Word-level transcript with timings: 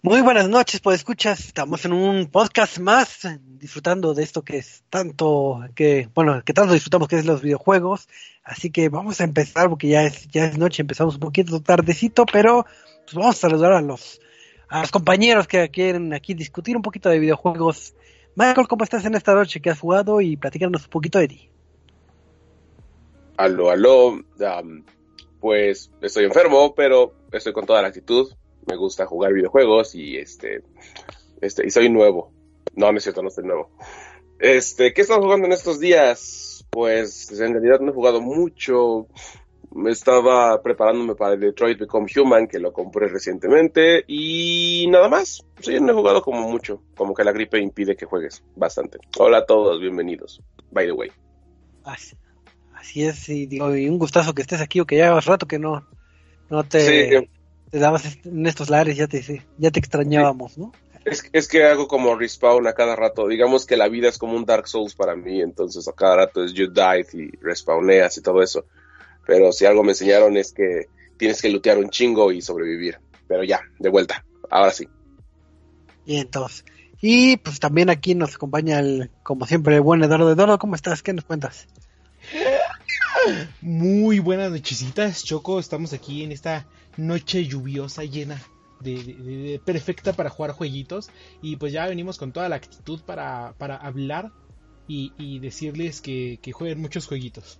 Muy 0.00 0.20
buenas 0.20 0.48
noches, 0.48 0.80
pues 0.80 0.98
escuchas, 0.98 1.40
estamos 1.40 1.84
en 1.84 1.92
un 1.92 2.28
podcast 2.28 2.78
más, 2.78 3.26
disfrutando 3.58 4.14
de 4.14 4.22
esto 4.22 4.42
que 4.42 4.58
es 4.58 4.84
tanto, 4.90 5.58
que, 5.74 6.08
bueno, 6.14 6.40
que 6.44 6.52
tanto 6.52 6.72
disfrutamos 6.72 7.08
que 7.08 7.16
es 7.16 7.26
los 7.26 7.42
videojuegos, 7.42 8.08
así 8.44 8.70
que 8.70 8.90
vamos 8.90 9.20
a 9.20 9.24
empezar 9.24 9.68
porque 9.68 9.88
ya 9.88 10.04
es, 10.04 10.28
ya 10.28 10.44
es 10.44 10.56
noche, 10.56 10.82
empezamos 10.82 11.14
un 11.14 11.20
poquito 11.20 11.60
tardecito, 11.60 12.26
pero 12.32 12.64
pues 13.02 13.14
vamos 13.14 13.34
a 13.34 13.40
saludar 13.40 13.72
a 13.72 13.80
los, 13.80 14.20
a 14.68 14.82
los 14.82 14.92
compañeros 14.92 15.48
que 15.48 15.68
quieren 15.68 16.14
aquí 16.14 16.32
discutir 16.32 16.76
un 16.76 16.82
poquito 16.82 17.08
de 17.08 17.18
videojuegos. 17.18 17.96
Michael, 18.36 18.68
¿cómo 18.68 18.84
estás 18.84 19.04
en 19.04 19.16
esta 19.16 19.34
noche 19.34 19.60
que 19.60 19.70
has 19.70 19.80
jugado? 19.80 20.20
Y 20.20 20.36
platícanos 20.36 20.84
un 20.84 20.90
poquito 20.90 21.18
de 21.18 21.26
ti. 21.26 21.50
Aló, 23.36 23.68
aló, 23.70 24.22
pues 25.40 25.90
estoy 26.00 26.24
enfermo, 26.26 26.72
pero 26.76 27.14
estoy 27.32 27.52
con 27.52 27.66
toda 27.66 27.82
la 27.82 27.88
actitud 27.88 28.30
me 28.68 28.76
gusta 28.76 29.06
jugar 29.06 29.32
videojuegos 29.32 29.94
y 29.94 30.18
este, 30.18 30.62
este, 31.40 31.66
y 31.66 31.70
soy 31.70 31.88
nuevo. 31.88 32.32
No, 32.74 32.92
no 32.92 32.98
es 32.98 33.04
cierto, 33.04 33.22
no 33.22 33.30
soy 33.30 33.44
nuevo. 33.44 33.70
Este, 34.38 34.92
¿qué 34.92 35.00
he 35.00 35.02
estado 35.02 35.22
jugando 35.22 35.46
en 35.46 35.52
estos 35.52 35.80
días? 35.80 36.66
Pues 36.70 37.32
en 37.40 37.52
realidad 37.52 37.80
no 37.80 37.90
he 37.90 37.94
jugado 37.94 38.20
mucho. 38.20 39.08
Me 39.74 39.90
estaba 39.90 40.62
preparándome 40.62 41.14
para 41.14 41.34
el 41.34 41.40
Detroit 41.40 41.78
Become 41.78 42.06
Human, 42.16 42.46
que 42.46 42.58
lo 42.58 42.72
compré 42.72 43.08
recientemente, 43.08 44.04
y 44.06 44.86
nada 44.88 45.08
más. 45.08 45.44
Sí, 45.60 45.78
no 45.80 45.92
he 45.92 45.94
jugado 45.94 46.22
como 46.22 46.48
mucho. 46.48 46.82
Como 46.96 47.14
que 47.14 47.24
la 47.24 47.32
gripe 47.32 47.58
impide 47.58 47.96
que 47.96 48.06
juegues 48.06 48.42
bastante. 48.56 48.98
Hola 49.18 49.38
a 49.38 49.46
todos, 49.46 49.80
bienvenidos. 49.80 50.42
By 50.70 50.86
the 50.86 50.92
way. 50.92 51.10
Así, 51.84 52.16
así 52.74 53.04
es, 53.04 53.28
y 53.28 53.46
digo, 53.46 53.74
y 53.74 53.88
un 53.88 53.98
gustazo 53.98 54.34
que 54.34 54.42
estés 54.42 54.60
aquí, 54.60 54.80
o 54.80 54.86
que 54.86 54.96
ya 54.96 55.06
llevas 55.06 55.26
rato 55.26 55.46
que 55.46 55.58
no, 55.58 55.86
no 56.50 56.64
te, 56.64 56.80
Sí, 56.80 57.28
te 57.70 57.78
dabas 57.78 58.18
en 58.24 58.46
estos 58.46 58.70
lares, 58.70 58.96
ya 58.96 59.06
te, 59.06 59.42
ya 59.58 59.70
te 59.70 59.78
extrañábamos, 59.78 60.58
¿no? 60.58 60.72
Es, 61.04 61.24
es, 61.32 61.48
que 61.48 61.64
hago 61.64 61.88
como 61.88 62.16
respawn 62.16 62.66
a 62.66 62.74
cada 62.74 62.94
rato. 62.94 63.26
Digamos 63.28 63.64
que 63.64 63.76
la 63.76 63.88
vida 63.88 64.08
es 64.08 64.18
como 64.18 64.34
un 64.34 64.44
Dark 64.44 64.68
Souls 64.68 64.94
para 64.94 65.16
mí, 65.16 65.40
entonces 65.40 65.88
a 65.88 65.92
cada 65.92 66.16
rato 66.16 66.44
es 66.44 66.52
you 66.52 66.68
die 66.68 67.06
y 67.12 67.30
respawneas 67.40 68.18
y 68.18 68.22
todo 68.22 68.42
eso. 68.42 68.64
Pero 69.26 69.52
si 69.52 69.64
algo 69.64 69.82
me 69.82 69.92
enseñaron 69.92 70.36
es 70.36 70.52
que 70.52 70.86
tienes 71.16 71.40
que 71.40 71.48
lootear 71.50 71.78
un 71.78 71.90
chingo 71.90 72.32
y 72.32 72.42
sobrevivir. 72.42 72.98
Pero 73.26 73.44
ya, 73.44 73.60
de 73.78 73.88
vuelta, 73.88 74.24
ahora 74.50 74.72
sí. 74.72 74.88
Y 76.04 76.18
entonces, 76.18 76.64
y 77.00 77.36
pues 77.36 77.60
también 77.60 77.90
aquí 77.90 78.14
nos 78.14 78.34
acompaña 78.34 78.80
el, 78.80 79.10
como 79.22 79.46
siempre, 79.46 79.76
el 79.76 79.82
buen 79.82 80.02
Eduardo. 80.02 80.32
Eduardo, 80.32 80.58
¿cómo 80.58 80.74
estás? 80.74 81.02
¿Qué 81.02 81.12
nos 81.12 81.24
cuentas? 81.24 81.68
Muy 83.60 84.18
buenas 84.18 84.50
nochecitas, 84.50 85.24
Choco. 85.24 85.58
Estamos 85.58 85.92
aquí 85.92 86.24
en 86.24 86.32
esta 86.32 86.66
noche 86.98 87.46
lluviosa 87.46 88.04
llena 88.04 88.40
de, 88.80 89.02
de, 89.02 89.14
de, 89.14 89.58
perfecta 89.64 90.12
para 90.12 90.30
jugar 90.30 90.52
jueguitos 90.52 91.10
y 91.42 91.56
pues 91.56 91.72
ya 91.72 91.86
venimos 91.86 92.18
con 92.18 92.32
toda 92.32 92.48
la 92.48 92.56
actitud 92.56 93.00
para, 93.02 93.54
para 93.58 93.76
hablar 93.76 94.30
y, 94.86 95.12
y 95.18 95.38
decirles 95.40 96.00
que, 96.00 96.38
que, 96.42 96.52
jueguen 96.52 96.80
muchos 96.80 97.06
jueguitos. 97.06 97.58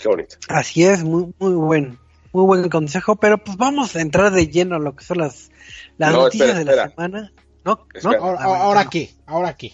Qué 0.00 0.08
bonito. 0.08 0.36
Así 0.48 0.84
es, 0.84 1.04
muy, 1.04 1.32
muy 1.38 1.54
buen, 1.54 1.98
muy 2.32 2.44
buen 2.44 2.68
consejo, 2.68 3.16
pero 3.16 3.38
pues 3.38 3.56
vamos 3.56 3.94
a 3.96 4.00
entrar 4.00 4.32
de 4.32 4.48
lleno 4.48 4.76
a 4.76 4.80
lo 4.80 4.96
que 4.96 5.04
son 5.04 5.18
las, 5.18 5.50
las 5.98 6.12
no, 6.12 6.22
noticias 6.24 6.48
espera, 6.50 6.58
de 6.58 6.64
la 6.64 6.72
espera. 6.72 6.90
semana. 6.90 7.32
¿No? 7.64 7.86
¿No? 8.02 8.10
Ahora, 8.20 8.40
Ah, 8.42 8.48
bueno, 8.48 8.64
¿ahora 8.64 8.84
no. 8.84 8.90
qué? 8.90 9.10
¿Ahora 9.26 9.56
qué? 9.56 9.72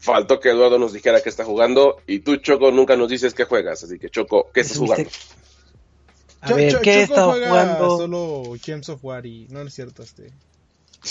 Faltó 0.00 0.38
que 0.38 0.50
Eduardo 0.50 0.78
nos 0.78 0.92
dijera 0.92 1.20
que 1.22 1.28
está 1.28 1.44
jugando 1.44 1.96
y 2.06 2.20
tú, 2.20 2.36
Choco, 2.36 2.70
nunca 2.70 2.96
nos 2.96 3.08
dices 3.08 3.34
qué 3.34 3.44
juegas. 3.44 3.82
Así 3.82 3.98
que, 3.98 4.10
Choco, 4.10 4.50
¿qué 4.52 4.60
estás 4.60 4.76
Es 4.76 4.80
un 4.80 4.86
jugando? 4.86 5.10
A 6.40 6.52
ver, 6.52 6.72
Cho- 6.72 6.80
¿qué 6.80 7.06
juega 7.06 7.24
jugando? 7.34 7.96
solo 7.98 8.52
Gems 8.62 8.88
of 8.88 9.04
War 9.04 9.26
y 9.26 9.46
no, 9.50 9.60
no 9.62 9.68
es 9.68 9.74
cierto 9.74 10.02
este. 10.02 10.32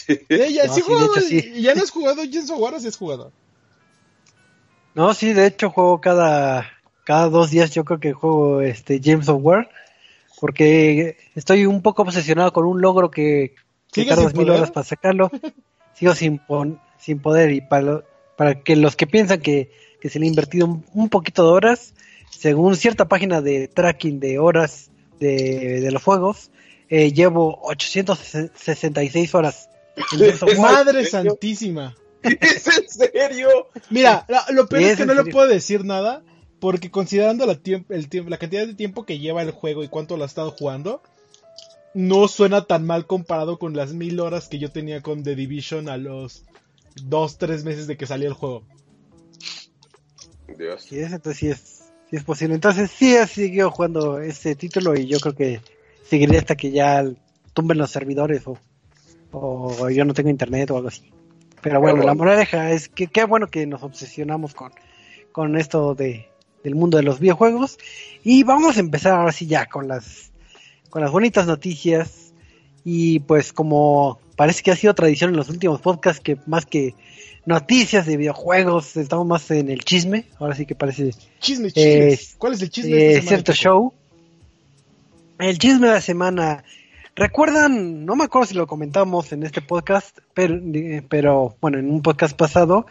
Eh, 0.07 0.51
ya, 0.53 0.65
No, 0.67 0.73
sí 0.73 0.81
sí, 0.81 0.87
de 0.89 0.95
jugado- 0.95 1.11
hecho, 1.17 1.21
sí. 1.21 1.61
¿Ya 1.61 1.75
no 1.75 1.81
has 1.83 1.91
jugado 1.91 2.21
Gems 2.23 2.49
of 2.49 2.59
War 2.59 2.73
o 2.73 2.79
sí 2.79 2.87
has 2.87 2.97
jugado? 2.97 3.31
No, 4.95 5.13
sí, 5.13 5.33
de 5.33 5.45
hecho 5.47 5.69
juego 5.69 6.01
cada, 6.01 6.69
cada 7.03 7.29
dos 7.29 7.51
días 7.51 7.71
yo 7.71 7.85
creo 7.85 7.99
que 7.99 8.13
juego 8.13 8.61
este 8.61 8.99
James 9.03 9.29
of 9.29 9.39
War 9.43 9.69
porque 10.39 11.17
estoy 11.35 11.65
un 11.65 11.81
poco 11.81 12.03
obsesionado 12.03 12.53
con 12.53 12.65
un 12.65 12.81
logro 12.81 13.09
que, 13.11 13.55
que 13.91 14.01
¿Sigues 14.01 14.15
tardas 14.15 14.33
mil 14.35 14.49
horas 14.49 14.71
para 14.71 14.83
sacarlo. 14.85 15.31
Sigo 15.93 16.13
sin, 16.15 16.37
pon- 16.39 16.79
sin 16.99 17.19
poder 17.19 17.51
y 17.51 17.61
para, 17.61 17.81
lo- 17.81 18.03
para 18.37 18.61
que 18.61 18.75
los 18.75 18.95
que 18.95 19.07
piensan 19.07 19.41
que, 19.41 19.71
que 19.99 20.09
se 20.09 20.19
le 20.19 20.25
ha 20.25 20.29
invertido 20.29 20.67
un, 20.67 20.85
un 20.93 21.09
poquito 21.09 21.43
de 21.43 21.49
horas, 21.51 21.93
según 22.29 22.75
cierta 22.75 23.07
página 23.07 23.41
de 23.41 23.67
tracking 23.67 24.19
de 24.19 24.37
horas 24.39 24.91
de, 25.19 25.81
de 25.81 25.91
los 25.91 26.03
juegos, 26.03 26.51
eh, 26.89 27.11
llevo 27.11 27.59
866 27.63 29.35
horas. 29.35 29.69
Madre 30.59 31.05
santísima. 31.05 31.95
¿Es 32.23 32.67
en 32.67 32.89
serio? 32.89 33.67
Mira, 33.89 34.25
lo 34.51 34.67
peor 34.67 34.83
es 34.83 34.91
es 34.91 34.97
que 34.97 35.05
no 35.05 35.13
le 35.13 35.19
serio. 35.19 35.33
puedo 35.33 35.47
decir 35.47 35.85
nada, 35.85 36.23
porque 36.59 36.91
considerando 36.91 37.45
la, 37.45 37.59
el 37.89 38.37
cantidad 38.37 38.67
de 38.67 38.73
tiempo 38.73 39.05
que 39.05 39.19
lleva 39.19 39.41
el 39.41 39.51
juego 39.51 39.83
y 39.83 39.87
cuánto 39.87 40.17
lo 40.17 40.23
ha 40.23 40.27
estado 40.27 40.51
jugando, 40.51 41.01
no 41.93 42.27
suena 42.27 42.65
tan 42.65 42.85
mal 42.85 43.05
comparado 43.07 43.59
con 43.59 43.75
las 43.75 43.93
mil 43.93 44.19
horas 44.19 44.47
que 44.47 44.59
yo 44.59 44.71
tenía 44.71 45.01
con 45.01 45.23
The 45.23 45.35
Division 45.35 45.89
a 45.89 45.97
los 45.97 46.43
dos, 47.03 47.37
tres 47.37 47.63
meses 47.63 47.87
de 47.87 47.97
que 47.97 48.07
salió 48.07 48.27
el 48.27 48.33
juego. 48.33 48.63
Dios. 50.57 50.83
Sí 50.83 50.99
es, 50.99 51.11
entonces 51.11 51.37
sí 51.39 51.49
es, 51.49 51.76
sí 52.09 52.15
es 52.15 52.23
posible. 52.23 52.55
Entonces 52.55 52.91
sí 52.91 53.15
he 53.15 53.27
seguido 53.27 53.71
jugando 53.71 54.19
este 54.19 54.55
título 54.55 54.95
y 54.95 55.07
yo 55.07 55.19
creo 55.19 55.35
que 55.35 55.61
seguiré 56.03 56.37
hasta 56.37 56.55
que 56.55 56.71
ya 56.71 57.03
tumben 57.53 57.77
los 57.77 57.91
servidores 57.91 58.43
o, 58.47 58.57
o 59.31 59.89
yo 59.89 60.05
no 60.05 60.13
tengo 60.13 60.29
internet 60.29 60.71
o 60.71 60.77
algo 60.77 60.89
así. 60.89 61.11
Pero 61.61 61.79
bueno, 61.79 61.97
bueno. 61.97 62.07
la 62.07 62.15
moraleja 62.15 62.71
es 62.71 62.87
que 62.87 63.07
qué 63.07 63.23
bueno 63.23 63.47
que 63.47 63.65
nos 63.65 63.83
obsesionamos 63.83 64.53
con, 64.53 64.71
con 65.31 65.57
esto 65.57 65.95
de, 65.95 66.27
del 66.63 66.75
mundo 66.75 66.97
de 66.97 67.03
los 67.03 67.19
videojuegos. 67.19 67.77
Y 68.23 68.43
vamos 68.43 68.77
a 68.77 68.79
empezar 68.79 69.13
ahora 69.13 69.31
sí 69.31 69.47
ya 69.47 69.65
con 69.65 69.87
las, 69.87 70.31
con 70.89 71.01
las 71.01 71.11
bonitas 71.11 71.47
noticias. 71.47 72.33
Y 72.83 73.19
pues 73.19 73.51
como 73.51 74.19
parece 74.35 74.63
que 74.63 74.71
ha 74.71 74.75
sido 74.75 74.93
tradición 74.93 75.31
en 75.31 75.37
los 75.37 75.49
últimos 75.49 75.81
podcasts 75.81 76.21
que 76.21 76.37
más 76.45 76.65
que 76.65 76.95
noticias 77.47 78.05
de 78.05 78.17
videojuegos, 78.17 78.97
estamos 78.97 79.25
más 79.25 79.49
en 79.51 79.69
el 79.69 79.85
chisme. 79.85 80.25
Ahora 80.37 80.53
sí 80.53 80.65
que 80.65 80.75
parece 80.75 81.11
Chisme, 81.39 81.69
Eh. 81.75 82.19
¿Cuál 82.37 82.53
es 82.53 82.61
el 82.61 82.69
chisme 82.69 82.91
de 82.91 82.97
eh, 82.97 83.07
esta 83.13 83.21
semana, 83.21 83.29
cierto 83.29 83.53
show. 83.53 83.93
El 85.39 85.57
chisme 85.57 85.87
de 85.87 85.93
la 85.93 86.01
semana. 86.01 86.63
¿Recuerdan? 87.15 88.05
No 88.05 88.17
me 88.17 88.25
acuerdo 88.25 88.47
si 88.47 88.53
lo 88.53 88.67
comentamos 88.67 89.31
en 89.31 89.43
este 89.43 89.61
podcast, 89.61 90.19
pero, 90.33 90.55
eh, 90.55 91.01
pero 91.07 91.55
bueno, 91.61 91.79
en 91.79 91.89
un 91.89 92.01
podcast 92.01 92.35
pasado, 92.35 92.85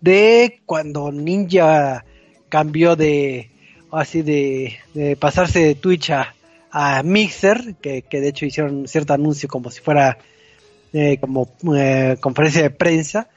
de 0.00 0.60
cuando 0.66 1.12
Ninja 1.12 2.04
cambió 2.48 2.96
de, 2.96 3.48
así 3.92 4.22
de, 4.22 4.76
de 4.92 5.14
pasarse 5.14 5.60
de 5.60 5.74
Twitch 5.76 6.10
a, 6.10 6.34
a 6.72 7.02
Mixer, 7.04 7.76
que, 7.80 8.02
que 8.02 8.20
de 8.20 8.28
hecho 8.28 8.44
hicieron 8.44 8.88
cierto 8.88 9.14
anuncio 9.14 9.48
como 9.48 9.70
si 9.70 9.80
fuera 9.80 10.18
eh, 10.92 11.18
como 11.20 11.48
eh, 11.76 12.16
conferencia 12.20 12.62
de 12.62 12.70
prensa. 12.70 13.28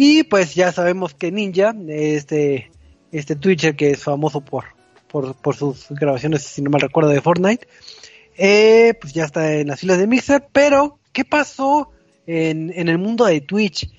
Y 0.00 0.22
pues 0.22 0.54
ya 0.54 0.70
sabemos 0.70 1.12
que 1.12 1.32
Ninja, 1.32 1.74
este, 1.88 2.70
este 3.10 3.34
Twitcher 3.34 3.74
que 3.74 3.90
es 3.90 4.04
famoso 4.04 4.40
por, 4.40 4.64
por, 5.08 5.34
por 5.34 5.56
sus 5.56 5.88
grabaciones, 5.90 6.44
si 6.44 6.62
no 6.62 6.70
mal 6.70 6.80
recuerdo, 6.80 7.10
de 7.10 7.20
Fortnite, 7.20 7.66
eh, 8.36 8.94
pues 9.00 9.12
ya 9.12 9.24
está 9.24 9.54
en 9.54 9.66
las 9.66 9.80
filas 9.80 9.98
de 9.98 10.06
Mixer, 10.06 10.46
pero 10.52 11.00
¿qué 11.12 11.24
pasó 11.24 11.90
en, 12.28 12.72
en 12.76 12.88
el 12.88 12.98
mundo 12.98 13.24
de 13.24 13.40
Twitch? 13.40 13.90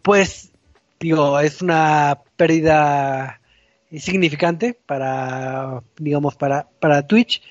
Pues, 0.00 0.50
digo, 0.98 1.38
es 1.40 1.60
una 1.60 2.22
pérdida 2.38 3.42
significante 3.94 4.72
para, 4.86 5.82
digamos, 5.98 6.36
para, 6.36 6.70
para 6.80 7.06
Twitch. 7.06 7.42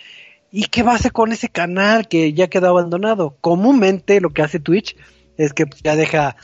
¿Y 0.51 0.65
qué 0.65 0.81
va 0.81 0.93
a 0.93 0.95
hacer 0.95 1.11
con 1.11 1.31
ese 1.31 1.49
canal 1.49 2.07
que 2.07 2.33
ya 2.33 2.47
quedó 2.47 2.69
abandonado? 2.69 3.37
Comúnmente 3.39 4.19
lo 4.19 4.31
que 4.31 4.41
hace 4.41 4.59
Twitch 4.59 4.95
es 5.37 5.53
que 5.53 5.67
pues, 5.67 5.83
ya 5.83 5.95
deja 5.95 6.37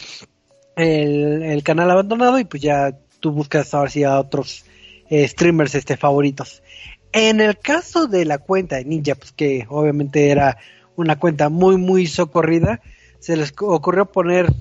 el, 0.75 1.61
canal 1.63 1.91
abandonado 1.91 2.39
y 2.39 2.45
pues 2.45 2.61
ya 2.61 2.97
tú 3.19 3.31
buscas 3.31 3.73
ahora 3.73 3.89
sí 3.89 4.03
a 4.03 4.19
otros 4.19 4.65
eh, 5.09 5.27
streamers 5.27 5.75
este 5.75 5.97
favoritos. 5.97 6.63
En 7.11 7.41
el 7.41 7.59
caso 7.59 8.07
de 8.07 8.25
la 8.25 8.39
cuenta 8.39 8.77
de 8.77 8.85
Ninja, 8.85 9.15
pues 9.15 9.31
que 9.31 9.65
obviamente 9.69 10.29
era 10.29 10.57
una 10.95 11.17
cuenta 11.17 11.49
muy, 11.49 11.77
muy 11.77 12.07
socorrida, 12.07 12.81
se 13.19 13.37
les 13.37 13.53
ocurrió 13.59 14.11
poner 14.11 14.51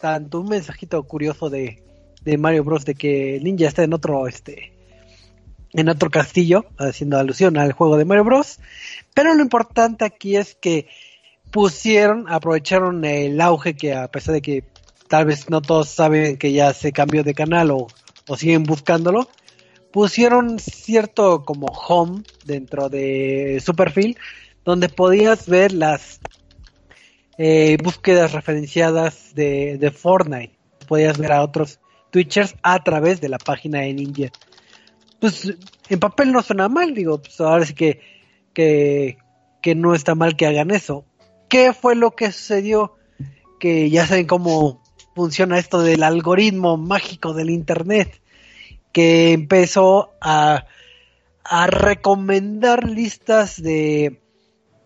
tanto 0.00 0.40
un 0.40 0.48
mensajito 0.48 1.02
curioso 1.02 1.50
de, 1.50 1.82
de 2.22 2.38
Mario 2.38 2.64
Bros. 2.64 2.84
de 2.84 2.94
que 2.94 3.40
Ninja 3.42 3.66
está 3.66 3.82
en 3.82 3.92
otro, 3.92 4.28
este, 4.28 4.72
en 5.72 5.88
otro 5.88 6.08
castillo, 6.08 6.66
haciendo 6.78 7.18
alusión 7.18 7.56
al 7.58 7.72
juego 7.72 7.96
de 7.96 8.04
Mario 8.04 8.24
Bros. 8.24 8.60
Pero 9.14 9.34
lo 9.34 9.42
importante 9.42 10.04
aquí 10.04 10.36
es 10.36 10.54
que 10.54 10.86
pusieron, 11.50 12.26
aprovecharon 12.28 13.04
el 13.04 13.40
auge 13.40 13.74
que 13.74 13.94
a 13.94 14.08
pesar 14.08 14.34
de 14.34 14.42
que 14.42 14.64
tal 15.08 15.26
vez 15.26 15.50
no 15.50 15.60
todos 15.60 15.88
saben 15.88 16.36
que 16.36 16.52
ya 16.52 16.72
se 16.72 16.92
cambió 16.92 17.24
de 17.24 17.34
canal 17.34 17.70
o, 17.70 17.86
o 18.28 18.36
siguen 18.36 18.62
buscándolo, 18.62 19.28
pusieron 19.92 20.58
cierto 20.58 21.44
como 21.44 21.66
home 21.66 22.22
dentro 22.44 22.88
de 22.88 23.60
su 23.64 23.74
perfil 23.74 24.18
donde 24.64 24.90
podías 24.90 25.46
ver 25.46 25.72
las 25.72 26.20
eh, 27.38 27.78
búsquedas 27.82 28.32
referenciadas 28.32 29.34
de, 29.34 29.78
de, 29.78 29.90
Fortnite. 29.90 30.58
Podías 30.86 31.16
ver 31.16 31.32
a 31.32 31.42
otros 31.42 31.80
Twitchers 32.10 32.54
a 32.62 32.82
través 32.82 33.20
de 33.20 33.28
la 33.28 33.38
página 33.38 33.80
de 33.80 33.94
Ninja. 33.94 34.28
Pues 35.20 35.54
en 35.88 36.00
papel 36.00 36.32
no 36.32 36.42
suena 36.42 36.68
mal, 36.68 36.94
digo, 36.94 37.18
pues 37.22 37.40
ahora 37.40 37.64
sí 37.64 37.74
que, 37.74 38.00
que, 38.52 39.16
que 39.62 39.74
no 39.74 39.94
está 39.94 40.14
mal 40.14 40.36
que 40.36 40.46
hagan 40.46 40.70
eso. 40.70 41.06
¿Qué 41.48 41.72
fue 41.72 41.94
lo 41.94 42.10
que 42.10 42.30
sucedió? 42.32 42.96
Que 43.58 43.88
ya 43.88 44.06
saben 44.06 44.26
cómo 44.26 44.82
funciona 45.18 45.58
esto 45.58 45.82
del 45.82 46.04
algoritmo 46.04 46.76
mágico 46.76 47.34
del 47.34 47.50
Internet, 47.50 48.20
que 48.92 49.32
empezó 49.32 50.12
a, 50.20 50.64
a 51.42 51.66
recomendar 51.66 52.88
listas 52.88 53.60
de, 53.60 54.20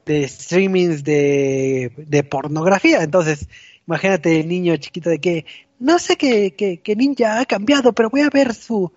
de 0.07 0.27
streamings 0.27 1.05
de, 1.05 1.93
de, 1.99 2.25
pornografía. 2.25 3.03
Entonces, 3.03 3.47
imagínate 3.87 4.41
el 4.41 4.49
niño 4.49 4.75
chiquito 4.79 5.11
de 5.11 5.19
que 5.19 5.45
no 5.79 5.99
sé 5.99 6.17
que, 6.17 6.55
que, 6.55 6.81
que, 6.81 6.97
Ninja 6.97 7.39
ha 7.39 7.45
cambiado, 7.45 7.93
pero 7.93 8.09
voy 8.09 8.23
a 8.23 8.31
ver 8.31 8.55
su, 8.55 8.91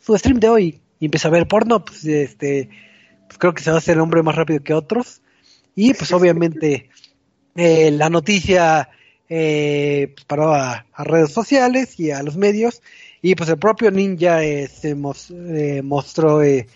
su 0.00 0.18
stream 0.18 0.40
de 0.40 0.48
hoy. 0.48 0.80
Y 0.98 1.04
empieza 1.04 1.28
a 1.28 1.30
ver 1.30 1.46
porno, 1.46 1.84
pues 1.84 2.04
este 2.04 2.68
pues 3.28 3.38
creo 3.38 3.54
que 3.54 3.62
se 3.62 3.70
va 3.70 3.76
a 3.76 3.78
hacer 3.78 3.94
el 3.94 4.00
hombre 4.00 4.24
más 4.24 4.34
rápido 4.34 4.64
que 4.64 4.74
otros. 4.74 5.22
Y 5.76 5.94
pues 5.94 6.10
obviamente 6.10 6.90
eh, 7.54 7.92
la 7.92 8.10
noticia 8.10 8.90
eh, 9.30 10.12
paró 10.26 10.52
a, 10.52 10.84
redes 10.98 11.32
sociales 11.32 11.98
y 11.98 12.10
a 12.10 12.22
los 12.22 12.36
medios. 12.36 12.82
Y 13.22 13.34
pues 13.36 13.48
el 13.48 13.58
propio 13.58 13.90
Ninja 13.90 14.42
eh, 14.42 14.66
se 14.68 14.94
mos, 14.94 15.30
eh, 15.30 15.82
mostró 15.82 16.42
eh, 16.42 16.66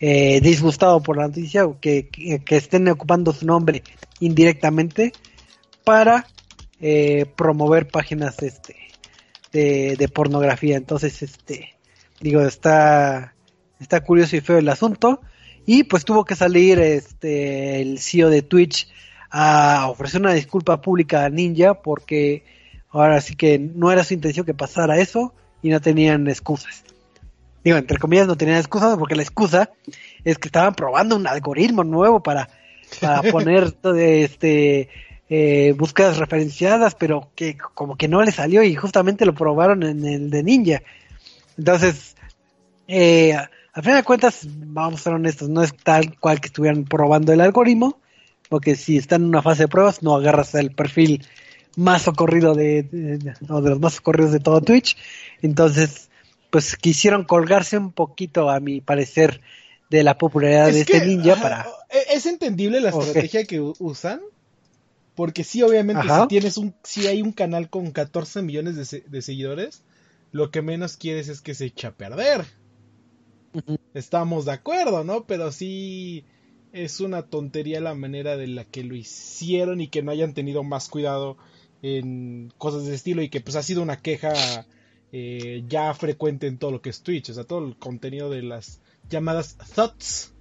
eh, 0.00 0.40
disgustado 0.40 1.02
por 1.02 1.16
la 1.16 1.28
noticia 1.28 1.68
que, 1.80 2.08
que, 2.08 2.56
estén 2.56 2.88
ocupando 2.88 3.32
su 3.32 3.46
nombre 3.46 3.82
indirectamente 4.18 5.12
para 5.84 6.26
promover 7.36 7.88
páginas 7.88 8.42
este 8.42 8.74
de, 9.52 9.96
de, 9.98 10.08
pornografía 10.08 10.78
entonces 10.78 11.22
este 11.22 11.76
digo 12.20 12.40
está 12.40 13.34
está 13.78 14.00
curioso 14.00 14.36
y 14.36 14.40
feo 14.40 14.56
el 14.56 14.68
asunto 14.70 15.20
y 15.66 15.84
pues 15.84 16.06
tuvo 16.06 16.24
que 16.24 16.36
salir 16.36 16.78
este 16.78 17.82
el 17.82 17.98
CEO 17.98 18.30
de 18.30 18.40
Twitch 18.40 18.88
a 19.30 19.88
ofrecer 19.88 20.20
una 20.20 20.32
disculpa 20.32 20.80
pública 20.80 21.24
a 21.24 21.30
Ninja 21.30 21.74
porque 21.74 22.44
ahora 22.90 23.20
sí 23.20 23.36
que 23.36 23.58
no 23.58 23.92
era 23.92 24.04
su 24.04 24.14
intención 24.14 24.44
que 24.44 24.54
pasara 24.54 24.98
eso 24.98 25.34
y 25.62 25.68
no 25.70 25.80
tenían 25.80 26.28
excusas 26.28 26.82
digo, 27.64 27.76
entre 27.76 27.98
comillas 27.98 28.26
no 28.26 28.36
tenían 28.36 28.58
excusas 28.58 28.96
porque 28.98 29.14
la 29.14 29.22
excusa 29.22 29.70
es 30.24 30.38
que 30.38 30.48
estaban 30.48 30.74
probando 30.74 31.16
un 31.16 31.26
algoritmo 31.26 31.84
nuevo 31.84 32.22
para, 32.22 32.48
para 33.00 33.22
poner 33.30 33.74
este 33.84 34.88
eh, 35.28 35.74
búsquedas 35.76 36.18
referenciadas, 36.18 36.94
pero 36.96 37.30
que 37.34 37.56
como 37.56 37.96
que 37.96 38.08
no 38.08 38.22
le 38.22 38.32
salió 38.32 38.62
y 38.62 38.74
justamente 38.74 39.26
lo 39.26 39.34
probaron 39.34 39.82
en 39.82 40.04
el 40.04 40.30
de 40.30 40.42
Ninja. 40.42 40.82
Entonces, 41.56 42.16
eh, 42.88 43.34
a 43.34 43.82
fin 43.82 43.94
de 43.94 44.02
cuentas, 44.02 44.40
vamos 44.44 45.00
a 45.00 45.04
ser 45.04 45.12
honestos, 45.12 45.48
no 45.48 45.62
es 45.62 45.72
tal 45.76 46.18
cual 46.18 46.40
que 46.40 46.48
estuvieran 46.48 46.84
probando 46.84 47.32
el 47.32 47.40
algoritmo, 47.40 47.99
porque 48.50 48.74
si 48.74 48.98
están 48.98 49.22
en 49.22 49.28
una 49.28 49.42
fase 49.42 49.62
de 49.62 49.68
pruebas, 49.68 50.02
no 50.02 50.14
agarras 50.14 50.54
el 50.56 50.72
perfil 50.72 51.24
más 51.76 52.02
socorrido 52.02 52.54
de, 52.54 52.82
de, 52.82 53.16
de, 53.16 53.32
o 53.48 53.62
de 53.62 53.70
los 53.70 53.80
más 53.80 53.94
socorridos 53.94 54.32
de 54.32 54.40
todo 54.40 54.60
Twitch. 54.60 54.96
Entonces, 55.40 56.10
pues 56.50 56.76
quisieron 56.76 57.24
colgarse 57.24 57.78
un 57.78 57.92
poquito, 57.92 58.50
a 58.50 58.58
mi 58.58 58.80
parecer, 58.80 59.40
de 59.88 60.02
la 60.02 60.18
popularidad 60.18 60.68
es 60.68 60.74
de 60.74 60.84
que, 60.84 60.96
este 60.96 61.06
ninja 61.06 61.34
ajá, 61.34 61.42
para... 61.42 61.66
Es 62.12 62.26
entendible 62.26 62.80
la 62.80 62.90
estrategia 62.90 63.44
que 63.44 63.60
usan, 63.60 64.20
porque 65.14 65.44
sí, 65.44 65.62
obviamente, 65.62 66.02
ajá. 66.02 66.22
si 66.22 66.28
tienes 66.28 66.56
un, 66.56 66.74
si 66.82 67.06
hay 67.06 67.22
un 67.22 67.32
canal 67.32 67.70
con 67.70 67.92
14 67.92 68.42
millones 68.42 68.90
de, 68.90 69.04
de, 69.06 69.22
seguidores, 69.22 69.82
lo 70.32 70.50
que 70.50 70.60
menos 70.60 70.96
quieres 70.96 71.28
es 71.28 71.40
que 71.40 71.54
se 71.54 71.66
eche 71.66 71.86
a 71.86 71.92
perder. 71.92 72.46
Uh 73.52 73.60
-huh. 73.60 73.78
Estamos 73.94 74.44
de 74.44 74.52
acuerdo, 74.52 75.04
¿no? 75.04 75.24
Pero 75.24 75.52
sí 75.52 76.24
es 76.72 77.00
una 77.00 77.22
tontería 77.22 77.80
la 77.80 77.94
manera 77.94 78.36
de 78.36 78.46
la 78.46 78.64
que 78.64 78.84
lo 78.84 78.94
hicieron 78.94 79.80
y 79.80 79.88
que 79.88 80.02
no 80.02 80.10
hayan 80.10 80.34
tenido 80.34 80.62
más 80.62 80.88
cuidado 80.88 81.36
en 81.82 82.52
cosas 82.58 82.86
de 82.86 82.94
estilo 82.94 83.22
y 83.22 83.28
que 83.28 83.40
pues 83.40 83.56
ha 83.56 83.62
sido 83.62 83.82
una 83.82 84.00
queja 84.00 84.66
eh, 85.12 85.64
ya 85.68 85.92
frecuente 85.94 86.46
en 86.46 86.58
todo 86.58 86.70
lo 86.70 86.80
que 86.80 86.90
es 86.90 87.02
Twitch, 87.02 87.30
o 87.30 87.34
sea, 87.34 87.44
todo 87.44 87.66
el 87.66 87.76
contenido 87.76 88.30
de 88.30 88.42
las 88.42 88.80
llamadas 89.08 89.56
thoughts. 89.74 90.32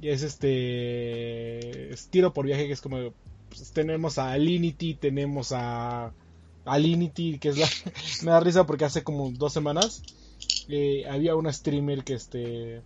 Y 0.00 0.10
es 0.10 0.22
este 0.22 1.92
estilo 1.92 2.32
por 2.32 2.46
viaje 2.46 2.66
que 2.66 2.74
es 2.74 2.80
como 2.80 3.12
pues, 3.48 3.72
tenemos 3.72 4.18
a 4.18 4.32
Alinity, 4.32 4.94
tenemos 4.94 5.52
a 5.52 6.12
Alinity, 6.64 7.38
que 7.38 7.48
es 7.48 7.58
la 7.58 7.66
me 8.22 8.30
da 8.30 8.40
risa 8.40 8.66
porque 8.66 8.84
hace 8.84 9.02
como 9.02 9.30
dos 9.30 9.52
semanas 9.52 10.02
eh, 10.68 11.04
había 11.08 11.34
una 11.34 11.52
streamer 11.52 12.04
que 12.04 12.14
este 12.14 12.82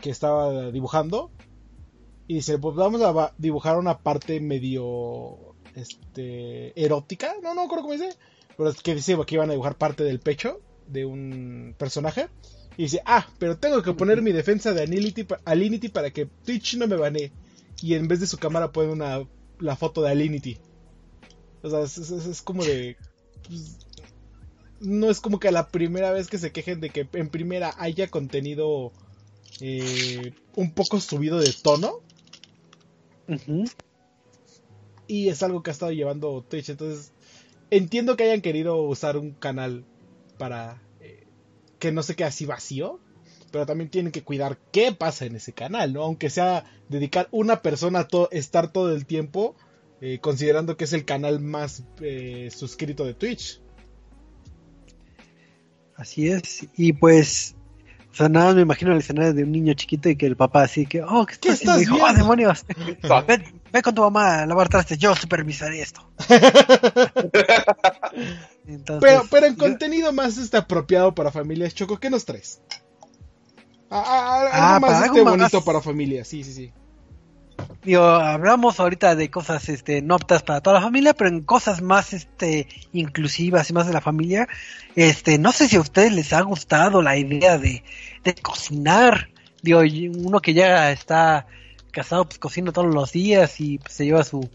que 0.00 0.10
estaba 0.10 0.70
dibujando 0.70 1.30
y 2.26 2.34
dice, 2.34 2.58
pues 2.58 2.76
vamos 2.76 3.02
a 3.02 3.34
dibujar 3.38 3.76
una 3.76 3.98
parte 3.98 4.40
medio 4.40 5.56
este 5.74 6.72
erótica, 6.80 7.34
no, 7.42 7.54
no 7.54 7.66
creo 7.66 7.82
cómo 7.82 7.92
dice, 7.92 8.16
pero 8.56 8.70
es 8.70 8.80
que 8.82 8.94
dice 8.94 9.16
que 9.26 9.34
iban 9.34 9.48
a 9.48 9.52
dibujar 9.52 9.76
parte 9.76 10.04
del 10.04 10.20
pecho 10.20 10.60
de 10.86 11.04
un 11.04 11.74
personaje. 11.78 12.28
Y 12.76 12.84
dice, 12.84 13.02
ah, 13.04 13.26
pero 13.38 13.58
tengo 13.58 13.82
que 13.82 13.92
poner 13.94 14.22
mi 14.22 14.32
defensa 14.32 14.72
de 14.72 14.82
Alinity, 14.82 15.26
Alinity 15.44 15.88
para 15.88 16.10
que 16.10 16.26
Twitch 16.26 16.76
no 16.76 16.86
me 16.86 16.96
banee. 16.96 17.32
Y 17.82 17.94
en 17.94 18.06
vez 18.08 18.20
de 18.20 18.26
su 18.26 18.38
cámara 18.38 18.70
pone 18.70 18.92
una, 18.92 19.26
la 19.58 19.76
foto 19.76 20.02
de 20.02 20.10
Alinity. 20.10 20.58
O 21.62 21.70
sea, 21.70 21.80
es, 21.82 22.42
como 22.42 22.64
de... 22.64 22.96
Pues, 23.46 23.78
no 24.80 25.10
es 25.10 25.20
como 25.20 25.40
que 25.40 25.50
la 25.52 25.68
primera 25.68 26.10
vez 26.10 26.28
que 26.28 26.38
se 26.38 26.52
quejen 26.52 26.80
de 26.80 26.90
que 26.90 27.06
en 27.12 27.28
primera 27.28 27.74
haya 27.76 28.08
contenido 28.08 28.92
eh, 29.60 30.32
un 30.56 30.72
poco 30.72 31.00
subido 31.00 31.38
de 31.38 31.52
tono. 31.52 32.00
Uh 33.28 33.34
-huh. 33.34 33.72
Y 35.06 35.28
es 35.28 35.42
algo 35.42 35.62
que 35.62 35.70
ha 35.70 35.72
estado 35.72 35.92
llevando 35.92 36.44
Twitch. 36.48 36.70
Entonces, 36.70 37.12
entiendo 37.70 38.16
que 38.16 38.24
hayan 38.24 38.40
querido 38.40 38.82
usar 38.82 39.16
un 39.16 39.32
canal 39.32 39.84
para 40.38 40.82
eh, 41.00 41.26
que 41.78 41.92
no 41.92 42.02
se 42.02 42.16
quede 42.16 42.28
así 42.28 42.46
vacío, 42.46 43.00
pero 43.50 43.66
también 43.66 43.90
tienen 43.90 44.12
que 44.12 44.22
cuidar 44.22 44.58
qué 44.72 44.92
pasa 44.92 45.26
en 45.26 45.36
ese 45.36 45.52
canal, 45.52 45.92
¿no? 45.92 46.02
Aunque 46.02 46.30
sea 46.30 46.64
dedicar 46.88 47.28
una 47.30 47.62
persona 47.62 48.00
a 48.00 48.08
to 48.08 48.30
estar 48.30 48.72
todo 48.72 48.94
el 48.94 49.06
tiempo, 49.06 49.56
eh, 50.00 50.18
considerando 50.20 50.76
que 50.76 50.84
es 50.84 50.92
el 50.92 51.04
canal 51.04 51.40
más 51.40 51.84
eh, 52.00 52.48
suscrito 52.54 53.04
de 53.04 53.14
Twitch. 53.14 53.60
Así 55.96 56.28
es, 56.28 56.66
y 56.76 56.94
pues, 56.94 57.56
o 58.12 58.14
sea, 58.14 58.28
nada 58.28 58.52
me 58.54 58.62
imagino 58.62 58.90
el 58.92 58.98
escenario 58.98 59.32
de 59.32 59.44
un 59.44 59.52
niño 59.52 59.72
chiquito 59.74 60.08
y 60.08 60.16
que 60.16 60.26
el 60.26 60.36
papá 60.36 60.62
así 60.62 60.84
que, 60.84 61.02
oh, 61.02 61.24
¿qué, 61.26 61.36
¿Qué 61.38 61.50
estás 61.50 61.76
haciendo? 61.76 62.04
Oh, 62.04 62.12
demonios, 62.12 62.64
ve, 63.26 63.44
ve, 63.72 63.82
con 63.82 63.94
tu 63.94 64.02
mamá 64.02 64.42
a 64.42 64.46
lavar 64.46 64.68
trastes, 64.68 64.98
yo 64.98 65.14
supervisaré 65.14 65.80
esto. 65.80 66.00
Entonces, 68.66 69.00
pero, 69.00 69.24
pero 69.30 69.46
en 69.46 69.54
yo... 69.54 69.58
contenido 69.58 70.12
más 70.12 70.38
este, 70.38 70.56
apropiado 70.56 71.14
para 71.14 71.30
familias, 71.30 71.74
Choco, 71.74 71.98
¿qué 71.98 72.10
nos 72.10 72.24
traes? 72.24 72.60
Ah, 73.90 74.40
algo 74.40 74.50
ah, 74.52 74.80
más 74.80 74.92
este, 75.04 75.04
algo 75.20 75.30
bonito 75.30 75.56
más... 75.58 75.64
para 75.64 75.80
familias, 75.80 76.26
sí, 76.26 76.42
sí, 76.42 76.52
sí. 76.52 76.72
Digo, 77.82 78.04
hablamos 78.04 78.78
ahorita 78.78 79.14
de 79.14 79.30
cosas 79.30 79.68
este, 79.68 80.02
no 80.02 80.14
aptas 80.14 80.42
para 80.42 80.60
toda 80.60 80.76
la 80.76 80.82
familia, 80.82 81.14
pero 81.14 81.30
en 81.30 81.42
cosas 81.42 81.80
más 81.82 82.12
este, 82.12 82.68
inclusivas 82.92 83.70
y 83.70 83.72
más 83.72 83.86
de 83.86 83.92
la 83.92 84.00
familia, 84.00 84.48
este, 84.96 85.38
no 85.38 85.52
sé 85.52 85.68
si 85.68 85.76
a 85.76 85.80
ustedes 85.80 86.12
les 86.12 86.32
ha 86.32 86.42
gustado 86.42 87.02
la 87.02 87.16
idea 87.16 87.58
de, 87.58 87.82
de 88.22 88.34
cocinar. 88.34 89.30
Digo, 89.62 89.80
uno 89.80 90.40
que 90.40 90.54
ya 90.54 90.90
está 90.92 91.46
casado, 91.90 92.26
pues 92.26 92.38
cocina 92.38 92.72
todos 92.72 92.94
los 92.94 93.12
días 93.12 93.60
y 93.60 93.78
pues, 93.78 93.94
se 93.94 94.04
lleva 94.04 94.24
su, 94.24 94.48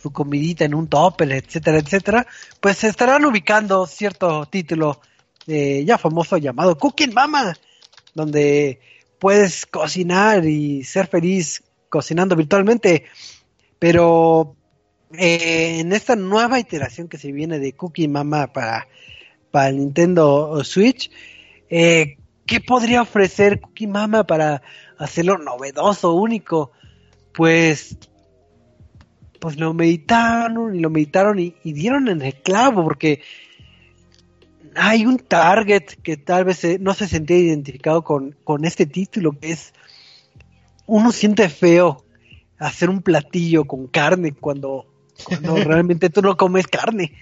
su 0.00 0.12
comidita 0.12 0.64
en 0.64 0.74
un 0.74 0.88
topper, 0.88 1.32
etcétera, 1.32 1.78
etcétera, 1.78 2.26
pues 2.60 2.78
se 2.78 2.88
estarán 2.88 3.24
ubicando 3.24 3.86
cierto 3.86 4.46
título 4.46 5.00
eh, 5.46 5.84
ya 5.86 5.98
famoso 5.98 6.36
llamado 6.36 6.78
Cooking 6.78 7.14
Mama, 7.14 7.56
donde 8.14 8.80
puedes 9.18 9.66
cocinar 9.66 10.44
y 10.46 10.84
ser 10.84 11.06
feliz 11.06 11.62
cocinando 11.90 12.36
virtualmente. 12.36 13.04
Pero 13.78 14.56
eh, 15.12 15.80
en 15.80 15.92
esta 15.92 16.16
nueva 16.16 16.58
iteración 16.58 17.08
que 17.08 17.18
se 17.18 17.32
viene 17.32 17.58
de 17.58 17.74
Cookie 17.74 18.08
Mama 18.08 18.52
para, 18.52 18.88
para 19.50 19.72
Nintendo 19.72 20.62
Switch, 20.64 21.10
eh, 21.68 22.16
¿qué 22.46 22.60
podría 22.60 23.02
ofrecer 23.02 23.60
Cookie 23.60 23.86
Mama 23.86 24.24
para 24.24 24.62
hacerlo 24.96 25.36
novedoso, 25.36 26.14
único? 26.14 26.72
Pues, 27.34 27.98
pues 29.38 29.58
lo 29.58 29.74
meditaron 29.74 30.74
y 30.74 30.80
lo 30.80 30.90
meditaron 30.90 31.38
y, 31.38 31.54
y 31.64 31.72
dieron 31.72 32.08
en 32.08 32.22
el 32.22 32.34
clavo, 32.34 32.82
porque 32.82 33.22
hay 34.74 35.06
un 35.06 35.18
target 35.18 35.84
que 36.02 36.16
tal 36.16 36.44
vez 36.44 36.62
eh, 36.64 36.78
no 36.80 36.94
se 36.94 37.08
sentía 37.08 37.38
identificado 37.38 38.04
con, 38.04 38.36
con 38.44 38.64
este 38.64 38.86
título, 38.86 39.32
que 39.38 39.52
es 39.52 39.72
uno 40.90 41.12
siente 41.12 41.48
feo 41.48 42.04
hacer 42.58 42.90
un 42.90 43.00
platillo 43.00 43.64
con 43.64 43.86
carne 43.86 44.32
cuando, 44.32 44.86
cuando 45.24 45.54
realmente 45.64 46.10
tú 46.10 46.20
no 46.20 46.36
comes 46.36 46.66
carne. 46.66 47.12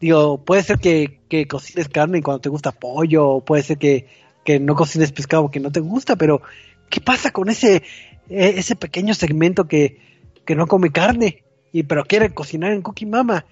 Digo, 0.00 0.44
puede 0.44 0.62
ser 0.62 0.78
que, 0.78 1.20
que 1.28 1.46
cocines 1.48 1.88
carne 1.88 2.22
cuando 2.22 2.40
te 2.40 2.48
gusta 2.48 2.70
pollo, 2.72 3.28
o 3.28 3.44
puede 3.44 3.64
ser 3.64 3.78
que, 3.78 4.06
que 4.44 4.60
no 4.60 4.76
cocines 4.76 5.10
pescado 5.12 5.42
porque 5.42 5.58
no 5.60 5.72
te 5.72 5.80
gusta, 5.80 6.14
pero 6.16 6.40
¿qué 6.88 7.00
pasa 7.00 7.32
con 7.32 7.48
ese, 7.48 7.82
e- 8.28 8.54
ese 8.56 8.76
pequeño 8.76 9.12
segmento 9.14 9.66
que, 9.66 9.98
que 10.44 10.54
no 10.54 10.68
come 10.68 10.90
carne 10.92 11.42
y 11.72 11.82
pero 11.82 12.04
quiere 12.04 12.32
cocinar 12.32 12.72
en 12.72 12.82
Cookie 12.82 13.06
Mama? 13.06 13.44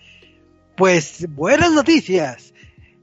Pues 0.76 1.26
buenas 1.30 1.72
noticias. 1.72 2.52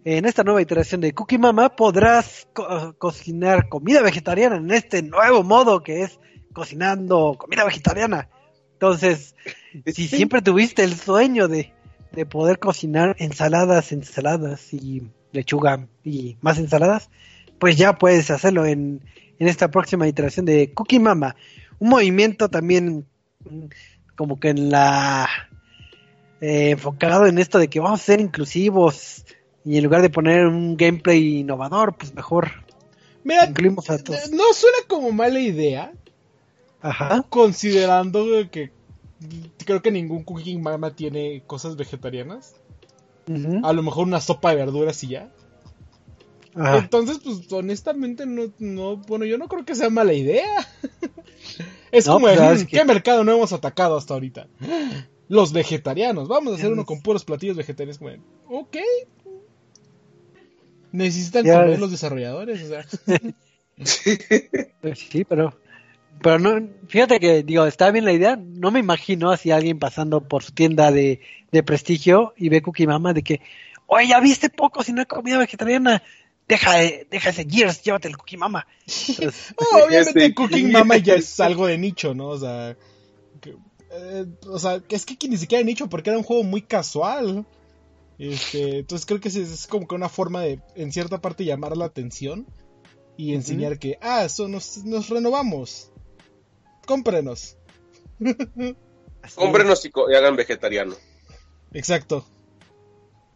En 0.06 0.26
esta 0.26 0.44
nueva 0.44 0.62
iteración 0.62 1.02
de 1.02 1.14
Cookie 1.14 1.38
Mama 1.38 1.76
podrás 1.76 2.48
co- 2.54 2.94
cocinar 2.98 3.68
comida 3.70 4.02
vegetariana 4.02 4.58
en 4.58 4.72
este 4.72 5.02
nuevo 5.02 5.44
modo 5.44 5.82
que 5.84 6.04
es 6.04 6.20
cocinando 6.54 7.36
comida 7.38 7.66
vegetariana. 7.66 8.30
Entonces, 8.74 9.36
si 9.86 10.08
siempre 10.08 10.42
tuviste 10.42 10.84
el 10.84 10.96
sueño 10.96 11.48
de, 11.48 11.74
de 12.12 12.26
poder 12.26 12.60
cocinar 12.60 13.16
ensaladas, 13.20 13.92
ensaladas 13.92 14.74
y 14.74 15.04
lechuga 15.32 15.88
y 16.04 16.38
más 16.42 16.58
ensaladas, 16.60 17.10
pues 17.60 17.78
ya 17.78 17.98
puedes 17.98 18.30
hacerlo 18.30 18.66
en, 18.66 19.02
en 19.40 19.48
esta 19.48 19.70
próxima 19.70 20.08
iteración 20.08 20.46
de 20.46 20.74
Cookie 20.74 21.00
Mama. 21.00 21.36
Un 21.80 21.90
movimiento 21.90 22.50
también 22.50 23.06
mm, 23.50 23.66
como 24.16 24.40
que 24.40 24.50
en 24.50 24.70
la 24.70 25.28
eh, 26.42 26.72
enfocado 26.72 27.26
en 27.26 27.40
esto 27.40 27.58
de 27.58 27.70
que 27.70 27.80
vamos 27.80 28.02
a 28.02 28.04
ser 28.04 28.20
inclusivos 28.20 29.26
y 29.66 29.78
en 29.78 29.84
lugar 29.86 30.02
de 30.02 30.10
poner 30.10 30.46
un 30.46 30.76
gameplay 30.76 31.40
innovador, 31.40 31.96
pues 31.96 32.14
mejor 32.14 32.52
Mira, 33.24 33.46
incluimos 33.46 33.90
a 33.90 33.98
todos. 33.98 34.30
no 34.32 34.54
suena 34.54 34.78
como 34.88 35.12
mala 35.12 35.40
idea, 35.40 35.94
Ajá. 36.84 37.24
considerando 37.30 38.26
que 38.52 38.72
creo 39.66 39.82
que 39.82 39.90
ningún 39.92 40.24
Cooking 40.24 40.62
Mama 40.62 40.96
tiene 40.96 41.42
cosas 41.48 41.76
vegetarianas. 41.78 42.56
A 43.64 43.72
lo 43.74 43.82
mejor 43.84 44.06
una 44.06 44.20
sopa 44.22 44.50
de 44.52 44.58
verduras 44.58 45.02
y 45.04 45.08
ya. 45.08 45.32
Ajá. 46.56 46.78
Entonces, 46.78 47.20
pues 47.24 47.52
honestamente, 47.54 48.26
no, 48.26 48.52
no, 48.60 48.98
bueno, 48.98 49.26
yo 49.26 49.38
no 49.38 49.48
creo 49.48 49.66
que 49.66 49.76
sea 49.76 49.90
mala 49.90 50.14
idea. 50.14 50.68
es 51.92 52.06
No, 52.06 52.14
como, 52.16 52.26
pues, 52.28 52.34
de, 52.34 52.46
sabes 52.46 52.64
"Mm, 52.64 52.68
que- 52.68 52.78
¿qué 52.78 52.86
mercado 52.86 53.24
no 53.24 53.32
hemos 53.32 53.54
atacado 53.54 53.98
hasta 53.98 54.14
ahorita? 54.14 54.48
Los 55.30 55.54
vegetarianos, 55.54 56.28
vamos 56.28 56.54
a 56.54 56.56
hacer 56.58 56.72
uno 56.74 56.86
con 56.86 57.02
puros 57.02 57.24
platillos 57.24 57.56
vegetarianos. 57.56 58.00
De, 58.00 58.20
ok. 58.50 58.78
Necesitan 60.92 61.44
comer 61.46 61.80
los 61.80 61.92
desarrolladores, 61.92 62.62
o 62.64 62.68
sea. 62.68 62.86
Pues 64.82 65.00
sí, 65.00 65.24
pero 65.24 65.52
pero 66.24 66.40
no, 66.40 66.68
fíjate 66.88 67.20
que 67.20 67.44
digo, 67.44 67.66
está 67.66 67.92
bien 67.92 68.06
la 68.06 68.14
idea, 68.14 68.36
no 68.36 68.72
me 68.72 68.80
imagino 68.80 69.30
así 69.30 69.52
alguien 69.52 69.78
pasando 69.78 70.28
por 70.28 70.44
su 70.44 70.52
tienda 70.54 70.92
de, 70.92 71.20
de 71.52 71.62
prestigio 71.64 72.34
y 72.38 72.50
ve 72.50 72.62
Cookie 72.64 72.88
Mama 72.88 73.14
de 73.14 73.22
que, 73.22 73.42
oye, 73.86 74.08
ya 74.08 74.20
viste 74.20 74.50
poco 74.50 74.82
si 74.84 74.92
no 74.94 75.02
hay 75.02 75.06
comida 75.06 75.38
vegetariana, 75.38 76.02
deja, 76.48 76.78
de- 76.78 77.08
deja 77.12 77.30
ese 77.30 77.46
Gears, 77.48 77.84
llévate 77.84 78.08
el 78.08 78.18
Cookie 78.18 78.38
Mama. 78.38 78.66
Entonces, 78.88 79.54
No, 79.60 79.86
obviamente 79.86 80.10
Este- 80.26 80.34
Cooking 80.34 80.72
Mama 80.72 80.98
ya 80.98 81.16
es 81.16 81.40
algo 81.40 81.68
de 81.68 81.78
nicho, 81.78 82.14
¿no? 82.16 82.30
O 82.30 82.40
sea, 82.40 82.76
que- 83.40 83.56
eh, 83.92 84.26
o 84.50 84.58
sea, 84.58 84.82
es 84.90 85.06
que 85.06 85.28
ni 85.30 85.38
siquiera 85.38 85.60
de 85.60 85.66
nicho 85.66 85.88
porque 85.88 86.10
era 86.10 86.18
un 86.18 86.24
juego 86.26 86.44
muy 86.44 86.64
casual. 86.64 87.46
Este, 88.20 88.80
entonces 88.80 89.06
creo 89.06 89.20
que 89.20 89.28
es, 89.28 89.36
es 89.36 89.68
como 89.68 89.88
que 89.88 89.96
una 89.96 90.10
forma 90.10 90.42
de, 90.42 90.60
en 90.76 90.92
cierta 90.92 91.20
parte, 91.22 91.44
llamar 91.46 91.76
la 91.76 91.86
atención 91.86 92.46
y 93.18 93.34
enseñar 93.34 93.78
que, 93.80 93.98
ah, 94.02 94.24
eso 94.26 94.48
nos, 94.48 94.84
nos 94.86 95.10
renovamos. 95.10 95.92
Cómprenos. 96.86 97.58
Cómprenos 99.36 99.86
y, 99.86 99.90
co- 99.90 100.12
y 100.12 100.16
hagan 100.16 100.36
vegetariano. 100.36 100.96
Exacto. 101.74 102.26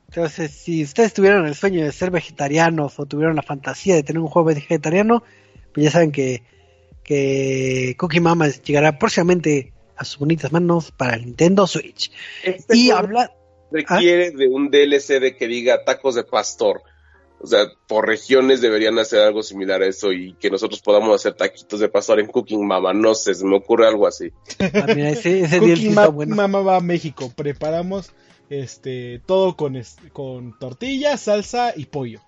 Entonces, 0.09 0.51
si 0.51 0.83
ustedes 0.83 1.13
tuvieron 1.13 1.47
el 1.47 1.55
sueño 1.55 1.83
de 1.83 1.91
ser 1.91 2.11
vegetarianos 2.11 2.99
o 2.99 3.05
tuvieron 3.05 3.35
la 3.35 3.41
fantasía 3.41 3.95
de 3.95 4.03
tener 4.03 4.21
un 4.21 4.27
juego 4.29 4.47
vegetariano, 4.47 5.23
pues 5.73 5.85
ya 5.85 5.91
saben 5.91 6.11
que, 6.11 6.43
que 7.03 7.95
Cookie 7.97 8.19
Mama 8.21 8.47
llegará 8.47 8.97
próximamente 8.97 9.73
a 9.97 10.05
sus 10.05 10.19
bonitas 10.19 10.51
manos 10.51 10.91
para 10.91 11.15
el 11.15 11.25
Nintendo 11.25 11.67
Switch. 11.67 12.11
Este 12.43 12.77
Y 12.77 12.91
habla, 12.91 13.33
requiere 13.71 14.31
de 14.31 14.47
un 14.47 14.69
DLC 14.69 15.19
de 15.19 15.35
que 15.35 15.47
diga 15.47 15.83
tacos 15.83 16.15
de 16.15 16.23
pastor. 16.23 16.83
O 17.39 17.45
sea, 17.45 17.65
por 17.87 18.07
regiones 18.07 18.61
deberían 18.61 18.97
hacer 18.97 19.19
algo 19.21 19.43
similar 19.43 19.81
a 19.83 19.87
eso 19.87 20.11
y 20.11 20.33
que 20.39 20.49
nosotros 20.49 20.81
podamos 20.81 21.13
hacer 21.15 21.35
taquitos 21.35 21.79
de 21.79 21.87
pastor 21.87 22.19
en 22.19 22.27
Cooking 22.27 22.65
Mama. 22.65 22.93
No 22.93 23.13
sé, 23.13 23.35
se 23.35 23.45
me 23.45 23.55
ocurre 23.57 23.87
algo 23.87 24.07
así. 24.07 24.31
ah, 24.59 24.85
mira, 24.95 25.09
ese, 25.11 25.41
ese 25.41 25.59
día 25.59 25.75
sí 25.75 25.83
Cooking 25.83 25.89
está 25.89 26.01
Ma- 26.01 26.07
bueno. 26.07 26.35
Mama 26.35 26.61
va 26.61 26.77
a 26.77 26.81
México. 26.81 27.31
Preparamos 27.35 28.11
este 28.49 29.21
todo 29.25 29.55
con, 29.55 29.75
es- 29.75 29.97
con 30.13 30.57
tortilla, 30.57 31.15
salsa 31.17 31.73
y 31.75 31.85
pollo. 31.85 32.21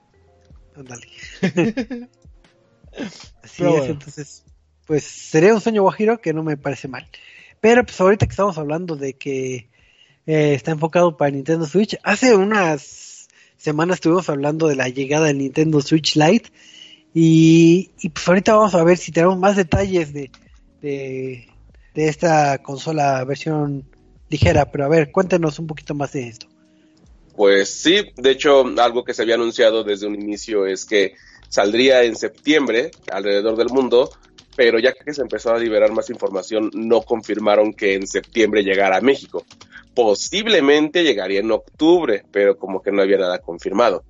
Ándale. 0.75 1.07
Así 3.43 3.55
Pero 3.57 3.69
es, 3.71 3.77
bueno. 3.79 3.93
entonces, 3.93 4.43
pues 4.85 5.03
sería 5.03 5.53
un 5.53 5.61
sueño 5.61 5.81
guajiro 5.83 6.19
que 6.21 6.33
no 6.33 6.43
me 6.43 6.57
parece 6.57 6.87
mal. 6.87 7.07
Pero 7.61 7.83
pues 7.85 7.99
ahorita 7.99 8.25
que 8.25 8.31
estamos 8.31 8.57
hablando 8.57 8.95
de 8.95 9.13
que 9.13 9.69
eh, 10.25 10.53
está 10.53 10.71
enfocado 10.71 11.17
para 11.17 11.31
Nintendo 11.31 11.65
Switch, 11.65 11.97
hace 12.03 12.35
unas 12.35 12.81
semanas 13.59 13.97
estuvimos 13.97 14.29
hablando 14.29 14.67
de 14.67 14.75
la 14.75 14.89
llegada 14.89 15.27
del 15.27 15.37
Nintendo 15.37 15.81
Switch 15.81 16.15
Lite 16.15 16.49
y, 17.13 17.91
y 18.01 18.09
pues 18.09 18.27
ahorita 18.27 18.55
vamos 18.55 18.73
a 18.73 18.83
ver 18.83 18.97
si 18.97 19.11
tenemos 19.11 19.37
más 19.37 19.55
detalles 19.55 20.13
de, 20.13 20.31
de, 20.81 21.47
de 21.93 22.07
esta 22.07 22.57
consola 22.59 23.23
versión 23.25 23.85
ligera, 24.29 24.71
pero 24.71 24.85
a 24.85 24.89
ver, 24.89 25.11
cuéntenos 25.11 25.59
un 25.59 25.67
poquito 25.67 25.93
más 25.93 26.13
de 26.13 26.29
esto. 26.29 26.47
Pues 27.35 27.69
sí, 27.69 28.01
de 28.17 28.31
hecho, 28.31 28.65
algo 28.79 29.03
que 29.03 29.13
se 29.13 29.21
había 29.21 29.35
anunciado 29.35 29.83
desde 29.83 30.07
un 30.07 30.15
inicio 30.15 30.65
es 30.65 30.85
que 30.85 31.13
saldría 31.47 32.03
en 32.03 32.15
septiembre 32.15 32.91
alrededor 33.11 33.55
del 33.57 33.69
mundo, 33.69 34.09
pero 34.55 34.77
ya 34.79 34.93
que 34.93 35.13
se 35.13 35.21
empezó 35.21 35.53
a 35.53 35.59
liberar 35.59 35.91
más 35.91 36.09
información, 36.09 36.69
no 36.73 37.01
confirmaron 37.01 37.73
que 37.73 37.95
en 37.95 38.07
septiembre 38.07 38.63
llegara 38.63 38.97
a 38.97 39.01
México. 39.01 39.45
Posiblemente 39.93 41.03
llegaría 41.03 41.39
en 41.39 41.51
octubre, 41.51 42.23
pero 42.31 42.57
como 42.57 42.81
que 42.81 42.91
no 42.91 43.01
había 43.01 43.17
nada 43.17 43.39
confirmado. 43.39 44.03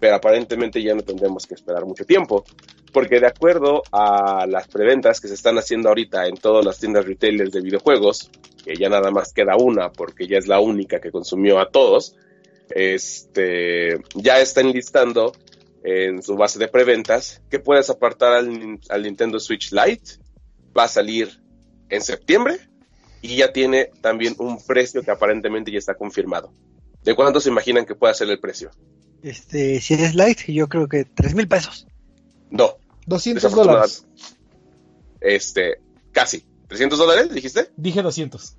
Pero 0.00 0.16
aparentemente 0.16 0.82
ya 0.82 0.94
no 0.94 1.02
tendremos 1.02 1.46
que 1.46 1.54
esperar 1.54 1.84
mucho 1.84 2.04
tiempo, 2.04 2.44
porque 2.92 3.20
de 3.20 3.26
acuerdo 3.26 3.82
a 3.92 4.46
las 4.46 4.68
preventas 4.68 5.20
que 5.20 5.28
se 5.28 5.34
están 5.34 5.58
haciendo 5.58 5.88
ahorita 5.88 6.26
en 6.26 6.36
todas 6.36 6.64
las 6.64 6.78
tiendas 6.78 7.04
retailers 7.04 7.52
de 7.52 7.60
videojuegos, 7.60 8.30
que 8.64 8.76
ya 8.76 8.88
nada 8.88 9.10
más 9.10 9.32
queda 9.32 9.56
una 9.56 9.90
porque 9.92 10.26
ya 10.26 10.38
es 10.38 10.46
la 10.46 10.60
única 10.60 11.00
que 11.00 11.10
consumió 11.10 11.58
a 11.58 11.70
todos, 11.70 12.16
este, 12.70 14.00
ya 14.14 14.40
están 14.40 14.70
listando 14.72 15.32
en 15.82 16.22
su 16.22 16.34
base 16.36 16.58
de 16.58 16.68
preventas 16.68 17.42
que 17.50 17.58
puedes 17.58 17.90
apartar 17.90 18.32
al, 18.32 18.80
al 18.88 19.02
Nintendo 19.02 19.38
Switch 19.38 19.70
Lite. 19.72 20.18
Va 20.76 20.84
a 20.84 20.88
salir 20.88 21.40
en 21.88 22.00
septiembre 22.00 22.58
y 23.26 23.36
ya 23.36 23.52
tiene 23.52 23.90
también 24.02 24.34
un 24.38 24.62
precio 24.64 25.02
que 25.02 25.10
aparentemente 25.10 25.72
ya 25.72 25.78
está 25.78 25.94
confirmado. 25.94 26.52
¿De 27.02 27.14
cuánto 27.14 27.40
se 27.40 27.48
imaginan 27.48 27.86
que 27.86 27.94
pueda 27.94 28.12
ser 28.14 28.28
el 28.28 28.38
precio? 28.38 28.70
Este, 29.22 29.80
si 29.80 29.94
es 29.94 30.14
Lite, 30.14 30.52
yo 30.52 30.68
creo 30.68 30.86
que 30.88 31.04
tres 31.06 31.34
mil 31.34 31.48
pesos. 31.48 31.86
No, 32.50 32.74
200 33.06 33.42
Desafortunada- 33.42 33.72
dólares. 33.86 34.06
este, 35.20 35.78
casi. 36.12 36.44
¿300 36.68 36.90
dólares 36.96 37.32
dijiste? 37.32 37.70
Dije 37.76 38.02
200. 38.02 38.56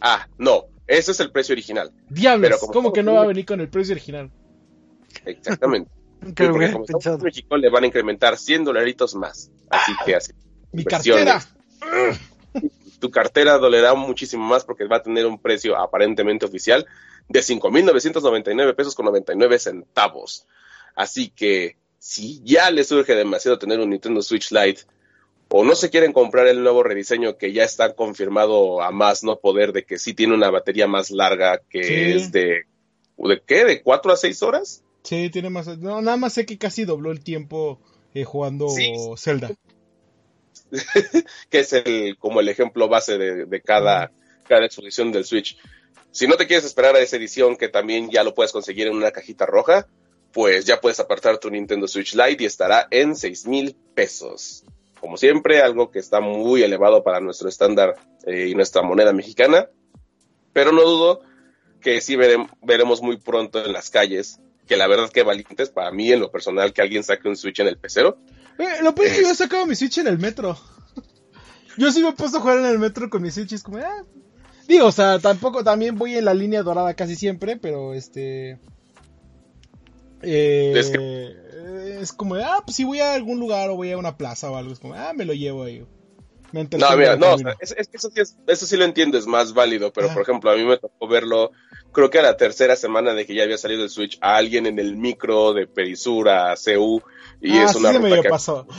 Ah, 0.00 0.26
no, 0.38 0.64
ese 0.86 1.10
es 1.12 1.20
el 1.20 1.30
precio 1.30 1.52
original. 1.52 1.92
Diablos, 2.08 2.48
Pero 2.48 2.58
como 2.60 2.72
¿cómo 2.72 2.92
que 2.92 3.02
no 3.02 3.14
va 3.14 3.20
a 3.20 3.22
en- 3.24 3.28
venir 3.28 3.44
con 3.46 3.60
el 3.60 3.68
precio 3.68 3.92
original? 3.92 4.30
Exactamente. 5.26 5.90
Creo 6.34 6.50
porque 6.52 6.66
que 6.66 6.72
como 6.72 6.84
estamos 6.84 7.04
pensado. 7.04 7.16
en 7.18 7.22
México 7.24 7.56
le 7.56 7.68
van 7.70 7.84
a 7.84 7.86
incrementar 7.88 8.36
100 8.38 8.64
dolaritos 8.64 9.14
más. 9.14 9.50
Así 9.70 9.92
que 10.06 10.16
así. 10.16 10.32
Mi 10.72 10.84
cartera. 10.84 11.42
Tu 12.98 13.10
cartera 13.10 13.58
dolerá 13.58 13.94
muchísimo 13.94 14.44
más 14.44 14.64
porque 14.64 14.86
va 14.86 14.96
a 14.96 15.02
tener 15.02 15.26
un 15.26 15.38
precio 15.38 15.76
aparentemente 15.76 16.46
oficial 16.46 16.86
de 17.28 17.40
5.999 17.40 18.74
pesos 18.74 18.94
con 18.94 19.06
99 19.06 19.58
centavos. 19.58 20.46
Así 20.94 21.30
que 21.30 21.76
si 21.98 22.40
ya 22.44 22.70
le 22.70 22.84
surge 22.84 23.14
demasiado 23.14 23.58
tener 23.58 23.80
un 23.80 23.90
Nintendo 23.90 24.22
Switch 24.22 24.50
Lite 24.50 24.82
o 25.50 25.64
no 25.64 25.74
se 25.74 25.90
quieren 25.90 26.12
comprar 26.12 26.46
el 26.46 26.62
nuevo 26.62 26.82
rediseño 26.82 27.38
que 27.38 27.52
ya 27.52 27.64
está 27.64 27.94
confirmado 27.94 28.82
a 28.82 28.90
más 28.90 29.24
no 29.24 29.38
poder 29.38 29.72
de 29.72 29.84
que 29.84 29.98
sí 29.98 30.14
tiene 30.14 30.34
una 30.34 30.50
batería 30.50 30.86
más 30.86 31.10
larga 31.10 31.60
que 31.70 32.14
es 32.14 32.32
de 32.32 32.64
¿de 33.16 33.42
qué? 33.44 33.64
¿De 33.64 33.82
4 33.82 34.12
a 34.12 34.16
6 34.16 34.42
horas? 34.42 34.82
Sí, 35.02 35.30
tiene 35.30 35.50
más. 35.50 35.66
No, 35.78 36.00
nada 36.02 36.16
más 36.16 36.34
sé 36.34 36.46
que 36.46 36.58
casi 36.58 36.84
dobló 36.84 37.10
el 37.10 37.20
tiempo 37.20 37.80
eh, 38.14 38.24
jugando 38.24 38.68
Zelda. 39.16 39.50
que 41.50 41.60
es 41.60 41.72
el 41.72 42.16
como 42.18 42.40
el 42.40 42.48
ejemplo 42.48 42.88
base 42.88 43.18
de, 43.18 43.60
cada, 43.62 44.12
cada 44.46 44.66
exposición 44.66 45.12
del 45.12 45.24
Switch. 45.24 45.58
Si 46.10 46.26
no 46.26 46.36
te 46.36 46.46
quieres 46.46 46.64
esperar 46.64 46.96
a 46.96 47.00
esa 47.00 47.16
edición 47.16 47.56
que 47.56 47.68
también 47.68 48.10
ya 48.10 48.24
lo 48.24 48.34
puedes 48.34 48.52
conseguir 48.52 48.86
en 48.86 48.96
una 48.96 49.10
cajita 49.10 49.46
roja, 49.46 49.86
pues 50.32 50.64
ya 50.64 50.80
puedes 50.80 51.00
apartar 51.00 51.38
tu 51.38 51.50
Nintendo 51.50 51.86
Switch 51.86 52.14
Lite 52.14 52.42
y 52.42 52.46
estará 52.46 52.88
en 52.90 53.16
6 53.16 53.46
mil 53.46 53.76
pesos. 53.94 54.64
Como 55.00 55.16
siempre, 55.16 55.60
algo 55.60 55.90
que 55.90 56.00
está 56.00 56.20
muy 56.20 56.62
elevado 56.62 57.04
para 57.04 57.20
nuestro 57.20 57.48
estándar 57.48 57.94
eh, 58.26 58.48
y 58.48 58.54
nuestra 58.54 58.82
moneda 58.82 59.12
mexicana. 59.12 59.68
Pero 60.52 60.72
no 60.72 60.82
dudo 60.82 61.20
que 61.80 62.00
sí 62.00 62.16
veremos 62.16 63.00
muy 63.00 63.18
pronto 63.18 63.64
en 63.64 63.72
las 63.72 63.90
calles 63.90 64.40
que 64.68 64.76
la 64.76 64.86
verdad 64.86 65.10
que 65.10 65.22
valientes 65.22 65.70
para 65.70 65.90
mí 65.90 66.12
en 66.12 66.20
lo 66.20 66.30
personal 66.30 66.72
que 66.72 66.82
alguien 66.82 67.02
saque 67.02 67.28
un 67.28 67.36
Switch 67.36 67.58
en 67.58 67.68
el 67.68 67.78
pecero. 67.78 68.18
Eh, 68.58 68.82
lo 68.82 68.94
peor 68.94 69.08
es 69.08 69.16
que 69.16 69.22
yo 69.22 69.30
he 69.30 69.34
sacado 69.34 69.66
mi 69.66 69.76
Switch 69.76 69.98
en 69.98 70.08
el 70.08 70.18
metro. 70.18 70.58
Yo 71.76 71.92
sí 71.92 72.02
me 72.02 72.08
he 72.08 72.12
puesto 72.12 72.38
a 72.38 72.40
jugar 72.40 72.58
en 72.58 72.66
el 72.66 72.78
metro 72.78 73.08
con 73.08 73.22
mi 73.22 73.30
Switch 73.30 73.52
es 73.52 73.62
como, 73.62 73.78
ah. 73.78 74.04
Digo, 74.66 74.86
o 74.86 74.92
sea, 74.92 75.18
tampoco, 75.18 75.64
también 75.64 75.96
voy 75.96 76.16
en 76.16 76.24
la 76.24 76.34
línea 76.34 76.62
dorada 76.62 76.92
casi 76.94 77.16
siempre, 77.16 77.56
pero 77.56 77.94
este... 77.94 78.58
Eh, 80.22 80.74
es, 82.00 82.12
como, 82.12 82.34
ah, 82.34 82.62
pues 82.64 82.76
si 82.76 82.84
voy 82.84 82.98
a 82.98 83.14
algún 83.14 83.38
lugar 83.38 83.70
o 83.70 83.76
voy 83.76 83.92
a 83.92 83.98
una 83.98 84.16
plaza 84.16 84.50
o 84.50 84.56
algo, 84.56 84.72
es 84.72 84.80
como, 84.80 84.94
ah, 84.94 85.12
me 85.14 85.24
lo 85.24 85.32
llevo 85.32 85.62
ahí. 85.62 85.86
no, 86.52 86.96
mira, 86.96 87.16
no, 87.16 87.36
es, 87.60 87.74
que 87.74 87.96
eso 87.96 88.10
sí, 88.12 88.20
eso 88.46 88.66
sí 88.66 88.76
lo 88.76 88.84
entiendo, 88.84 89.16
es 89.16 89.26
más 89.26 89.54
válido, 89.54 89.92
pero 89.92 90.12
por 90.12 90.22
ejemplo, 90.22 90.50
a 90.50 90.56
mí 90.56 90.64
me 90.64 90.76
tocó 90.76 91.06
verlo 91.06 91.52
creo 91.92 92.10
que 92.10 92.18
a 92.18 92.22
la 92.22 92.36
tercera 92.36 92.76
semana 92.76 93.14
de 93.14 93.26
que 93.26 93.34
ya 93.34 93.44
había 93.44 93.58
salido 93.58 93.82
el 93.82 93.90
Switch, 93.90 94.18
a 94.20 94.36
alguien 94.36 94.66
en 94.66 94.78
el 94.78 94.96
micro 94.96 95.52
de 95.52 95.66
Perisura, 95.66 96.54
CU, 96.56 97.02
y 97.40 97.56
ah, 97.56 97.64
es 97.64 97.74
una 97.76 97.92
sí 97.92 97.98
me 97.98 98.22
pasó. 98.24 98.66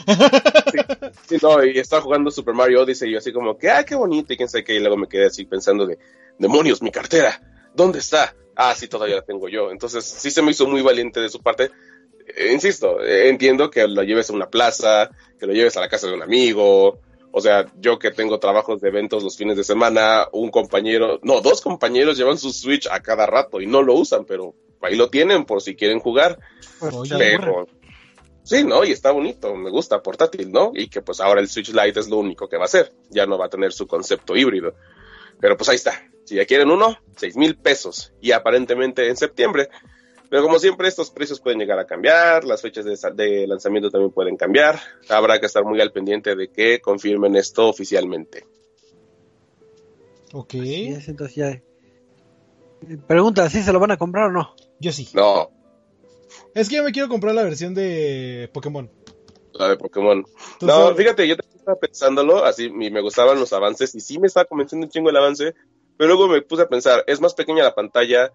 Sí, 1.28 1.38
no, 1.42 1.64
y 1.64 1.78
estaba 1.78 2.02
jugando 2.02 2.32
Super 2.32 2.54
Mario 2.54 2.82
Odyssey 2.82 3.10
y 3.10 3.14
yo 3.14 3.20
así 3.20 3.32
como 3.32 3.58
que, 3.58 3.70
ah, 3.70 3.84
qué 3.84 3.96
bonito, 3.96 4.34
y 4.34 4.38
quién 4.38 4.50
sabe 4.50 4.64
qué, 4.64 4.76
y 4.76 4.80
luego 4.80 4.98
me 4.98 5.08
quedé 5.08 5.28
así 5.28 5.46
pensando 5.46 5.86
de, 5.86 5.98
demonios, 6.40 6.82
mi 6.82 6.92
cartera, 6.92 7.40
¿dónde 7.74 8.00
está? 8.00 8.36
Ah, 8.56 8.74
sí, 8.76 8.88
todavía 8.88 9.18
la 9.18 9.22
tengo 9.22 9.48
yo. 9.48 9.72
Entonces, 9.72 10.04
sí 10.04 10.32
se 10.32 10.42
me 10.42 10.52
hizo 10.52 10.68
muy 10.68 10.82
valiente 10.82 11.20
de 11.20 11.30
su 11.30 11.42
parte. 11.42 11.72
Eh, 12.36 12.52
insisto, 12.52 13.02
eh, 13.02 13.30
entiendo 13.30 13.70
que 13.70 13.88
lo 13.88 14.04
lleves 14.04 14.30
a 14.30 14.34
una 14.34 14.50
plaza, 14.50 15.10
que 15.40 15.46
lo 15.46 15.54
lleves 15.54 15.78
a 15.78 15.82
la 15.82 15.90
casa 15.90 16.08
de 16.08 16.14
un 16.14 16.24
amigo, 16.24 17.00
o 17.32 17.42
sea, 17.42 17.66
yo 17.80 18.00
que 18.00 18.12
tengo 18.12 18.40
trabajos 18.40 18.82
de 18.82 18.90
eventos 18.90 19.24
los 19.24 19.38
fines 19.38 19.56
de 19.56 19.64
semana, 19.64 20.28
un 20.32 20.50
compañero, 20.50 21.20
no, 21.22 21.42
dos 21.42 21.62
compañeros 21.62 22.18
llevan 22.18 22.38
su 22.38 22.52
Switch 22.52 22.88
a 22.88 23.02
cada 23.02 23.26
rato 23.26 23.62
y 23.62 23.68
no 23.68 23.84
lo 23.84 23.94
usan, 23.94 24.26
pero 24.26 24.56
ahí 24.82 24.96
lo 24.96 25.10
tienen 25.10 25.46
por 25.46 25.62
si 25.62 25.76
quieren 25.76 26.00
jugar. 26.00 26.40
pero, 26.80 27.68
sí, 28.50 28.64
¿no? 28.64 28.84
Y 28.84 28.92
está 28.92 29.12
bonito, 29.12 29.56
me 29.56 29.70
gusta, 29.70 30.02
portátil, 30.02 30.52
¿no? 30.52 30.72
Y 30.74 30.90
que 30.90 31.02
pues 31.02 31.20
ahora 31.20 31.42
el 31.42 31.48
Switch 31.48 31.74
Lite 31.74 32.00
es 32.00 32.10
lo 32.10 32.18
único 32.18 32.50
que 32.50 32.58
va 32.58 32.64
a 32.64 32.66
hacer, 32.66 32.92
ya 33.10 33.26
no 33.26 33.38
va 33.38 33.46
a 33.46 33.50
tener 33.50 33.72
su 33.72 33.88
concepto 33.88 34.36
híbrido. 34.36 34.74
Pero 35.40 35.56
pues 35.56 35.70
ahí 35.70 35.76
está, 35.76 36.10
si 36.26 36.36
ya 36.36 36.46
quieren 36.46 36.70
uno, 36.70 36.98
seis 37.16 37.38
mil 37.38 37.58
pesos. 37.58 38.14
Y 38.20 38.32
aparentemente 38.32 39.08
en 39.08 39.16
septiembre 39.16 39.70
pero 40.30 40.44
como 40.44 40.60
siempre, 40.60 40.88
estos 40.88 41.10
precios 41.10 41.40
pueden 41.40 41.60
llegar 41.60 41.80
a 41.80 41.86
cambiar, 41.86 42.44
las 42.44 42.62
fechas 42.62 42.86
de, 42.86 43.48
lanzamiento 43.48 43.90
también 43.90 44.12
pueden 44.12 44.38
cambiar. 44.38 44.80
Habrá 45.10 45.40
que 45.40 45.48
estar 45.48 45.66
muy 45.66 45.82
al 45.82 45.92
pendiente 45.92 46.36
de 46.36 46.50
que 46.50 46.80
confirmen 46.80 47.36
esto 47.36 47.68
oficialmente. 47.68 48.46
Ok. 50.34 50.54
entonces 50.54 51.36
ya. 51.36 51.50
Eh, 51.50 51.64
pregunta, 53.08 53.50
¿si 53.50 53.64
se 53.64 53.74
lo 53.74 53.80
van 53.80 53.92
a 53.92 53.98
comprar 53.98 54.26
o 54.26 54.32
no? 54.32 54.56
Yo 54.80 54.92
sí. 54.92 55.10
No. 55.14 55.50
Es 56.54 56.70
que 56.70 56.78
yo 56.78 56.84
me 56.84 56.92
quiero 56.92 57.10
comprar 57.10 57.36
la 57.36 57.44
versión 57.44 57.74
de 57.74 58.50
Pokémon. 58.54 58.90
La 59.54 59.70
de 59.70 59.78
Pokémon. 59.78 60.26
No, 60.62 60.96
fíjate, 60.96 61.28
yo 61.28 61.36
estaba 61.36 61.80
pensándolo, 61.80 62.46
así 62.46 62.70
me 62.70 63.02
gustaban 63.02 63.40
los 63.40 63.54
avances 63.54 63.94
y 63.96 64.00
sí 64.00 64.20
me 64.20 64.28
estaba 64.28 64.46
convenciendo 64.46 64.86
un 64.86 64.92
chingo 64.92 65.10
el 65.10 65.18
avance, 65.18 65.56
pero 65.98 66.08
luego 66.08 66.28
me 66.28 66.42
puse 66.42 66.64
a 66.64 66.70
pensar, 66.70 67.04
es 67.08 67.20
más 67.20 67.34
pequeña 67.34 67.64
la 67.64 67.76
pantalla, 67.76 68.32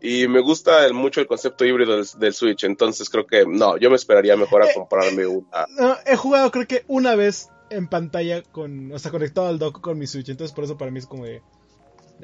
y 0.00 0.28
me 0.28 0.40
gusta 0.40 0.92
mucho 0.92 1.20
el 1.20 1.26
concepto 1.26 1.64
híbrido 1.64 2.00
del, 2.18 2.32
Switch, 2.32 2.64
entonces 2.64 3.10
creo 3.10 3.26
que 3.26 3.44
no, 3.46 3.76
yo 3.76 3.90
me 3.90 3.96
esperaría 3.96 4.36
mejor 4.36 4.62
a 4.62 4.66
eh, 4.66 4.72
comprarme 4.74 5.26
una. 5.26 5.66
he 6.06 6.16
jugado 6.16 6.50
creo 6.50 6.66
que 6.66 6.84
una 6.86 7.16
vez 7.16 7.50
en 7.70 7.88
pantalla 7.88 8.42
con, 8.42 8.92
o 8.92 8.98
sea, 8.98 9.10
conectado 9.10 9.48
al 9.48 9.58
dock 9.58 9.80
con 9.80 9.98
mi 9.98 10.06
Switch, 10.06 10.28
entonces 10.28 10.54
por 10.54 10.64
eso 10.64 10.78
para 10.78 10.90
mí 10.90 10.98
es 10.98 11.06
como 11.06 11.24
de, 11.24 11.42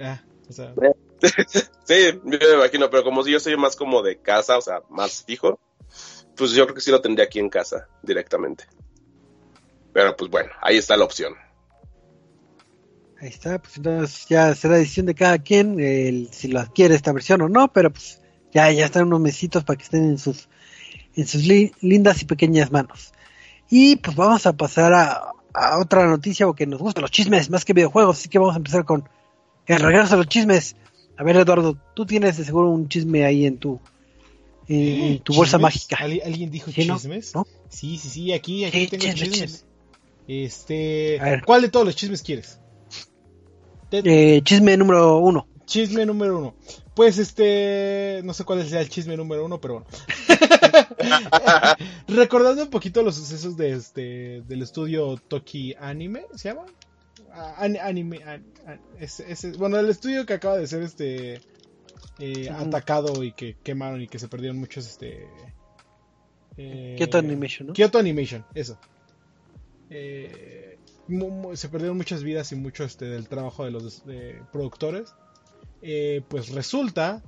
ah, 0.00 0.22
o 0.48 0.52
sea. 0.52 0.74
sí, 1.84 2.20
me 2.24 2.38
imagino, 2.54 2.90
pero 2.90 3.04
como 3.04 3.22
si 3.22 3.32
yo 3.32 3.40
soy 3.40 3.56
más 3.56 3.76
como 3.76 4.02
de 4.02 4.18
casa, 4.18 4.58
o 4.58 4.60
sea, 4.60 4.82
más 4.90 5.24
fijo, 5.24 5.58
pues 6.36 6.52
yo 6.52 6.64
creo 6.64 6.74
que 6.74 6.80
sí 6.80 6.90
lo 6.90 7.00
tendría 7.00 7.26
aquí 7.26 7.38
en 7.38 7.48
casa 7.48 7.88
directamente. 8.02 8.64
Pero 9.92 10.16
pues 10.16 10.30
bueno, 10.30 10.50
ahí 10.60 10.76
está 10.76 10.96
la 10.96 11.04
opción. 11.04 11.34
Ahí 13.20 13.28
está, 13.28 13.58
pues 13.58 13.76
entonces 13.76 14.26
ya 14.28 14.54
será 14.54 14.76
decisión 14.76 15.06
de 15.06 15.14
cada 15.14 15.38
quien 15.38 16.28
si 16.32 16.48
lo 16.48 16.60
adquiere 16.60 16.94
esta 16.94 17.12
versión 17.12 17.40
o 17.42 17.48
no, 17.48 17.72
pero 17.72 17.90
pues 17.90 18.20
ya, 18.52 18.70
ya 18.70 18.84
están 18.84 19.06
unos 19.06 19.20
mesitos 19.20 19.64
para 19.64 19.76
que 19.76 19.84
estén 19.84 20.04
en 20.04 20.18
sus, 20.18 20.48
en 21.14 21.26
sus 21.26 21.44
lindas 21.46 22.22
y 22.22 22.24
pequeñas 22.24 22.70
manos. 22.70 23.12
Y 23.70 23.96
pues 23.96 24.16
vamos 24.16 24.46
a 24.46 24.52
pasar 24.52 24.92
a, 24.92 25.32
otra 25.78 26.06
noticia 26.06 26.46
porque 26.46 26.66
nos 26.66 26.80
gustan 26.80 27.02
los 27.02 27.12
chismes 27.12 27.48
más 27.48 27.64
que 27.64 27.72
videojuegos, 27.72 28.18
así 28.18 28.28
que 28.28 28.38
vamos 28.38 28.54
a 28.54 28.58
empezar 28.58 28.84
con 28.84 29.08
el 29.66 29.80
regreso 29.80 30.14
a 30.14 30.18
los 30.18 30.26
chismes. 30.26 30.76
A 31.16 31.22
ver, 31.22 31.36
Eduardo, 31.36 31.76
tú 31.94 32.06
tienes 32.06 32.36
de 32.36 32.44
seguro 32.44 32.70
un 32.70 32.88
chisme 32.88 33.24
ahí 33.24 33.46
en 33.46 33.58
tu, 33.58 33.80
en, 34.68 35.20
tu 35.20 35.34
bolsa 35.34 35.58
mágica. 35.58 35.96
¿Alguien 36.00 36.50
dijo 36.50 36.70
chismes? 36.70 37.32
Sí, 37.68 37.98
sí, 37.98 38.08
sí, 38.08 38.32
aquí, 38.32 38.64
aquí 38.64 38.86
tengo 38.88 39.14
chismes. 39.14 39.66
Este, 40.26 41.20
¿cuál 41.44 41.62
de 41.62 41.68
todos 41.68 41.86
los 41.86 41.96
chismes 41.96 42.22
quieres? 42.22 42.58
Eh, 43.90 44.40
chisme 44.42 44.76
número 44.76 45.18
uno. 45.18 45.46
Chisme 45.66 46.04
número 46.04 46.38
uno. 46.38 46.54
Pues 46.94 47.18
este, 47.18 48.20
no 48.24 48.34
sé 48.34 48.44
cuál 48.44 48.66
sea 48.66 48.80
el 48.80 48.88
chisme 48.88 49.16
número 49.16 49.44
uno, 49.44 49.60
pero 49.60 49.74
bueno. 49.74 49.86
Recordando 52.08 52.62
un 52.62 52.70
poquito 52.70 53.02
los 53.02 53.16
sucesos 53.16 53.56
de 53.56 53.72
este, 53.72 54.42
del 54.42 54.62
estudio 54.62 55.16
Toki 55.28 55.74
Anime, 55.78 56.26
¿se 56.34 56.50
llama? 56.50 56.66
Anime, 57.58 58.20
bueno, 59.58 59.78
el 59.78 59.88
estudio 59.88 60.24
que 60.24 60.34
acaba 60.34 60.56
de 60.56 60.66
ser 60.66 60.82
este 60.82 61.40
eh, 62.18 62.48
atacado 62.50 63.24
y 63.24 63.32
que 63.32 63.56
quemaron 63.62 64.00
y 64.00 64.08
que 64.08 64.18
se 64.18 64.28
perdieron 64.28 64.58
muchos 64.58 64.86
este 64.86 65.28
eh, 66.56 66.94
Kyoto 66.96 67.18
Animation, 67.18 67.68
¿no? 67.68 67.72
Kyoto 67.72 67.98
Animation, 67.98 68.44
eso. 68.54 68.78
Eh, 69.90 70.78
se 71.54 71.68
perdieron 71.68 71.96
muchas 71.96 72.22
vidas 72.22 72.52
y 72.52 72.56
mucho 72.56 72.84
este, 72.84 73.06
del 73.06 73.28
trabajo 73.28 73.64
de 73.64 73.70
los 73.70 74.02
productores. 74.52 75.14
Eh, 75.82 76.22
pues 76.28 76.50
resulta 76.50 77.22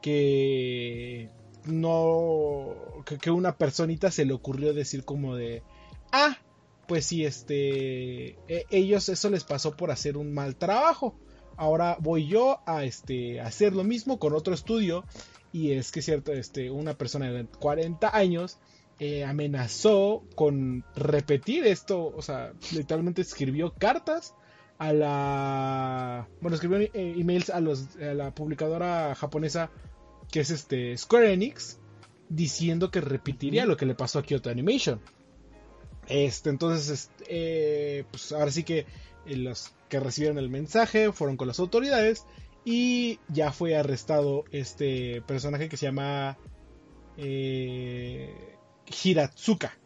que 0.00 1.28
no 1.64 3.02
que, 3.04 3.30
una 3.30 3.56
personita 3.56 4.10
se 4.12 4.24
le 4.24 4.32
ocurrió 4.32 4.72
decir 4.72 5.04
como 5.04 5.34
de 5.34 5.64
ah 6.12 6.38
pues 6.86 7.06
sí 7.06 7.24
este 7.24 8.38
e, 8.48 8.66
ellos 8.70 9.08
eso 9.08 9.30
les 9.30 9.44
pasó 9.44 9.76
por 9.76 9.90
hacer 9.90 10.16
un 10.16 10.32
mal 10.32 10.56
trabajo 10.56 11.14
ahora 11.56 11.96
voy 12.00 12.26
yo 12.26 12.60
a 12.66 12.84
este 12.84 13.40
hacer 13.40 13.74
lo 13.74 13.84
mismo 13.84 14.18
con 14.18 14.34
otro 14.34 14.54
estudio 14.54 15.04
y 15.52 15.72
es 15.72 15.92
que 15.92 16.00
es 16.00 16.06
cierto 16.06 16.32
este 16.32 16.70
una 16.70 16.94
persona 16.94 17.30
de 17.30 17.46
40 17.46 18.16
años 18.16 18.58
eh, 18.98 19.24
amenazó 19.24 20.24
con 20.34 20.82
repetir 20.94 21.66
esto, 21.66 22.14
o 22.16 22.22
sea, 22.22 22.54
literalmente 22.72 23.20
escribió 23.20 23.74
cartas 23.74 24.34
a 24.78 24.94
la... 24.94 26.28
Bueno, 26.40 26.54
escribió 26.54 26.78
eh, 26.78 26.90
emails 26.94 27.50
a, 27.50 27.60
los, 27.60 27.94
a 27.96 28.14
la 28.14 28.34
publicadora 28.34 29.14
japonesa 29.14 29.70
que 30.32 30.40
es 30.40 30.50
este 30.50 30.96
Square 30.96 31.34
Enix 31.34 31.78
diciendo 32.30 32.90
que 32.90 33.02
repetiría 33.02 33.66
lo 33.66 33.76
que 33.76 33.84
le 33.84 33.94
pasó 33.94 34.18
a 34.18 34.22
Kyoto 34.22 34.48
Animation. 34.48 34.98
Este, 36.08 36.50
entonces, 36.50 37.10
eh, 37.28 38.04
pues 38.10 38.32
ahora 38.32 38.50
sí 38.50 38.62
que 38.62 38.86
los 39.26 39.72
que 39.88 40.00
recibieron 40.00 40.38
el 40.38 40.48
mensaje 40.48 41.12
fueron 41.12 41.36
con 41.36 41.48
las 41.48 41.58
autoridades 41.58 42.24
y 42.64 43.18
ya 43.28 43.52
fue 43.52 43.76
arrestado 43.76 44.44
este 44.52 45.22
personaje 45.22 45.68
que 45.68 45.76
se 45.76 45.86
llama 45.86 46.36
eh, 47.16 48.34
Hiratsuka. 49.02 49.76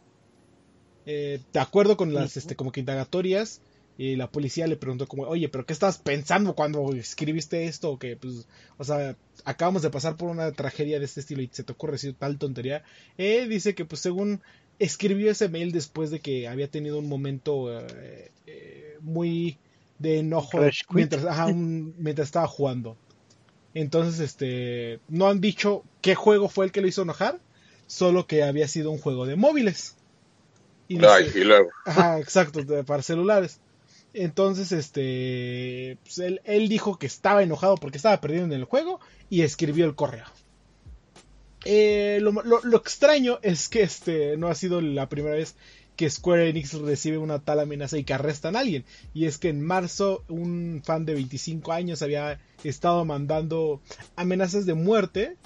Eh, 1.06 1.40
de 1.52 1.60
acuerdo 1.60 1.96
con 1.96 2.12
las 2.14 2.36
este, 2.36 2.56
como 2.56 2.72
que 2.72 2.80
indagatorias, 2.80 3.62
y 4.00 4.16
la 4.16 4.30
policía 4.30 4.66
le 4.66 4.78
preguntó 4.78 5.06
como, 5.06 5.24
oye, 5.24 5.50
pero 5.50 5.66
¿qué 5.66 5.74
estás 5.74 5.98
pensando 5.98 6.54
cuando 6.54 6.94
escribiste 6.94 7.66
esto? 7.66 7.98
Que, 7.98 8.16
pues, 8.16 8.48
o 8.78 8.84
sea, 8.84 9.14
acabamos 9.44 9.82
de 9.82 9.90
pasar 9.90 10.16
por 10.16 10.30
una 10.30 10.52
tragedia 10.52 10.98
de 10.98 11.04
este 11.04 11.20
estilo 11.20 11.42
y 11.42 11.50
se 11.52 11.64
te 11.64 11.72
ocurre 11.72 11.92
decir 11.92 12.14
tal 12.14 12.38
tontería. 12.38 12.82
Eh, 13.18 13.46
dice 13.46 13.74
que, 13.74 13.84
pues, 13.84 14.00
según 14.00 14.40
escribió 14.80 15.30
ese 15.30 15.48
mail 15.48 15.70
después 15.70 16.10
de 16.10 16.18
que 16.18 16.48
había 16.48 16.68
tenido 16.68 16.98
un 16.98 17.08
momento 17.08 17.78
eh, 17.78 18.32
eh, 18.46 18.96
muy 19.00 19.58
de 19.98 20.20
enojo 20.20 20.58
mientras, 20.90 21.54
mientras 21.54 22.28
estaba 22.28 22.48
jugando. 22.48 22.96
Entonces, 23.74 24.18
este, 24.20 24.98
no 25.08 25.28
han 25.28 25.40
dicho 25.40 25.84
qué 26.00 26.16
juego 26.16 26.48
fue 26.48 26.64
el 26.64 26.72
que 26.72 26.80
lo 26.80 26.88
hizo 26.88 27.02
enojar, 27.02 27.38
solo 27.86 28.26
que 28.26 28.42
había 28.42 28.66
sido 28.66 28.90
un 28.90 28.98
juego 28.98 29.26
de 29.26 29.36
móviles. 29.36 29.96
Y, 30.88 30.96
luego. 30.98 31.68
Ajá, 31.84 32.18
exacto, 32.18 32.64
para 32.84 33.02
celulares. 33.02 33.60
Entonces, 34.12 34.72
este, 34.72 35.98
pues, 36.02 36.18
él, 36.18 36.40
él, 36.44 36.68
dijo 36.68 36.98
que 36.98 37.06
estaba 37.06 37.44
enojado 37.44 37.76
porque 37.76 37.98
estaba 37.98 38.20
perdiendo 38.20 38.54
en 38.54 38.60
el 38.60 38.66
juego 38.66 38.98
y 39.28 39.42
escribió 39.42 39.84
el 39.84 39.94
correo. 39.94 40.26
Eh, 41.64 42.20
lo, 42.22 42.76
extraño 42.76 43.38
es 43.42 43.68
que 43.68 43.82
este 43.82 44.36
no 44.36 44.48
ha 44.48 44.54
sido 44.54 44.80
la 44.80 45.08
primera 45.08 45.34
vez 45.34 45.56
que 45.96 46.08
Square 46.08 46.48
Enix 46.48 46.72
recibe 46.74 47.18
una 47.18 47.40
tal 47.40 47.60
amenaza 47.60 47.98
y 47.98 48.04
que 48.04 48.14
arrestan 48.14 48.56
a 48.56 48.60
alguien. 48.60 48.84
Y 49.12 49.26
es 49.26 49.36
que 49.36 49.50
en 49.50 49.60
marzo 49.60 50.24
un 50.28 50.80
fan 50.84 51.04
de 51.04 51.14
25 51.14 51.72
años 51.72 52.00
había 52.00 52.40
estado 52.64 53.04
mandando 53.04 53.82
amenazas 54.16 54.64
de 54.64 54.74
muerte 54.74 55.36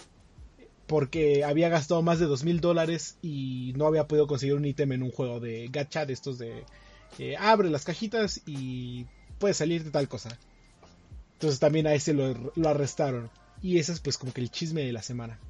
porque 0.86 1.42
había 1.42 1.70
gastado 1.70 2.02
más 2.02 2.20
de 2.20 2.26
dos 2.26 2.44
mil 2.44 2.60
dólares 2.60 3.16
y 3.22 3.72
no 3.76 3.86
había 3.86 4.06
podido 4.06 4.26
conseguir 4.26 4.54
un 4.54 4.66
ítem 4.66 4.92
en 4.92 5.02
un 5.02 5.10
juego 5.10 5.40
de 5.40 5.68
gacha 5.72 6.06
de 6.06 6.12
estos 6.12 6.38
de 6.38 6.64
eh, 7.18 7.36
abre 7.38 7.70
las 7.70 7.84
cajitas 7.84 8.42
y 8.46 9.06
puede 9.38 9.54
salir 9.54 9.82
de 9.82 9.90
tal 9.90 10.08
cosa. 10.08 10.38
Entonces 11.32 11.58
también 11.58 11.88
a 11.88 11.94
ese 11.94 12.12
lo, 12.12 12.52
lo 12.54 12.68
arrestaron. 12.68 13.30
Y 13.60 13.78
ese 13.78 13.92
es 13.92 14.00
pues 14.00 14.18
como 14.18 14.32
que 14.32 14.40
el 14.40 14.50
chisme 14.50 14.82
de 14.82 14.92
la 14.92 15.02
semana 15.02 15.40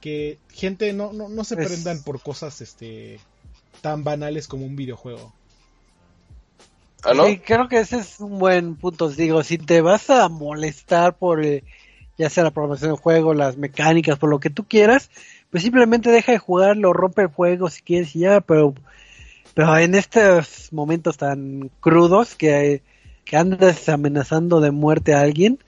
que 0.00 0.38
gente 0.50 0.92
no, 0.92 1.12
no, 1.12 1.28
no 1.28 1.44
se 1.44 1.56
prendan 1.56 2.02
por 2.02 2.20
cosas 2.20 2.60
este 2.60 3.20
tan 3.80 4.04
banales 4.04 4.48
como 4.48 4.66
un 4.66 4.76
videojuego. 4.76 5.32
¿Ah, 7.02 7.14
no? 7.14 7.26
Sí, 7.26 7.38
creo 7.38 7.68
que 7.68 7.78
ese 7.78 7.98
es 7.98 8.20
un 8.20 8.38
buen 8.38 8.76
punto. 8.76 9.08
Digo, 9.08 9.42
si 9.42 9.58
te 9.58 9.80
vas 9.80 10.10
a 10.10 10.28
molestar 10.28 11.16
por 11.16 11.44
eh, 11.44 11.64
ya 12.20 12.28
sea 12.28 12.44
la 12.44 12.50
programación 12.50 12.90
del 12.90 13.00
juego, 13.00 13.32
las 13.32 13.56
mecánicas, 13.56 14.18
por 14.18 14.28
lo 14.28 14.40
que 14.40 14.50
tú 14.50 14.64
quieras, 14.64 15.10
pues 15.50 15.62
simplemente 15.62 16.10
deja 16.10 16.32
de 16.32 16.38
jugarlo, 16.38 16.92
rompe 16.92 17.22
el 17.22 17.28
juego 17.28 17.70
si 17.70 17.80
quieres 17.80 18.14
y 18.14 18.20
ya, 18.20 18.42
pero, 18.42 18.74
pero 19.54 19.78
en 19.78 19.94
estos 19.94 20.70
momentos 20.70 21.16
tan 21.16 21.70
crudos 21.80 22.34
que, 22.34 22.82
que 23.24 23.36
andas 23.38 23.88
amenazando 23.88 24.60
de 24.60 24.70
muerte 24.70 25.14
a 25.14 25.22
alguien, 25.22 25.60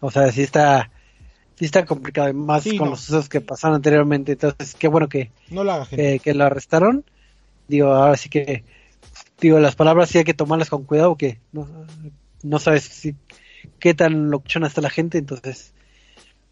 o 0.00 0.12
sea, 0.12 0.30
si 0.30 0.42
está 0.42 0.92
sí 1.56 1.64
está 1.64 1.84
complicado, 1.84 2.32
más 2.34 2.64
con 2.78 2.90
los 2.90 3.00
sucesos 3.00 3.28
que 3.28 3.40
pasaron 3.40 3.76
anteriormente. 3.76 4.32
Entonces, 4.32 4.74
qué 4.74 4.88
bueno 4.88 5.08
que, 5.08 5.30
no 5.50 5.62
que, 5.88 6.34
lo 6.34 6.44
arrestaron. 6.44 7.04
Digo, 7.66 7.92
ahora 7.92 8.16
sí 8.16 8.28
que, 8.28 8.64
digo, 9.40 9.58
las 9.58 9.74
palabras 9.74 10.10
sí 10.10 10.18
hay 10.18 10.24
que 10.24 10.34
tomarlas 10.34 10.70
con 10.70 10.84
cuidado, 10.84 11.10
porque 11.10 11.40
no, 11.52 11.66
no 12.42 12.58
sabes 12.58 12.84
si, 12.84 13.14
qué 13.78 13.94
tan 13.94 14.30
locuchona 14.30 14.66
está 14.66 14.80
la 14.82 14.90
gente. 14.90 15.18
Entonces, 15.18 15.72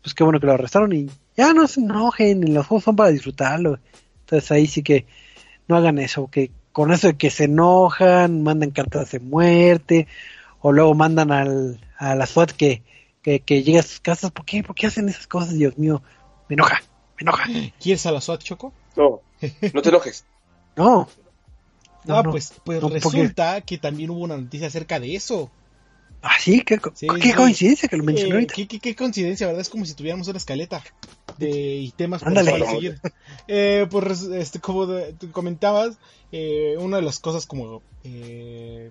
pues 0.03 0.14
qué 0.14 0.25
bueno 0.25 0.40
que 0.40 0.47
lo 0.47 0.53
arrestaron 0.53 0.93
y 0.93 1.09
ya 1.37 1.53
no 1.53 1.67
se 1.67 1.81
enojen, 1.81 2.55
los 2.55 2.67
juegos 2.67 2.85
son 2.85 2.97
para 2.97 3.11
disfrutarlo. 3.11 3.79
Entonces, 4.21 4.51
ahí 4.53 4.67
sí 4.67 4.83
que 4.83 5.07
no 5.69 5.77
hagan 5.77 5.99
eso, 5.99 6.29
que 6.29 6.51
con 6.73 6.93
eso 6.93 7.09
de 7.09 7.17
que 7.17 7.31
se 7.31 7.45
enojan, 7.45 8.43
mandan 8.43 8.71
cartas 8.71 9.12
de 9.12 9.21
muerte, 9.21 10.09
o 10.61 10.73
luego 10.73 10.95
mandan 10.95 11.31
al, 11.31 11.79
a 11.99 12.14
la 12.14 12.27
SWAT 12.27 12.53
que 12.53 12.83
que, 13.25 13.41
que 13.41 13.63
llega 13.63 13.81
a 13.81 13.83
sus 13.83 13.99
casas. 13.99 14.31
¿Por 14.31 14.45
qué? 14.45 14.63
¿Por 14.63 14.77
qué 14.77 14.87
hacen 14.87 15.09
esas 15.09 15.27
cosas? 15.27 15.55
Dios 15.55 15.77
mío, 15.79 16.03
me 16.49 16.55
enoja, 16.55 16.81
me 17.17 17.23
enoja. 17.23 17.45
¿Quieres 17.81 18.07
a 18.07 18.13
la 18.13 18.21
SWAT, 18.21 18.43
Choco? 18.43 18.73
No, 18.97 19.23
no 19.73 19.83
te 19.83 19.89
enojes. 19.89 20.25
no. 20.77 21.09
ah, 22.09 22.23
pues, 22.23 22.53
pues 22.65 22.83
resulta 22.83 23.63
que 23.63 23.79
también 23.79 24.11
hubo 24.11 24.21
una 24.21 24.37
noticia 24.37 24.69
acerca 24.69 25.01
de 25.01 25.17
eso. 25.17 25.51
Ah, 26.23 26.37
sí, 26.39 26.63
qué, 26.63 26.79
qué 27.21 27.35
coincidencia 27.35 27.87
que 27.89 27.99
lo 27.99 28.05
mencionó 28.05 28.33
eh, 28.33 28.35
ahorita. 28.37 28.55
Qué, 28.55 28.67
qué, 28.67 28.95
coincidencia, 28.97 29.47
¿verdad? 29.47 29.61
Es 29.61 29.69
como 29.69 29.85
si 29.85 29.93
tuviéramos 29.95 30.27
una 30.29 30.39
escaleta 30.39 30.83
de 31.37 31.93
temas 31.97 32.23
para 32.23 32.43
seguir. 32.43 33.01
Eh, 33.47 33.87
pues, 33.91 34.23
este, 34.23 34.59
como 34.59 34.87
comentabas, 35.33 35.99
eh, 36.33 36.77
una 36.79 36.97
de 36.97 37.03
las 37.03 37.19
cosas 37.19 37.45
como 37.45 37.83
eh, 38.05 38.91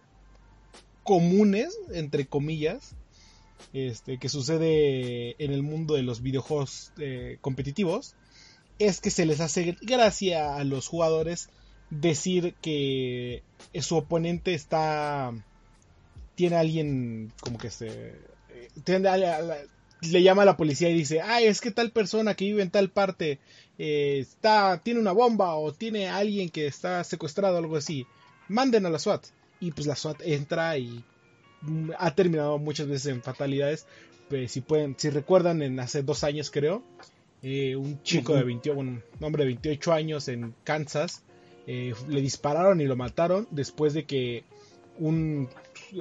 comunes, 1.04 1.76
entre 1.92 2.28
comillas, 2.28 2.96
este, 3.74 4.18
que 4.18 4.30
sucede 4.30 5.36
en 5.44 5.52
el 5.52 5.64
mundo 5.64 5.96
de 5.96 6.04
los 6.04 6.22
videojuegos 6.22 6.92
eh, 6.98 7.38
competitivos 7.42 8.16
es 8.80 9.02
que 9.02 9.10
se 9.10 9.26
les 9.26 9.40
hace 9.40 9.78
gracia 9.82 10.56
a 10.56 10.64
los 10.64 10.88
jugadores 10.88 11.50
decir 11.90 12.56
que 12.62 13.44
su 13.82 13.96
oponente 13.98 14.54
está 14.54 15.32
tiene 16.36 16.56
alguien 16.56 17.32
como 17.40 17.58
que 17.58 17.70
se 17.70 18.16
le 20.02 20.24
llama 20.24 20.42
a 20.42 20.46
la 20.46 20.58
policía 20.58 20.90
y 20.90 20.96
dice 20.96 21.22
ay 21.22 21.46
es 21.46 21.62
que 21.62 21.72
tal 21.72 21.92
persona 21.92 22.36
que 22.36 22.46
vive 22.46 22.64
en 22.64 22.72
tal 22.72 22.90
parte 22.90 23.40
eh, 23.78 24.20
está 24.20 24.82
tiene 24.84 25.00
una 25.00 25.12
bomba 25.12 25.56
o 25.56 25.74
tiene 25.74 26.08
a 26.08 26.18
alguien 26.18 26.50
que 26.50 26.66
está 26.68 27.04
secuestrado 27.04 27.56
o 27.56 27.60
algo 27.60 27.78
así 27.78 28.06
manden 28.48 28.86
a 28.86 28.90
la 28.90 29.00
SWAT 29.00 29.26
y 29.60 29.72
pues 29.72 29.88
la 29.88 29.96
SWAT 29.96 30.22
entra 30.24 30.78
y 30.78 31.04
ha 31.98 32.16
terminado 32.16 32.58
muchas 32.58 32.88
veces 32.88 33.08
en 33.08 33.22
fatalidades. 33.22 33.86
Pues, 34.30 34.52
si 34.52 34.62
pueden, 34.62 34.96
si 34.98 35.10
recuerdan, 35.10 35.62
en 35.62 35.80
hace 35.80 36.04
dos 36.04 36.24
años 36.24 36.50
creo, 36.52 36.84
eh, 37.42 37.76
un 37.76 38.02
chico 38.04 38.36
de 38.36 38.44
28, 38.44 38.76
bueno, 38.76 39.02
un 39.20 39.24
hombre 39.24 39.44
de 39.44 39.48
28 39.48 39.94
años 39.94 40.28
en 40.28 40.56
Kansas, 40.64 41.24
eh, 41.68 41.94
le 42.08 42.22
dispararon 42.22 42.82
y 42.82 42.86
lo 42.86 42.96
mataron 42.96 43.48
después 43.52 43.94
de 43.94 44.06
que 44.06 44.44
un 44.98 45.50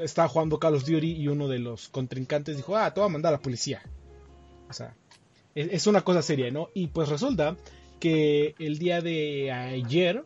estaba 0.03 0.29
jugando 0.29 0.59
Call 0.59 0.75
of 0.75 0.85
Duty 0.85 1.13
y 1.13 1.29
uno 1.29 1.49
de 1.49 1.59
los 1.59 1.89
contrincantes 1.89 2.57
dijo, 2.57 2.77
ah, 2.77 2.93
te 2.93 3.01
voy 3.01 3.09
a 3.09 3.13
mandar 3.13 3.35
a 3.35 3.37
la 3.37 3.43
policía. 3.43 3.83
O 4.69 4.73
sea, 4.73 4.95
es, 5.55 5.69
es 5.73 5.87
una 5.87 6.03
cosa 6.03 6.23
seria, 6.23 6.51
¿no? 6.51 6.69
Y 6.75 6.89
pues 6.89 7.09
resulta 7.09 7.57
que 8.01 8.55
el 8.59 8.79
día 8.79 9.01
de 9.01 9.53
ayer, 9.53 10.25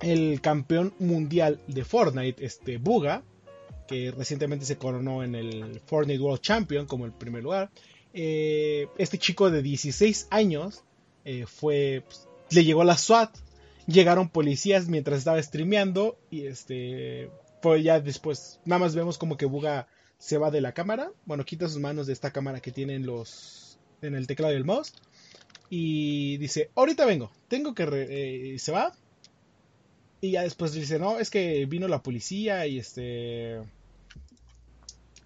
el 0.00 0.40
campeón 0.40 0.94
mundial 0.98 1.60
de 1.66 1.84
Fortnite, 1.84 2.44
este 2.44 2.78
Buga, 2.78 3.22
que 3.86 4.10
recientemente 4.10 4.64
se 4.64 4.76
coronó 4.76 5.22
en 5.22 5.34
el 5.34 5.80
Fortnite 5.86 6.20
World 6.20 6.40
Champion 6.40 6.86
como 6.86 7.04
el 7.04 7.12
primer 7.12 7.42
lugar. 7.42 7.70
Eh, 8.12 8.88
este 8.98 9.18
chico 9.18 9.50
de 9.50 9.62
16 9.62 10.28
años 10.30 10.84
eh, 11.24 11.46
fue, 11.46 12.04
pues, 12.06 12.28
le 12.50 12.64
llegó 12.64 12.84
la 12.84 12.96
SWAT, 12.96 13.36
llegaron 13.86 14.28
policías 14.28 14.88
mientras 14.88 15.18
estaba 15.18 15.42
streameando 15.42 16.16
y 16.30 16.46
este, 16.46 17.30
pues 17.60 17.82
ya 17.82 18.00
después, 18.00 18.60
nada 18.64 18.80
más 18.80 18.94
vemos 18.94 19.18
como 19.18 19.36
que 19.36 19.46
Buga 19.46 19.88
se 20.18 20.38
va 20.38 20.50
de 20.50 20.60
la 20.60 20.72
cámara, 20.72 21.10
bueno, 21.26 21.44
quita 21.44 21.68
sus 21.68 21.80
manos 21.80 22.06
de 22.06 22.12
esta 22.12 22.30
cámara 22.30 22.60
que 22.60 22.70
tienen 22.70 23.04
los, 23.04 23.78
en 24.00 24.14
el 24.14 24.26
teclado 24.26 24.54
del 24.54 24.64
mouse 24.64 24.94
y 25.68 26.36
dice, 26.38 26.70
ahorita 26.76 27.04
vengo, 27.04 27.32
tengo 27.48 27.74
que, 27.74 27.84
eh, 27.90 28.58
se 28.58 28.72
va 28.72 28.94
y 30.24 30.30
ya 30.30 30.42
después 30.42 30.72
dice, 30.72 30.98
no, 30.98 31.18
es 31.18 31.28
que 31.28 31.66
vino 31.66 31.86
la 31.86 32.02
policía 32.02 32.66
y 32.66 32.78
este... 32.78 33.60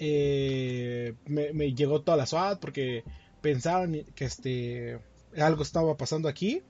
Eh, 0.00 1.14
me, 1.26 1.74
llegó 1.74 2.02
toda 2.02 2.16
la 2.16 2.26
SWAT 2.26 2.60
porque 2.60 3.04
pensaron 3.40 4.04
que 4.14 4.24
este 4.24 4.98
algo 5.36 5.62
estaba 5.62 5.96
pasando 5.96 6.28
aquí, 6.28 6.62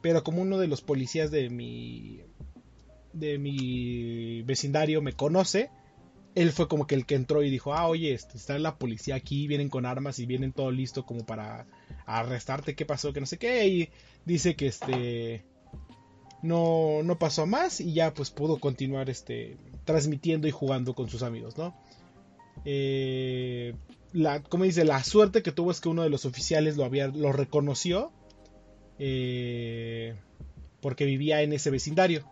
pero 0.00 0.22
como 0.22 0.42
uno 0.42 0.58
de 0.58 0.66
los 0.68 0.80
policías 0.82 1.30
de 1.30 1.48
mi 1.48 2.20
de 3.12 3.38
mi 3.38 4.42
vecindario 4.42 5.00
me 5.00 5.12
conoce, 5.12 5.70
él 6.34 6.50
fue 6.50 6.66
como 6.68 6.86
que 6.86 6.94
el 6.94 7.06
que 7.06 7.14
entró 7.14 7.42
y 7.42 7.50
dijo, 7.50 7.74
ah, 7.74 7.86
oye, 7.86 8.14
este, 8.14 8.36
está 8.36 8.58
la 8.58 8.78
policía 8.78 9.16
aquí, 9.16 9.46
vienen 9.46 9.68
con 9.68 9.86
armas 9.86 10.18
y 10.18 10.26
vienen 10.26 10.52
todo 10.52 10.70
listo 10.70 11.04
como 11.04 11.24
para 11.24 11.66
arrestarte, 12.06 12.74
qué 12.74 12.84
pasó, 12.84 13.12
que 13.12 13.20
no 13.20 13.26
sé 13.26 13.38
qué, 13.38 13.66
y 13.68 13.90
dice 14.24 14.56
que 14.56 14.66
este 14.66 15.44
no, 16.42 17.02
no 17.04 17.18
pasó 17.18 17.46
más 17.46 17.80
y 17.80 17.94
ya 17.94 18.12
pues 18.12 18.30
pudo 18.30 18.58
continuar 18.58 19.08
este, 19.08 19.56
transmitiendo 19.84 20.48
y 20.48 20.50
jugando 20.50 20.94
con 20.94 21.08
sus 21.08 21.22
amigos, 21.22 21.56
¿no? 21.56 21.74
Eh, 22.64 23.74
la, 24.12 24.42
como 24.42 24.64
dice, 24.64 24.84
la 24.84 25.02
suerte 25.04 25.42
que 25.42 25.52
tuvo 25.52 25.70
es 25.70 25.80
que 25.80 25.88
uno 25.88 26.02
de 26.02 26.10
los 26.10 26.26
oficiales 26.26 26.76
lo, 26.76 26.84
había, 26.84 27.08
lo 27.08 27.32
reconoció 27.32 28.12
eh, 28.98 30.14
porque 30.80 31.04
vivía 31.04 31.42
en 31.42 31.52
ese 31.52 31.70
vecindario. 31.70 32.24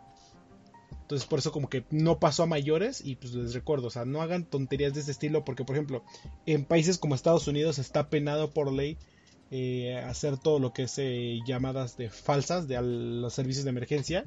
Entonces 1.02 1.26
por 1.26 1.40
eso 1.40 1.50
como 1.50 1.68
que 1.68 1.84
no 1.90 2.20
pasó 2.20 2.44
a 2.44 2.46
mayores 2.46 3.00
y 3.04 3.16
pues 3.16 3.32
les 3.34 3.54
recuerdo, 3.54 3.88
o 3.88 3.90
sea, 3.90 4.04
no 4.04 4.22
hagan 4.22 4.44
tonterías 4.44 4.94
de 4.94 5.00
ese 5.00 5.10
estilo 5.10 5.44
porque 5.44 5.64
por 5.64 5.74
ejemplo 5.74 6.04
en 6.46 6.64
países 6.64 6.98
como 6.98 7.16
Estados 7.16 7.48
Unidos 7.48 7.80
está 7.80 8.08
penado 8.10 8.50
por 8.50 8.72
ley 8.72 8.96
eh, 9.50 9.96
hacer 9.98 10.38
todo 10.38 10.58
lo 10.58 10.72
que 10.72 10.84
es 10.84 10.98
eh, 10.98 11.40
llamadas 11.46 11.96
de 11.96 12.08
falsas 12.08 12.68
de 12.68 12.80
los 12.80 13.34
servicios 13.34 13.64
de 13.64 13.70
emergencia 13.70 14.24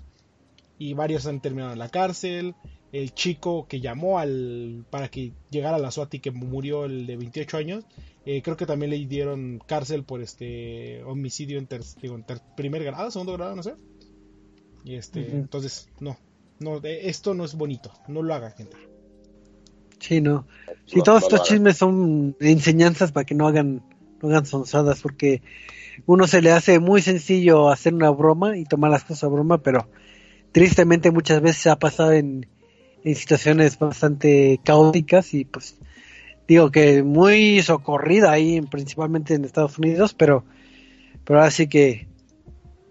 y 0.78 0.94
varios 0.94 1.26
han 1.28 1.42
terminado 1.42 1.74
en 1.74 1.80
la 1.80 1.90
cárcel. 1.90 2.56
El 2.92 3.14
chico 3.14 3.66
que 3.68 3.80
llamó 3.80 4.20
al 4.20 4.86
para 4.90 5.10
que 5.10 5.32
llegara 5.50 5.78
a 5.78 5.80
la 5.80 5.92
SWAT 5.92 6.14
y 6.16 6.20
que 6.20 6.32
murió 6.32 6.86
el 6.86 7.08
de 7.08 7.18
28 7.18 7.58
años, 7.58 7.86
eh, 8.26 8.42
creo 8.42 8.56
que 8.56 8.66
también 8.66 8.92
le 8.92 9.06
dieron 9.06 9.62
cárcel 9.66 10.04
por 10.04 10.22
este 10.22 11.04
homicidio 11.04 11.58
en, 11.58 11.68
primer 12.56 12.84
grado, 12.84 13.10
segundo 13.10 13.34
grado, 13.34 13.56
no 13.56 13.64
sé. 13.64 13.76
Y 14.86 14.96
este, 14.96 15.32
entonces, 15.32 15.90
no, 16.00 16.18
no, 16.60 16.82
esto 16.84 17.34
no 17.34 17.46
es 17.46 17.56
bonito, 17.56 17.92
no 18.08 18.22
lo 18.22 18.34
haga 18.34 18.52
gente. 18.52 18.76
Sí, 20.00 20.20
no. 20.20 20.46
Si 20.86 21.02
todos 21.02 21.24
estos 21.24 21.44
chismes 21.44 21.78
son 21.78 22.36
enseñanzas 22.42 23.14
para 23.14 23.26
que 23.26 23.36
no 23.36 23.48
hagan, 23.48 23.82
no 24.24 24.30
hagan 24.30 24.46
sonsadas, 24.46 25.02
porque 25.02 25.42
uno 26.06 26.28
se 26.28 26.42
le 26.42 26.52
hace 26.52 26.80
muy 26.80 27.02
sencillo 27.02 27.70
hacer 27.70 27.94
una 27.94 28.10
broma 28.10 28.58
y 28.58 28.66
tomar 28.66 28.92
las 28.92 29.04
cosas 29.04 29.26
a 29.26 29.28
broma, 29.28 29.60
pero 29.60 29.88
tristemente 30.52 31.12
muchas 31.12 31.42
veces 31.42 31.68
ha 31.68 31.78
pasado 31.78 32.14
en, 32.14 32.48
en 33.04 33.16
situaciones 33.16 33.78
bastante 33.78 34.60
caóticas 34.64 35.34
y 35.34 35.46
pues 35.46 35.78
digo 36.48 36.72
que 36.72 37.04
muy 37.04 37.62
socorrida 37.62 38.32
ahí 38.32 38.62
principalmente 38.62 39.34
en 39.34 39.46
Estados 39.46 39.78
Unidos, 39.78 40.14
pero 40.14 40.44
pero 41.26 41.42
así 41.42 41.68
que 41.68 42.08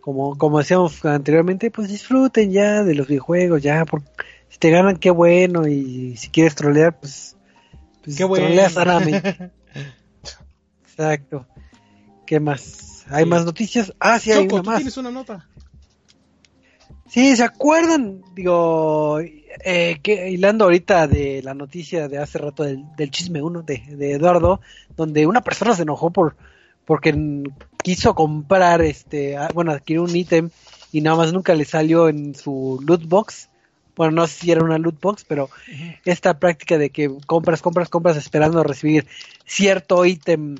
como 0.00 0.36
como 0.36 0.58
decíamos 0.58 1.04
anteriormente, 1.04 1.70
pues 1.70 1.88
disfruten 1.88 2.50
ya 2.50 2.82
de 2.82 2.94
los 2.94 3.08
videojuegos, 3.08 3.62
ya 3.62 3.84
por, 3.84 4.02
si 4.48 4.58
te 4.58 4.70
ganan 4.70 4.96
qué 4.96 5.10
bueno 5.10 5.66
y 5.66 6.16
si 6.16 6.28
quieres 6.28 6.54
trolear 6.54 6.98
pues, 6.98 7.36
pues 8.04 8.16
qué 8.16 8.24
bueno. 8.24 8.46
Exacto. 10.96 11.46
¿Qué 12.26 12.40
más? 12.40 13.04
¿Hay 13.10 13.26
más 13.26 13.44
noticias? 13.44 13.92
Ah, 13.98 14.18
sí, 14.18 14.32
hay 14.32 14.46
una 14.46 14.62
más. 14.62 14.76
tienes 14.76 14.96
una 14.96 15.10
nota. 15.10 15.48
Sí, 17.08 17.36
¿se 17.36 17.44
acuerdan? 17.44 18.22
Digo, 18.34 19.20
eh, 19.20 19.98
que 20.02 20.30
hilando 20.30 20.64
ahorita 20.64 21.06
de 21.06 21.42
la 21.42 21.52
noticia 21.52 22.08
de 22.08 22.18
hace 22.18 22.38
rato 22.38 22.64
del, 22.64 23.10
chisme 23.10 23.42
uno 23.42 23.62
de, 23.62 23.82
Eduardo, 24.12 24.60
donde 24.96 25.26
una 25.26 25.42
persona 25.42 25.74
se 25.74 25.82
enojó 25.82 26.10
por 26.10 26.36
porque 26.86 27.14
quiso 27.82 28.14
comprar, 28.14 28.80
este, 28.80 29.36
bueno, 29.54 29.72
adquirió 29.72 30.02
un 30.02 30.16
ítem 30.16 30.50
y 30.90 31.00
nada 31.00 31.16
más 31.16 31.32
nunca 31.32 31.54
le 31.54 31.64
salió 31.64 32.08
en 32.08 32.34
su 32.34 32.82
loot 32.82 33.06
box. 33.06 33.50
Bueno, 33.94 34.12
no 34.12 34.26
sé 34.26 34.40
si 34.40 34.50
era 34.50 34.64
una 34.64 34.78
loot 34.78 34.98
box, 35.00 35.24
pero 35.28 35.50
esta 36.06 36.38
práctica 36.38 36.78
de 36.78 36.90
que 36.90 37.10
compras, 37.26 37.60
compras, 37.60 37.90
compras 37.90 38.16
esperando 38.16 38.62
recibir 38.64 39.06
cierto 39.44 40.04
ítem 40.06 40.56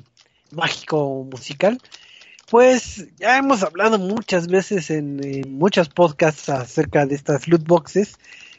mágico 0.53 1.27
musical, 1.29 1.79
pues 2.49 3.07
ya 3.17 3.37
hemos 3.37 3.63
hablado 3.63 3.97
muchas 3.97 4.47
veces 4.47 4.89
en, 4.89 5.19
muchos 5.47 5.89
podcasts 5.89 6.49
acerca 6.49 7.05
de 7.05 7.15
estas 7.15 7.47
loot 7.47 7.65
boxes 7.65 8.17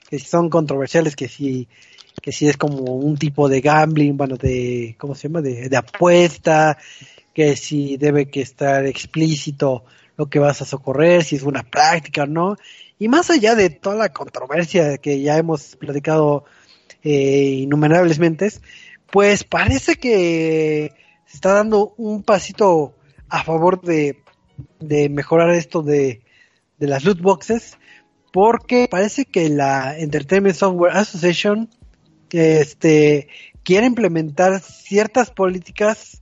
que 0.09 0.19
son 0.19 0.51
controversiales, 0.51 1.17
que 1.17 1.29
si 1.29 1.69
que 2.23 2.31
es 2.31 2.57
como 2.57 2.95
un 2.95 3.17
tipo 3.17 3.49
de 3.49 3.61
gambling, 3.61 4.17
bueno, 4.17 4.37
de 4.37 4.95
¿cómo 4.99 5.15
se 5.15 5.29
llama? 5.29 5.43
de, 5.43 5.69
de 5.69 5.77
apuesta, 5.77 6.79
que 7.35 7.57
si 7.57 7.97
debe 7.97 8.31
que 8.31 8.41
estar 8.41 8.87
explícito 8.87 9.85
lo 10.17 10.27
que 10.27 10.39
vas 10.39 10.63
a 10.63 10.65
socorrer, 10.65 11.25
si 11.25 11.37
es 11.37 11.43
una 11.43 11.63
práctica 11.63 12.23
o 12.23 12.27
no. 12.27 12.57
Y 12.99 13.09
más 13.09 13.31
allá 13.31 13.55
de 13.55 13.71
toda 13.71 13.97
la 13.97 14.09
controversia 14.11 14.99
que 14.99 15.21
ya 15.21 15.37
hemos 15.37 15.77
platicado 15.77 16.45
eh, 17.03 17.59
innumerables 17.63 18.19
mentes, 18.19 18.63
pues 19.11 19.45
parece 19.45 19.97
que 19.97 20.93
se 21.27 21.37
está 21.37 21.55
dando 21.55 21.95
un 21.97 22.23
pasito 22.23 22.95
a 23.29 23.45
favor 23.45 23.81
de, 23.81 24.23
mejorar 25.11 25.51
esto 25.51 25.83
de, 25.83 26.23
las 26.79 27.05
loot 27.05 27.21
boxes 27.21 27.79
porque 28.33 28.89
parece 28.91 29.25
que 29.25 29.49
la 29.49 29.99
Entertainment 29.99 30.57
Software 30.57 30.97
Association 30.97 31.71
este, 32.31 33.29
quiere 33.63 33.87
implementar 33.87 34.61
ciertas 34.61 35.31
políticas 35.31 36.21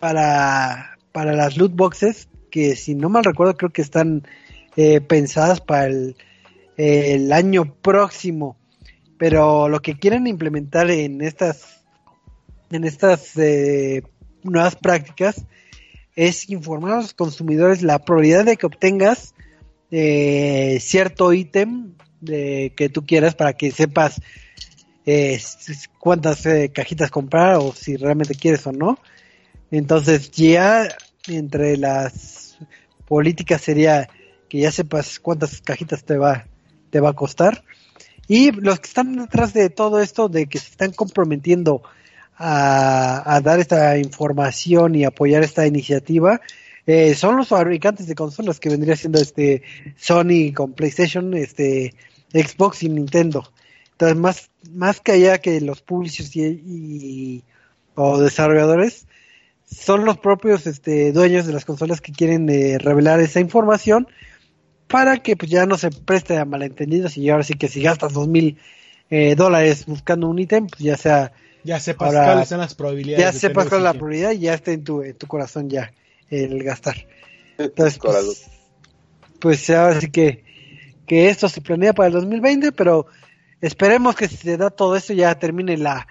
para, 0.00 0.98
para 1.12 1.34
las 1.34 1.56
loot 1.56 1.74
boxes 1.74 2.28
que 2.50 2.76
si 2.76 2.94
no 2.94 3.08
mal 3.08 3.24
recuerdo 3.24 3.56
creo 3.56 3.70
que 3.70 3.82
están 3.82 4.26
eh, 4.76 5.00
pensadas 5.00 5.60
para 5.60 5.86
el, 5.86 6.16
el, 6.76 7.32
año 7.32 7.74
próximo. 7.74 8.56
Pero 9.18 9.68
lo 9.68 9.80
que 9.80 9.98
quieren 9.98 10.26
implementar 10.26 10.90
en 10.90 11.20
estas 11.20 11.84
en 12.70 12.84
estas 12.84 13.36
eh, 13.36 14.02
nuevas 14.42 14.76
prácticas 14.76 15.44
es 16.14 16.48
informar 16.50 16.92
a 16.92 16.96
los 16.96 17.14
consumidores 17.14 17.82
la 17.82 17.98
probabilidad 17.98 18.44
de 18.44 18.56
que 18.56 18.66
obtengas 18.66 19.34
eh, 19.90 20.78
cierto 20.80 21.32
ítem 21.32 21.94
de, 22.20 22.72
que 22.76 22.88
tú 22.88 23.04
quieras 23.04 23.34
para 23.34 23.52
que 23.54 23.70
sepas 23.70 24.20
eh, 25.04 25.40
cuántas 25.98 26.46
eh, 26.46 26.70
cajitas 26.72 27.10
comprar 27.10 27.56
o 27.56 27.72
si 27.72 27.96
realmente 27.96 28.34
quieres 28.34 28.66
o 28.66 28.72
no. 28.72 28.98
Entonces 29.70 30.30
ya 30.30 30.88
entre 31.28 31.76
las 31.76 32.58
políticas 33.06 33.62
sería 33.62 34.08
que 34.48 34.60
ya 34.60 34.70
sepas 34.70 35.18
cuántas 35.18 35.60
cajitas 35.60 36.04
te 36.04 36.16
va, 36.16 36.46
te 36.90 37.00
va 37.00 37.10
a 37.10 37.14
costar. 37.14 37.64
Y 38.28 38.52
los 38.52 38.80
que 38.80 38.88
están 38.88 39.16
detrás 39.16 39.52
de 39.52 39.68
todo 39.70 40.00
esto, 40.00 40.28
de 40.28 40.46
que 40.46 40.58
se 40.58 40.70
están 40.70 40.92
comprometiendo 40.92 41.82
a, 42.36 43.40
dar 43.42 43.60
esta 43.60 43.98
información 43.98 44.94
y 44.94 45.04
apoyar 45.04 45.42
esta 45.42 45.66
iniciativa 45.66 46.40
eh, 46.86 47.14
son 47.14 47.36
los 47.36 47.48
fabricantes 47.48 48.06
de 48.06 48.14
consolas 48.14 48.58
que 48.58 48.68
vendría 48.68 48.96
siendo 48.96 49.20
este 49.20 49.62
Sony 49.96 50.52
con 50.54 50.72
PlayStation, 50.72 51.34
este 51.34 51.94
Xbox 52.32 52.82
y 52.82 52.88
Nintendo. 52.88 53.52
Entonces 53.92 54.18
más 54.18 54.50
más 54.70 55.00
que 55.00 55.12
allá 55.12 55.38
que 55.38 55.60
los 55.60 55.82
publishers 55.82 56.34
y, 56.36 57.44
o 57.94 58.18
desarrolladores 58.18 59.06
son 59.64 60.04
los 60.04 60.18
propios 60.18 60.66
este, 60.66 61.12
dueños 61.12 61.46
de 61.46 61.52
las 61.52 61.64
consolas 61.64 62.00
que 62.00 62.12
quieren 62.12 62.48
eh, 62.48 62.78
revelar 62.78 63.20
esa 63.20 63.40
información 63.40 64.06
para 64.86 65.18
que 65.22 65.36
pues 65.36 65.50
ya 65.50 65.66
no 65.66 65.78
se 65.78 65.90
preste 65.90 66.36
a 66.36 66.44
malentendidos 66.44 67.16
y 67.16 67.30
ahora 67.30 67.44
sí 67.44 67.54
que 67.54 67.68
si 67.68 67.82
gastas 67.82 68.12
dos 68.12 68.28
mil 68.28 68.58
eh, 69.10 69.34
dólares 69.34 69.86
buscando 69.86 70.28
un 70.28 70.38
ítem 70.38 70.66
pues 70.66 70.80
ya 70.82 70.96
sea 70.96 71.32
ya 71.64 71.80
sepas 71.80 72.12
cuáles 72.12 72.48
son 72.48 72.58
las 72.58 72.74
probabilidades. 72.74 73.24
Ya 73.24 73.32
sepas 73.32 73.68
cuál 73.68 73.80
es 73.80 73.84
la 73.84 73.92
probabilidad 73.94 74.32
y 74.32 74.40
ya 74.40 74.54
está 74.54 74.72
en 74.72 74.84
tu, 74.84 75.02
en 75.02 75.14
tu 75.14 75.26
corazón 75.26 75.68
ya 75.68 75.92
el 76.28 76.62
gastar. 76.62 77.06
Entonces, 77.58 77.98
pues, 77.98 78.50
pues 79.38 79.70
ahora 79.70 80.00
sí 80.00 80.10
que, 80.10 80.44
que 81.06 81.28
esto 81.28 81.48
se 81.48 81.60
planea 81.60 81.92
para 81.92 82.08
el 82.08 82.14
2020, 82.14 82.72
pero 82.72 83.06
esperemos 83.60 84.16
que 84.16 84.28
si 84.28 84.36
se 84.36 84.56
da 84.56 84.70
todo 84.70 84.96
esto 84.96 85.12
ya 85.12 85.38
termine 85.38 85.76
la 85.76 86.06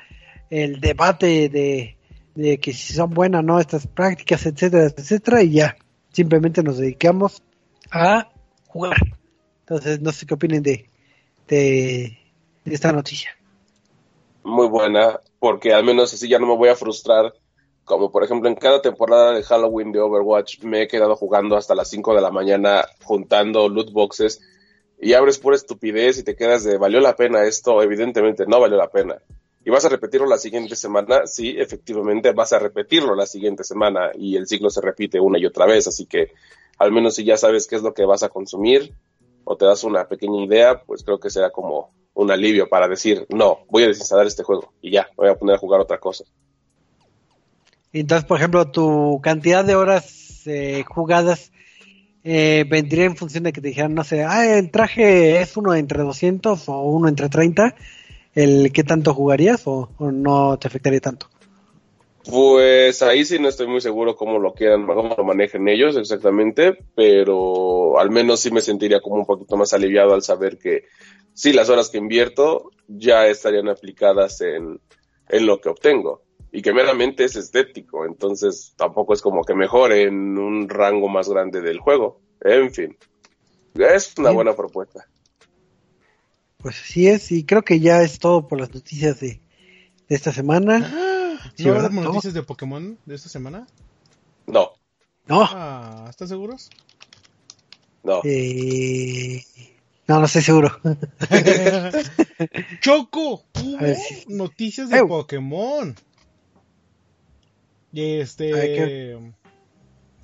el 0.50 0.82
debate 0.82 1.50
de, 1.50 1.98
de 2.36 2.60
que 2.60 2.74
si 2.74 2.94
son 2.94 3.10
buenas 3.12 3.40
o 3.40 3.44
no 3.44 3.60
estas 3.60 3.88
prácticas, 3.88 4.46
etcétera, 4.46 4.92
etcétera, 4.96 5.44
y 5.44 5.52
ya 5.52 5.78
simplemente 6.12 6.62
nos 6.62 6.78
dedicamos 6.78 7.42
a 7.90 8.30
jugar. 8.68 8.98
Entonces, 9.62 10.02
no 10.02 10.12
sé 10.12 10.26
qué 10.26 10.34
opinen 10.34 10.62
de, 10.62 10.90
de 11.48 12.18
esta 12.66 12.92
noticia 12.92 13.32
muy 14.44 14.68
buena, 14.68 15.20
porque 15.42 15.74
al 15.74 15.84
menos 15.84 16.14
así 16.14 16.30
ya 16.30 16.38
no 16.38 16.46
me 16.46 16.56
voy 16.56 16.70
a 16.70 16.76
frustrar. 16.76 17.34
Como 17.84 18.12
por 18.12 18.24
ejemplo 18.24 18.48
en 18.48 18.54
cada 18.54 18.80
temporada 18.80 19.34
de 19.34 19.42
Halloween 19.42 19.92
de 19.92 20.00
Overwatch 20.00 20.62
me 20.62 20.84
he 20.84 20.88
quedado 20.88 21.16
jugando 21.16 21.58
hasta 21.58 21.74
las 21.74 21.90
5 21.90 22.14
de 22.14 22.22
la 22.22 22.30
mañana 22.30 22.86
juntando 23.04 23.68
loot 23.68 23.92
boxes 23.92 24.40
y 25.00 25.14
abres 25.14 25.40
por 25.40 25.56
estupidez 25.56 26.20
y 26.20 26.24
te 26.24 26.36
quedas 26.36 26.64
de 26.64 26.78
¿valió 26.78 27.00
la 27.00 27.16
pena 27.16 27.44
esto? 27.44 27.82
Evidentemente 27.82 28.46
no 28.46 28.60
valió 28.60 28.78
la 28.78 28.92
pena. 28.92 29.16
¿Y 29.66 29.72
vas 29.72 29.84
a 29.84 29.90
repetirlo 29.90 30.28
la 30.28 30.38
siguiente 30.38 30.76
semana? 30.76 31.26
Sí, 31.26 31.56
efectivamente 31.58 32.34
vas 32.34 32.54
a 32.54 32.60
repetirlo 32.60 33.16
la 33.16 33.26
siguiente 33.26 33.64
semana 33.64 34.12
y 34.14 34.36
el 34.36 34.46
ciclo 34.46 34.70
se 34.70 34.80
repite 34.80 35.20
una 35.20 35.40
y 35.40 35.48
otra 35.48 35.66
vez, 35.66 35.88
así 35.88 36.06
que 36.06 36.34
al 36.78 36.92
menos 36.92 37.16
si 37.16 37.24
ya 37.24 37.36
sabes 37.36 37.66
qué 37.66 37.78
es 37.78 37.82
lo 37.82 37.96
que 37.96 38.06
vas 38.06 38.22
a 38.22 38.30
consumir 38.30 38.94
o 39.44 39.58
te 39.58 39.66
das 39.66 39.84
una 39.84 40.08
pequeña 40.08 40.44
idea, 40.46 40.84
pues 40.84 41.04
creo 41.04 41.20
que 41.20 41.32
será 41.32 41.50
como 41.50 41.92
un 42.14 42.32
alivio 42.32 42.68
para 42.68 42.88
decir, 42.88 43.26
no, 43.30 43.60
voy 43.70 43.84
a 43.84 43.88
desinstalar 43.88 44.28
este 44.28 44.44
juego 44.44 44.74
y 44.82 44.92
ya, 44.92 45.08
voy 45.16 45.30
a 45.30 45.36
poner 45.36 45.56
a 45.56 45.60
jugar 45.60 45.80
otra 45.80 46.00
cosa. 46.00 46.24
Entonces, 47.94 48.26
por 48.26 48.38
ejemplo, 48.38 48.72
tu 48.72 49.20
cantidad 49.22 49.66
de 49.66 49.76
horas 49.76 50.48
eh, 50.48 50.84
jugadas 50.88 51.52
eh, 52.24 52.66
vendría 52.70 53.06
en 53.06 53.16
función 53.16 53.44
de 53.44 53.54
que 53.54 53.62
te 53.62 53.70
dijeran, 53.70 53.96
no 53.96 54.04
sé, 54.04 54.24
ah, 54.24 54.46
el 54.46 54.70
traje 54.70 55.42
es 55.42 55.58
uno 55.58 55.74
entre 55.74 56.04
200 56.04 56.70
o 56.70 56.82
uno 56.84 57.08
entre 57.08 57.30
30, 57.30 57.76
el 58.36 58.72
qué 58.72 58.84
tanto 58.84 59.14
jugarías 59.14 59.64
o, 59.66 59.90
no 60.00 60.58
te 60.58 60.68
afectaría 60.68 61.00
tanto. 61.00 61.30
Pues 62.26 63.02
ahí 63.02 63.26
sí 63.26 63.40
no 63.40 63.50
estoy 63.50 63.68
muy 63.68 63.82
seguro 63.82 64.16
cómo 64.16 64.38
lo 64.38 64.54
quieran, 64.54 64.86
cómo 64.86 65.16
lo 65.18 65.24
manejen 65.24 65.68
ellos 65.68 65.96
exactamente, 65.98 66.78
pero 66.96 68.00
al 68.00 68.12
menos 68.12 68.42
sí 68.42 68.52
me 68.52 68.62
sentiría 68.62 69.02
como 69.02 69.16
un 69.16 69.26
poquito 69.26 69.58
más 69.58 69.74
aliviado 69.74 70.14
al 70.14 70.22
saber 70.22 70.60
que 70.60 70.86
sí 71.34 71.52
las 71.52 71.70
horas 71.70 71.90
que 71.90 71.98
invierto 71.98 72.72
ya 72.88 73.28
estarían 73.28 73.70
aplicadas 73.70 74.42
en, 74.42 74.80
lo 75.30 75.62
que 75.62 75.70
obtengo 75.70 76.24
y 76.52 76.62
que 76.62 76.74
meramente 76.74 77.24
es 77.24 77.38
estético, 77.38 78.06
entonces 78.06 78.74
tampoco 78.76 79.14
es 79.14 79.22
como 79.22 79.44
que 79.44 79.56
mejore 79.56 80.04
en 80.04 80.38
un 80.38 80.68
rango 80.68 81.08
más 81.08 81.30
grande 81.30 81.62
del 81.62 81.80
juego. 81.80 82.20
En 82.42 82.74
fin, 82.74 82.98
es 83.76 84.14
una 84.18 84.32
buena 84.32 84.54
propuesta. 84.54 85.08
Pues 86.58 86.82
así 86.82 87.08
es, 87.08 87.32
y 87.32 87.46
creo 87.46 87.64
que 87.64 87.80
ya 87.80 88.04
es 88.04 88.20
todo 88.20 88.48
por 88.48 88.60
las 88.60 88.74
noticias 88.74 89.22
de, 89.22 89.40
esta 90.10 90.34
semana. 90.34 91.11
Ah, 91.44 91.52
¿No 91.60 91.74
habrá 91.76 91.90
noticias 91.90 92.34
de 92.34 92.44
Pokémon 92.44 92.98
de 93.06 93.16
esta 93.16 93.30
semana? 93.30 93.68
No. 94.48 94.72
No. 95.28 95.44
Ah, 95.52 96.06
¿Están 96.10 96.28
seguros? 96.28 96.70
No. 98.04 98.22
Eh, 98.24 99.44
No, 100.08 100.20
no 100.20 100.26
estoy 100.26 100.42
seguro. 100.42 100.80
Choco, 102.82 103.44
hubo 103.62 103.96
sí. 103.96 104.26
noticias 104.28 104.90
de. 104.90 105.06
Pokémon. 105.06 105.96
Y 107.94 108.20
este. 108.20 109.18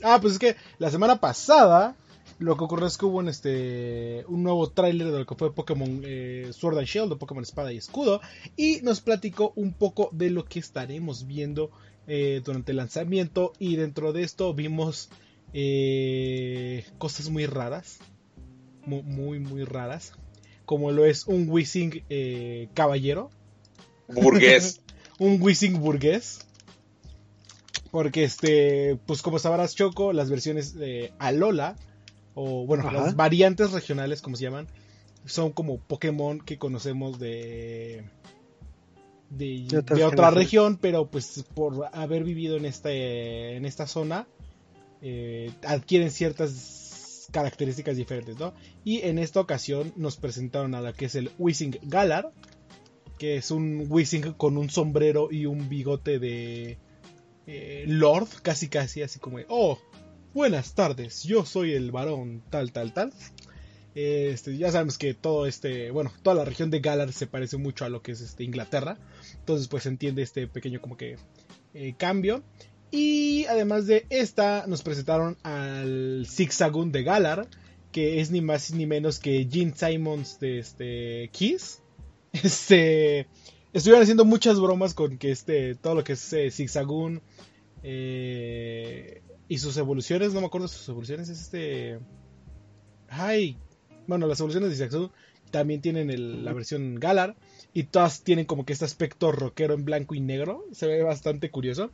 Ah, 0.03 0.19
pues 0.21 0.33
es 0.33 0.39
que 0.39 0.55
la 0.77 0.89
semana 0.91 1.19
pasada 1.19 1.95
lo 2.39 2.55
que 2.55 2.63
ocurrió 2.63 2.87
es 2.87 2.97
que 2.97 3.05
hubo 3.05 3.17
un, 3.17 3.29
este, 3.29 4.23
un 4.27 4.43
nuevo 4.43 4.69
tráiler 4.69 5.11
de 5.11 5.19
lo 5.19 5.25
que 5.25 5.35
fue 5.35 5.53
Pokémon 5.53 6.01
eh, 6.03 6.51
Sword 6.51 6.77
and 6.77 6.87
Shield, 6.87 7.09
de 7.09 7.15
Pokémon 7.15 7.43
Espada 7.43 7.73
y 7.73 7.77
Escudo, 7.77 8.21
y 8.55 8.81
nos 8.81 9.01
platicó 9.01 9.53
un 9.55 9.73
poco 9.73 10.09
de 10.11 10.29
lo 10.29 10.45
que 10.45 10.59
estaremos 10.59 11.25
viendo 11.25 11.71
eh, 12.07 12.41
durante 12.43 12.71
el 12.71 12.77
lanzamiento, 12.77 13.53
y 13.59 13.75
dentro 13.75 14.13
de 14.13 14.23
esto 14.23 14.53
vimos 14.53 15.09
eh, 15.53 16.85
cosas 16.97 17.29
muy 17.29 17.45
raras, 17.45 17.99
muy, 18.85 19.01
muy, 19.03 19.39
muy 19.39 19.63
raras, 19.63 20.13
como 20.65 20.91
lo 20.91 21.05
es 21.05 21.27
un 21.27 21.49
Wishing 21.49 22.03
eh, 22.09 22.69
caballero, 22.73 23.29
Burgués. 24.07 24.81
un 25.19 25.41
Wishing 25.41 25.79
burgués. 25.79 26.39
Porque 27.91 28.23
este, 28.23 28.97
pues 29.05 29.21
como 29.21 29.39
sabrás 29.39 29.75
Choco, 29.75 30.13
las 30.13 30.29
versiones 30.29 30.75
de 30.75 31.13
Alola, 31.19 31.77
o 32.39 32.67
bueno, 32.67 32.87
Ajá. 32.87 32.93
las 33.01 33.15
variantes 33.15 33.71
regionales 33.71 34.21
como 34.21 34.35
se 34.35 34.43
llaman, 34.43 34.67
son 35.25 35.51
como 35.51 35.79
Pokémon 35.79 36.39
que 36.39 36.59
conocemos 36.59 37.17
de 37.19 38.03
de, 39.31 39.65
De 39.67 39.79
otras 39.79 39.97
de 39.97 40.05
otra 40.05 40.29
región, 40.29 40.77
pero 40.79 41.09
pues 41.09 41.43
por 41.55 41.89
haber 41.93 42.23
vivido 42.23 42.55
en 42.55 42.65
este 42.65 43.55
en 43.55 43.65
esta 43.65 43.87
zona 43.87 44.27
eh, 45.01 45.51
adquieren 45.65 46.11
ciertas 46.11 47.27
características 47.31 47.97
diferentes, 47.97 48.37
¿no? 48.37 48.53
Y 48.83 49.01
en 49.01 49.17
esta 49.17 49.39
ocasión 49.39 49.91
nos 49.95 50.17
presentaron 50.17 50.75
a 50.75 50.81
la 50.81 50.93
que 50.93 51.05
es 51.05 51.15
el 51.15 51.31
Wishing 51.39 51.79
Galar, 51.81 52.31
que 53.17 53.37
es 53.37 53.49
un 53.49 53.87
Wishing 53.89 54.33
con 54.33 54.57
un 54.57 54.69
sombrero 54.69 55.29
y 55.31 55.47
un 55.47 55.69
bigote 55.69 56.19
de 56.19 56.77
eh, 57.47 57.85
Lord, 57.87 58.27
casi 58.43 58.67
casi 58.67 59.01
así 59.01 59.17
como, 59.17 59.39
de, 59.39 59.47
oh, 59.49 59.79
buenas 60.37 60.75
tardes, 60.75 61.23
yo 61.23 61.45
soy 61.47 61.73
el 61.73 61.89
varón 61.89 62.43
tal, 62.51 62.71
tal, 62.71 62.93
tal. 62.93 63.11
Este, 63.95 64.55
ya 64.55 64.71
sabemos 64.71 64.99
que 64.99 65.15
todo 65.15 65.47
este, 65.47 65.89
bueno, 65.89 66.13
toda 66.21 66.35
la 66.35 66.45
región 66.45 66.69
de 66.69 66.79
Galar 66.79 67.11
se 67.11 67.25
parece 67.25 67.57
mucho 67.57 67.85
a 67.85 67.89
lo 67.89 68.03
que 68.03 68.11
es 68.11 68.21
este, 68.21 68.43
Inglaterra, 68.43 68.99
entonces 69.33 69.67
pues 69.67 69.81
se 69.81 69.89
entiende 69.89 70.21
este 70.21 70.45
pequeño 70.45 70.79
como 70.79 70.95
que 70.95 71.17
eh, 71.73 71.95
cambio. 71.97 72.43
Y 72.91 73.47
además 73.47 73.87
de 73.87 74.05
esta, 74.11 74.65
nos 74.67 74.83
presentaron 74.83 75.37
al 75.41 76.27
Zigzagoon 76.29 76.91
de 76.91 77.01
Galar, 77.01 77.47
que 77.91 78.21
es 78.21 78.29
ni 78.29 78.41
más 78.41 78.69
ni 78.69 78.85
menos 78.85 79.17
que 79.17 79.47
Gene 79.49 79.73
Simons 79.75 80.39
de 80.39 80.59
este 80.59 81.29
Kiss. 81.33 81.81
Este, 82.31 83.25
estuvieron 83.73 84.03
haciendo 84.03 84.23
muchas 84.23 84.59
bromas 84.59 84.93
con 84.93 85.17
que 85.17 85.31
este, 85.31 85.73
todo 85.73 85.95
lo 85.95 86.03
que 86.03 86.13
es 86.13 86.33
eh, 86.33 86.51
Zigzagoon 86.51 87.23
eh, 87.81 89.23
y 89.47 89.57
sus 89.59 89.77
evoluciones, 89.77 90.33
no 90.33 90.41
me 90.41 90.47
acuerdo 90.47 90.67
sus 90.67 90.87
evoluciones, 90.89 91.29
es 91.29 91.41
este... 91.41 91.99
Ay, 93.09 93.57
bueno, 94.07 94.27
las 94.27 94.39
evoluciones 94.39 94.69
de 94.69 94.75
Zigzagoon 94.75 95.11
también 95.51 95.81
tienen 95.81 96.09
el- 96.09 96.43
la 96.43 96.53
versión 96.53 96.95
Galar 96.95 97.35
y 97.73 97.83
todas 97.83 98.23
tienen 98.23 98.45
como 98.45 98.65
que 98.65 98.73
este 98.73 98.85
aspecto 98.85 99.31
rockero 99.31 99.73
en 99.73 99.85
blanco 99.85 100.15
y 100.15 100.19
negro, 100.19 100.65
se 100.73 100.87
ve 100.87 101.03
bastante 101.03 101.49
curioso. 101.51 101.91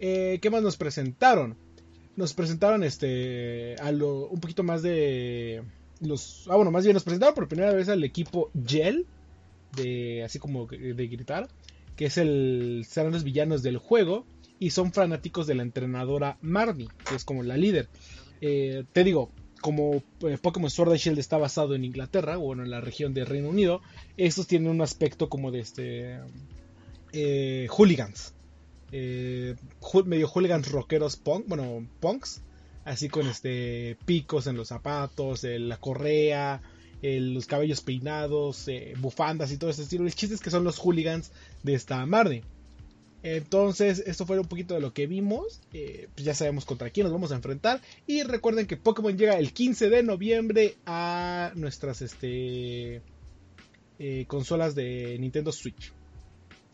Eh, 0.00 0.38
¿Qué 0.42 0.50
más 0.50 0.62
nos 0.62 0.76
presentaron? 0.76 1.56
Nos 2.16 2.34
presentaron 2.34 2.84
este 2.84 3.76
a 3.80 3.90
lo, 3.90 4.28
un 4.28 4.40
poquito 4.40 4.62
más 4.62 4.82
de 4.82 5.62
los 6.00 6.46
ah 6.50 6.56
bueno 6.56 6.70
más 6.70 6.84
bien 6.84 6.94
nos 6.94 7.02
presentaron 7.04 7.34
por 7.34 7.48
primera 7.48 7.72
vez 7.72 7.88
al 7.88 8.04
equipo 8.04 8.50
Gel 8.66 9.06
de 9.74 10.22
así 10.24 10.38
como 10.38 10.66
de 10.66 11.06
gritar 11.08 11.48
que 11.96 12.06
es 12.06 12.18
el 12.18 12.84
serán 12.86 13.12
los 13.12 13.24
villanos 13.24 13.62
del 13.62 13.78
juego 13.78 14.26
y 14.58 14.70
son 14.70 14.92
fanáticos 14.92 15.46
de 15.46 15.54
la 15.54 15.62
entrenadora 15.62 16.38
Marnie 16.42 16.88
que 17.08 17.14
es 17.14 17.24
como 17.24 17.42
la 17.42 17.56
líder 17.56 17.88
Eh, 18.40 18.84
te 18.92 19.04
digo 19.04 19.30
como 19.60 20.02
eh, 20.20 20.36
Pokémon 20.40 20.70
Sword 20.70 20.90
and 20.90 21.00
Shield 21.00 21.18
está 21.18 21.38
basado 21.38 21.74
en 21.74 21.84
Inglaterra 21.84 22.36
o 22.36 22.42
bueno 22.42 22.62
en 22.62 22.70
la 22.70 22.80
región 22.80 23.14
de 23.14 23.24
Reino 23.24 23.48
Unido 23.48 23.80
estos 24.16 24.46
tienen 24.46 24.68
un 24.68 24.82
aspecto 24.82 25.28
como 25.28 25.50
de 25.50 25.60
este 25.60 26.20
eh, 27.12 27.66
hooligans 27.70 28.34
eh, 28.96 29.56
medio 30.04 30.28
hooligans 30.28 30.70
rockeros 30.70 31.16
punk, 31.16 31.48
bueno, 31.48 31.84
punks, 31.98 32.42
así 32.84 33.08
con 33.08 33.26
este 33.26 33.96
picos 34.04 34.46
en 34.46 34.56
los 34.56 34.68
zapatos, 34.68 35.42
la 35.42 35.78
correa, 35.78 36.62
los 37.02 37.46
cabellos 37.46 37.80
peinados, 37.80 38.66
bufandas 38.98 39.50
y 39.50 39.56
todo 39.56 39.70
ese 39.70 39.82
estilo. 39.82 40.04
El 40.04 40.14
chiste 40.14 40.36
es 40.36 40.40
que 40.40 40.50
son 40.50 40.62
los 40.62 40.78
hooligans 40.78 41.32
de 41.64 41.74
esta 41.74 42.06
Marnie. 42.06 42.44
Entonces, 43.26 44.02
esto 44.06 44.26
fue 44.26 44.38
un 44.38 44.46
poquito 44.46 44.74
de 44.74 44.80
lo 44.80 44.92
que 44.92 45.06
vimos. 45.06 45.62
eh, 45.72 46.08
pues 46.14 46.26
ya 46.26 46.34
sabemos 46.34 46.66
contra 46.66 46.90
quién 46.90 47.04
nos 47.04 47.12
vamos 47.12 47.32
a 47.32 47.36
enfrentar. 47.36 47.80
Y 48.06 48.22
recuerden 48.22 48.66
que 48.66 48.76
Pokémon 48.76 49.16
llega 49.16 49.38
el 49.38 49.54
15 49.54 49.88
de 49.88 50.02
noviembre 50.02 50.76
a 50.84 51.50
nuestras 51.54 52.02
este, 52.02 53.00
eh, 53.98 54.26
consolas 54.28 54.74
de 54.74 55.16
Nintendo 55.18 55.52
Switch. 55.52 55.92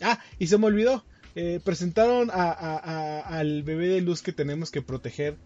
Ah, 0.01 0.19
y 0.41 0.49
se 0.49 0.59
me 0.59 0.67
olvidó. 0.67 1.05
eh, 1.37 1.61
presentaron 1.65 2.31
al 2.33 3.63
bebé 3.63 3.87
de 3.87 4.01
luz 4.01 4.21
que 4.21 4.33
tenemos 4.33 4.73
que 4.73 4.83
proteger 4.83 5.37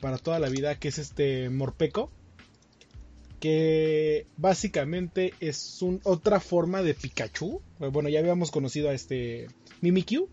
para 0.00 0.18
toda 0.18 0.40
la 0.40 0.48
vida, 0.48 0.74
que 0.80 0.88
es 0.88 0.98
este 0.98 1.48
Morpeco. 1.48 2.10
Que 3.38 4.26
básicamente 4.36 5.32
es 5.38 5.78
otra 6.02 6.40
forma 6.40 6.82
de 6.82 6.94
Pikachu. 6.94 7.62
Bueno, 7.78 8.08
ya 8.08 8.18
habíamos 8.18 8.50
conocido 8.50 8.88
a 8.90 8.94
este 8.94 9.48
Mimikyu, 9.80 10.28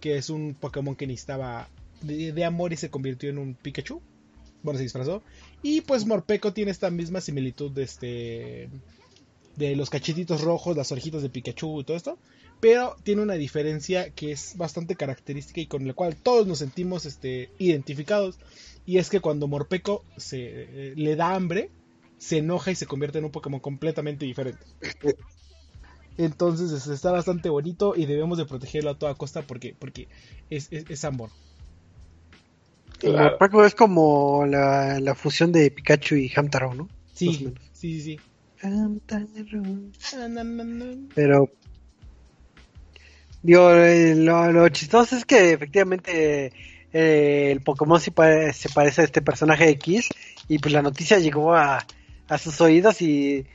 que 0.00 0.16
es 0.16 0.30
un 0.30 0.54
Pokémon 0.54 0.96
que 0.96 1.06
necesitaba 1.06 1.68
de, 2.02 2.32
de 2.32 2.44
amor 2.44 2.72
y 2.72 2.76
se 2.76 2.90
convirtió 2.90 3.30
en 3.30 3.38
un 3.38 3.54
Pikachu. 3.54 4.00
Bueno, 4.62 4.78
se 4.78 4.84
disfrazó. 4.84 5.22
Y 5.62 5.82
pues 5.82 6.06
Morpeco 6.06 6.52
tiene 6.52 6.70
esta 6.70 6.90
misma 6.90 7.20
similitud 7.20 7.70
de 7.70 7.82
este. 7.82 8.70
De 9.56 9.76
los 9.76 9.90
cachetitos 9.90 10.42
rojos, 10.42 10.76
las 10.76 10.90
orejitas 10.92 11.22
de 11.22 11.28
Pikachu 11.28 11.80
y 11.80 11.84
todo 11.84 11.96
esto. 11.96 12.18
Pero 12.60 12.96
tiene 13.02 13.22
una 13.22 13.34
diferencia 13.34 14.10
que 14.10 14.32
es 14.32 14.56
bastante 14.56 14.94
característica 14.94 15.60
y 15.60 15.66
con 15.66 15.86
la 15.86 15.94
cual 15.94 16.16
todos 16.16 16.46
nos 16.46 16.58
sentimos 16.58 17.06
este, 17.06 17.50
identificados. 17.58 18.38
Y 18.86 18.98
es 18.98 19.08
que 19.08 19.20
cuando 19.20 19.48
Morpeco 19.48 20.04
se, 20.16 20.38
eh, 20.40 20.94
le 20.96 21.16
da 21.16 21.34
hambre, 21.34 21.70
se 22.18 22.38
enoja 22.38 22.70
y 22.70 22.74
se 22.74 22.86
convierte 22.86 23.18
en 23.18 23.24
un 23.24 23.30
Pokémon 23.30 23.60
completamente 23.60 24.26
diferente. 24.26 24.64
Entonces 26.24 26.70
es- 26.72 26.86
está 26.86 27.10
bastante 27.12 27.48
bonito 27.48 27.94
y 27.96 28.04
debemos 28.06 28.36
de 28.38 28.44
protegerlo 28.44 28.90
a 28.90 28.98
toda 28.98 29.14
costa 29.14 29.42
porque, 29.42 29.74
porque 29.78 30.08
es, 30.50 30.68
es- 30.70 30.84
es 30.90 31.04
amor. 31.04 31.30
El 33.02 33.12
Claro. 33.12 33.30
Morpeko 33.30 33.64
es 33.64 33.74
como 33.74 34.44
la, 34.46 35.00
la 35.00 35.14
fusión 35.14 35.52
de 35.52 35.70
Pikachu 35.70 36.16
y 36.16 36.30
Hamtaro, 36.36 36.74
¿no? 36.74 36.88
Sí, 37.14 37.32
sí, 37.32 37.54
sí, 37.72 38.00
sí. 38.02 38.20
Hamtaro. 38.62 39.26
Pero. 41.14 41.50
Digo, 43.42 43.72
eh, 43.72 44.14
lo, 44.16 44.52
lo 44.52 44.68
chistoso 44.68 45.16
es 45.16 45.24
que 45.24 45.52
efectivamente 45.52 46.52
eh, 46.92 47.50
el 47.52 47.62
Pokémon 47.62 47.98
pare- 48.14 48.52
se 48.52 48.68
parece 48.68 49.00
a 49.00 49.04
este 49.04 49.22
personaje 49.22 49.64
de 49.64 49.78
Kiss. 49.78 50.10
Y 50.48 50.58
pues 50.58 50.74
la 50.74 50.82
noticia 50.82 51.18
llegó 51.18 51.54
a, 51.54 51.86
a 52.28 52.38
sus 52.38 52.60
oídos 52.60 53.00
y, 53.00 53.46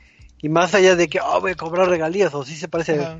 y 0.42 0.48
más 0.48 0.74
allá 0.74 0.96
de 0.96 1.08
que, 1.08 1.20
oh, 1.20 1.40
voy 1.40 1.52
a 1.52 1.56
cobrar 1.56 1.88
regalías, 1.88 2.34
o 2.34 2.44
sí 2.44 2.56
se 2.56 2.68
parece 2.68 3.00
Ajá. 3.00 3.16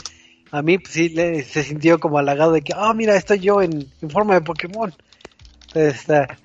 a 0.53 0.63
mí, 0.63 0.79
pues 0.79 0.93
sí 0.95 1.09
le- 1.09 1.43
se 1.45 1.63
sintió 1.65 1.99
como 1.99 2.19
halagado 2.19 2.53
de 2.53 2.63
que, 2.63 2.73
oh, 2.75 2.95
mira, 2.95 3.17
estoy 3.17 3.41
yo 3.41 3.63
en, 3.63 3.91
en 4.01 4.11
forma 4.11 4.35
de 4.35 4.41
Pokémon. 4.43 4.93
Entonces 5.69 5.95
está, 6.01 6.39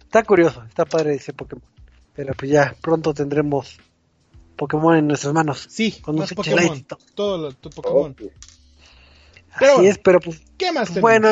está 0.00 0.22
curioso, 0.24 0.62
está 0.64 0.84
padre 0.84 1.14
ese 1.14 1.32
Pokémon. 1.32 1.64
Pero 2.14 2.34
pues 2.34 2.50
ya 2.50 2.74
pronto 2.80 3.12
tendremos 3.12 3.78
Pokémon 4.56 4.96
en 4.96 5.08
nuestras 5.08 5.32
manos. 5.34 5.66
Sí, 5.68 5.92
Con 6.00 6.14
un 6.14 6.20
más 6.20 6.32
Pokémon. 6.32 6.86
Todo 7.14 7.38
lo 7.38 7.52
tu 7.52 7.70
Pokémon. 7.70 8.14
Pero 8.14 8.32
Así 9.72 9.72
bueno. 9.76 9.90
es, 9.90 9.98
pero 9.98 10.20
pues 10.20 10.42
¿Qué 10.58 10.72
más 10.72 10.88
tenemos? 10.88 11.02
Bueno, 11.02 11.28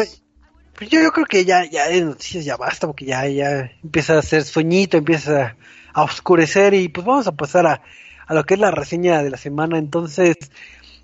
pues 0.77 0.91
yo, 0.91 1.01
yo 1.03 1.13
creo 1.13 1.27
que 1.27 1.45
ya, 1.45 1.65
ya 1.65 1.89
de 1.89 2.03
noticias 2.05 2.45
ya 2.45 2.57
basta, 2.57 2.87
porque 2.87 3.05
ya, 3.05 3.27
ya 3.29 3.71
empieza 3.83 4.15
a 4.15 4.19
hacer 4.21 4.45
sueñito, 4.45 4.97
empieza 4.97 5.57
a 5.93 6.03
oscurecer 6.05 6.75
y 6.75 6.89
pues 6.89 7.05
vamos 7.07 7.27
a 7.27 7.33
pasar 7.33 7.67
a, 7.67 7.83
a 8.33 8.35
lo 8.35 8.45
que 8.45 8.55
es 8.55 8.61
la 8.61 8.71
reseña 8.71 9.23
de 9.23 9.31
la 9.31 9.37
semana. 9.37 9.79
Entonces, 9.79 10.37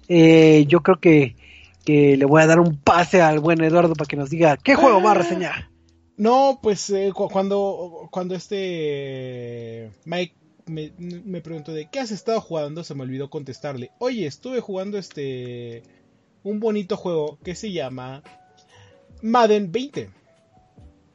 eh, 0.08 0.64
yo 0.66 0.80
creo 0.82 0.98
que, 1.00 1.36
que 1.84 2.16
le 2.16 2.24
voy 2.24 2.42
a 2.42 2.46
dar 2.46 2.60
un 2.60 2.76
pase 2.76 3.20
al 3.22 3.38
buen 3.40 3.62
Eduardo 3.62 3.94
para 3.94 4.08
que 4.08 4.16
nos 4.16 4.30
diga 4.30 4.56
qué 4.56 4.74
juego 4.74 5.02
va 5.02 5.12
a 5.12 5.14
reseñar. 5.14 5.68
No, 6.16 6.58
pues 6.62 6.90
eh, 6.90 7.12
cu- 7.14 7.28
cuando, 7.28 8.08
cuando 8.10 8.34
este 8.34 9.90
Mike 10.04 10.34
me, 10.66 10.92
me 10.98 11.40
preguntó 11.40 11.72
de 11.72 11.88
qué 11.90 12.00
has 12.00 12.10
estado 12.10 12.40
jugando, 12.40 12.82
se 12.82 12.94
me 12.94 13.02
olvidó 13.02 13.30
contestarle. 13.30 13.90
Oye, 14.00 14.26
estuve 14.26 14.60
jugando 14.60 14.98
este 14.98 15.82
un 16.42 16.60
bonito 16.60 16.96
juego 16.96 17.38
que 17.44 17.54
se 17.54 17.70
llama 17.72 18.22
Madden 19.22 19.70
20. 19.70 20.10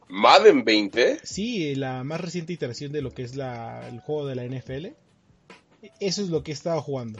Madden 0.09 0.63
20. 0.63 1.19
Sí, 1.23 1.75
la 1.75 2.03
más 2.03 2.21
reciente 2.21 2.53
iteración 2.53 2.91
de 2.91 3.01
lo 3.01 3.11
que 3.11 3.23
es 3.23 3.35
la, 3.35 3.87
el 3.89 3.99
juego 3.99 4.25
de 4.27 4.35
la 4.35 4.43
NFL. 4.45 4.87
Eso 5.99 6.21
es 6.21 6.29
lo 6.29 6.43
que 6.43 6.51
he 6.51 6.53
estado 6.53 6.81
jugando. 6.81 7.19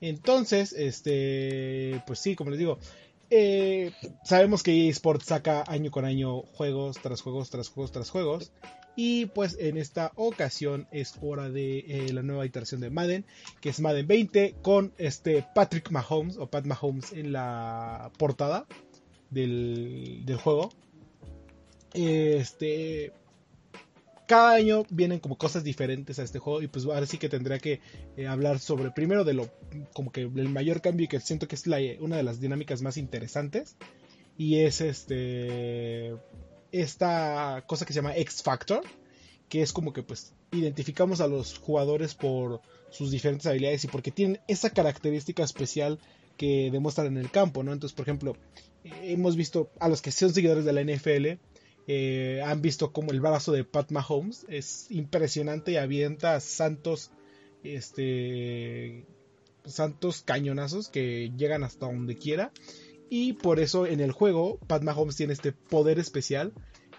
Entonces, 0.00 0.72
este, 0.72 2.02
pues 2.06 2.18
sí, 2.18 2.34
como 2.34 2.50
les 2.50 2.58
digo, 2.58 2.78
eh, 3.30 3.92
sabemos 4.24 4.62
que 4.62 4.88
eSports 4.88 5.26
saca 5.26 5.64
año 5.66 5.90
con 5.90 6.04
año 6.04 6.42
juegos 6.42 6.98
tras 7.00 7.22
juegos 7.22 7.50
tras 7.50 7.68
juegos 7.68 7.92
tras 7.92 8.10
juegos. 8.10 8.52
Y 8.94 9.26
pues 9.26 9.56
en 9.58 9.78
esta 9.78 10.12
ocasión 10.16 10.86
es 10.90 11.14
hora 11.22 11.48
de 11.48 11.78
eh, 11.78 12.12
la 12.12 12.22
nueva 12.22 12.44
iteración 12.44 12.82
de 12.82 12.90
Madden, 12.90 13.24
que 13.62 13.70
es 13.70 13.80
Madden 13.80 14.06
20 14.06 14.56
con 14.60 14.92
este 14.98 15.46
Patrick 15.54 15.90
Mahomes 15.90 16.36
o 16.36 16.50
Pat 16.50 16.66
Mahomes 16.66 17.12
en 17.12 17.32
la 17.32 18.10
portada 18.18 18.66
del, 19.30 20.22
del 20.26 20.36
juego. 20.36 20.70
Este, 21.94 23.12
cada 24.32 24.52
año 24.52 24.86
vienen 24.88 25.18
como 25.18 25.36
cosas 25.36 25.62
diferentes 25.62 26.18
a 26.18 26.22
este 26.22 26.38
juego 26.38 26.62
y 26.62 26.66
pues 26.66 26.86
ahora 26.86 27.04
sí 27.04 27.18
que 27.18 27.28
tendría 27.28 27.58
que 27.58 27.82
eh, 28.16 28.26
hablar 28.26 28.60
sobre 28.60 28.90
primero 28.90 29.24
de 29.24 29.34
lo 29.34 29.50
como 29.92 30.10
que 30.10 30.22
el 30.22 30.48
mayor 30.48 30.80
cambio 30.80 31.04
y 31.04 31.08
que 31.08 31.20
siento 31.20 31.46
que 31.46 31.54
es 31.54 31.66
la, 31.66 31.76
una 32.00 32.16
de 32.16 32.22
las 32.22 32.40
dinámicas 32.40 32.80
más 32.80 32.96
interesantes 32.96 33.76
y 34.38 34.60
es 34.60 34.80
este 34.80 36.14
esta 36.70 37.62
cosa 37.66 37.84
que 37.84 37.92
se 37.92 37.98
llama 37.98 38.16
X 38.16 38.42
Factor 38.42 38.82
que 39.50 39.60
es 39.60 39.70
como 39.74 39.92
que 39.92 40.02
pues 40.02 40.32
identificamos 40.50 41.20
a 41.20 41.26
los 41.26 41.58
jugadores 41.58 42.14
por 42.14 42.62
sus 42.88 43.10
diferentes 43.10 43.46
habilidades 43.46 43.84
y 43.84 43.88
porque 43.88 44.12
tienen 44.12 44.40
esa 44.48 44.70
característica 44.70 45.44
especial 45.44 45.98
que 46.38 46.70
demuestran 46.72 47.08
en 47.08 47.18
el 47.18 47.30
campo, 47.30 47.62
¿no? 47.62 47.74
Entonces, 47.74 47.94
por 47.94 48.04
ejemplo, 48.04 48.36
hemos 49.02 49.36
visto 49.36 49.70
a 49.78 49.90
los 49.90 50.00
que 50.00 50.10
son 50.10 50.32
seguidores 50.32 50.64
de 50.64 50.72
la 50.72 50.82
NFL 50.82 51.38
eh, 51.86 52.42
han 52.44 52.62
visto 52.62 52.92
como 52.92 53.10
el 53.10 53.20
brazo 53.20 53.52
de 53.52 53.64
Pat 53.64 53.90
Mahomes 53.90 54.46
es 54.48 54.86
impresionante 54.90 55.72
y 55.72 55.76
avienta 55.76 56.38
santos, 56.40 57.10
este, 57.64 59.04
santos 59.64 60.22
cañonazos 60.22 60.88
que 60.88 61.32
llegan 61.36 61.64
hasta 61.64 61.86
donde 61.86 62.16
quiera. 62.16 62.52
Y 63.10 63.34
por 63.34 63.60
eso 63.60 63.86
en 63.86 64.00
el 64.00 64.12
juego 64.12 64.58
Pat 64.66 64.82
Mahomes 64.82 65.16
tiene 65.16 65.32
este 65.32 65.52
poder 65.52 65.98
especial 65.98 66.52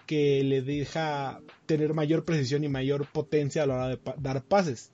que 0.06 0.44
le 0.44 0.62
deja 0.62 1.40
tener 1.66 1.94
mayor 1.94 2.24
precisión 2.24 2.62
y 2.62 2.68
mayor 2.68 3.10
potencia 3.10 3.62
a 3.62 3.66
la 3.66 3.74
hora 3.74 3.88
de 3.88 4.00
dar 4.18 4.44
pases. 4.44 4.90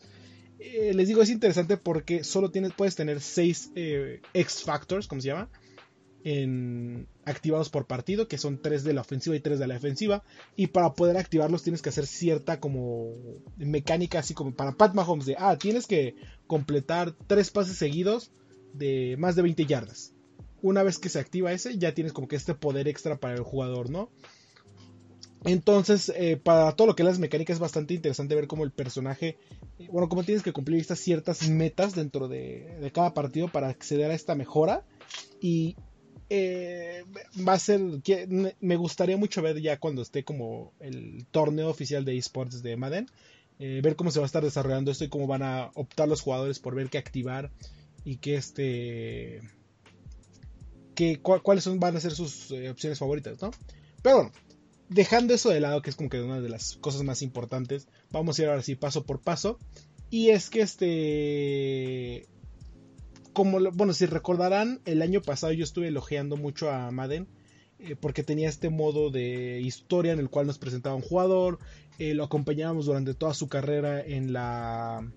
Eh, 0.60 0.92
les 0.94 1.08
digo, 1.08 1.22
es 1.22 1.30
interesante 1.30 1.78
porque 1.78 2.22
solo 2.22 2.50
tienes, 2.50 2.72
puedes 2.74 2.94
tener 2.94 3.20
6 3.20 3.72
eh, 3.74 4.20
X 4.34 4.62
Factors, 4.62 5.08
como 5.08 5.20
se 5.20 5.28
llama, 5.28 5.48
activados 7.24 7.70
por 7.70 7.86
partido, 7.86 8.28
que 8.28 8.38
son 8.38 8.58
tres 8.60 8.84
de 8.84 8.92
la 8.92 9.00
ofensiva 9.00 9.36
y 9.36 9.40
tres 9.40 9.58
de 9.58 9.66
la 9.66 9.74
defensiva. 9.74 10.22
Y 10.56 10.68
para 10.68 10.92
poder 10.92 11.16
activarlos 11.16 11.62
tienes 11.62 11.82
que 11.82 11.88
hacer 11.88 12.06
cierta 12.06 12.60
como 12.60 13.14
mecánica, 13.56 14.18
así 14.18 14.34
como 14.34 14.52
para 14.54 14.72
Pat 14.72 14.94
Mahomes, 14.94 15.26
de, 15.26 15.36
ah, 15.38 15.56
tienes 15.56 15.86
que 15.86 16.14
completar 16.46 17.14
tres 17.26 17.50
pases 17.50 17.76
seguidos 17.76 18.30
de 18.74 19.16
más 19.18 19.36
de 19.36 19.42
20 19.42 19.66
yardas. 19.66 20.12
Una 20.62 20.82
vez 20.82 20.98
que 20.98 21.08
se 21.08 21.18
activa 21.18 21.52
ese, 21.52 21.78
ya 21.78 21.94
tienes 21.94 22.12
como 22.12 22.28
que 22.28 22.36
este 22.36 22.54
poder 22.54 22.86
extra 22.86 23.16
para 23.16 23.34
el 23.34 23.42
jugador, 23.42 23.88
¿no? 23.88 24.10
Entonces, 25.44 26.12
eh, 26.14 26.36
para 26.36 26.72
todo 26.72 26.88
lo 26.88 26.94
que 26.94 27.02
es 27.02 27.06
las 27.08 27.18
mecánicas 27.18 27.54
es 27.54 27.60
bastante 27.60 27.94
interesante 27.94 28.34
ver 28.34 28.46
cómo 28.46 28.64
el 28.64 28.72
personaje, 28.72 29.38
eh, 29.78 29.88
bueno, 29.90 30.10
cómo 30.10 30.22
tienes 30.22 30.42
que 30.42 30.52
cumplir 30.52 30.78
estas 30.80 30.98
ciertas 30.98 31.48
metas 31.48 31.94
dentro 31.94 32.28
de, 32.28 32.76
de, 32.78 32.92
cada 32.92 33.14
partido 33.14 33.48
para 33.48 33.68
acceder 33.68 34.10
a 34.10 34.14
esta 34.14 34.34
mejora. 34.34 34.84
Y 35.40 35.76
eh, 36.30 37.04
va 37.46 37.54
a 37.54 37.58
ser 37.58 37.80
me 38.60 38.76
gustaría 38.76 39.16
mucho 39.16 39.42
ver 39.42 39.60
ya 39.60 39.78
cuando 39.78 40.02
esté 40.02 40.24
como 40.24 40.72
el 40.80 41.26
torneo 41.30 41.68
oficial 41.68 42.04
de 42.04 42.16
esports 42.16 42.62
de 42.62 42.76
Madden 42.76 43.06
eh, 43.58 43.80
ver 43.82 43.96
cómo 43.96 44.10
se 44.10 44.20
va 44.20 44.24
a 44.24 44.26
estar 44.26 44.42
desarrollando 44.42 44.90
esto 44.90 45.04
y 45.04 45.08
cómo 45.08 45.26
van 45.26 45.42
a 45.42 45.70
optar 45.74 46.08
los 46.08 46.22
jugadores 46.22 46.58
por 46.58 46.74
ver 46.74 46.88
qué 46.88 46.98
activar 46.98 47.50
y 48.04 48.16
qué 48.16 48.36
este 48.36 49.42
que, 50.94 51.20
cuáles 51.20 51.64
son, 51.64 51.80
van 51.80 51.96
a 51.96 52.00
ser 52.00 52.12
sus 52.12 52.50
eh, 52.52 52.70
opciones 52.70 52.98
favoritas 52.98 53.42
no 53.42 53.50
pero 54.02 54.16
bueno 54.16 54.32
dejando 54.90 55.32
eso 55.32 55.48
de 55.48 55.60
lado 55.60 55.80
que 55.82 55.90
es 55.90 55.96
como 55.96 56.10
que 56.10 56.20
una 56.20 56.40
de 56.40 56.48
las 56.48 56.76
cosas 56.76 57.02
más 57.02 57.22
importantes 57.22 57.88
vamos 58.10 58.38
a 58.38 58.42
ir 58.42 58.48
ahora 58.48 58.62
sí 58.62 58.74
paso 58.74 59.04
por 59.04 59.20
paso. 59.20 59.58
Y 60.10 60.30
es 60.30 60.50
que 60.50 60.60
este 60.60 62.26
como, 63.32 63.70
bueno, 63.72 63.92
si 63.92 64.06
recordarán, 64.06 64.80
el 64.84 65.02
año 65.02 65.22
pasado 65.22 65.52
yo 65.52 65.64
estuve 65.64 65.88
elogiando 65.88 66.36
mucho 66.36 66.70
a 66.70 66.90
Madden 66.90 67.28
eh, 67.78 67.96
porque 67.96 68.22
tenía 68.22 68.48
este 68.48 68.68
modo 68.68 69.10
de 69.10 69.60
historia 69.60 70.12
en 70.12 70.18
el 70.18 70.28
cual 70.28 70.46
nos 70.46 70.58
presentaba 70.58 70.94
un 70.94 71.02
jugador, 71.02 71.58
eh, 71.98 72.14
lo 72.14 72.24
acompañábamos 72.24 72.86
durante 72.86 73.14
toda 73.14 73.34
su 73.34 73.48
carrera 73.48 74.00
en 74.00 74.32
la 74.32 75.10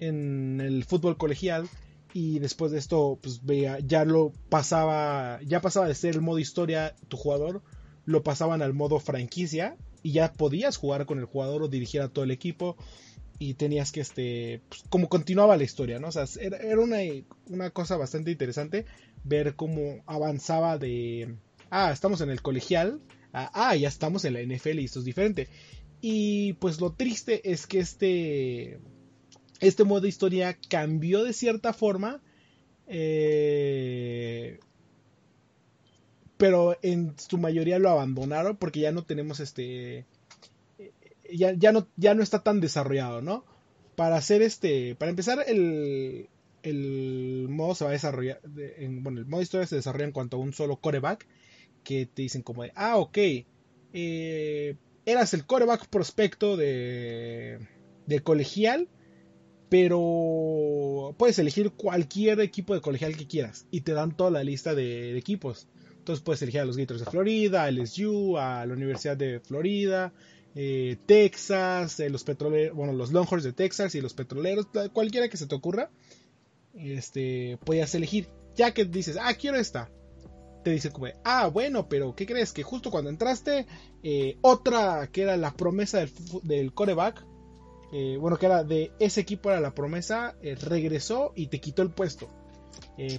en 0.00 0.60
el 0.60 0.84
fútbol 0.84 1.16
colegial 1.16 1.68
y 2.12 2.38
después 2.40 2.72
de 2.72 2.78
esto 2.78 3.18
pues 3.22 3.44
veía 3.44 3.78
ya 3.78 4.04
lo 4.04 4.32
pasaba 4.48 5.40
ya 5.42 5.60
pasaba 5.60 5.86
de 5.86 5.94
ser 5.94 6.16
el 6.16 6.20
modo 6.20 6.38
historia 6.38 6.94
tu 7.08 7.16
jugador 7.16 7.62
lo 8.04 8.22
pasaban 8.22 8.60
al 8.60 8.74
modo 8.74 8.98
franquicia 8.98 9.76
y 10.02 10.12
ya 10.12 10.32
podías 10.32 10.76
jugar 10.76 11.06
con 11.06 11.18
el 11.18 11.24
jugador 11.24 11.62
o 11.62 11.68
dirigir 11.68 12.02
a 12.02 12.08
todo 12.08 12.24
el 12.24 12.32
equipo 12.32 12.76
y 13.38 13.54
tenías 13.54 13.92
que, 13.92 14.00
este, 14.00 14.62
pues, 14.68 14.84
como 14.88 15.08
continuaba 15.08 15.56
la 15.56 15.64
historia, 15.64 15.98
¿no? 15.98 16.08
O 16.08 16.12
sea, 16.12 16.24
era, 16.40 16.80
una, 16.80 16.98
una, 17.48 17.70
cosa 17.70 17.96
bastante 17.96 18.30
interesante 18.30 18.86
ver 19.24 19.56
cómo 19.56 20.02
avanzaba 20.06 20.78
de, 20.78 21.36
ah, 21.70 21.90
estamos 21.92 22.20
en 22.20 22.30
el 22.30 22.42
colegial, 22.42 23.00
ah, 23.32 23.74
ya 23.74 23.88
estamos 23.88 24.24
en 24.24 24.34
la 24.34 24.42
NFL 24.42 24.78
y 24.78 24.84
esto 24.84 25.00
es 25.00 25.04
diferente. 25.04 25.48
Y 26.00 26.52
pues 26.54 26.80
lo 26.80 26.92
triste 26.92 27.50
es 27.50 27.66
que 27.66 27.80
este, 27.80 28.78
este 29.60 29.84
modo 29.84 30.02
de 30.02 30.08
historia 30.08 30.58
cambió 30.68 31.24
de 31.24 31.32
cierta 31.32 31.72
forma, 31.72 32.22
eh, 32.86 34.60
pero 36.36 36.76
en 36.82 37.14
su 37.18 37.38
mayoría 37.38 37.78
lo 37.78 37.88
abandonaron 37.88 38.56
porque 38.56 38.80
ya 38.80 38.92
no 38.92 39.04
tenemos 39.04 39.40
este 39.40 40.04
ya, 41.32 41.52
ya, 41.52 41.72
no, 41.72 41.88
ya 41.96 42.14
no 42.14 42.22
está 42.22 42.42
tan 42.42 42.60
desarrollado, 42.60 43.22
¿no? 43.22 43.44
Para 43.96 44.16
hacer 44.16 44.42
este, 44.42 44.94
para 44.96 45.10
empezar, 45.10 45.44
el, 45.46 46.28
el 46.62 47.46
modo 47.48 47.74
se 47.74 47.84
va 47.84 47.90
a 47.90 47.92
desarrollar, 47.94 48.40
en, 48.56 49.02
bueno, 49.02 49.20
el 49.20 49.26
modo 49.26 49.42
historia 49.42 49.66
se 49.66 49.76
desarrolla 49.76 50.06
en 50.06 50.12
cuanto 50.12 50.36
a 50.36 50.40
un 50.40 50.52
solo 50.52 50.76
coreback, 50.76 51.26
que 51.84 52.06
te 52.06 52.22
dicen 52.22 52.42
como 52.42 52.62
de, 52.62 52.72
ah, 52.74 52.96
ok, 52.96 53.18
eh, 53.92 54.76
eras 55.06 55.34
el 55.34 55.46
coreback 55.46 55.86
prospecto 55.88 56.56
de, 56.56 57.58
de 58.06 58.20
colegial, 58.20 58.88
pero 59.68 61.14
puedes 61.18 61.38
elegir 61.38 61.72
cualquier 61.72 62.40
equipo 62.40 62.74
de 62.74 62.80
colegial 62.80 63.16
que 63.16 63.26
quieras 63.26 63.66
y 63.70 63.82
te 63.82 63.92
dan 63.92 64.16
toda 64.16 64.30
la 64.30 64.44
lista 64.44 64.74
de, 64.74 65.12
de 65.12 65.18
equipos. 65.18 65.68
Entonces 65.98 66.22
puedes 66.22 66.42
elegir 66.42 66.60
a 66.60 66.64
los 66.64 66.76
Gators 66.76 67.00
de 67.00 67.10
Florida, 67.10 67.64
a 67.64 67.70
LSU, 67.70 68.36
a 68.36 68.66
la 68.66 68.74
Universidad 68.74 69.16
de 69.16 69.40
Florida, 69.40 70.12
eh, 70.54 70.96
Texas, 71.06 71.98
eh, 71.98 72.10
los 72.10 72.22
petroleros, 72.22 72.76
bueno, 72.76 72.92
los 72.92 73.12
Longhorns 73.12 73.44
de 73.44 73.52
Texas 73.52 73.94
y 73.94 74.00
los 74.00 74.14
petroleros, 74.14 74.68
cualquiera 74.92 75.28
que 75.28 75.36
se 75.36 75.46
te 75.46 75.54
ocurra, 75.54 75.90
este, 76.74 77.58
puedes 77.64 77.94
elegir. 77.94 78.28
Ya 78.54 78.72
que 78.72 78.84
dices, 78.84 79.18
ah, 79.20 79.34
quiero 79.34 79.56
esta, 79.56 79.90
te 80.62 80.70
dice 80.70 80.92
ah, 81.24 81.48
bueno, 81.48 81.88
pero 81.88 82.14
¿qué 82.14 82.24
crees? 82.24 82.52
Que 82.52 82.62
justo 82.62 82.92
cuando 82.92 83.10
entraste, 83.10 83.66
eh, 84.04 84.38
otra 84.42 85.08
que 85.10 85.22
era 85.22 85.36
la 85.36 85.52
promesa 85.52 85.98
del, 85.98 86.12
del 86.42 86.72
coreback, 86.72 87.24
bueno, 88.18 88.38
que 88.38 88.46
era 88.46 88.64
de 88.64 88.90
ese 88.98 89.20
equipo 89.20 89.50
era 89.50 89.60
la 89.60 89.72
promesa, 89.72 90.36
regresó 90.42 91.32
y 91.36 91.46
te 91.46 91.60
quitó 91.60 91.82
el 91.82 91.92
puesto. 91.92 92.28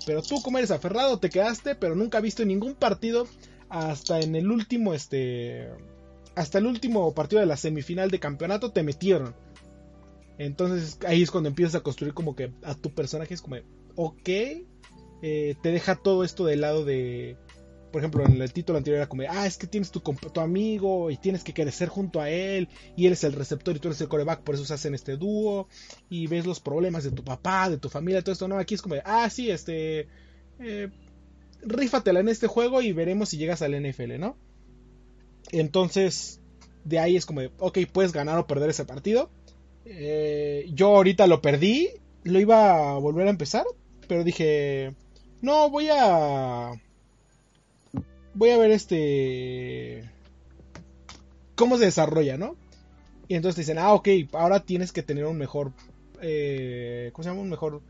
pero 0.06 0.22
tú 0.22 0.42
como 0.42 0.58
eres 0.58 0.72
aferrado, 0.72 1.18
te 1.18 1.30
quedaste, 1.30 1.76
pero 1.76 1.96
nunca 1.96 2.18
has 2.18 2.24
visto 2.26 2.44
ningún 2.44 2.76
partido 2.76 3.26
hasta 3.70 4.20
en 4.20 4.36
el 4.36 4.52
último, 4.52 4.94
este, 4.94 5.70
hasta 6.36 6.58
el 6.58 6.66
último 6.66 7.14
partido 7.14 7.40
de 7.40 7.46
la 7.46 7.58
semifinal 7.58 8.12
de 8.12 8.20
campeonato 8.20 8.72
te 8.72 8.84
metieron. 8.84 9.36
Entonces 10.38 11.00
ahí 11.06 11.22
es 11.22 11.32
cuando 11.32 11.50
empiezas 11.50 11.76
a 11.76 11.84
construir 11.84 12.14
como 12.14 12.36
que 12.36 12.52
a 12.64 12.76
tu 12.76 12.94
personaje 12.94 13.34
es 13.34 13.42
como, 13.42 13.56
ok, 13.96 14.30
eh, 15.22 15.56
te 15.62 15.72
deja 15.72 15.96
todo 15.96 16.24
esto 16.24 16.46
del 16.46 16.62
lado 16.62 16.84
de, 16.84 17.38
por 17.96 18.02
ejemplo, 18.02 18.26
en 18.26 18.42
el 18.42 18.52
título 18.52 18.78
anterior 18.78 18.98
era 18.98 19.08
como, 19.08 19.24
ah, 19.30 19.48
es 19.48 19.58
que 19.58 19.68
tienes 19.68 19.90
tu, 19.90 20.02
tu 20.02 20.42
amigo 20.42 21.10
y 21.10 21.18
tienes 21.18 21.46
que 21.46 21.54
crecer 21.54 21.88
junto 21.88 22.20
a 22.20 22.30
él 22.30 22.68
y 22.98 23.08
él 23.08 23.14
es 23.14 23.24
el 23.24 23.32
receptor 23.32 23.74
y 23.74 23.80
tú 23.80 23.88
eres 23.88 24.02
el 24.02 24.10
coreback, 24.10 24.42
por 24.42 24.56
eso 24.56 24.66
se 24.66 24.74
hacen 24.74 24.94
este 24.94 25.16
dúo 25.16 25.70
y 26.10 26.28
ves 26.28 26.46
los 26.46 26.60
problemas 26.60 27.06
de 27.06 27.12
tu 27.12 27.24
papá, 27.24 27.70
de 27.70 27.78
tu 27.78 27.88
familia, 27.88 28.22
todo 28.22 28.34
esto, 28.34 28.50
no, 28.50 28.58
aquí 28.58 28.76
es 28.76 28.82
como, 28.82 28.96
ah, 29.06 29.30
sí, 29.30 29.50
este, 29.50 30.10
eh, 30.60 30.90
rífatela 31.62 32.20
en 32.20 32.28
este 32.28 32.48
juego 32.48 32.82
y 32.82 32.92
veremos 32.92 33.30
si 33.30 33.38
llegas 33.38 33.62
al 33.62 33.82
NFL, 33.82 34.20
¿no? 34.20 34.38
Entonces, 35.52 36.40
de 36.84 37.00
ahí 37.00 37.16
es 37.16 37.26
como, 37.26 37.42
ok, 37.60 37.80
puedes 37.92 38.14
ganar 38.14 38.38
o 38.38 38.48
perder 38.48 38.70
ese 38.70 38.86
partido. 38.86 39.30
Eh, 39.86 40.70
yo 40.74 40.96
ahorita 40.96 41.28
lo 41.28 41.42
perdí, 41.42 41.90
lo 42.24 42.40
iba 42.40 42.92
a 42.92 42.98
volver 42.98 43.28
a 43.28 43.32
empezar, 43.32 43.66
pero 44.08 44.24
dije, 44.24 44.94
no, 45.42 45.70
voy 45.70 45.90
a... 45.92 46.72
Voy 48.34 48.50
a 48.50 48.58
ver 48.58 48.72
este... 48.72 50.10
cómo 51.56 51.78
se 51.78 51.86
desarrolla, 51.86 52.38
¿no? 52.38 52.56
Y 53.28 53.36
entonces 53.36 53.56
te 53.56 53.62
dicen, 53.62 53.78
ah, 53.78 53.94
ok, 53.94 54.10
ahora 54.34 54.60
tienes 54.60 54.92
que 54.92 55.04
tener 55.04 55.26
un 55.26 55.38
mejor, 55.38 55.72
eh, 56.22 57.10
¿cómo 57.14 57.24
se 57.24 57.30
llama? 57.30 57.42
Un 57.42 57.50
mejor 57.50 57.82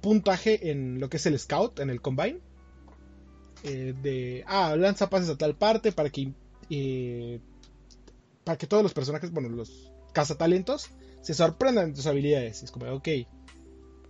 puntaje 0.00 0.70
en 0.70 1.00
lo 1.00 1.08
que 1.08 1.16
es 1.16 1.26
el 1.26 1.38
scout, 1.38 1.80
en 1.80 1.90
el 1.90 2.00
combine. 2.00 2.40
Eh, 3.64 3.94
de, 4.02 4.44
ah, 4.46 4.76
lanza 4.76 5.08
pases 5.08 5.30
a 5.30 5.38
tal 5.38 5.56
parte 5.56 5.90
para 5.90 6.10
que, 6.10 6.32
eh, 6.68 7.40
para 8.44 8.58
que 8.58 8.66
todos 8.66 8.82
los 8.82 8.92
personajes, 8.92 9.30
bueno, 9.30 9.48
los 9.48 9.90
cazatalentos, 10.12 10.90
se 11.22 11.32
sorprendan 11.32 11.88
de 11.88 11.96
tus 11.96 12.06
habilidades. 12.06 12.62
es 12.62 12.70
como, 12.70 12.86
ok, 12.92 13.08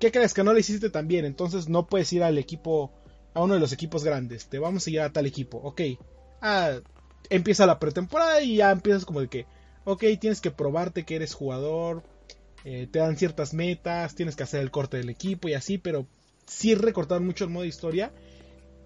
¿qué 0.00 0.11
crees 0.11 0.34
que 0.34 0.42
no 0.42 0.52
le 0.52 0.61
hiciste 0.61 0.90
tan 0.90 1.07
bien? 1.07 1.24
Entonces 1.24 1.68
no 1.68 1.86
puedes 1.86 2.12
ir 2.12 2.24
al 2.24 2.36
equipo, 2.36 2.92
a 3.32 3.42
uno 3.42 3.55
de 3.55 3.61
los 3.61 3.72
equipos 3.72 4.02
grandes, 4.02 4.48
te 4.48 4.59
vamos 4.59 4.86
a 4.86 4.90
ir 4.90 5.00
a 5.00 5.12
tal 5.12 5.26
equipo, 5.26 5.59
ok. 5.59 5.80
Ah, 6.40 6.80
empieza 7.30 7.64
la 7.64 7.78
pretemporada 7.78 8.42
y 8.42 8.57
ya 8.57 8.72
empiezas 8.72 9.05
como 9.05 9.20
de 9.20 9.28
que, 9.28 9.46
ok, 9.84 10.02
tienes 10.20 10.40
que 10.40 10.50
probarte 10.50 11.05
que 11.05 11.14
eres 11.14 11.32
jugador, 11.32 12.02
eh, 12.64 12.88
te 12.90 12.98
dan 12.98 13.16
ciertas 13.16 13.55
metas, 13.55 14.16
tienes 14.16 14.34
que 14.34 14.42
hacer 14.42 14.62
el 14.62 14.72
corte 14.72 14.96
del 14.96 15.11
equipo 15.11 15.48
y 15.48 15.55
así, 15.55 15.78
pero 15.78 16.07
sí 16.46 16.74
recortar 16.74 17.20
mucho 17.20 17.44
el 17.44 17.50
modo 17.50 17.64
historia. 17.64 18.12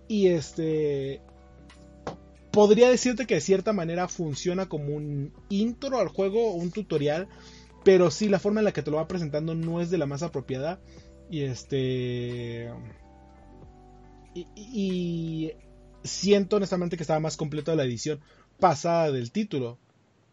Y 0.09 0.29
este... 0.29 1.21
Podría 2.51 2.91
decirte 2.91 3.27
que 3.27 3.35
de 3.35 3.41
cierta 3.41 3.73
manera 3.73 4.09
funciona 4.09 4.69
como 4.69 4.95
un 4.95 5.33
intro 5.49 5.99
al 5.99 6.09
juego 6.09 6.55
un 6.55 6.73
tutorial, 6.73 7.29
pero 7.85 8.11
sí 8.11 8.29
la 8.29 8.41
forma 8.41 8.61
en 8.61 8.65
la 8.65 8.73
que 8.73 8.83
te 8.83 8.91
lo 8.91 8.97
va 8.97 9.07
presentando 9.07 9.55
no 9.55 9.81
es 9.81 9.91
de 9.91 9.99
la 9.99 10.07
más 10.07 10.23
apropiada. 10.23 10.81
Y 11.31 11.43
este... 11.43 12.73
Y, 14.35 15.53
siento 16.05 16.57
honestamente 16.57 16.97
que 16.97 17.03
estaba 17.03 17.21
más 17.21 17.37
completo 17.37 17.75
la 17.75 17.85
edición 17.85 18.21
pasada 18.59 19.13
del 19.13 19.31
título. 19.31 19.79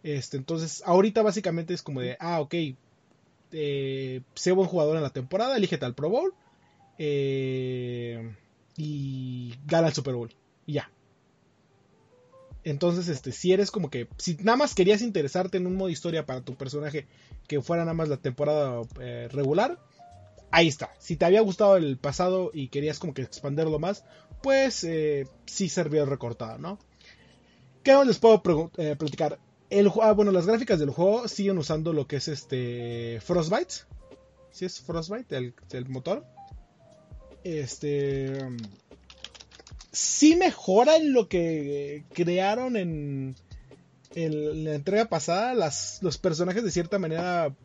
Este, 0.04 0.38
entonces, 0.38 0.84
ahorita 0.86 1.22
básicamente 1.22 1.74
es 1.74 1.82
como 1.82 2.02
de, 2.02 2.16
ah, 2.20 2.40
ok, 2.40 2.54
eh, 3.52 4.22
sé 4.36 4.52
buen 4.52 4.68
jugador 4.68 4.96
en 4.96 5.04
la 5.04 5.10
temporada, 5.10 5.58
elige 5.58 5.78
tal 5.78 5.96
Pro 5.96 6.10
Bowl 6.10 6.34
eh, 6.98 8.36
y 8.78 9.56
gana 9.66 9.88
el 9.88 9.94
Super 9.94 10.16
Bowl. 10.16 10.34
Y 10.66 10.74
ya. 10.74 10.90
Entonces, 12.64 13.08
este, 13.10 13.32
si 13.32 13.54
eres 13.54 13.70
como 13.70 13.90
que, 13.92 14.08
si 14.18 14.36
nada 14.38 14.58
más 14.58 14.74
querías 14.74 15.02
interesarte 15.02 15.58
en 15.58 15.68
un 15.68 15.76
modo 15.76 15.90
historia 15.90 16.26
para 16.26 16.42
tu 16.42 16.56
personaje 16.56 17.06
que 17.48 17.62
fuera 17.62 17.84
nada 17.84 17.94
más 17.94 18.10
la 18.10 18.18
temporada 18.18 18.82
eh, 19.00 19.30
regular, 19.32 19.80
ahí 20.50 20.68
está. 20.68 20.92
Si 20.98 21.16
te 21.16 21.26
había 21.26 21.42
gustado 21.42 21.78
el 21.78 21.98
pasado 21.98 22.50
y 22.54 22.70
querías 22.70 22.98
como 22.98 23.14
que 23.14 23.22
expanderlo 23.22 23.78
más, 23.78 24.04
pues 24.42 24.84
eh, 24.84 25.28
sí 25.46 25.70
servía 25.70 26.06
recortado, 26.06 26.58
¿no? 26.58 26.80
¿Qué 27.84 27.94
más 27.94 28.08
les 28.08 28.18
puedo 28.18 28.42
eh, 28.78 28.96
platicar? 28.96 29.38
El, 29.70 29.92
ah, 30.02 30.14
bueno, 30.14 30.32
las 30.32 30.48
gráficas 30.48 30.80
del 30.80 30.90
juego 30.90 31.28
siguen 31.28 31.60
usando 31.60 31.94
lo 31.94 32.08
que 32.08 32.16
es 32.16 32.28
este 32.28 33.20
Frostbite. 33.22 33.76
¿Sí 34.50 34.66
es 34.66 34.82
Frostbite 34.82 35.38
el, 35.38 35.54
el 35.72 35.88
motor? 35.88 36.26
Este... 37.46 38.34
Sí 39.94 40.36
mejora 40.36 40.98
en 40.98 41.14
lo 41.14 41.30
que 41.30 42.04
crearon 42.14 42.76
en, 42.76 43.36
la 44.14 44.76
entrega 44.76 45.06
pasada. 45.06 45.54
Los 45.54 46.18
personajes 46.18 46.66
de 46.66 46.72
cierta 46.72 47.00
manera 47.00 47.56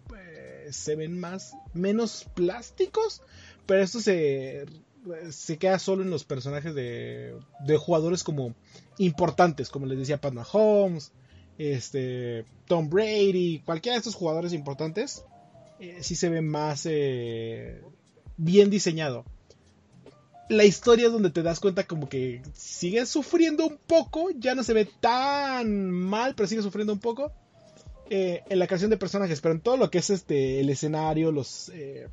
se 0.71 0.97
ven 0.97 1.19
más, 1.19 1.57
menos 1.75 2.27
plásticos, 2.35 3.23
pero 3.67 3.83
esto 3.83 4.01
se, 4.01 4.67
se 5.31 5.59
queda 5.59 5.79
solo 5.79 6.03
en 6.03 6.11
los 6.11 6.25
personajes 6.25 6.75
de, 6.75 7.35
de 7.67 7.77
jugadores 7.77 8.25
como 8.25 8.55
importantes, 8.99 9.69
como 9.69 9.87
les 9.87 9.99
decía 9.99 10.21
Pat 10.21 10.33
Mahomes, 10.33 11.13
este, 11.59 12.45
Tom 12.67 12.89
Brady, 12.89 13.63
cualquiera 13.65 13.95
de 13.95 13.99
estos 13.99 14.15
jugadores 14.15 14.53
importantes, 14.53 15.25
eh, 15.79 15.99
sí 16.01 16.15
se 16.15 16.29
ve 16.29 16.41
más 16.41 16.87
eh, 16.87 17.83
bien 18.37 18.71
diseñado. 18.71 19.25
La 20.51 20.65
historia 20.65 21.07
es 21.07 21.13
donde 21.13 21.31
te 21.31 21.45
das 21.45 21.61
cuenta 21.61 21.87
como 21.87 22.09
que 22.09 22.43
sigue 22.55 23.07
sufriendo 23.07 23.65
un 23.69 23.79
poco, 23.87 24.31
ya 24.33 24.57
no 24.57 24.65
se 24.65 24.75
ve 24.75 24.85
tan 24.85 25.93
mal, 25.93 26.35
pero 26.35 26.49
sigue 26.49 26.61
sufriendo 26.61 26.93
un 26.93 26.99
poco. 26.99 27.31
Eh, 28.11 28.43
en 28.49 28.59
la 28.59 28.67
creación 28.67 28.91
de 28.91 28.97
personajes, 28.97 29.41
pero 29.41 29.55
en 29.55 29.61
todo 29.61 29.77
lo 29.77 29.93
que 29.93 29.99
es 29.99 30.11
este 30.11 30.59
el 30.59 30.69
escenario, 30.69 31.31
los 31.31 31.69
eh, 31.69 32.09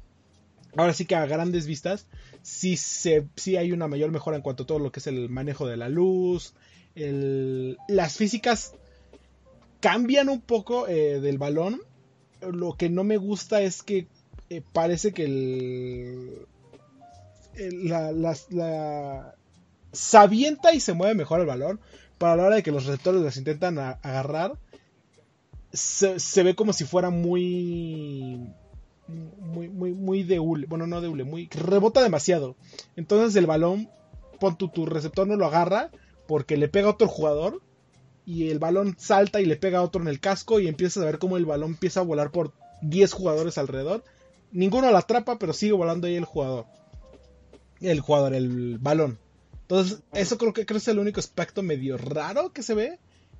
ahora 0.75 0.93
sí 0.93 1.05
que 1.05 1.15
a 1.15 1.25
grandes 1.25 1.65
vistas, 1.65 2.05
sí, 2.43 2.77
se, 2.77 3.25
sí 3.35 3.57
hay 3.57 3.71
una 3.71 3.87
mayor 3.87 4.11
mejora 4.11 4.37
en 4.37 4.43
cuanto 4.43 4.61
a 4.61 4.67
todo 4.67 4.77
lo 4.77 4.91
que 4.91 4.99
es 4.99 5.07
el 5.07 5.29
manejo 5.29 5.65
de 5.65 5.77
la 5.77 5.89
luz, 5.89 6.53
las 6.93 8.17
físicas 8.17 8.75
cambian 9.79 10.29
un 10.29 10.41
poco 10.41 10.87
eh, 10.87 11.19
del 11.21 11.39
balón. 11.39 11.81
Lo 12.41 12.77
que 12.77 12.89
no 12.89 13.03
me 13.03 13.17
gusta 13.17 13.63
es 13.63 13.81
que 13.81 14.05
parece 14.73 15.11
que 15.11 15.25
el, 15.25 16.45
la, 17.57 18.11
la, 18.11 19.35
se 19.91 20.17
avienta 20.17 20.73
y 20.73 20.79
se 20.79 20.93
mueve 20.93 21.15
mejor 21.15 21.39
el 21.39 21.45
balón. 21.45 21.79
Para 22.17 22.35
la 22.35 22.43
hora 22.45 22.55
de 22.55 22.63
que 22.63 22.71
los 22.71 22.85
receptores 22.85 23.21
las 23.21 23.37
intentan 23.37 23.77
agarrar, 23.77 24.57
se, 25.71 26.43
ve 26.43 26.55
como 26.55 26.73
si 26.73 26.85
fuera 26.85 27.09
muy 27.09 28.39
muy, 29.07 29.69
muy, 29.69 29.93
muy 29.93 30.23
de 30.23 30.39
bueno, 30.39 30.87
no 30.87 30.99
de 30.99 31.07
hule, 31.07 31.23
muy, 31.23 31.47
rebota 31.49 32.01
demasiado. 32.01 32.55
Entonces 32.95 33.35
el 33.35 33.45
balón, 33.45 33.89
pon 34.39 34.57
tu, 34.57 34.69
tu 34.69 34.85
receptor 34.85 35.27
no 35.27 35.35
lo 35.35 35.45
agarra 35.45 35.91
porque 36.27 36.57
le 36.57 36.67
pega 36.67 36.87
a 36.87 36.91
otro 36.91 37.07
jugador 37.07 37.61
y 38.25 38.49
el 38.49 38.59
balón 38.59 38.95
salta 38.97 39.39
y 39.39 39.45
le 39.45 39.55
pega 39.55 39.79
a 39.79 39.83
otro 39.83 40.01
en 40.01 40.09
el 40.09 40.19
casco 40.19 40.59
y 40.59 40.67
empiezas 40.67 41.03
a 41.03 41.05
ver 41.05 41.19
cómo 41.19 41.37
el 41.37 41.45
balón 41.45 41.71
empieza 41.71 42.01
a 42.01 42.03
volar 42.03 42.31
por 42.31 42.51
10 42.81 43.13
jugadores 43.13 43.57
alrededor. 43.57 44.03
Ninguno 44.51 44.91
lo 44.91 44.97
atrapa, 44.97 45.39
pero 45.39 45.53
sigue 45.53 45.71
volando 45.73 46.07
ahí 46.07 46.15
el 46.15 46.25
jugador. 46.25 46.65
El 47.81 47.99
jugador, 47.99 48.33
el 48.33 48.77
balón. 48.79 49.17
Entonces, 49.61 49.99
eso 50.13 50.37
creo 50.37 50.53
que, 50.53 50.65
creo 50.65 50.77
que 50.77 50.81
es 50.81 50.87
el 50.87 50.99
único 50.99 51.19
aspecto 51.19 51.61
medio 51.61 51.97
raro 51.97 52.53
que 52.53 52.63
se 52.63 52.73
ve. 52.73 52.99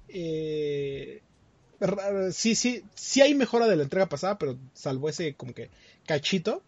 Eh, 0.09 1.21
sí, 2.31 2.55
sí, 2.55 2.83
sí 2.95 3.21
hay 3.21 3.33
mejora 3.33 3.67
de 3.67 3.75
la 3.75 3.83
entrega 3.83 4.07
pasada, 4.07 4.37
pero 4.37 4.57
salvo 4.73 5.09
ese 5.09 5.35
como 5.35 5.53
que 5.53 5.69
cachito. 6.05 6.63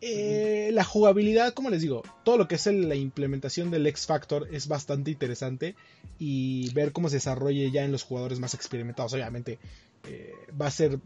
Eh, 0.00 0.70
la 0.72 0.84
jugabilidad, 0.84 1.54
como 1.54 1.70
les 1.70 1.80
digo, 1.80 2.02
todo 2.24 2.36
lo 2.36 2.46
que 2.46 2.56
es 2.56 2.66
la 2.66 2.94
implementación 2.94 3.70
del 3.70 3.86
X 3.86 4.06
Factor 4.06 4.48
es 4.52 4.68
bastante 4.68 5.10
interesante 5.10 5.76
y 6.18 6.70
ver 6.74 6.92
cómo 6.92 7.08
se 7.08 7.16
desarrolle 7.16 7.70
ya 7.70 7.84
en 7.84 7.92
los 7.92 8.02
jugadores 8.02 8.38
más 8.38 8.52
experimentados, 8.52 9.14
obviamente 9.14 9.58
eh, 10.06 10.34
va 10.60 10.66
a 10.66 10.70
ser 10.70 11.00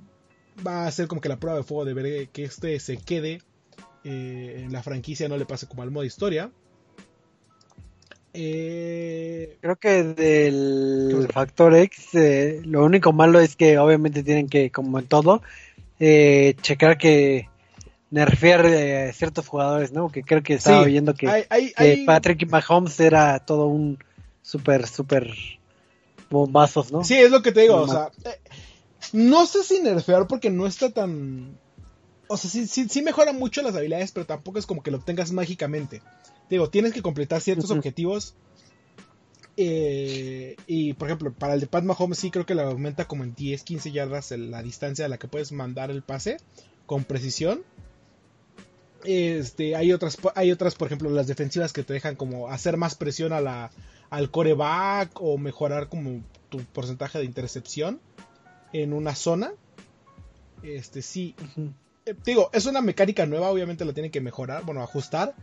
va 0.66 0.86
a 0.86 0.90
ser 0.90 1.06
como 1.06 1.20
que 1.20 1.28
la 1.28 1.38
prueba 1.38 1.58
de 1.58 1.62
fuego 1.62 1.84
de 1.84 1.94
ver 1.94 2.28
que 2.30 2.42
este 2.42 2.80
se 2.80 2.96
quede 2.96 3.40
eh, 4.04 4.62
en 4.64 4.72
la 4.72 4.82
franquicia, 4.82 5.28
no 5.28 5.36
le 5.36 5.46
pase 5.46 5.66
como 5.66 5.82
al 5.82 5.90
modo 5.90 6.04
historia. 6.04 6.50
Eh, 8.32 9.56
Creo 9.60 9.76
que 9.76 10.04
del 10.04 11.28
factor 11.32 11.74
X, 11.74 12.14
eh, 12.14 12.60
lo 12.64 12.84
único 12.84 13.12
malo 13.12 13.40
es 13.40 13.56
que 13.56 13.78
obviamente 13.78 14.22
tienen 14.22 14.48
que, 14.48 14.70
como 14.70 14.98
en 14.98 15.06
todo, 15.06 15.42
checar 15.98 16.98
que 16.98 17.48
nerfear 18.10 19.12
ciertos 19.12 19.48
jugadores, 19.48 19.92
¿no? 19.92 20.10
Que 20.10 20.22
creo 20.22 20.42
que 20.42 20.54
estaba 20.54 20.82
oyendo 20.82 21.14
que, 21.14 21.46
Patrick 22.06 22.48
Mahomes 22.48 23.00
era 23.00 23.40
todo 23.40 23.66
un 23.66 23.98
super, 24.42 24.86
super 24.86 25.34
bombazos, 26.30 26.92
¿no? 26.92 27.04
Sí, 27.04 27.14
es 27.14 27.30
lo 27.30 27.42
que 27.42 27.52
te 27.52 27.62
digo, 27.62 27.76
o 27.76 27.88
sea, 27.88 28.10
no 29.12 29.46
sé 29.46 29.62
si 29.64 29.80
nerfear 29.80 30.26
porque 30.26 30.50
no 30.50 30.66
está 30.66 30.90
tan... 30.90 31.58
O 32.28 32.36
sea, 32.36 32.50
sí, 32.50 32.66
sí, 32.66 32.88
sí 32.88 33.02
mejora 33.02 33.32
mucho 33.32 33.62
las 33.62 33.74
habilidades, 33.74 34.12
pero 34.12 34.26
tampoco 34.26 34.58
es 34.58 34.66
como 34.66 34.82
que 34.82 34.90
lo 34.90 34.98
obtengas 34.98 35.32
mágicamente. 35.32 36.02
Digo, 36.50 36.70
tienes 36.70 36.92
que 36.92 37.02
completar 37.02 37.40
ciertos 37.40 37.70
objetivos. 37.70 38.34
Eh, 39.56 40.54
y 40.66 40.92
por 40.92 41.08
ejemplo, 41.08 41.32
para 41.32 41.54
el 41.54 41.60
de 41.60 41.66
Pat 41.66 41.82
Mahomes 41.82 42.18
sí 42.18 42.30
creo 42.30 42.46
que 42.46 42.54
le 42.54 42.62
aumenta 42.62 43.06
como 43.06 43.24
en 43.24 43.34
10, 43.34 43.64
15 43.64 43.90
yardas 43.90 44.30
la 44.30 44.62
distancia 44.62 45.04
a 45.04 45.08
la 45.08 45.18
que 45.18 45.26
puedes 45.26 45.50
mandar 45.50 45.90
el 45.90 46.02
pase 46.02 46.36
con 46.86 47.04
precisión. 47.04 47.62
Este, 49.04 49.74
hay 49.74 49.92
otras, 49.92 50.18
hay 50.34 50.52
otras, 50.52 50.74
por 50.74 50.86
ejemplo, 50.86 51.10
las 51.10 51.26
defensivas 51.26 51.72
que 51.72 51.82
te 51.82 51.92
dejan 51.92 52.16
como 52.16 52.48
hacer 52.48 52.76
más 52.76 52.94
presión 52.94 53.32
a 53.32 53.40
la, 53.40 53.70
al 54.10 54.30
coreback 54.30 55.20
o 55.20 55.38
mejorar 55.38 55.88
como 55.88 56.22
tu 56.48 56.58
porcentaje 56.64 57.18
de 57.18 57.24
intercepción 57.24 58.00
en 58.72 58.92
una 58.92 59.14
zona. 59.14 59.52
Este, 60.62 61.02
sí. 61.02 61.34
Digo, 62.24 62.50
es 62.52 62.66
una 62.66 62.80
mecánica 62.80 63.26
nueva, 63.26 63.50
obviamente 63.50 63.84
la 63.84 63.92
tienen 63.92 64.10
que 64.10 64.20
mejorar, 64.20 64.64
bueno, 64.64 64.82
ajustar. 64.82 65.34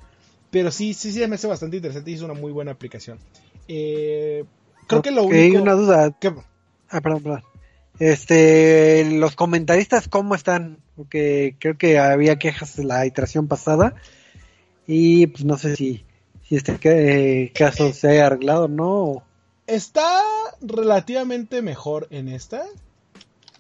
Pero 0.51 0.72
sí, 0.72 0.93
sí, 0.93 1.11
sí, 1.11 1.26
me 1.28 1.36
hace 1.36 1.47
bastante 1.47 1.78
interesante 1.78 2.11
y 2.11 2.13
es 2.13 2.22
una 2.22 2.34
muy 2.34 2.51
buena 2.51 2.72
aplicación. 2.72 3.20
Eh, 3.68 4.45
creo 4.88 5.01
que 5.01 5.11
lo 5.11 5.24
único... 5.24 5.61
una 5.61 5.74
duda. 5.74 6.16
Ah, 6.89 7.01
perdón, 7.01 7.24
perdón. 7.24 7.43
Este, 7.99 9.09
los 9.18 9.36
comentaristas, 9.36 10.07
¿cómo 10.07 10.36
están? 10.36 10.80
Porque 10.95 11.55
creo 11.59 11.78
que 11.78 11.97
había 11.97 12.38
quejas 12.38 12.76
de 12.76 12.84
la 12.84 13.05
iteración 13.05 13.47
pasada 13.47 13.95
y 14.86 15.28
pues 15.28 15.45
no 15.45 15.57
sé 15.57 15.76
si, 15.76 16.05
si 16.47 16.55
este 16.55 16.78
eh, 16.84 17.51
caso 17.53 17.93
se 17.93 18.09
haya 18.09 18.28
arreglado 18.28 18.68
no. 18.68 19.24
Está 19.68 20.22
relativamente 20.61 21.61
mejor 21.61 22.07
en 22.11 22.28
esta. 22.28 22.66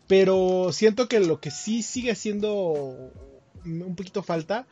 Pero 0.07 0.71
siento 0.71 1.07
que 1.07 1.19
lo 1.19 1.39
que 1.39 1.51
sí 1.51 1.81
sigue 1.81 2.15
siendo 2.15 3.11
un 3.65 3.95
poquito 3.95 4.21
falta 4.21 4.67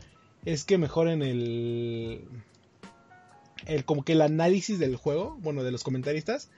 es 0.45 0.63
que 0.63 0.77
mejoren 0.77 1.23
el, 1.23 2.25
el 3.65 3.85
como 3.85 4.03
que 4.03 4.13
el 4.13 4.21
análisis 4.21 4.77
del 4.77 4.95
juego, 4.95 5.37
bueno, 5.41 5.63
de 5.63 5.71
los 5.71 5.83
comentaristas 5.83 6.49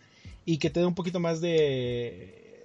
y 0.44 0.58
que 0.58 0.70
te 0.70 0.82
dé 0.82 0.86
un 0.86 0.96
poquito 0.96 1.20
más 1.20 1.42
de 1.42 2.64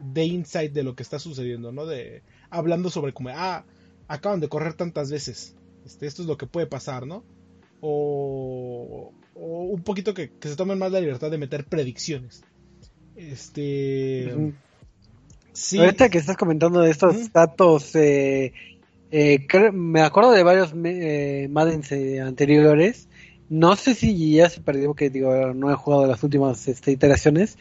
de 0.00 0.24
insight 0.24 0.72
de 0.72 0.82
lo 0.82 0.94
que 0.96 1.02
está 1.02 1.18
sucediendo, 1.18 1.72
¿no? 1.72 1.86
De 1.86 2.22
hablando 2.50 2.90
sobre 2.90 3.12
como 3.12 3.30
ah, 3.30 3.64
acaban 4.08 4.40
de 4.40 4.48
correr 4.48 4.74
tantas 4.74 5.10
veces. 5.10 5.54
Este, 5.84 6.06
esto 6.06 6.22
es 6.22 6.28
lo 6.28 6.36
que 6.36 6.46
puede 6.46 6.66
pasar, 6.66 7.06
¿no? 7.06 7.24
O, 7.80 9.12
o 9.34 9.62
un 9.64 9.82
poquito 9.82 10.14
que, 10.14 10.32
se 10.40 10.56
tomen 10.56 10.78
más 10.78 10.92
la 10.92 11.00
libertad 11.00 11.30
de 11.30 11.38
meter 11.38 11.64
predicciones. 11.64 12.42
Este. 13.16 14.52
Sí. 15.54 15.78
Ahorita 15.78 16.10
que 16.10 16.18
estás 16.18 16.36
comentando 16.36 16.80
de 16.80 16.90
estos 16.90 17.32
datos, 17.32 17.94
eh, 17.94 18.52
eh, 19.16 19.46
me 19.72 20.02
acuerdo 20.02 20.32
de 20.32 20.42
varios 20.42 20.74
eh, 20.84 21.48
eh, 21.48 22.20
anteriores. 22.20 23.08
No 23.48 23.76
sé 23.76 23.94
si 23.94 24.32
ya 24.32 24.50
se 24.50 24.60
perdió, 24.60 24.88
porque 24.88 25.08
digo, 25.08 25.54
no 25.54 25.70
he 25.70 25.74
jugado 25.74 26.06
las 26.08 26.22
últimas 26.24 26.66
este, 26.66 26.90
iteraciones, 26.90 27.56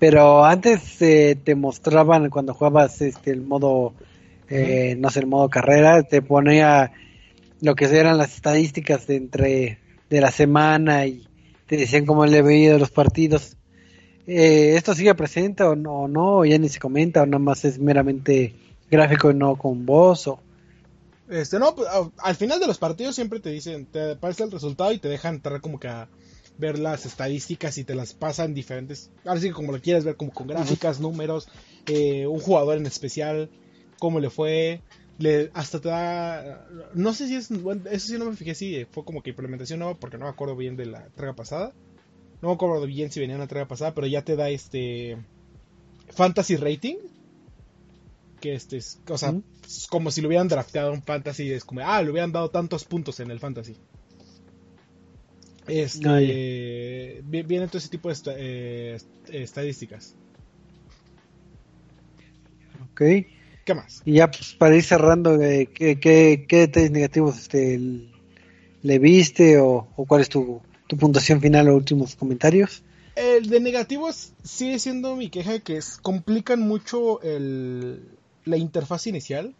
pero 0.00 0.44
antes 0.44 0.98
te 0.98 1.54
mostraban 1.54 2.28
cuando 2.28 2.54
jugabas 2.54 3.00
este, 3.02 3.30
el 3.30 3.42
modo, 3.42 3.94
no 4.50 5.10
sé, 5.10 5.20
el 5.20 5.26
modo 5.26 5.48
carrera, 5.48 6.02
te 6.02 6.22
ponía 6.22 6.92
lo 7.60 7.76
que 7.76 7.84
eran 7.84 8.18
las 8.18 8.34
estadísticas 8.34 9.06
de 9.06 9.16
entre 9.16 9.78
de 10.10 10.20
la 10.20 10.32
semana 10.32 11.06
y 11.06 11.28
te 11.66 11.76
decían 11.76 12.06
cómo 12.06 12.26
le 12.26 12.38
había 12.38 12.58
ido 12.58 12.78
los 12.78 12.90
partidos. 12.90 13.56
Eh, 14.26 14.76
¿Esto 14.76 14.94
sigue 14.94 15.14
presente 15.14 15.62
o 15.62 15.76
no, 15.76 16.02
o 16.02 16.08
no? 16.08 16.44
ya 16.44 16.58
ni 16.58 16.68
se 16.68 16.80
comenta 16.80 17.22
o 17.22 17.26
nada 17.26 17.38
más 17.38 17.64
es 17.64 17.78
meramente 17.78 18.54
gráfico 18.90 19.30
y 19.30 19.34
no 19.34 19.56
con 19.56 19.86
voz? 19.86 20.26
O... 20.26 20.40
Este, 21.28 21.58
no, 21.58 21.74
pues, 21.74 21.88
al 22.18 22.36
final 22.36 22.58
de 22.60 22.66
los 22.66 22.78
partidos 22.78 23.14
siempre 23.14 23.40
te 23.40 23.50
dicen, 23.50 23.86
te 23.86 24.12
aparece 24.12 24.44
el 24.44 24.50
resultado 24.50 24.92
y 24.92 24.98
te 24.98 25.08
dejan 25.08 25.36
entrar 25.36 25.60
como 25.60 25.78
que 25.78 25.88
a 25.88 26.08
ver 26.58 26.78
las 26.78 27.04
estadísticas 27.06 27.76
y 27.78 27.84
te 27.84 27.94
las 27.94 28.14
pasan 28.14 28.54
diferentes, 28.54 29.10
ahora 29.24 29.40
sí 29.40 29.48
que 29.48 29.52
como 29.52 29.72
lo 29.72 29.80
quieres 29.80 30.04
ver, 30.04 30.16
como 30.16 30.32
con 30.32 30.46
gráficas, 30.46 31.00
números, 31.00 31.48
eh, 31.86 32.26
un 32.26 32.40
jugador 32.40 32.78
en 32.78 32.86
especial, 32.86 33.50
cómo 33.98 34.20
le 34.20 34.30
fue, 34.30 34.80
le, 35.18 35.50
hasta 35.54 35.80
te 35.80 35.88
da. 35.88 36.66
No 36.94 37.12
sé 37.12 37.28
si 37.28 37.36
es. 37.36 37.50
eso 37.50 38.06
sí 38.06 38.18
no 38.18 38.26
me 38.26 38.36
fijé 38.36 38.54
si 38.54 38.84
fue 38.86 39.04
como 39.04 39.22
que 39.22 39.30
implementación 39.30 39.80
nueva, 39.80 39.94
porque 39.98 40.18
no 40.18 40.24
me 40.24 40.30
acuerdo 40.30 40.56
bien 40.56 40.76
de 40.76 40.86
la 40.86 41.04
entrega 41.04 41.34
pasada. 41.34 41.72
No 42.42 42.48
me 42.48 42.54
acuerdo 42.54 42.86
bien 42.86 43.10
si 43.10 43.20
venía 43.20 43.34
en 43.34 43.40
la 43.40 43.44
entrega 43.44 43.66
pasada, 43.66 43.94
pero 43.94 44.06
ya 44.06 44.22
te 44.22 44.36
da 44.36 44.50
este. 44.50 45.16
Fantasy 46.10 46.56
Rating. 46.56 46.96
Que 48.40 48.54
este 48.54 48.76
es. 48.78 49.00
O 49.08 49.18
sea, 49.18 49.34
como 49.88 50.10
si 50.10 50.20
lo 50.20 50.28
hubieran 50.28 50.48
drafteado 50.48 50.92
un 50.92 51.02
Fantasy. 51.02 51.50
Es 51.52 51.64
como, 51.64 51.80
ah, 51.82 52.02
le 52.02 52.10
hubieran 52.10 52.32
dado 52.32 52.50
tantos 52.50 52.84
puntos 52.84 53.20
en 53.20 53.30
el 53.30 53.40
Fantasy. 53.40 53.76
Este. 55.66 57.22
Viene 57.24 57.66
todo 57.66 57.78
ese 57.78 57.88
tipo 57.88 58.08
de 58.08 58.16
eh, 58.36 58.98
estadísticas. 59.30 60.14
Ok. 62.92 63.02
¿Qué 63.66 63.74
más? 63.74 64.00
Y 64.04 64.12
ya 64.14 64.30
pues, 64.30 64.54
para 64.54 64.76
ir 64.76 64.84
cerrando, 64.84 65.42
eh, 65.42 65.66
¿qué, 65.66 65.98
qué, 65.98 66.46
detalles 66.48 66.92
negativos 66.92 67.36
este, 67.36 67.80
le 68.80 68.98
viste 69.00 69.58
o, 69.58 69.88
cuál 70.06 70.20
es 70.20 70.28
tu, 70.28 70.62
puntuación 70.88 71.40
final 71.40 71.68
o 71.68 71.76
últimos 71.76 72.14
comentarios? 72.14 72.82
El 73.16 73.48
de 73.48 73.60
negativos 73.60 74.32
sigue 74.44 74.78
siendo 74.78 75.16
mi 75.16 75.30
queja 75.30 75.58
que 75.60 75.80
complican 76.02 76.60
mucho 76.60 77.22
el, 77.22 78.02
la 78.44 78.56
interfaz 78.56 79.06
inicial. 79.06 79.54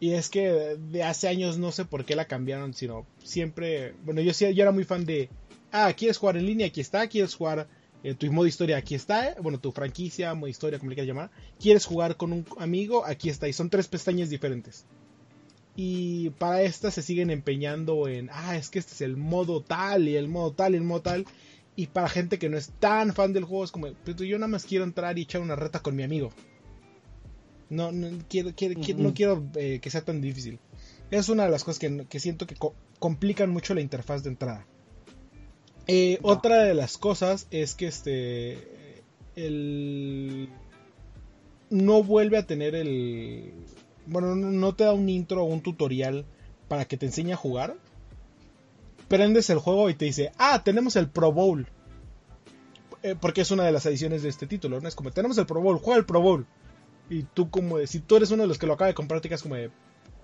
Y 0.00 0.12
es 0.12 0.30
que 0.30 0.76
de 0.90 1.02
hace 1.02 1.28
años 1.28 1.58
no 1.58 1.70
sé 1.70 1.84
por 1.84 2.04
qué 2.04 2.16
la 2.16 2.26
cambiaron, 2.26 2.74
sino 2.74 3.06
siempre... 3.22 3.94
Bueno, 4.04 4.20
yo, 4.20 4.32
yo 4.32 4.62
era 4.62 4.72
muy 4.72 4.84
fan 4.84 5.04
de... 5.04 5.28
Ah, 5.70 5.92
¿quieres 5.92 6.18
jugar 6.18 6.36
en 6.36 6.46
línea? 6.46 6.66
Aquí 6.66 6.80
está. 6.80 7.06
¿Quieres 7.06 7.34
jugar 7.34 7.68
eh, 8.04 8.14
tu 8.14 8.30
modo 8.32 8.46
historia 8.46 8.76
aquí 8.76 8.94
está, 8.96 9.28
eh, 9.28 9.36
bueno, 9.40 9.60
tu 9.60 9.70
franquicia, 9.70 10.34
modo 10.34 10.48
historia, 10.48 10.78
como 10.78 10.90
le 10.90 10.96
quieras 10.96 11.08
llamar. 11.08 11.30
Quieres 11.60 11.86
jugar 11.86 12.16
con 12.16 12.32
un 12.32 12.44
amigo, 12.58 13.04
aquí 13.06 13.28
está. 13.28 13.48
Y 13.48 13.52
son 13.52 13.70
tres 13.70 13.86
pestañas 13.86 14.28
diferentes. 14.28 14.86
Y 15.74 16.30
para 16.30 16.62
esta 16.62 16.90
se 16.90 17.02
siguen 17.02 17.30
empeñando 17.30 18.06
en, 18.08 18.28
ah, 18.30 18.56
es 18.56 18.68
que 18.68 18.78
este 18.78 18.92
es 18.92 19.00
el 19.00 19.16
modo 19.16 19.62
tal 19.62 20.08
y 20.08 20.16
el 20.16 20.28
modo 20.28 20.52
tal 20.52 20.74
y 20.74 20.76
el 20.76 20.84
modo 20.84 21.02
tal. 21.02 21.26
Y 21.74 21.86
para 21.86 22.08
gente 22.08 22.38
que 22.38 22.50
no 22.50 22.58
es 22.58 22.70
tan 22.78 23.14
fan 23.14 23.32
del 23.32 23.44
juego, 23.44 23.64
es 23.64 23.70
como, 23.70 23.88
pero 24.04 24.24
yo 24.24 24.38
nada 24.38 24.48
más 24.48 24.66
quiero 24.66 24.84
entrar 24.84 25.18
y 25.18 25.22
echar 25.22 25.40
una 25.40 25.56
reta 25.56 25.80
con 25.80 25.96
mi 25.96 26.02
amigo. 26.02 26.30
No, 27.70 27.90
no 27.90 28.10
quiero, 28.28 28.50
no 28.98 29.14
quiero 29.14 29.42
eh, 29.54 29.78
que 29.80 29.88
sea 29.88 30.04
tan 30.04 30.20
difícil. 30.20 30.58
Es 31.10 31.30
una 31.30 31.44
de 31.44 31.50
las 31.50 31.64
cosas 31.64 31.78
que, 31.78 32.20
siento 32.20 32.46
que 32.46 32.56
complican 32.98 33.50
mucho 33.50 33.74
la 33.74 33.80
interfaz 33.80 34.22
de 34.22 34.30
entrada. 34.30 34.66
Eh, 35.86 36.18
otra 36.22 36.64
de 36.64 36.74
las 36.74 36.98
cosas 36.98 37.46
es 37.50 37.74
que 37.74 37.86
este. 37.86 39.02
El. 39.36 40.50
No 41.70 42.02
vuelve 42.02 42.36
a 42.36 42.46
tener 42.46 42.74
el. 42.74 43.52
Bueno, 44.06 44.34
no 44.34 44.74
te 44.74 44.84
da 44.84 44.92
un 44.92 45.08
intro 45.08 45.42
o 45.42 45.46
un 45.46 45.62
tutorial 45.62 46.24
para 46.68 46.84
que 46.84 46.96
te 46.96 47.06
enseñe 47.06 47.32
a 47.32 47.36
jugar. 47.36 47.76
Prendes 49.08 49.50
el 49.50 49.58
juego 49.58 49.90
y 49.90 49.94
te 49.94 50.06
dice: 50.06 50.32
Ah, 50.38 50.62
tenemos 50.64 50.96
el 50.96 51.08
Pro 51.08 51.32
Bowl. 51.32 51.66
Eh, 53.02 53.16
porque 53.20 53.40
es 53.40 53.50
una 53.50 53.64
de 53.64 53.72
las 53.72 53.84
ediciones 53.86 54.22
de 54.22 54.28
este 54.28 54.46
título, 54.46 54.80
¿no? 54.80 54.88
Es 54.88 54.94
como: 54.94 55.10
Tenemos 55.10 55.38
el 55.38 55.46
Pro 55.46 55.60
Bowl, 55.60 55.78
juega 55.78 55.98
el 55.98 56.06
Pro 56.06 56.20
Bowl. 56.20 56.46
Y 57.10 57.24
tú, 57.24 57.50
como 57.50 57.78
de, 57.78 57.86
si 57.86 58.00
tú 58.00 58.16
eres 58.16 58.30
uno 58.30 58.42
de 58.42 58.48
los 58.48 58.58
que 58.58 58.66
lo 58.66 58.72
acaba 58.72 58.88
de 58.88 58.94
comprar, 58.94 59.20
te 59.20 59.28
quedas 59.28 59.42
como 59.42 59.56
de: 59.56 59.70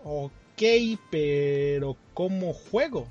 Ok, 0.05 0.63
pero 1.11 1.97
¿cómo 2.15 2.53
juego? 2.53 3.07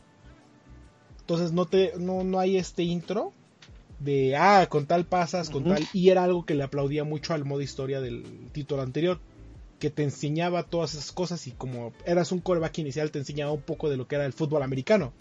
Entonces 1.20 1.52
no, 1.52 1.66
te, 1.66 1.94
no, 1.98 2.24
no 2.24 2.40
hay 2.40 2.58
este 2.58 2.84
intro 2.84 3.34
de, 4.00 4.36
ah, 4.36 4.68
con 4.70 4.86
tal 4.86 5.06
pasas, 5.06 5.50
con 5.50 5.66
tal. 5.66 5.86
Y 5.94 6.10
era 6.10 6.24
algo 6.24 6.46
que 6.46 6.56
le 6.56 6.64
aplaudía 6.64 7.04
mucho 7.04 7.34
al 7.34 7.46
modo 7.46 7.62
historia 7.62 8.00
del 8.00 8.24
título 8.52 8.82
anterior. 8.82 9.20
Que 9.80 9.90
te 9.90 10.04
enseñaba 10.04 10.64
todas 10.64 10.94
esas 10.94 11.12
cosas 11.12 11.46
y 11.48 11.52
como 11.52 11.94
eras 12.06 12.32
un 12.32 12.40
coreback 12.40 12.80
inicial 12.80 13.12
te 13.12 13.20
enseñaba 13.20 13.52
un 13.52 13.62
poco 13.62 13.90
de 13.90 13.98
lo 13.98 14.08
que 14.08 14.16
era 14.16 14.26
el 14.26 14.34
fútbol 14.34 14.64
americano. 14.64 15.14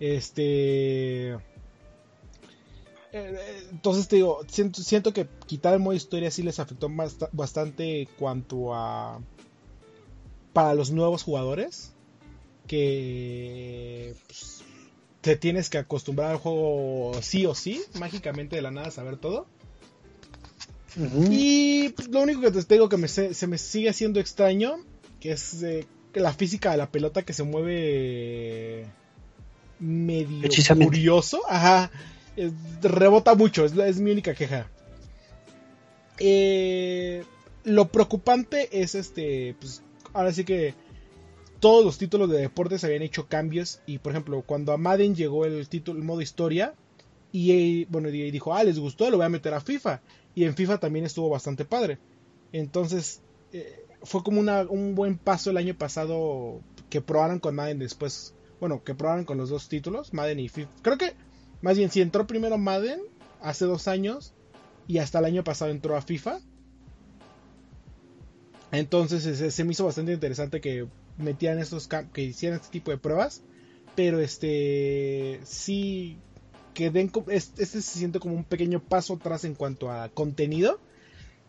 Este... 0.00 1.32
Eh, 3.14 3.66
entonces 3.70 4.08
te 4.08 4.16
digo, 4.16 4.40
siento, 4.48 4.82
siento 4.82 5.12
que 5.12 5.28
quitar 5.46 5.74
el 5.74 5.80
modo 5.80 5.94
historia 5.94 6.30
sí 6.30 6.42
les 6.42 6.58
afectó 6.58 6.88
bastante 7.32 8.08
cuanto 8.18 8.74
a... 8.74 9.20
Para 10.52 10.74
los 10.74 10.90
nuevos 10.90 11.22
jugadores. 11.22 11.92
Que... 12.66 14.14
Pues, 14.26 14.62
te 15.22 15.36
tienes 15.36 15.70
que 15.70 15.78
acostumbrar 15.78 16.32
al 16.32 16.38
juego 16.38 17.12
sí 17.22 17.46
o 17.46 17.54
sí, 17.54 17.80
mágicamente 17.98 18.56
de 18.56 18.62
la 18.62 18.72
nada 18.72 18.90
saber 18.90 19.16
todo. 19.16 19.46
Y 21.30 21.90
pues, 21.90 22.08
lo 22.08 22.20
único 22.20 22.40
que 22.40 22.50
te 22.50 22.74
digo 22.74 22.88
que 22.88 22.96
me, 22.96 23.08
se, 23.08 23.46
me 23.46 23.58
sigue 23.58 23.88
haciendo 23.88 24.20
extraño, 24.20 24.76
que 25.20 25.32
es 25.32 25.62
eh, 25.62 25.86
la 26.14 26.32
física 26.32 26.70
de 26.72 26.76
la 26.76 26.90
pelota 26.90 27.22
que 27.22 27.32
se 27.32 27.42
mueve 27.42 28.86
medio 29.78 30.48
curioso. 30.76 31.40
Ajá, 31.48 31.90
rebota 32.82 33.34
mucho, 33.34 33.64
es, 33.64 34.00
mi 34.00 34.10
única 34.10 34.34
queja. 34.34 34.68
Eh, 36.18 37.24
lo 37.64 37.88
preocupante 37.88 38.68
es 38.82 38.94
este, 38.94 39.56
pues 39.60 39.82
ahora 40.12 40.32
sí 40.32 40.44
que 40.44 40.74
todos 41.60 41.84
los 41.84 41.96
títulos 41.96 42.28
de 42.28 42.38
deportes 42.38 42.84
habían 42.84 43.02
hecho 43.02 43.28
cambios 43.28 43.80
y 43.86 43.98
por 43.98 44.12
ejemplo 44.12 44.42
cuando 44.42 44.72
a 44.72 44.76
Madden 44.76 45.14
llegó 45.14 45.46
el 45.46 45.68
título 45.68 45.98
el 45.98 46.04
modo 46.04 46.20
historia 46.20 46.74
y 47.30 47.84
bueno 47.86 48.10
dijo 48.10 48.52
ah 48.52 48.64
les 48.64 48.78
gustó 48.78 49.08
lo 49.10 49.16
voy 49.16 49.26
a 49.26 49.30
meter 49.30 49.54
a 49.54 49.60
FIFA 49.60 50.00
y 50.34 50.44
en 50.44 50.54
FIFA 50.54 50.78
también 50.78 51.04
estuvo 51.04 51.28
bastante 51.28 51.64
padre. 51.64 51.98
Entonces 52.52 53.20
eh, 53.52 53.84
fue 54.02 54.22
como 54.22 54.40
un 54.40 54.94
buen 54.94 55.18
paso 55.18 55.50
el 55.50 55.56
año 55.56 55.76
pasado 55.76 56.60
que 56.90 57.00
probaran 57.00 57.38
con 57.38 57.54
Madden 57.54 57.78
después 57.78 58.34
bueno 58.60 58.84
que 58.84 58.94
probaran 58.94 59.24
con 59.24 59.38
los 59.38 59.48
dos 59.50 59.68
títulos 59.68 60.12
Madden 60.12 60.40
y 60.40 60.48
FIFA. 60.48 60.70
Creo 60.82 60.98
que 60.98 61.14
más 61.60 61.76
bien 61.76 61.90
si 61.90 62.00
entró 62.00 62.26
primero 62.26 62.58
Madden 62.58 63.00
hace 63.40 63.64
dos 63.64 63.88
años 63.88 64.34
y 64.86 64.98
hasta 64.98 65.18
el 65.18 65.26
año 65.26 65.44
pasado 65.44 65.70
entró 65.70 65.96
a 65.96 66.02
FIFA 66.02 66.40
entonces 68.72 69.54
se 69.54 69.64
me 69.64 69.72
hizo 69.72 69.84
bastante 69.84 70.12
interesante 70.12 70.60
que 70.60 70.86
metían 71.18 71.58
estos 71.58 71.88
que 72.12 72.22
hicieran 72.22 72.58
este 72.58 72.72
tipo 72.72 72.90
de 72.90 72.98
pruebas 72.98 73.42
pero 73.94 74.20
este 74.20 75.40
sí 75.44 76.18
que 76.74 76.90
den 76.90 77.10
este 77.28 77.66
se 77.66 77.80
siente 77.80 78.18
como 78.18 78.34
un 78.34 78.44
pequeño 78.44 78.80
paso 78.80 79.14
atrás 79.14 79.44
en 79.44 79.54
cuanto 79.54 79.90
a 79.90 80.08
contenido 80.08 80.80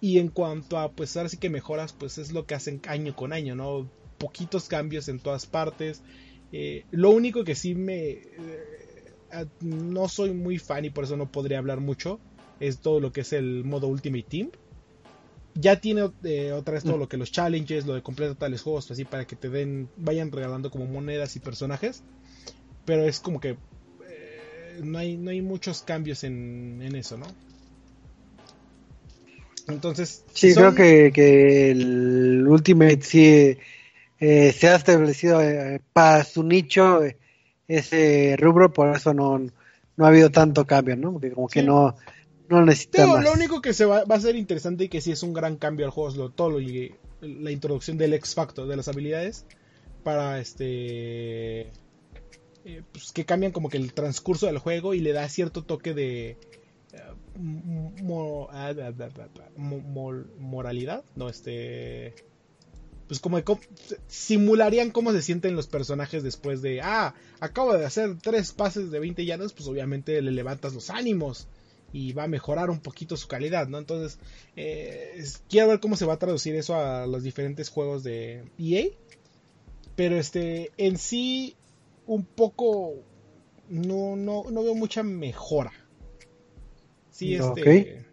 y 0.01 0.19
en 0.19 0.27
cuanto 0.27 0.77
a 0.77 0.91
pues 0.91 1.15
ahora 1.15 1.29
sí 1.29 1.37
que 1.37 1.49
mejoras 1.49 1.93
pues 1.93 2.17
es 2.17 2.31
lo 2.31 2.45
que 2.45 2.55
hacen 2.55 2.81
año 2.87 3.15
con 3.15 3.33
año 3.33 3.55
no 3.55 3.89
poquitos 4.17 4.67
cambios 4.67 5.07
en 5.09 5.19
todas 5.19 5.45
partes. 5.45 6.01
Eh, 6.51 6.85
lo 6.91 7.09
único 7.09 7.43
que 7.43 7.55
sí 7.55 7.73
me 7.73 8.11
eh, 8.11 9.47
no 9.61 10.07
soy 10.07 10.31
muy 10.31 10.59
fan 10.59 10.85
y 10.85 10.89
por 10.89 11.05
eso 11.05 11.17
no 11.17 11.31
podría 11.31 11.57
hablar 11.57 11.79
mucho 11.79 12.19
es 12.59 12.79
todo 12.79 12.99
lo 12.99 13.11
que 13.11 13.21
es 13.21 13.33
el 13.33 13.63
modo 13.63 13.87
Ultimate 13.87 14.25
Team. 14.29 14.51
Ya 15.55 15.79
tiene 15.79 16.09
eh, 16.23 16.51
otra 16.51 16.75
vez 16.75 16.83
todo 16.83 16.97
lo 16.97 17.07
que 17.07 17.17
los 17.17 17.31
challenges, 17.31 17.85
lo 17.85 17.93
de 17.93 18.01
completar 18.01 18.35
tales 18.35 18.61
juegos, 18.61 18.89
así 18.89 19.05
para 19.05 19.25
que 19.25 19.35
te 19.35 19.49
den, 19.49 19.87
vayan 19.97 20.31
regalando 20.31 20.71
como 20.71 20.85
monedas 20.85 21.35
y 21.35 21.39
personajes. 21.39 22.03
Pero 22.85 23.03
es 23.03 23.19
como 23.19 23.39
que 23.39 23.49
eh, 23.49 23.57
no, 24.81 24.97
hay, 24.97 25.17
no 25.17 25.31
hay 25.31 25.41
muchos 25.41 25.81
cambios 25.81 26.23
en, 26.23 26.81
en 26.81 26.95
eso, 26.95 27.17
¿no? 27.17 27.27
Entonces, 29.67 30.23
Sí, 30.33 30.51
son- 30.53 30.73
creo 30.73 30.75
que, 30.75 31.11
que 31.13 31.71
el 31.71 32.47
Ultimate 32.47 33.01
sí 33.01 33.57
eh, 34.19 34.51
se 34.51 34.67
ha 34.67 34.75
establecido 34.75 35.41
eh, 35.41 35.81
para 35.93 36.23
su 36.23 36.43
nicho 36.43 37.01
ese 37.67 38.35
rubro, 38.37 38.71
por 38.73 38.95
eso 38.95 39.13
no, 39.13 39.39
no 39.39 40.05
ha 40.05 40.07
habido 40.07 40.29
tanto 40.31 40.65
cambio, 40.65 40.95
¿no? 40.95 41.13
Porque 41.13 41.31
como 41.31 41.47
que 41.47 41.63
no, 41.63 41.95
no 42.49 42.65
necesita 42.65 43.05
Digo, 43.05 43.15
más. 43.15 43.23
lo 43.25 43.33
único 43.33 43.61
que 43.61 43.73
se 43.73 43.85
va, 43.85 44.03
va 44.03 44.15
a 44.15 44.19
ser 44.19 44.35
interesante 44.35 44.85
y 44.85 44.89
que 44.89 45.01
sí 45.01 45.11
es 45.11 45.23
un 45.23 45.33
gran 45.33 45.55
cambio 45.57 45.85
al 45.85 45.91
juego 45.91 46.09
es 46.09 46.15
lo, 46.17 46.29
todo 46.29 46.49
lo, 46.51 46.59
la 47.21 47.51
introducción 47.51 47.97
del 47.97 48.13
X 48.15 48.35
Factor, 48.35 48.67
de 48.67 48.75
las 48.75 48.87
habilidades, 48.87 49.45
para 50.03 50.39
este... 50.39 51.67
eh, 52.65 52.81
pues, 52.91 53.11
que 53.11 53.25
cambian 53.25 53.51
como 53.51 53.69
que 53.69 53.77
el 53.77 53.93
transcurso 53.93 54.45
del 54.45 54.57
juego 54.57 54.93
y 54.93 54.99
le 54.99 55.13
da 55.13 55.27
cierto 55.29 55.63
toque 55.63 55.93
de... 55.93 56.37
moralidad, 60.39 61.03
no, 61.15 61.29
este... 61.29 62.13
Pues 63.07 63.19
como 63.19 63.39
de 63.39 63.43
simularían 64.07 64.89
cómo 64.89 65.11
se 65.11 65.21
sienten 65.21 65.55
los 65.55 65.67
personajes 65.67 66.23
después 66.23 66.61
de, 66.61 66.81
ah, 66.81 67.13
acabo 67.41 67.77
de 67.77 67.85
hacer 67.85 68.17
tres 68.17 68.53
pases 68.53 68.91
de 68.91 68.99
20 68.99 69.25
yardas, 69.25 69.51
pues 69.53 69.67
obviamente 69.67 70.21
le 70.21 70.31
levantas 70.31 70.73
los 70.73 70.89
ánimos 70.89 71.47
y 71.93 72.11
va 72.13 72.23
a 72.23 72.27
mejorar 72.27 72.71
un 72.71 72.79
poquito 72.79 73.15
su 73.15 73.27
calidad, 73.27 73.67
¿no? 73.67 73.77
Entonces, 73.77 74.19
eh, 74.55 75.23
quiero 75.47 75.67
ver 75.67 75.79
cómo 75.79 75.95
se 75.95 76.05
va 76.05 76.13
a 76.13 76.19
traducir 76.19 76.55
eso 76.55 76.75
a 76.75 77.05
los 77.05 77.23
diferentes 77.23 77.69
juegos 77.69 78.03
de 78.03 78.43
EA. 78.57 78.87
Pero 79.95 80.17
este, 80.17 80.71
en 80.77 80.97
sí, 80.97 81.55
un 82.05 82.25
poco, 82.25 82.95
no, 83.69 84.15
no, 84.15 84.45
no 84.49 84.63
veo 84.63 84.75
mucha 84.75 85.03
mejora. 85.03 85.71
Sí, 87.11 87.35
este, 87.35 88.05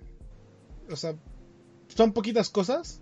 o 0.90 0.96
sea, 0.96 1.16
son 1.88 2.12
poquitas 2.12 2.50
cosas 2.50 3.00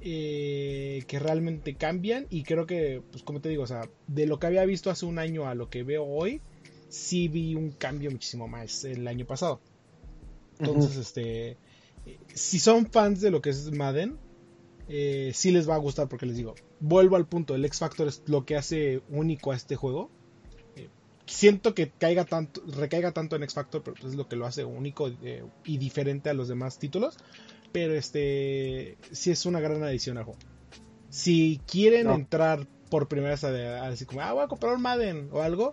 eh, 0.00 1.04
que 1.06 1.18
realmente 1.18 1.74
cambian 1.74 2.26
y 2.30 2.42
creo 2.42 2.66
que, 2.66 3.02
pues 3.10 3.22
como 3.22 3.40
te 3.40 3.48
digo, 3.48 3.62
o 3.62 3.66
sea, 3.66 3.88
de 4.06 4.26
lo 4.26 4.38
que 4.38 4.46
había 4.46 4.64
visto 4.64 4.90
hace 4.90 5.06
un 5.06 5.18
año 5.18 5.46
a 5.46 5.54
lo 5.54 5.70
que 5.70 5.82
veo 5.82 6.04
hoy, 6.04 6.40
sí 6.88 7.28
vi 7.28 7.54
un 7.54 7.70
cambio 7.70 8.10
muchísimo 8.10 8.48
más 8.48 8.84
el 8.84 9.06
año 9.06 9.26
pasado. 9.26 9.60
Entonces, 10.58 10.96
este, 10.96 11.50
eh, 12.06 12.18
si 12.34 12.58
son 12.58 12.90
fans 12.90 13.20
de 13.20 13.30
lo 13.30 13.40
que 13.40 13.50
es 13.50 13.70
Madden, 13.72 14.18
eh, 14.92 15.30
sí 15.34 15.52
les 15.52 15.68
va 15.68 15.76
a 15.76 15.78
gustar 15.78 16.08
porque 16.08 16.26
les 16.26 16.36
digo, 16.36 16.54
vuelvo 16.80 17.14
al 17.16 17.26
punto, 17.26 17.54
el 17.54 17.64
X 17.64 17.78
Factor 17.78 18.08
es 18.08 18.22
lo 18.26 18.44
que 18.44 18.56
hace 18.56 19.02
único 19.08 19.52
a 19.52 19.56
este 19.56 19.76
juego. 19.76 20.10
Eh, 20.76 20.88
siento 21.26 21.74
que 21.74 21.90
caiga 21.90 22.24
tanto, 22.24 22.60
recaiga 22.76 23.12
tanto 23.12 23.36
en 23.36 23.44
X 23.44 23.54
Factor, 23.54 23.82
pero 23.84 23.96
es 24.08 24.14
lo 24.16 24.26
que 24.28 24.34
lo 24.36 24.46
hace 24.46 24.64
único 24.64 25.08
eh, 25.22 25.44
y 25.64 25.78
diferente 25.78 26.28
a 26.28 26.34
los 26.34 26.48
demás 26.48 26.78
títulos. 26.78 27.16
Pero 27.72 27.94
este, 27.94 28.96
sí 29.12 29.30
es 29.30 29.46
una 29.46 29.60
gran 29.60 29.80
adición 29.84 30.18
al 30.18 30.24
juego. 30.24 30.40
Si 31.08 31.60
quieren 31.70 32.08
No. 32.08 32.14
entrar 32.14 32.66
por 32.90 33.06
primera 33.06 33.30
vez 33.30 33.44
a, 33.44 33.48
a 33.48 33.90
decir 33.90 34.08
como, 34.08 34.22
ah, 34.22 34.32
voy 34.32 34.42
a 34.42 34.48
comprar 34.48 34.74
un 34.74 34.82
Madden 34.82 35.28
o 35.32 35.40
algo, 35.40 35.72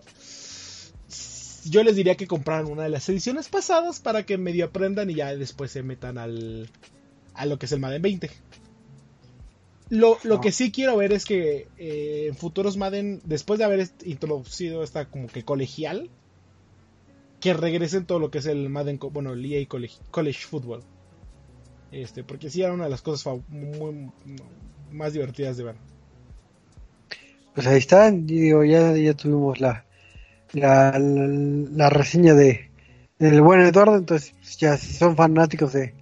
yo 1.64 1.82
les 1.82 1.96
diría 1.96 2.14
que 2.14 2.28
compraran 2.28 2.66
una 2.66 2.84
de 2.84 2.88
las 2.88 3.08
ediciones 3.08 3.48
pasadas 3.48 3.98
para 3.98 4.24
que 4.24 4.38
medio 4.38 4.66
aprendan 4.66 5.10
y 5.10 5.14
ya 5.16 5.34
después 5.34 5.72
se 5.72 5.82
metan 5.82 6.18
al 6.18 6.70
a 7.34 7.46
lo 7.46 7.58
que 7.58 7.66
es 7.66 7.72
el 7.72 7.80
Madden 7.80 8.02
20. 8.02 8.30
Lo, 9.90 10.18
lo 10.24 10.36
No. 10.36 10.40
que 10.40 10.52
sí 10.52 10.70
quiero 10.70 10.96
ver 10.96 11.12
es 11.12 11.24
que 11.24 11.66
eh, 11.78 12.26
en 12.28 12.34
futuros 12.36 12.76
Madden, 12.76 13.20
después 13.24 13.58
de 13.58 13.64
haber 13.64 13.88
introducido 14.04 14.82
esta 14.82 15.06
como 15.06 15.28
que 15.28 15.44
colegial, 15.44 16.10
que 17.40 17.54
regresen 17.54 18.04
todo 18.04 18.18
lo 18.18 18.30
que 18.30 18.38
es 18.38 18.46
el 18.46 18.68
Madden, 18.68 18.98
bueno, 19.12 19.32
el 19.32 19.44
EA 19.44 19.66
College, 19.66 19.94
College 20.10 20.40
Football. 20.40 20.82
Este, 21.90 22.22
porque 22.22 22.50
sí 22.50 22.62
era 22.62 22.72
una 22.72 22.84
de 22.84 22.90
las 22.90 23.02
cosas 23.02 23.38
muy- 23.48 24.10
más 24.92 25.12
divertidas 25.12 25.56
de 25.56 25.64
ver. 25.64 25.74
Pues 27.54 27.66
ahí 27.66 27.78
está, 27.78 28.08
y 28.08 28.20
digo, 28.22 28.64
ya, 28.64 28.96
ya 28.96 29.14
tuvimos 29.14 29.60
la, 29.60 29.84
la, 30.52 30.98
la, 30.98 31.28
la 31.28 31.90
reseña 31.90 32.34
de 32.34 32.70
del 33.18 33.42
buen 33.42 33.60
Eduardo, 33.60 33.96
entonces 33.96 34.34
pues, 34.40 34.58
ya 34.58 34.76
si 34.76 34.94
son 34.94 35.16
fanáticos 35.16 35.72
de, 35.74 35.94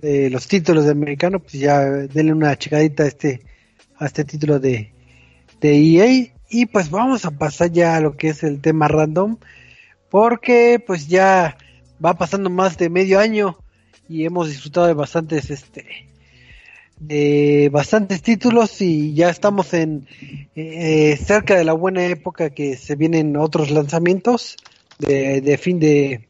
de 0.00 0.30
los 0.30 0.46
títulos 0.46 0.84
de 0.84 0.90
americano, 0.90 1.40
pues 1.40 1.54
ya 1.54 1.80
denle 1.80 2.32
una 2.32 2.56
checadita 2.56 3.04
a 3.04 3.06
este, 3.06 3.42
a 3.96 4.06
este 4.06 4.24
título 4.24 4.58
de, 4.58 4.92
de 5.60 5.76
EA. 5.76 6.32
Y 6.50 6.66
pues 6.66 6.90
vamos 6.90 7.24
a 7.24 7.32
pasar 7.32 7.70
ya 7.70 7.96
a 7.96 8.00
lo 8.00 8.16
que 8.16 8.28
es 8.28 8.42
el 8.42 8.60
tema 8.60 8.88
random, 8.88 9.38
porque 10.10 10.82
pues 10.84 11.08
ya 11.08 11.56
va 12.04 12.14
pasando 12.14 12.50
más 12.50 12.76
de 12.76 12.90
medio 12.90 13.18
año 13.18 13.58
y 14.08 14.24
hemos 14.24 14.48
disfrutado 14.48 14.86
de 14.86 14.94
bastantes 14.94 15.50
este 15.50 16.06
de 16.98 17.70
bastantes 17.72 18.22
títulos 18.22 18.80
y 18.80 19.14
ya 19.14 19.28
estamos 19.30 19.74
en 19.74 20.06
eh, 20.54 21.18
cerca 21.24 21.56
de 21.56 21.64
la 21.64 21.72
buena 21.72 22.04
época 22.06 22.50
que 22.50 22.76
se 22.76 22.94
vienen 22.94 23.36
otros 23.36 23.70
lanzamientos 23.70 24.56
de, 24.98 25.40
de 25.40 25.58
fin 25.58 25.80
de 25.80 26.28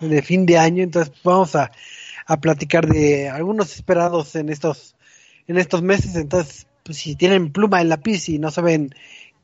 de 0.00 0.22
fin 0.22 0.46
de 0.46 0.58
año 0.58 0.82
entonces 0.82 1.12
vamos 1.22 1.54
a, 1.54 1.70
a 2.26 2.40
platicar 2.40 2.86
de 2.86 3.28
algunos 3.28 3.74
esperados 3.74 4.34
en 4.36 4.48
estos 4.48 4.96
en 5.46 5.58
estos 5.58 5.82
meses 5.82 6.16
entonces 6.16 6.66
pues, 6.84 6.98
si 6.98 7.16
tienen 7.16 7.52
pluma 7.52 7.80
en 7.80 7.88
lápiz 7.88 8.28
y 8.28 8.38
no 8.38 8.50
saben 8.50 8.94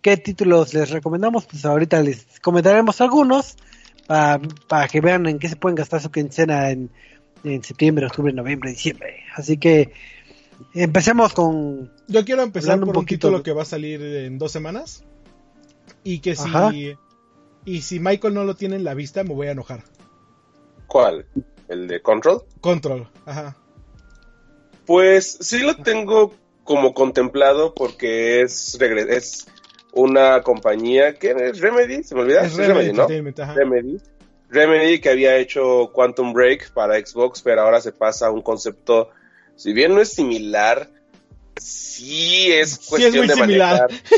qué 0.02 0.16
títulos 0.16 0.74
les 0.74 0.90
recomendamos 0.90 1.46
pues 1.46 1.64
ahorita 1.64 2.02
les 2.02 2.26
comentaremos 2.40 3.00
algunos 3.00 3.56
para 4.06 4.88
que 4.90 5.00
vean 5.00 5.26
en 5.26 5.38
qué 5.38 5.48
se 5.48 5.56
pueden 5.56 5.76
gastar 5.76 6.00
su 6.00 6.10
quincena 6.10 6.70
en, 6.70 6.90
en 7.44 7.62
septiembre, 7.62 8.06
octubre, 8.06 8.32
noviembre, 8.32 8.70
diciembre 8.70 9.24
así 9.36 9.58
que 9.58 9.92
empecemos 10.74 11.32
con 11.32 11.90
Yo 12.06 12.24
quiero 12.24 12.42
empezar 12.42 12.78
por 12.78 12.84
un 12.84 12.88
un 12.88 12.94
poquito 12.94 13.28
título 13.28 13.42
que 13.42 13.52
va 13.52 13.62
a 13.62 13.66
salir 13.66 14.02
en 14.02 14.38
dos 14.38 14.52
semanas. 14.52 15.04
Y 16.04 16.20
que 16.20 16.36
si. 16.36 16.48
Ajá. 16.48 16.72
Y 17.64 17.82
si 17.82 18.00
Michael 18.00 18.34
no 18.34 18.44
lo 18.44 18.54
tiene 18.54 18.76
en 18.76 18.84
la 18.84 18.94
vista, 18.94 19.24
me 19.24 19.34
voy 19.34 19.48
a 19.48 19.50
enojar. 19.50 19.82
¿Cuál? 20.86 21.26
¿El 21.68 21.86
de 21.86 22.00
Control? 22.00 22.42
Control, 22.60 23.08
ajá. 23.26 23.56
Pues 24.86 25.38
sí 25.40 25.58
lo 25.60 25.76
tengo 25.76 26.34
como 26.64 26.94
contemplado 26.94 27.74
porque 27.74 28.40
es, 28.42 28.78
es 28.80 29.46
una 29.92 30.42
compañía 30.42 31.14
que 31.14 31.30
es 31.30 31.60
Remedy, 31.60 32.02
se 32.02 32.14
me 32.14 32.22
olvida. 32.22 32.42
Es 32.42 32.56
Remedy 32.56 32.92
Remedy, 32.92 33.32
¿no? 33.36 33.54
Remedy. 33.54 34.00
Remedy 34.50 35.00
que 35.00 35.10
había 35.10 35.36
hecho 35.36 35.90
Quantum 35.92 36.32
Break 36.32 36.70
para 36.72 36.98
Xbox, 36.98 37.42
pero 37.42 37.62
ahora 37.62 37.80
se 37.80 37.92
pasa 37.92 38.28
a 38.28 38.30
un 38.30 38.40
concepto, 38.40 39.10
si 39.56 39.72
bien 39.74 39.94
no 39.94 40.00
es 40.00 40.10
similar, 40.12 40.88
sí 41.56 42.50
es 42.52 42.70
Sí, 42.70 42.76
es 42.76 42.78
cuestión 42.88 43.16
muy 43.16 43.28
de 43.28 43.34
similar. 43.34 43.88
manejar. 43.90 43.90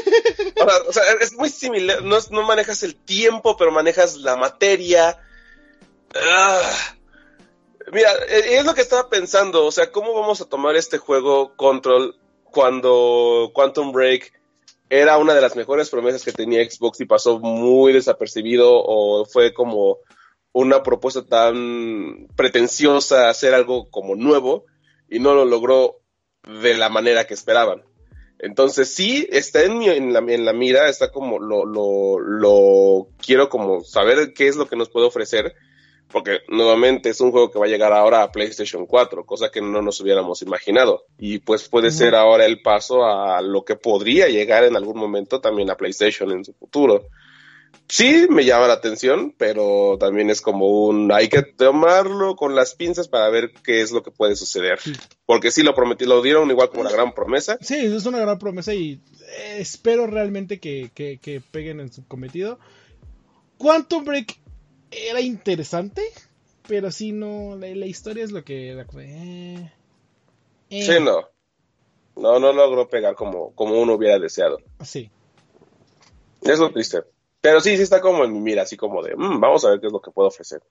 O 0.60 0.68
sea, 0.68 0.74
o 0.88 0.92
sea, 0.92 1.02
es 1.20 1.32
muy 1.32 1.48
similar, 1.48 2.02
no, 2.02 2.18
no 2.30 2.42
manejas 2.42 2.82
el 2.82 2.94
tiempo, 2.94 3.56
pero 3.56 3.72
manejas 3.72 4.16
la 4.16 4.36
materia. 4.36 5.18
Ah. 6.14 6.60
Mira, 7.92 8.10
eh, 8.28 8.58
es 8.58 8.64
lo 8.64 8.74
que 8.74 8.82
estaba 8.82 9.08
pensando, 9.08 9.66
o 9.66 9.72
sea, 9.72 9.90
¿cómo 9.90 10.14
vamos 10.14 10.40
a 10.40 10.48
tomar 10.48 10.76
este 10.76 10.98
juego 10.98 11.56
Control 11.56 12.16
cuando 12.44 13.50
Quantum 13.52 13.92
Break 13.92 14.32
era 14.88 15.18
una 15.18 15.34
de 15.34 15.40
las 15.40 15.56
mejores 15.56 15.88
promesas 15.88 16.24
que 16.24 16.32
tenía 16.32 16.68
Xbox 16.68 17.00
y 17.00 17.04
pasó 17.06 17.38
muy 17.38 17.92
desapercibido 17.92 18.70
o 18.72 19.24
fue 19.24 19.54
como 19.54 19.98
una 20.52 20.82
propuesta 20.82 21.24
tan 21.24 22.26
pretenciosa 22.36 23.28
hacer 23.28 23.54
algo 23.54 23.88
como 23.88 24.16
nuevo 24.16 24.64
y 25.08 25.20
no 25.20 25.34
lo 25.34 25.44
logró 25.44 26.00
de 26.42 26.76
la 26.76 26.88
manera 26.88 27.26
que 27.26 27.34
esperaban. 27.34 27.84
Entonces 28.38 28.92
sí, 28.92 29.28
está 29.30 29.62
en, 29.62 30.12
la, 30.12 30.20
la 30.20 30.52
mira, 30.52 30.88
está 30.88 31.12
como 31.12 31.38
lo, 31.38 31.66
lo, 31.66 32.18
lo 32.18 33.08
quiero 33.24 33.48
como 33.48 33.84
saber 33.84 34.32
qué 34.32 34.48
es 34.48 34.56
lo 34.56 34.66
que 34.66 34.76
nos 34.76 34.88
puede 34.88 35.06
ofrecer, 35.06 35.54
porque 36.12 36.38
nuevamente 36.48 37.10
es 37.10 37.20
un 37.20 37.30
juego 37.30 37.50
que 37.50 37.58
va 37.58 37.66
a 37.66 37.68
llegar 37.68 37.92
ahora 37.92 38.22
a 38.22 38.32
PlayStation 38.32 38.86
4, 38.86 39.24
cosa 39.24 39.50
que 39.50 39.60
no 39.60 39.80
nos 39.82 40.00
hubiéramos 40.00 40.42
imaginado. 40.42 41.04
Y 41.18 41.38
pues 41.38 41.68
puede 41.68 41.90
ser 41.90 42.14
ahora 42.14 42.46
el 42.46 42.62
paso 42.62 43.04
a 43.04 43.40
lo 43.42 43.64
que 43.64 43.76
podría 43.76 44.28
llegar 44.28 44.64
en 44.64 44.76
algún 44.76 44.98
momento 44.98 45.40
también 45.40 45.70
a 45.70 45.76
PlayStation 45.76 46.30
en 46.32 46.44
su 46.44 46.52
futuro. 46.54 47.06
Sí, 47.88 48.26
me 48.30 48.44
llama 48.44 48.68
la 48.68 48.74
atención, 48.74 49.34
pero 49.36 49.96
también 49.98 50.30
es 50.30 50.40
como 50.40 50.66
un 50.86 51.10
hay 51.10 51.28
que 51.28 51.42
tomarlo 51.42 52.36
con 52.36 52.54
las 52.54 52.76
pinzas 52.76 53.08
para 53.08 53.28
ver 53.30 53.50
qué 53.64 53.80
es 53.80 53.90
lo 53.90 54.02
que 54.04 54.12
puede 54.12 54.36
suceder. 54.36 54.78
Porque 55.26 55.50
sí 55.50 55.64
lo 55.64 55.74
prometí, 55.74 56.04
lo 56.04 56.22
dieron 56.22 56.48
igual 56.50 56.68
como 56.68 56.82
una 56.82 56.90
gran 56.92 57.12
promesa. 57.12 57.58
Sí, 57.60 57.74
es 57.76 58.06
una 58.06 58.18
gran 58.20 58.38
promesa 58.38 58.74
y 58.74 59.00
eh, 59.38 59.56
espero 59.58 60.06
realmente 60.06 60.60
que, 60.60 60.90
que- 60.94 61.18
que 61.18 61.40
peguen 61.40 61.80
en 61.80 61.92
su 61.92 62.06
cometido. 62.06 62.60
Quantum 63.58 64.04
Break 64.04 64.38
era 64.90 65.20
interesante, 65.20 66.02
pero 66.66 66.90
sí 66.90 67.12
no, 67.12 67.56
la, 67.56 67.68
la 67.74 67.86
historia 67.86 68.24
es 68.24 68.32
lo 68.32 68.44
que... 68.44 68.82
como, 68.86 69.00
eh. 69.00 69.72
Eh, 70.70 70.82
Sí, 70.82 71.02
no. 71.02 71.28
No, 72.16 72.38
no 72.38 72.52
logró 72.52 72.88
pegar 72.88 73.14
como, 73.14 73.52
como 73.54 73.80
uno 73.80 73.94
hubiera 73.94 74.18
deseado. 74.18 74.60
Sí. 74.84 75.10
Es 76.42 76.58
lo 76.58 76.70
triste. 76.72 77.02
Pero 77.40 77.60
sí, 77.60 77.76
sí 77.76 77.82
está 77.82 78.00
como 78.00 78.24
en 78.24 78.32
mi 78.32 78.40
mira, 78.40 78.62
así 78.62 78.76
como 78.76 79.02
de, 79.02 79.16
"Mm, 79.16 79.40
vamos 79.40 79.64
a 79.64 79.70
ver 79.70 79.80
qué 79.80 79.86
es 79.86 79.92
lo 79.92 80.00
que 80.00 80.10
puedo 80.10 80.28
ofrecer. 80.28 80.62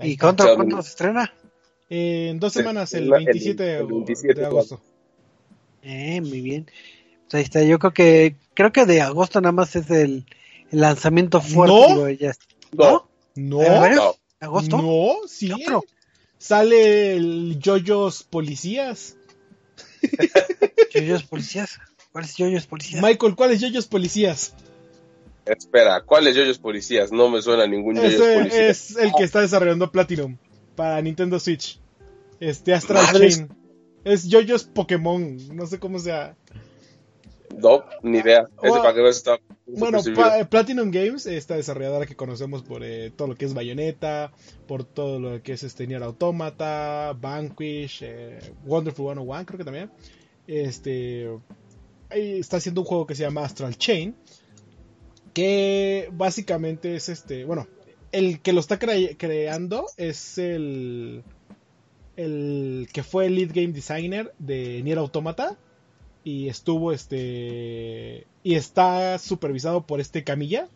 ¿Y 0.00 0.16
cuándo 0.16 0.56
mi- 0.58 0.72
se 0.82 0.88
estrena? 0.88 1.32
Eh, 1.90 2.28
en 2.30 2.40
dos 2.40 2.54
semanas, 2.54 2.92
el 2.94 3.10
la- 3.10 3.18
el- 3.18 3.24
27 3.26 3.62
de- 3.62 3.78
el 3.78 3.86
27 3.86 4.40
de 4.40 4.46
agosto. 4.46 4.80
Eh, 5.82 6.20
muy 6.20 6.40
bien. 6.40 6.64
Pues 7.28 7.34
ahí 7.34 7.42
está. 7.42 7.62
Yo 7.62 7.78
creo 7.78 7.92
que 7.92 8.36
creo 8.54 8.72
que 8.72 8.86
de 8.86 9.02
agosto 9.02 9.40
nada 9.40 9.52
más 9.52 9.76
es 9.76 9.90
el, 9.90 10.24
el 10.72 10.80
lanzamiento 10.80 11.40
fuerte. 11.40 12.36
¿No? 12.72 13.08
No, 13.36 13.58
No, 13.58 13.60
¿A. 13.60 14.12
¿Agosto? 14.40 14.78
no, 14.78 15.14
sí. 15.28 15.52
Sale 16.38 17.14
el 17.14 17.58
Yoyos 17.60 18.24
Policías. 18.24 19.16
Yoyos 20.92 21.22
policías. 21.22 21.78
¿Cuáles 22.10 22.36
yoyos 22.36 22.66
policías? 22.66 23.02
Michael, 23.02 23.34
¿cuáles 23.36 23.60
Yoyos 23.60 23.86
Policías? 23.86 24.54
Espera, 25.46 26.02
¿cuáles 26.04 26.36
yoyos 26.36 26.58
policías? 26.58 27.10
No 27.12 27.30
me 27.30 27.40
suena 27.40 27.66
ningún 27.66 27.94
yoyos 27.96 28.14
Ese 28.14 28.34
policías. 28.38 28.90
es 28.90 28.96
el 28.96 29.12
que 29.16 29.24
está 29.24 29.40
desarrollando 29.40 29.90
Platinum 29.90 30.36
para 30.76 31.00
Nintendo 31.00 31.38
Switch. 31.40 31.80
Este 32.40 32.74
Astral. 32.74 33.06
Chain. 33.12 33.48
Es 34.04 34.28
Yoyos 34.28 34.64
Pokémon. 34.64 35.38
No 35.56 35.66
sé 35.66 35.78
cómo 35.78 35.98
sea. 36.00 36.36
No, 37.58 37.84
ni 38.02 38.18
idea. 38.18 38.48
Ese 38.62 38.78
veas 39.02 39.16
está 39.16 39.38
Bueno, 39.66 39.98
pa- 40.14 40.44
Platinum 40.48 40.90
Games, 40.90 41.26
esta 41.26 41.56
desarrolladora 41.56 42.06
que 42.06 42.16
conocemos 42.16 42.62
por 42.62 42.82
eh, 42.84 43.10
todo 43.14 43.28
lo 43.28 43.34
que 43.36 43.44
es 43.44 43.54
Bayonetta, 43.54 44.32
por 44.66 44.84
todo 44.84 45.18
lo 45.20 45.42
que 45.42 45.52
es 45.52 45.62
este 45.62 45.86
Nier 45.86 46.02
Automata, 46.02 47.16
Vanquish, 47.20 48.00
eh, 48.02 48.38
Wonderful 48.64 49.06
101, 49.14 49.46
creo 49.46 49.58
que 49.58 49.64
también. 49.64 49.90
Este 50.46 51.28
está 52.10 52.58
haciendo 52.58 52.82
un 52.82 52.86
juego 52.86 53.06
que 53.06 53.14
se 53.14 53.22
llama 53.22 53.44
Astral 53.44 53.76
Chain, 53.76 54.14
que 55.32 56.08
básicamente 56.12 56.94
es 56.96 57.08
este, 57.08 57.44
bueno, 57.44 57.66
el 58.12 58.40
que 58.40 58.52
lo 58.52 58.60
está 58.60 58.78
cre- 58.78 59.16
creando 59.16 59.86
es 59.96 60.36
el 60.38 61.22
el 62.16 62.88
que 62.92 63.02
fue 63.02 63.26
el 63.26 63.36
lead 63.36 63.48
game 63.54 63.68
designer 63.72 64.34
de 64.38 64.82
Nier 64.82 64.98
Automata 64.98 65.56
y 66.24 66.48
estuvo 66.48 66.92
este 66.92 68.26
y 68.42 68.54
está 68.54 69.18
supervisado 69.18 69.82
por 69.86 70.00
este 70.00 70.22
Camilla 70.24 70.68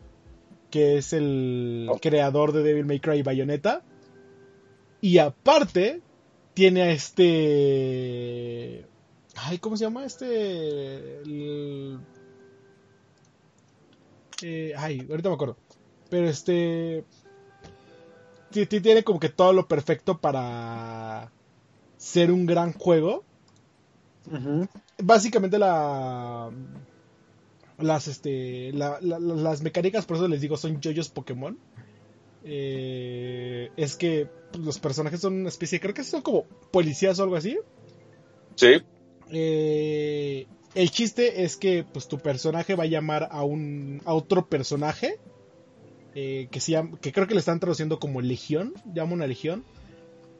que 0.71 0.97
es 0.97 1.13
el 1.13 1.87
Oh. 1.89 1.97
creador 1.99 2.51
de 2.51 2.63
Devil 2.63 2.85
May 2.85 2.99
Cry 2.99 3.19
y 3.19 3.23
Bayonetta 3.23 3.81
y 4.99 5.17
aparte 5.19 6.01
tiene 6.53 6.81
a 6.81 6.91
este 6.91 8.85
ay 9.35 9.57
cómo 9.59 9.77
se 9.77 9.85
llama 9.85 10.05
este 10.05 11.21
El- 11.21 11.99
eh, 14.41 14.73
ay 14.77 15.05
ahorita 15.09 15.29
me 15.29 15.35
acuerdo 15.35 15.55
pero 16.09 16.27
este 16.27 17.03
ti- 18.51 18.65
ti- 18.65 18.81
tiene 18.81 19.03
como 19.03 19.19
que 19.19 19.29
todo 19.29 19.53
lo 19.53 19.67
perfecto 19.67 20.17
para 20.19 21.31
ser 21.97 22.31
un 22.31 22.45
gran 22.45 22.73
juego 22.73 23.23
Ujú. 24.31 24.67
Básicamente 25.03 25.59
la 25.59 26.49
las 27.77 28.07
este 28.07 28.71
la- 28.73 28.99
la- 29.01 29.19
la- 29.19 29.35
las 29.35 29.61
mecánicas 29.61 30.05
por 30.05 30.17
eso 30.17 30.27
les 30.27 30.41
digo 30.41 30.57
son 30.57 30.81
yoyos 30.81 31.09
Pokémon. 31.09 31.57
Eh, 32.43 33.69
es 33.77 33.95
que 33.95 34.27
pues, 34.51 34.63
los 34.63 34.79
personajes 34.79 35.19
son 35.19 35.33
una 35.33 35.49
especie 35.49 35.79
creo 35.79 35.93
que 35.93 36.03
son 36.03 36.21
como 36.21 36.43
policías 36.71 37.19
o 37.19 37.23
algo 37.23 37.35
así. 37.35 37.57
Sí, 38.55 38.77
Eh, 39.29 40.47
el 40.73 40.89
chiste 40.89 41.43
es 41.43 41.57
que 41.57 41.83
pues 41.83 42.07
tu 42.07 42.17
personaje 42.17 42.75
va 42.75 42.85
a 42.85 42.87
llamar 42.87 43.27
a 43.29 43.43
un 43.43 44.01
a 44.05 44.13
otro 44.13 44.47
personaje 44.47 45.19
eh, 46.15 46.47
que 46.49 46.59
se 46.61 46.71
llama, 46.71 46.97
que 47.01 47.11
creo 47.11 47.27
que 47.27 47.33
le 47.33 47.41
están 47.41 47.59
traduciendo 47.59 47.99
como 47.99 48.21
legión 48.21 48.73
llama 48.93 49.13
una 49.13 49.27
legión 49.27 49.65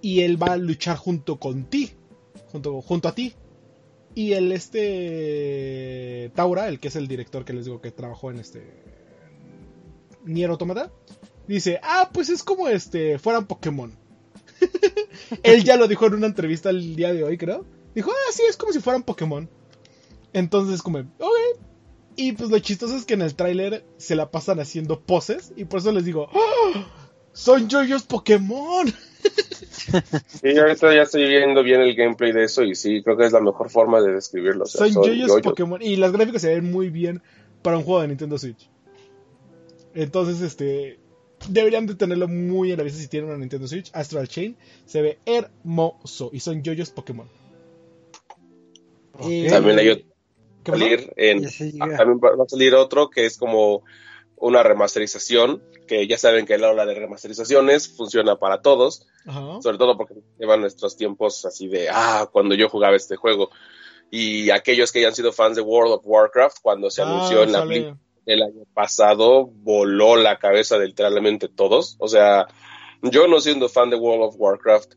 y 0.01 0.21
él 0.21 0.41
va 0.41 0.53
a 0.53 0.57
luchar 0.57 0.95
junto 0.97 1.37
con 1.37 1.65
ti 1.65 1.91
junto 2.51 2.81
junto 2.81 3.09
a 3.09 3.13
ti 3.13 3.33
y 4.17 4.33
el 4.33 4.51
este 4.51 6.31
Taura 6.35 6.67
el 6.67 6.79
que 6.79 6.87
es 6.87 6.95
el 6.95 7.07
director 7.07 7.45
que 7.45 7.53
les 7.53 7.65
digo 7.65 7.81
que 7.81 7.91
trabajó 7.91 8.31
en 8.31 8.39
este 8.39 8.63
Nier 10.25 10.49
Automata 10.49 10.91
dice 11.47 11.79
ah 11.83 12.09
pues 12.13 12.29
es 12.29 12.43
como 12.43 12.67
este 12.67 13.19
fueran 13.19 13.45
Pokémon 13.45 13.93
él 15.43 15.63
ya 15.63 15.77
lo 15.77 15.87
dijo 15.87 16.07
en 16.07 16.15
una 16.15 16.27
entrevista 16.27 16.69
el 16.69 16.95
día 16.95 17.13
de 17.13 17.23
hoy 17.23 17.37
creo 17.37 17.65
Dijo, 17.97 18.11
ah, 18.11 18.31
sí, 18.31 18.43
es 18.47 18.57
como 18.57 18.71
si 18.71 18.79
fueran 18.79 19.01
Pokémon. 19.01 19.49
Entonces, 20.31 20.83
como, 20.83 20.99
ok. 20.99 21.59
Y 22.15 22.33
pues 22.33 22.51
lo 22.51 22.59
chistoso 22.59 22.95
es 22.95 23.05
que 23.05 23.15
en 23.15 23.23
el 23.23 23.33
tráiler 23.33 23.87
se 23.97 24.15
la 24.15 24.29
pasan 24.29 24.59
haciendo 24.59 24.99
poses. 24.99 25.51
Y 25.55 25.65
por 25.65 25.79
eso 25.79 25.91
les 25.91 26.05
digo, 26.05 26.29
¡Ah! 26.31 26.85
¡Son 27.33 27.67
yoyos 27.67 28.03
Pokémon! 28.03 28.93
sí, 30.27 30.57
ahorita 30.57 30.93
ya 30.95 31.03
estoy 31.03 31.27
viendo 31.27 31.63
bien 31.63 31.81
el 31.81 31.95
gameplay 31.95 32.31
de 32.31 32.43
eso 32.43 32.63
y 32.63 32.75
sí, 32.75 33.01
creo 33.03 33.17
que 33.17 33.25
es 33.25 33.31
la 33.33 33.41
mejor 33.41 33.69
forma 33.69 34.01
de 34.01 34.13
describirlo. 34.13 34.63
o 34.63 34.67
sea, 34.67 34.85
Son 34.85 34.93
son 34.93 35.03
yoyos 35.05 35.27
yoyos. 35.29 35.41
Pokémon. 35.41 35.81
Y 35.81 35.95
las 35.95 36.11
gráficas 36.11 36.41
se 36.41 36.53
ven 36.53 36.71
muy 36.71 36.89
bien 36.89 37.21
para 37.61 37.77
un 37.77 37.83
juego 37.83 38.01
de 38.01 38.09
Nintendo 38.09 38.37
Switch. 38.37 38.69
Entonces, 39.93 40.41
este. 40.41 40.99
Deberían 41.49 41.85
de 41.85 41.93
tenerlo 41.93 42.27
muy 42.27 42.71
a 42.71 42.77
la 42.77 42.83
vista 42.83 42.99
si 42.99 43.07
tienen 43.07 43.29
una 43.29 43.37
Nintendo 43.37 43.67
Switch. 43.67 43.91
Astral 43.93 44.27
Chain 44.27 44.57
se 44.85 45.01
ve 45.01 45.19
hermoso. 45.25 46.31
Y 46.33 46.39
son 46.39 46.63
yoyos 46.63 46.89
Pokémon. 46.89 47.29
Eh, 49.21 49.47
También 49.49 49.77
hay 49.79 49.89
otro 49.89 50.07
en, 51.15 51.43
llega. 51.43 51.97
también 51.97 52.19
va 52.19 52.35
va 52.35 52.43
a 52.43 52.49
salir 52.49 52.73
otro 52.75 53.09
que 53.09 53.25
es 53.25 53.37
como 53.37 53.83
una 54.39 54.61
remasterización, 54.63 55.63
que 55.87 56.05
ya 56.07 56.17
saben 56.17 56.45
que 56.45 56.57
la 56.57 56.69
ola 56.69 56.85
de 56.85 56.93
remasterizaciones 56.95 57.87
funciona 57.89 58.37
para 58.37 58.61
todos, 58.61 59.07
Ajá. 59.25 59.61
sobre 59.61 59.77
todo 59.77 59.97
porque 59.97 60.15
llevan 60.39 60.61
nuestros 60.61 60.95
tiempos 60.95 61.45
así 61.45 61.67
de, 61.67 61.89
ah, 61.89 62.29
cuando 62.31 62.55
yo 62.55 62.69
jugaba 62.69 62.95
este 62.95 63.15
juego. 63.15 63.49
Y 64.11 64.51
aquellos 64.51 64.91
que 64.91 64.99
hayan 64.99 65.15
sido 65.15 65.33
fans 65.33 65.55
de 65.55 65.61
World 65.61 65.93
of 65.93 66.01
Warcraft, 66.05 66.57
cuando 66.61 66.89
se 66.89 67.01
Ah, 67.01 67.05
anunció 67.05 67.43
en 67.43 67.51
la 67.51 67.59
sale- 67.59 67.79
Blitz 67.81 67.97
el 68.25 68.43
año 68.43 68.63
pasado, 68.73 69.45
voló 69.47 70.15
la 70.17 70.37
cabeza 70.37 70.77
de 70.77 70.87
literalmente 70.87 71.47
todos. 71.47 71.95
O 71.99 72.07
sea, 72.07 72.47
yo 73.01 73.27
no 73.27 73.39
siendo 73.39 73.69
fan 73.69 73.89
de 73.89 73.95
World 73.95 74.23
of 74.23 74.35
Warcraft, 74.37 74.93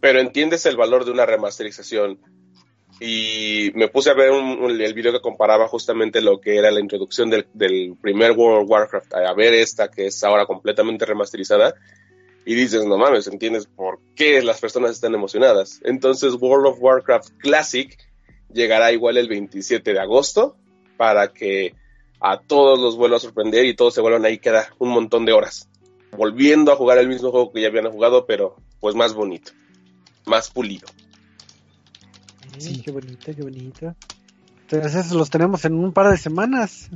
pero 0.00 0.20
entiendes 0.20 0.66
el 0.66 0.76
valor 0.76 1.04
de 1.04 1.12
una 1.12 1.26
remasterización. 1.26 2.20
Y 2.98 3.72
me 3.74 3.88
puse 3.88 4.10
a 4.10 4.14
ver 4.14 4.30
un- 4.30 4.80
el 4.80 4.94
video 4.94 5.12
que 5.12 5.20
comparaba 5.20 5.68
justamente 5.68 6.22
lo 6.22 6.40
que 6.40 6.56
era 6.56 6.70
la 6.70 6.80
introducción 6.80 7.28
del, 7.28 7.44
primer 8.00 8.32
World 8.32 8.64
of 8.64 8.70
Warcraft 8.70 9.14
a 9.14 9.34
ver 9.34 9.52
esta 9.54 9.88
que 9.88 10.06
es 10.06 10.24
ahora 10.24 10.46
completamente 10.46 11.04
remasterizada. 11.04 11.74
Y 12.46 12.54
dices, 12.54 12.84
no 12.86 12.96
mames, 12.96 13.26
entiendes 13.26 13.66
por 13.66 13.98
qué 14.14 14.40
las 14.40 14.60
personas 14.60 14.92
están 14.92 15.14
emocionadas. 15.14 15.80
Entonces 15.84 16.34
World 16.40 16.66
of 16.68 16.78
Warcraft 16.80 17.30
Classic 17.38 17.98
llegará 18.52 18.92
igual 18.92 19.16
el 19.18 19.28
27 19.28 19.92
de 19.92 20.00
agosto 20.00 20.56
para 20.96 21.32
que 21.32 21.74
a 22.20 22.40
todos 22.40 22.78
los 22.78 22.96
vuelva 22.96 23.18
a 23.18 23.20
sorprender 23.20 23.66
y 23.66 23.74
todos 23.74 23.92
se 23.94 24.00
vuelvan 24.00 24.24
ahí 24.24 24.38
queda 24.38 24.68
un 24.78 24.88
montón 24.90 25.26
de 25.26 25.32
horas. 25.32 25.68
Volviendo 26.16 26.72
a 26.72 26.76
jugar 26.76 26.96
el 26.96 27.08
mismo 27.08 27.30
juego 27.30 27.52
que 27.52 27.60
ya 27.60 27.68
habían 27.68 27.90
jugado, 27.90 28.24
pero 28.24 28.56
pues 28.80 28.94
más 28.94 29.12
bonito, 29.12 29.52
más 30.24 30.50
pulido. 30.50 30.86
Sí, 32.58 32.82
qué 32.82 32.90
bonito, 32.90 33.34
qué 33.34 33.42
bonito. 33.42 33.94
Entonces 34.70 35.12
los 35.12 35.30
tenemos 35.30 35.64
en 35.64 35.74
un 35.74 35.92
par 35.92 36.10
de 36.10 36.16
semanas. 36.16 36.90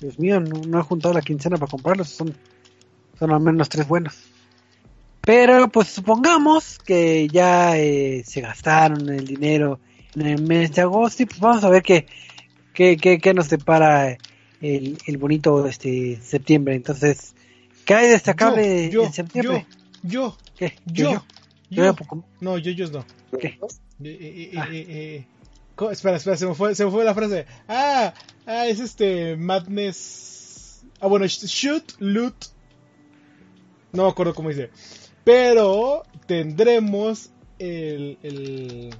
Dios 0.00 0.18
mío, 0.18 0.40
no, 0.40 0.60
no 0.66 0.80
he 0.80 0.82
juntado 0.82 1.14
la 1.14 1.22
quincena 1.22 1.56
para 1.56 1.70
comprarlos. 1.70 2.08
Son, 2.08 2.34
son 3.18 3.30
al 3.30 3.40
menos 3.40 3.68
tres 3.68 3.86
buenos. 3.86 4.18
Pero 5.24 5.68
pues 5.68 5.88
supongamos 5.88 6.78
que 6.80 7.28
ya 7.28 7.76
eh, 7.78 8.24
se 8.26 8.40
gastaron 8.40 9.08
el 9.08 9.24
dinero 9.24 9.78
en 10.16 10.26
el 10.26 10.42
mes 10.42 10.72
de 10.72 10.82
agosto 10.82 11.22
y 11.22 11.26
pues 11.26 11.38
vamos 11.38 11.62
a 11.62 11.68
ver 11.68 11.82
qué, 11.82 12.06
qué, 12.74 12.96
qué, 12.96 13.18
qué 13.18 13.32
nos 13.32 13.48
depara 13.48 14.18
el, 14.60 14.98
el 15.06 15.16
bonito 15.18 15.64
este 15.66 16.20
septiembre. 16.20 16.74
Entonces, 16.74 17.34
¿qué 17.84 17.94
hay 17.94 18.08
destacable 18.08 18.90
yo, 18.90 19.04
en 19.04 19.12
septiembre? 19.12 19.66
Yo, 20.02 20.36
¿Qué? 20.56 20.74
yo, 20.86 21.12
yo, 21.12 21.24
Yo, 21.70 21.94
yo. 21.94 21.96
yo. 21.96 22.24
No, 22.40 22.58
yoyos 22.58 22.90
no. 22.90 23.04
¿Qué? 23.38 23.58
Eh, 24.04 24.52
Ah. 24.56 24.66
eh, 24.70 25.26
Espera, 25.90 26.16
espera, 26.16 26.36
se 26.36 26.46
me, 26.46 26.54
fue, 26.54 26.74
se 26.74 26.84
me 26.84 26.90
fue 26.90 27.02
la 27.04 27.14
frase. 27.14 27.46
Ah, 27.66 28.12
ah, 28.46 28.66
es 28.68 28.78
este 28.78 29.36
Madness. 29.36 30.82
Ah, 31.00 31.06
bueno, 31.08 31.24
sh- 31.24 31.46
shoot, 31.46 31.82
loot. 31.98 32.34
No 33.92 34.04
me 34.04 34.10
acuerdo 34.10 34.34
cómo 34.34 34.50
dice. 34.50 34.70
Pero 35.24 36.04
tendremos 36.26 37.30
el, 37.58 38.18
el, 38.22 38.94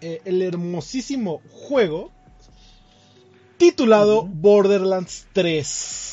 eh, 0.00 0.20
el 0.24 0.42
hermosísimo 0.42 1.40
juego 1.50 2.12
titulado. 3.58 4.22
Borderlands 4.24 5.26
3. 5.32 6.10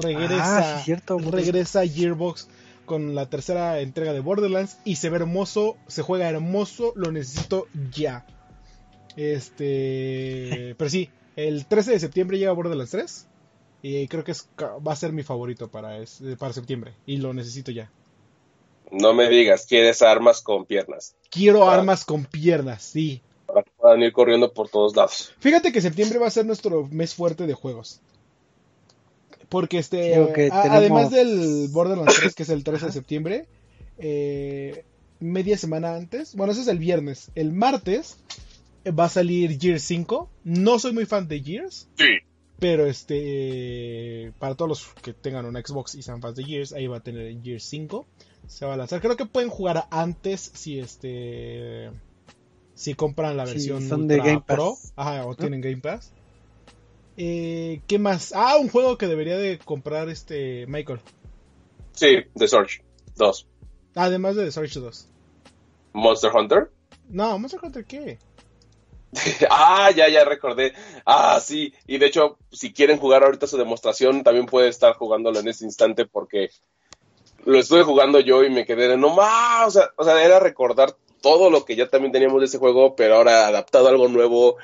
Regresa, 0.00 0.58
Ah, 0.58 0.78
sí, 0.78 0.84
cierto, 0.84 1.14
Borderlands. 1.14 1.46
regresa 1.46 1.86
Gearbox 1.86 2.48
con 2.84 3.14
la 3.14 3.28
tercera 3.28 3.80
entrega 3.80 4.12
de 4.12 4.20
Borderlands 4.20 4.78
y 4.84 4.96
se 4.96 5.10
ve 5.10 5.16
hermoso, 5.16 5.76
se 5.86 6.02
juega 6.02 6.28
hermoso, 6.28 6.92
lo 6.96 7.12
necesito 7.12 7.66
ya. 7.92 8.26
Este, 9.16 10.74
pero 10.78 10.90
sí, 10.90 11.10
el 11.36 11.66
13 11.66 11.92
de 11.92 12.00
septiembre 12.00 12.38
llega 12.38 12.52
Borderlands 12.52 12.90
3 12.90 13.26
y 13.82 14.08
creo 14.08 14.24
que 14.24 14.32
es, 14.32 14.48
va 14.60 14.92
a 14.92 14.96
ser 14.96 15.12
mi 15.12 15.22
favorito 15.22 15.68
para, 15.68 15.98
para 16.38 16.52
septiembre 16.52 16.94
y 17.06 17.18
lo 17.18 17.34
necesito 17.34 17.70
ya. 17.70 17.90
No 18.90 19.12
me 19.12 19.28
digas, 19.28 19.66
quieres 19.66 20.02
armas 20.02 20.40
con 20.40 20.66
piernas. 20.66 21.16
Quiero 21.30 21.68
ah. 21.68 21.74
armas 21.74 22.04
con 22.04 22.24
piernas, 22.24 22.82
sí. 22.82 23.22
Para 23.46 23.62
que 23.62 23.70
puedan 23.76 24.02
ir 24.02 24.12
corriendo 24.12 24.52
por 24.52 24.68
todos 24.68 24.94
lados. 24.94 25.34
Fíjate 25.38 25.72
que 25.72 25.80
septiembre 25.80 26.18
va 26.18 26.28
a 26.28 26.30
ser 26.30 26.46
nuestro 26.46 26.86
mes 26.90 27.14
fuerte 27.14 27.46
de 27.46 27.54
juegos. 27.54 28.00
Porque 29.48 29.78
este, 29.78 30.14
además 30.50 31.10
del 31.10 31.68
Borderlands 31.70 32.16
3, 32.20 32.34
que 32.34 32.42
es 32.42 32.48
el 32.48 32.64
13 32.64 32.86
de 32.86 32.92
septiembre, 32.92 33.46
eh, 33.98 34.84
media 35.20 35.56
semana 35.56 35.94
antes, 35.94 36.34
bueno, 36.34 36.52
ese 36.52 36.62
es 36.62 36.68
el 36.68 36.78
viernes, 36.78 37.30
el 37.34 37.52
martes 37.52 38.18
va 38.90 39.04
a 39.04 39.08
salir 39.08 39.58
Gears 39.58 39.82
5. 39.82 40.28
No 40.44 40.78
soy 40.78 40.92
muy 40.92 41.06
fan 41.06 41.28
de 41.28 41.40
Gears. 41.40 41.88
Sí. 41.96 42.18
Pero 42.58 42.86
este, 42.86 44.32
para 44.38 44.54
todos 44.54 44.68
los 44.68 45.02
que 45.02 45.12
tengan 45.12 45.44
un 45.46 45.54
Xbox 45.54 45.94
y 45.94 46.02
sean 46.02 46.20
fans 46.20 46.36
de 46.36 46.44
Gears, 46.44 46.72
ahí 46.72 46.86
va 46.86 46.98
a 46.98 47.02
tener 47.02 47.40
Gears 47.42 47.64
5. 47.64 48.06
Se 48.46 48.66
va 48.66 48.74
a 48.74 48.76
lanzar. 48.76 49.00
Creo 49.00 49.16
que 49.16 49.26
pueden 49.26 49.50
jugar 49.50 49.86
antes 49.90 50.52
si 50.54 50.78
este, 50.78 51.90
si 52.74 52.94
compran 52.94 53.36
la 53.36 53.44
versión 53.44 54.06
de 54.06 54.18
Game 54.18 54.44
Pro, 54.46 54.76
ajá, 54.96 55.26
o 55.26 55.34
tienen 55.34 55.60
Game 55.60 55.78
Pass. 55.78 56.12
Eh, 57.16 57.80
¿Qué 57.86 57.98
más? 57.98 58.32
Ah, 58.34 58.56
un 58.56 58.68
juego 58.68 58.98
que 58.98 59.06
debería 59.06 59.36
de 59.36 59.58
comprar 59.58 60.08
este 60.08 60.66
Michael. 60.66 61.00
Sí, 61.92 62.16
The 62.34 62.48
Surge 62.48 62.82
2. 63.16 63.46
Además 63.94 64.36
de 64.36 64.44
The 64.44 64.52
Surge 64.52 64.80
2. 64.80 65.08
¿Monster 65.92 66.32
Hunter? 66.34 66.70
No, 67.08 67.38
¿Monster 67.38 67.60
Hunter 67.62 67.84
qué? 67.84 68.18
ah, 69.50 69.90
ya, 69.94 70.08
ya 70.08 70.24
recordé. 70.24 70.72
Ah, 71.06 71.38
sí. 71.40 71.72
Y 71.86 71.98
de 71.98 72.06
hecho, 72.06 72.38
si 72.50 72.72
quieren 72.72 72.98
jugar 72.98 73.22
ahorita 73.22 73.46
su 73.46 73.56
demostración, 73.56 74.24
también 74.24 74.46
puede 74.46 74.68
estar 74.68 74.94
jugándolo 74.94 75.38
en 75.38 75.48
ese 75.48 75.64
instante 75.64 76.06
porque 76.06 76.50
lo 77.44 77.58
estuve 77.58 77.82
jugando 77.84 78.20
yo 78.20 78.42
y 78.42 78.50
me 78.50 78.64
quedé 78.64 78.88
de 78.88 78.96
no 78.96 79.14
más. 79.14 79.68
O 79.68 79.70
sea, 79.70 79.90
o 79.96 80.04
sea, 80.04 80.24
era 80.24 80.40
recordar 80.40 80.96
todo 81.22 81.48
lo 81.48 81.64
que 81.64 81.76
ya 81.76 81.88
también 81.88 82.12
teníamos 82.12 82.40
de 82.40 82.46
ese 82.46 82.58
juego, 82.58 82.96
pero 82.96 83.16
ahora 83.16 83.46
adaptado 83.46 83.86
a 83.86 83.90
algo 83.90 84.08
nuevo 84.08 84.56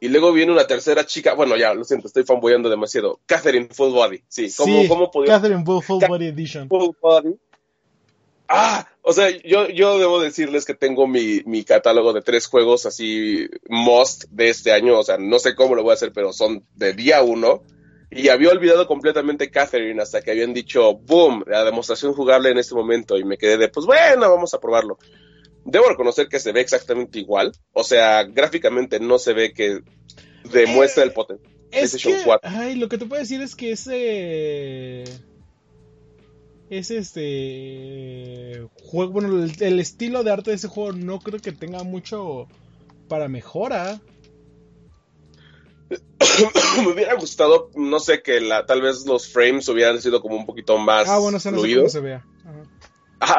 y 0.00 0.08
luego 0.08 0.32
viene 0.32 0.52
una 0.52 0.66
tercera 0.66 1.06
chica, 1.06 1.34
bueno, 1.34 1.56
ya, 1.56 1.72
lo 1.72 1.84
siento, 1.84 2.06
estoy 2.06 2.24
fanboyando 2.24 2.68
demasiado. 2.68 3.20
Catherine 3.26 3.68
Full 3.70 3.92
Body, 3.92 4.22
sí. 4.28 4.48
¿Cómo, 4.56 4.82
sí, 4.82 4.88
cómo 4.88 5.10
Catherine 5.26 5.64
Full, 5.64 6.04
Body 6.06 6.26
Edition. 6.26 6.68
Full 6.68 6.94
Body. 7.00 7.36
Ah, 8.48 8.86
o 9.02 9.12
sea, 9.12 9.30
yo, 9.42 9.68
yo 9.68 9.98
debo 9.98 10.20
decirles 10.20 10.64
que 10.64 10.74
tengo 10.74 11.06
mi, 11.06 11.40
mi 11.46 11.64
catálogo 11.64 12.12
de 12.12 12.22
tres 12.22 12.46
juegos 12.46 12.86
así 12.86 13.48
must 13.68 14.24
de 14.30 14.50
este 14.50 14.72
año. 14.72 14.98
O 14.98 15.02
sea, 15.02 15.18
no 15.18 15.38
sé 15.38 15.54
cómo 15.54 15.74
lo 15.74 15.82
voy 15.82 15.92
a 15.92 15.94
hacer, 15.94 16.12
pero 16.12 16.32
son 16.32 16.64
de 16.74 16.92
día 16.92 17.22
uno. 17.22 17.62
Y 18.10 18.28
había 18.28 18.50
olvidado 18.50 18.86
completamente 18.86 19.50
Catherine 19.50 20.00
hasta 20.00 20.22
que 20.22 20.30
habían 20.30 20.54
dicho, 20.54 20.94
boom, 20.94 21.42
la 21.46 21.64
demostración 21.64 22.12
jugable 22.12 22.50
en 22.50 22.58
este 22.58 22.74
momento. 22.74 23.18
Y 23.18 23.24
me 23.24 23.36
quedé 23.36 23.56
de, 23.56 23.68
pues 23.68 23.84
bueno, 23.84 24.30
vamos 24.30 24.54
a 24.54 24.60
probarlo. 24.60 24.98
Debo 25.66 25.88
reconocer 25.88 26.28
que 26.28 26.38
se 26.38 26.52
ve 26.52 26.60
exactamente 26.60 27.18
igual. 27.18 27.52
O 27.72 27.82
sea, 27.82 28.22
gráficamente 28.22 29.00
no 29.00 29.18
se 29.18 29.32
ve 29.32 29.52
que 29.52 29.80
demuestra 30.50 31.02
el 31.02 31.12
potencial. 31.12 31.52
Es 31.72 31.96
que, 31.96 32.24
ay, 32.42 32.76
lo 32.76 32.88
que 32.88 32.96
te 32.96 33.06
puedo 33.06 33.20
decir 33.20 33.40
es 33.40 33.56
que 33.56 33.72
ese 33.72 35.02
es 36.70 36.90
este 36.90 38.68
juego, 38.84 39.12
bueno, 39.12 39.44
el, 39.44 39.80
estilo 39.80 40.22
de 40.22 40.30
arte 40.30 40.50
de 40.50 40.56
ese 40.56 40.68
juego 40.68 40.92
no 40.92 41.18
creo 41.18 41.40
que 41.40 41.52
tenga 41.52 41.82
mucho 41.82 42.46
para 43.08 43.28
mejora. 43.28 44.00
Me 46.78 46.88
hubiera 46.88 47.14
gustado, 47.14 47.70
no 47.74 47.98
sé, 47.98 48.22
que 48.22 48.40
la, 48.40 48.66
tal 48.66 48.82
vez 48.82 49.04
los 49.04 49.28
frames 49.28 49.68
hubieran 49.68 50.00
sido 50.00 50.22
como 50.22 50.36
un 50.36 50.46
poquito 50.46 50.78
más 50.78 51.08
ah, 51.08 51.18
bueno, 51.18 51.40
se 51.40 51.50
vea. 52.00 52.24
Ajá, 52.44 52.62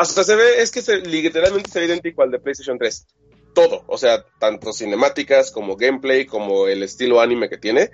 se 0.06 0.36
ve, 0.36 0.62
es 0.62 0.72
que 0.72 0.82
literalmente 0.98 1.70
se 1.70 1.80
ve 1.80 1.86
idéntico 1.86 2.24
al 2.24 2.32
de 2.32 2.40
PlayStation 2.40 2.78
3. 2.78 3.08
Todo, 3.54 3.84
o 3.88 3.98
sea, 3.98 4.24
tanto 4.40 4.72
cinemáticas 4.74 5.52
como 5.52 5.76
gameplay, 5.76 6.26
como 6.26 6.68
el 6.68 6.84
estilo 6.84 7.22
anime 7.22 7.50
que 7.50 7.58
tiene, 7.58 7.90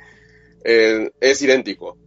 eh, 0.64 1.12
es 1.20 1.42
idéntico. 1.42 1.98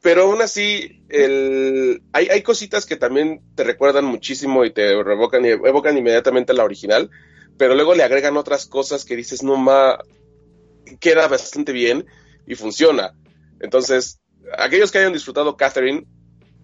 Pero 0.00 0.22
aún 0.22 0.40
así, 0.42 1.02
el, 1.08 2.02
hay, 2.12 2.28
hay 2.28 2.42
cositas 2.42 2.86
que 2.86 2.96
también 2.96 3.40
te 3.54 3.64
recuerdan 3.64 4.04
muchísimo 4.04 4.64
y 4.64 4.72
te 4.72 5.02
revocan, 5.02 5.44
y 5.44 5.48
evocan 5.48 5.98
inmediatamente 5.98 6.54
la 6.54 6.64
original, 6.64 7.10
pero 7.56 7.74
luego 7.74 7.94
le 7.94 8.04
agregan 8.04 8.36
otras 8.36 8.66
cosas 8.66 9.04
que 9.04 9.16
dices, 9.16 9.42
no 9.42 9.56
ma, 9.56 9.98
queda 11.00 11.26
bastante 11.26 11.72
bien 11.72 12.06
y 12.46 12.54
funciona. 12.54 13.12
Entonces, 13.60 14.20
aquellos 14.56 14.92
que 14.92 14.98
hayan 14.98 15.12
disfrutado 15.12 15.56
Catherine, 15.56 16.06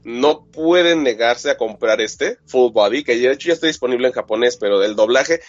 no 0.05 0.45
pueden 0.45 1.03
negarse 1.03 1.51
a 1.51 1.57
comprar 1.57 2.01
este 2.01 2.39
Full 2.47 2.73
Body, 2.73 3.03
que 3.03 3.17
de 3.17 3.33
hecho 3.33 3.49
ya 3.49 3.55
está 3.55 3.67
disponible 3.67 4.07
en 4.07 4.13
japonés, 4.13 4.57
pero 4.57 4.79
del 4.79 4.97
doblaje, 4.97 5.41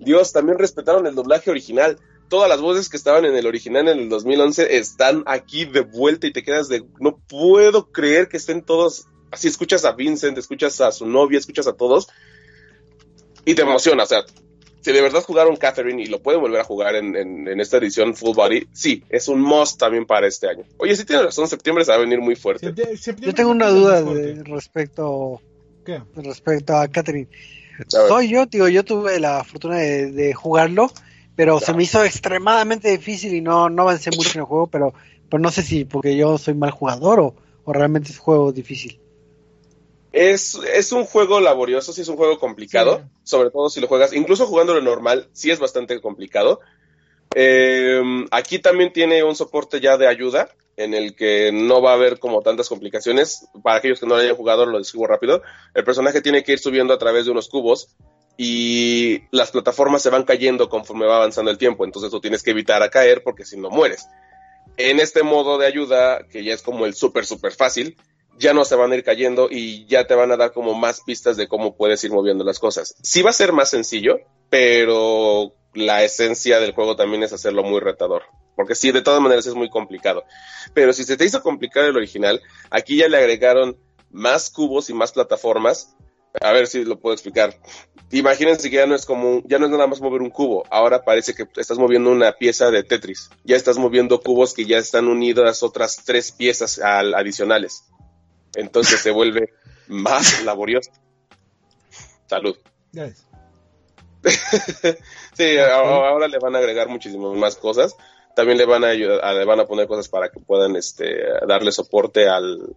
Dios, 0.00 0.32
también 0.32 0.58
respetaron 0.58 1.06
el 1.06 1.14
doblaje 1.14 1.50
original. 1.50 1.98
Todas 2.28 2.48
las 2.48 2.60
voces 2.60 2.88
que 2.88 2.96
estaban 2.96 3.24
en 3.24 3.36
el 3.36 3.46
original 3.46 3.88
en 3.88 3.98
el 3.98 4.08
2011 4.08 4.76
están 4.76 5.22
aquí 5.26 5.64
de 5.64 5.80
vuelta 5.80 6.26
y 6.26 6.32
te 6.32 6.42
quedas 6.42 6.68
de, 6.68 6.84
no 6.98 7.18
puedo 7.28 7.92
creer 7.92 8.28
que 8.28 8.38
estén 8.38 8.62
todos, 8.62 9.06
así 9.30 9.48
escuchas 9.48 9.84
a 9.84 9.92
Vincent, 9.92 10.36
escuchas 10.36 10.80
a 10.80 10.90
su 10.92 11.06
novia, 11.06 11.38
escuchas 11.38 11.66
a 11.66 11.74
todos 11.74 12.08
y 13.44 13.54
te 13.54 13.62
emociona, 13.62 14.04
o 14.04 14.06
sea, 14.06 14.24
si 14.82 14.92
de 14.92 15.00
verdad 15.00 15.22
jugaron 15.22 15.56
Catherine 15.56 16.02
y 16.02 16.06
lo 16.06 16.20
pueden 16.20 16.40
volver 16.40 16.60
a 16.60 16.64
jugar 16.64 16.96
en, 16.96 17.60
esta 17.60 17.78
edición 17.78 18.14
Full 18.14 18.34
Body, 18.34 18.66
sí, 18.72 19.04
es 19.08 19.28
un 19.28 19.40
must 19.40 19.78
también 19.78 20.06
para 20.06 20.26
este 20.26 20.48
año. 20.48 20.64
Oye, 20.76 20.96
si 20.96 21.04
tienes 21.04 21.24
razón, 21.24 21.48
septiembre 21.48 21.84
se 21.84 21.92
va 21.92 21.98
a 21.98 22.00
venir 22.00 22.20
muy 22.20 22.34
fuerte. 22.34 22.74
Yo 23.20 23.32
tengo 23.32 23.50
una 23.50 23.68
duda 23.68 24.02
de 24.02 24.42
respecto, 24.42 25.40
respecto 26.16 26.76
a 26.76 26.88
Catherine. 26.88 27.28
Soy 27.86 28.28
yo, 28.28 28.46
digo, 28.46 28.68
yo 28.68 28.84
tuve 28.84 29.20
la 29.20 29.44
fortuna 29.44 29.76
de, 29.76 30.34
jugarlo, 30.34 30.90
pero 31.36 31.60
se 31.60 31.72
me 31.74 31.84
hizo 31.84 32.04
extremadamente 32.04 32.90
difícil 32.90 33.34
y 33.34 33.40
no, 33.40 33.70
no 33.70 33.82
avancé 33.82 34.10
mucho 34.10 34.32
en 34.34 34.40
el 34.40 34.46
juego, 34.46 34.66
pero, 34.66 34.94
pero 35.30 35.40
no 35.40 35.50
sé 35.50 35.62
si 35.62 35.84
porque 35.84 36.16
yo 36.16 36.38
soy 36.38 36.54
mal 36.54 36.72
jugador 36.72 37.20
o, 37.20 37.34
o 37.64 37.72
realmente 37.72 38.10
es 38.10 38.18
juego 38.18 38.52
difícil. 38.52 39.01
Es, 40.12 40.60
es 40.74 40.92
un 40.92 41.04
juego 41.04 41.40
laborioso, 41.40 41.92
sí 41.92 42.02
es 42.02 42.08
un 42.08 42.16
juego 42.16 42.38
complicado, 42.38 43.08
sobre 43.22 43.50
todo 43.50 43.70
si 43.70 43.80
lo 43.80 43.88
juegas, 43.88 44.12
incluso 44.12 44.46
jugándolo 44.46 44.80
normal, 44.82 45.28
sí 45.32 45.50
es 45.50 45.58
bastante 45.58 46.00
complicado. 46.00 46.60
Em, 47.34 48.26
aquí 48.30 48.58
también 48.58 48.92
tiene 48.92 49.24
un 49.24 49.34
soporte 49.34 49.80
ya 49.80 49.96
de 49.96 50.06
ayuda, 50.06 50.50
en 50.76 50.94
el 50.94 51.14
que 51.14 51.50
no 51.52 51.80
va 51.80 51.92
a 51.92 51.94
haber 51.94 52.18
como 52.18 52.42
tantas 52.42 52.68
complicaciones. 52.68 53.46
Para 53.62 53.76
aquellos 53.76 54.00
que 54.00 54.06
no 54.06 54.14
lo 54.14 54.20
hayan 54.20 54.36
jugado, 54.36 54.66
lo 54.66 54.78
describo 54.78 55.06
rápido. 55.06 55.42
El 55.74 55.84
personaje 55.84 56.20
tiene 56.20 56.42
que 56.42 56.52
ir 56.52 56.58
subiendo 56.58 56.92
a 56.92 56.98
través 56.98 57.24
de 57.24 57.30
unos 57.30 57.48
cubos 57.48 57.96
y 58.36 59.22
las 59.30 59.50
plataformas 59.50 60.02
se 60.02 60.10
van 60.10 60.24
cayendo 60.24 60.68
conforme 60.68 61.06
va 61.06 61.16
avanzando 61.16 61.50
el 61.50 61.58
tiempo, 61.58 61.84
entonces 61.84 62.10
tú 62.10 62.20
tienes 62.20 62.42
que 62.42 62.50
evitar 62.50 62.82
a 62.82 62.90
caer 62.90 63.22
porque 63.22 63.44
si 63.44 63.56
no 63.56 63.70
mueres. 63.70 64.08
En 64.78 65.00
este 65.00 65.22
modo 65.22 65.58
de 65.58 65.66
ayuda, 65.66 66.26
que 66.30 66.42
ya 66.42 66.54
es 66.54 66.62
como 66.62 66.86
el 66.86 66.94
súper, 66.94 67.26
súper 67.26 67.52
fácil, 67.52 67.96
ya 68.38 68.52
no 68.54 68.64
se 68.64 68.76
van 68.76 68.92
a 68.92 68.96
ir 68.96 69.04
cayendo 69.04 69.48
y 69.50 69.86
ya 69.86 70.06
te 70.06 70.14
van 70.14 70.32
a 70.32 70.36
dar 70.36 70.52
como 70.52 70.74
más 70.74 71.00
pistas 71.00 71.36
de 71.36 71.48
cómo 71.48 71.76
puedes 71.76 72.02
ir 72.04 72.12
moviendo 72.12 72.44
las 72.44 72.58
cosas. 72.58 72.94
Sí 73.02 73.22
va 73.22 73.30
a 73.30 73.34
ser 73.34 73.52
más 73.52 73.70
sencillo, 73.70 74.18
pero 74.50 75.54
la 75.74 76.02
esencia 76.02 76.60
del 76.60 76.72
juego 76.72 76.96
también 76.96 77.22
es 77.22 77.32
hacerlo 77.32 77.62
muy 77.62 77.80
retador. 77.80 78.22
Porque 78.56 78.74
sí, 78.74 78.92
de 78.92 79.02
todas 79.02 79.20
maneras 79.20 79.46
es 79.46 79.54
muy 79.54 79.70
complicado. 79.70 80.24
Pero 80.74 80.92
si 80.92 81.04
se 81.04 81.16
te 81.16 81.24
hizo 81.24 81.42
complicado 81.42 81.86
el 81.86 81.96
original, 81.96 82.42
aquí 82.70 82.96
ya 82.96 83.08
le 83.08 83.16
agregaron 83.16 83.78
más 84.10 84.50
cubos 84.50 84.90
y 84.90 84.94
más 84.94 85.12
plataformas. 85.12 85.96
A 86.40 86.52
ver 86.52 86.66
si 86.66 86.84
lo 86.84 86.98
puedo 86.98 87.14
explicar. 87.14 87.58
Imagínense 88.10 88.70
que 88.70 88.76
ya 88.76 88.86
no 88.86 88.94
es 88.94 89.06
como, 89.06 89.42
ya 89.46 89.58
no 89.58 89.66
es 89.66 89.72
nada 89.72 89.86
más 89.86 90.00
mover 90.00 90.22
un 90.22 90.30
cubo. 90.30 90.64
Ahora 90.70 91.02
parece 91.04 91.34
que 91.34 91.46
estás 91.56 91.78
moviendo 91.78 92.10
una 92.10 92.32
pieza 92.32 92.70
de 92.70 92.82
Tetris. 92.82 93.30
Ya 93.44 93.56
estás 93.56 93.78
moviendo 93.78 94.20
cubos 94.20 94.52
que 94.54 94.66
ya 94.66 94.78
están 94.78 95.08
unidas 95.08 95.62
otras 95.62 96.02
tres 96.04 96.32
piezas 96.32 96.78
adicionales 96.78 97.84
entonces 98.54 99.00
se 99.00 99.10
vuelve 99.10 99.52
más 99.88 100.42
laborioso. 100.44 100.90
Salud. 102.26 102.56
sí, 105.34 105.58
ahora 105.58 106.28
le 106.28 106.38
van 106.38 106.54
a 106.54 106.58
agregar 106.58 106.88
muchísimas 106.88 107.36
más 107.36 107.56
cosas. 107.56 107.96
También 108.34 108.58
le 108.58 108.64
van 108.64 108.84
a 108.84 108.88
ayudar, 108.88 109.34
le 109.34 109.44
van 109.44 109.60
a 109.60 109.66
poner 109.66 109.86
cosas 109.86 110.08
para 110.08 110.30
que 110.30 110.40
puedan 110.40 110.76
este, 110.76 111.22
darle 111.46 111.70
soporte 111.70 112.28
al, 112.28 112.76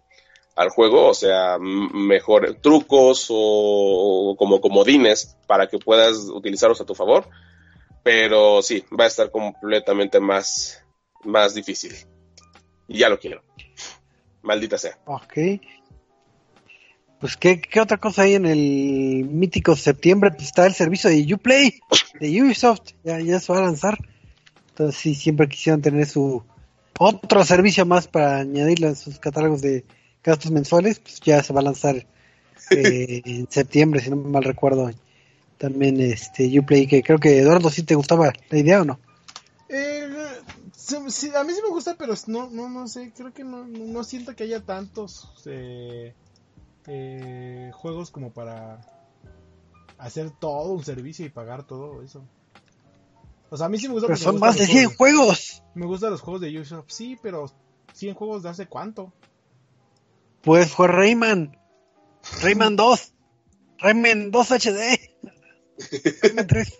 al 0.54 0.68
juego, 0.68 1.08
o 1.08 1.14
sea, 1.14 1.58
mejor 1.58 2.58
trucos 2.60 3.28
o, 3.30 4.30
o, 4.30 4.36
como 4.36 4.60
comodines 4.60 5.36
para 5.46 5.66
que 5.66 5.78
puedas 5.78 6.16
utilizarlos 6.28 6.80
a 6.80 6.84
tu 6.84 6.94
favor. 6.94 7.28
Pero 8.02 8.62
sí, 8.62 8.84
va 8.98 9.04
a 9.04 9.08
estar 9.08 9.30
completamente 9.30 10.20
más, 10.20 10.82
más 11.24 11.54
difícil. 11.54 11.94
Y 12.88 12.98
ya 12.98 13.08
lo 13.08 13.18
quiero. 13.18 13.42
Maldita 14.46 14.78
sea. 14.78 14.96
Ok. 15.04 15.34
Pues, 17.20 17.36
¿qué, 17.36 17.60
¿qué, 17.60 17.80
otra 17.80 17.96
cosa 17.96 18.22
hay 18.22 18.34
en 18.34 18.46
el 18.46 19.26
mítico 19.28 19.74
septiembre? 19.74 20.30
Pues 20.30 20.44
está 20.44 20.66
el 20.66 20.74
servicio 20.74 21.10
de 21.10 21.34
Uplay, 21.34 21.80
de 22.20 22.42
Ubisoft, 22.42 22.92
ya, 23.02 23.18
ya 23.20 23.40
se 23.40 23.52
va 23.52 23.58
a 23.58 23.62
lanzar. 23.62 23.98
Entonces, 24.68 25.00
sí, 25.00 25.14
siempre 25.14 25.48
quisieron 25.48 25.82
tener 25.82 26.06
su 26.06 26.44
otro 26.98 27.44
servicio 27.44 27.84
más 27.86 28.06
para 28.08 28.38
añadirle 28.38 28.88
a 28.88 28.94
sus 28.94 29.18
catálogos 29.18 29.62
de 29.62 29.84
gastos 30.22 30.50
mensuales, 30.50 30.98
pues 30.98 31.20
ya 31.20 31.42
se 31.42 31.52
va 31.52 31.60
a 31.60 31.64
lanzar 31.64 32.06
eh, 32.70 33.22
en 33.24 33.50
septiembre, 33.50 34.00
si 34.00 34.10
no 34.10 34.16
me 34.16 34.28
mal 34.28 34.44
recuerdo. 34.44 34.90
También 35.58 36.00
este 36.00 36.58
Uplay, 36.58 36.86
que 36.86 37.02
creo 37.02 37.18
que 37.18 37.38
Eduardo 37.38 37.70
sí 37.70 37.82
te 37.82 37.94
gustaba 37.94 38.32
la 38.50 38.58
idea 38.58 38.82
o 38.82 38.84
no. 38.84 39.00
Sí, 40.86 40.94
a 41.34 41.42
mí 41.42 41.52
sí 41.52 41.60
me 41.64 41.70
gusta, 41.70 41.96
pero 41.98 42.14
no, 42.28 42.48
no, 42.48 42.68
no 42.68 42.86
sé, 42.86 43.12
creo 43.12 43.34
que 43.34 43.42
no, 43.42 43.66
no 43.66 44.04
siento 44.04 44.36
que 44.36 44.44
haya 44.44 44.64
tantos 44.64 45.28
eh, 45.44 46.14
eh, 46.86 47.72
juegos 47.74 48.12
como 48.12 48.32
para 48.32 48.86
hacer 49.98 50.30
todo 50.30 50.74
un 50.74 50.84
servicio 50.84 51.26
y 51.26 51.28
pagar 51.28 51.66
todo 51.66 52.02
eso. 52.02 52.22
O 53.50 53.56
sea, 53.56 53.66
a 53.66 53.68
mí 53.68 53.80
sí 53.80 53.88
me 53.88 53.94
gusta. 53.94 54.06
Pero 54.06 54.16
son 54.16 54.38
más 54.38 54.58
de 54.58 54.66
100 54.66 54.94
juegos. 54.94 55.64
Me 55.74 55.86
gustan 55.86 56.12
los 56.12 56.20
juegos 56.20 56.40
de 56.40 56.56
Ubisoft, 56.56 56.86
sí, 56.86 57.18
pero 57.20 57.50
100 57.92 58.14
juegos 58.14 58.44
de 58.44 58.50
hace 58.50 58.68
cuánto. 58.68 59.12
Pues 60.42 60.70
fue 60.70 60.86
Rayman. 60.86 61.58
Rayman 62.42 62.76
2. 62.76 63.12
Rayman 63.78 64.30
2 64.30 64.50
HD. 64.52 65.00
Rayman 66.22 66.46
3. 66.46 66.78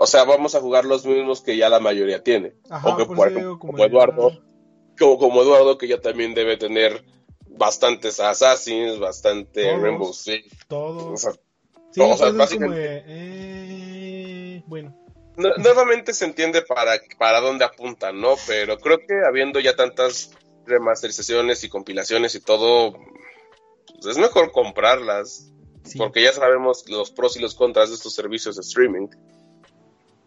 O 0.00 0.06
sea, 0.06 0.22
vamos 0.24 0.54
a 0.54 0.60
jugar 0.60 0.84
los 0.84 1.04
mismos 1.04 1.40
que 1.40 1.56
ya 1.56 1.68
la 1.68 1.80
mayoría 1.80 2.22
tiene. 2.22 2.54
Ajá, 2.70 2.88
o 2.90 2.96
que, 2.96 3.04
por 3.04 3.28
ejemplo, 3.28 3.58
como 3.58 3.78
Eduardo, 3.84 4.30
como, 4.98 5.18
como 5.18 5.42
Eduardo, 5.42 5.76
que 5.76 5.88
ya 5.88 6.00
también 6.00 6.34
debe 6.34 6.56
tener 6.56 7.04
bastantes 7.48 8.20
Assassins, 8.20 9.00
bastante 9.00 9.64
Todos. 9.64 9.82
Rainbow 9.82 10.12
Six. 10.12 10.46
Todo. 10.68 11.12
O 11.12 11.16
sea, 11.16 11.32
Sí, 11.90 12.00
o 12.00 12.16
sea, 12.16 12.26
como 12.28 12.38
básicamente- 12.38 13.02
eh, 13.06 14.62
bueno. 14.66 14.94
nu- 15.36 15.54
nuevamente 15.56 16.12
se 16.12 16.26
entiende 16.26 16.62
para, 16.62 16.92
para 17.18 17.40
dónde 17.40 17.64
apuntan, 17.64 18.20
¿no? 18.20 18.34
Pero 18.46 18.78
creo 18.78 18.98
que 18.98 19.14
habiendo 19.26 19.58
ya 19.58 19.74
tantas 19.74 20.30
remasterizaciones 20.66 21.64
y 21.64 21.68
compilaciones 21.68 22.34
y 22.34 22.40
todo, 22.40 22.92
pues 23.94 24.06
es 24.06 24.18
mejor 24.18 24.52
comprarlas. 24.52 25.50
Sí. 25.84 25.96
Porque 25.98 26.22
ya 26.22 26.32
sabemos 26.32 26.84
los 26.88 27.10
pros 27.10 27.36
y 27.36 27.40
los 27.40 27.54
contras 27.54 27.88
de 27.88 27.94
estos 27.94 28.14
servicios 28.14 28.56
de 28.56 28.60
streaming. 28.60 29.08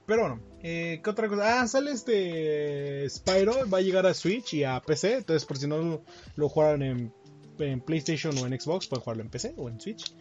Pero 0.06 0.22
bueno, 0.22 0.42
eh, 0.64 1.00
¿qué 1.04 1.10
otra 1.10 1.28
cosa? 1.30 1.62
Ah, 1.62 1.68
sale 1.68 1.92
este 1.92 3.10
Spyro, 3.10 3.70
va 3.70 3.78
a 3.78 3.82
llegar 3.82 4.06
a 4.06 4.14
Switch 4.14 4.54
y 4.56 4.64
a 4.64 4.82
PC, 4.82 5.16
entonces 5.18 5.46
por 5.46 5.58
si 5.58 5.68
no 5.68 6.04
lo, 6.36 6.50
jugaron 6.50 6.82
en, 6.84 7.14
en 7.60 7.82
PlayStation 7.82 8.38
o 8.38 8.46
en 8.48 8.60
Xbox, 8.60 8.88
pueden 8.88 9.04
jugarlo 9.04 9.24
en 9.24 9.30
PC 9.30 9.54
o 9.58 9.70
en 9.70 9.80
Switch. 9.80 10.14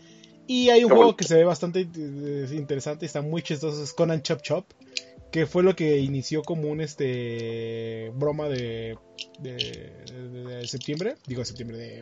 Y 0.47 0.69
hay 0.71 0.85
un 0.85 0.91
juego 0.91 1.17
que 1.17 1.25
se 1.25 1.35
ve 1.37 1.45
bastante 1.45 1.81
eh, 1.97 2.47
interesante, 2.53 3.07
está 3.07 3.23
muy 3.23 3.43
chistoso, 3.43 3.83
es 3.83 3.93
Conan 3.93 4.23
Chop 4.23 4.43
Chop, 4.43 4.67
que 5.31 5.47
fue 5.47 5.63
lo 5.63 5.75
que 5.77 5.99
inició 5.99 6.43
como 6.43 6.69
un 6.69 6.81
este 6.81 8.11
broma 8.15 8.49
de, 8.49 8.97
de, 9.39 9.53
de- 9.55 10.45
de 10.57 10.67
septiembre, 10.69 11.15
digo 11.27 11.45
septiembre 11.45 11.79
de 11.79 11.99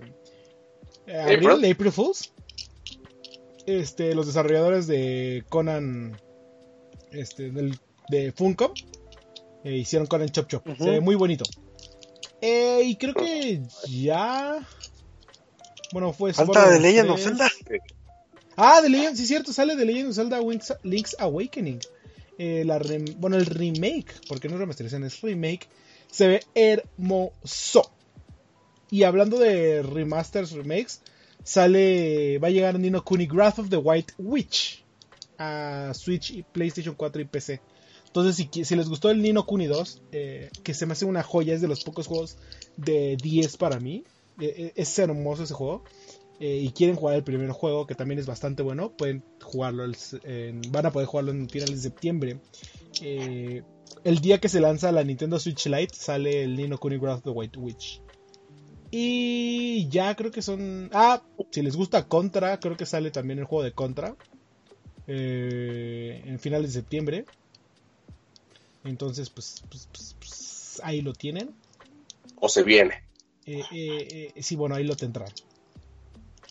eh, 1.07 1.17
abril, 1.21 1.47
April. 1.51 1.61
de 1.63 1.71
April 1.71 1.93
Fools. 1.93 2.33
Este, 3.67 4.15
los 4.15 4.27
desarrolladores 4.27 4.87
de 4.87 5.45
Conan 5.51 6.19
este, 7.13 7.51
del, 7.51 7.79
de 8.09 8.33
Funcom 8.33 8.73
eh, 9.65 9.77
hicieron 9.77 10.07
Conan 10.07 10.29
Chop 10.29 10.49
Chop. 10.49 10.67
Ujú. 10.67 10.85
Se 10.85 10.91
ve 10.91 11.01
muy 11.01 11.15
bonito. 11.15 11.45
Eh, 12.41 12.83
y 12.85 12.97
creo 12.97 13.15
que 13.15 13.63
ya. 13.89 14.67
Bueno, 15.93 16.13
fue. 16.13 16.33
Falta 16.33 16.71
de 16.71 16.81
Legend 16.81 17.11
of. 17.11 17.21
Zelda. 17.21 17.51
Ah, 18.57 18.81
de 18.81 18.89
Legend, 18.89 19.17
sí, 19.17 19.23
es 19.23 19.29
cierto, 19.29 19.53
sale 19.53 19.77
de 19.77 19.85
Legend 19.85 20.11
of 20.11 20.15
Zelda 20.17 20.41
Link's, 20.41 20.75
Link's 20.83 21.17
Awakening. 21.19 21.81
Eh, 22.39 22.63
la 22.65 22.79
rem- 22.79 23.17
bueno, 23.17 23.37
el 23.37 23.47
remake, 23.47 24.13
porque 24.29 24.49
no 24.49 24.55
es 24.55 24.61
remasterización, 24.61 25.05
es 25.05 25.21
remake. 25.21 25.69
Se 26.11 26.29
ve 26.29 26.41
hermoso. 26.55 27.91
Y 28.91 29.03
hablando 29.03 29.39
de 29.39 29.83
remasters, 29.83 30.53
remakes, 30.53 31.03
sale. 31.45 32.39
Va 32.39 32.49
a 32.49 32.51
llegar 32.51 32.79
Nino 32.79 33.05
Kuni 33.05 33.27
Wrath 33.27 33.59
of 33.59 33.69
the 33.69 33.77
White 33.77 34.15
Witch 34.19 34.85
a 35.39 35.93
Switch, 35.95 36.31
y 36.31 36.43
PlayStation 36.43 36.95
4 36.95 37.23
y 37.23 37.25
PC. 37.27 37.63
Entonces, 38.07 38.37
si, 38.37 38.65
si 38.65 38.77
les 38.77 38.89
gustó 38.89 39.11
el 39.11 39.23
Nino 39.23 39.47
Kuni 39.47 39.67
2, 39.67 40.03
eh, 40.13 40.51
que 40.65 40.75
se 40.75 40.87
me 40.87 40.93
hace 40.93 41.05
una 41.05 41.23
joya, 41.23 41.55
es 41.55 41.61
de 41.61 41.69
los 41.69 41.83
pocos 41.85 42.07
juegos 42.07 42.39
de 42.77 43.17
10 43.23 43.57
para 43.59 43.81
mí. 43.81 44.05
eh, 44.41 44.55
eh, 44.57 44.73
es 44.77 44.99
hermoso 44.99 45.45
ese 45.45 45.55
juego. 45.55 45.85
eh, 46.41 46.59
y 46.59 46.71
quieren 46.73 46.97
jugar 46.97 47.17
el 47.17 47.25
primer 47.25 47.51
juego, 47.51 47.87
que 47.87 47.95
también 47.97 48.19
es 48.21 48.27
bastante 48.27 48.63
bueno, 48.63 48.93
pueden 48.97 49.25
jugarlo, 49.43 49.85
van 50.71 50.87
a 50.87 50.93
poder 50.93 51.07
jugarlo 51.09 51.33
en 51.33 51.49
finales 51.49 51.77
de 51.77 51.83
septiembre. 51.91 52.41
Eh, 53.03 53.63
el 54.05 54.21
día 54.21 54.39
que 54.41 54.49
se 54.49 54.61
lanza 54.61 54.93
la 54.93 55.05
Nintendo 55.05 55.39
Switch 55.39 55.67
Lite 55.67 55.95
sale 55.97 56.43
el 56.45 56.57
Nino 56.57 56.79
Kuni 56.79 56.97
Wrath 56.99 57.19
of 57.19 57.25
the 57.25 57.31
White 57.31 57.59
Witch. 57.59 58.03
Y 58.91 59.89
ya 59.91 60.15
creo 60.17 60.31
que 60.31 60.43
son... 60.43 60.91
Ah, 60.93 61.23
si 61.51 61.63
les 61.63 61.77
gusta 61.77 62.09
Contra, 62.09 62.59
creo 62.61 62.77
que 62.77 62.87
sale 62.87 63.11
también 63.11 63.39
el 63.39 63.45
juego 63.45 63.65
de 63.65 63.73
Contra. 63.73 64.17
Eh, 65.09 66.23
en 66.27 66.39
finales 66.39 66.73
de 66.75 66.81
septiembre. 66.81 67.25
Entonces, 68.85 69.31
pues, 69.31 69.63
pues, 69.69 69.89
pues, 69.91 70.17
pues, 70.19 70.81
ahí 70.85 71.01
lo 71.01 71.13
tienen. 71.13 71.51
O 72.37 72.49
se 72.49 72.63
viene. 72.63 73.03
Eh, 73.47 73.63
eh, 73.73 74.33
eh, 74.37 74.43
sí, 74.43 74.55
bueno, 74.55 74.75
ahí 74.75 74.85
lo 74.85 74.97
tendrán. 74.97 75.33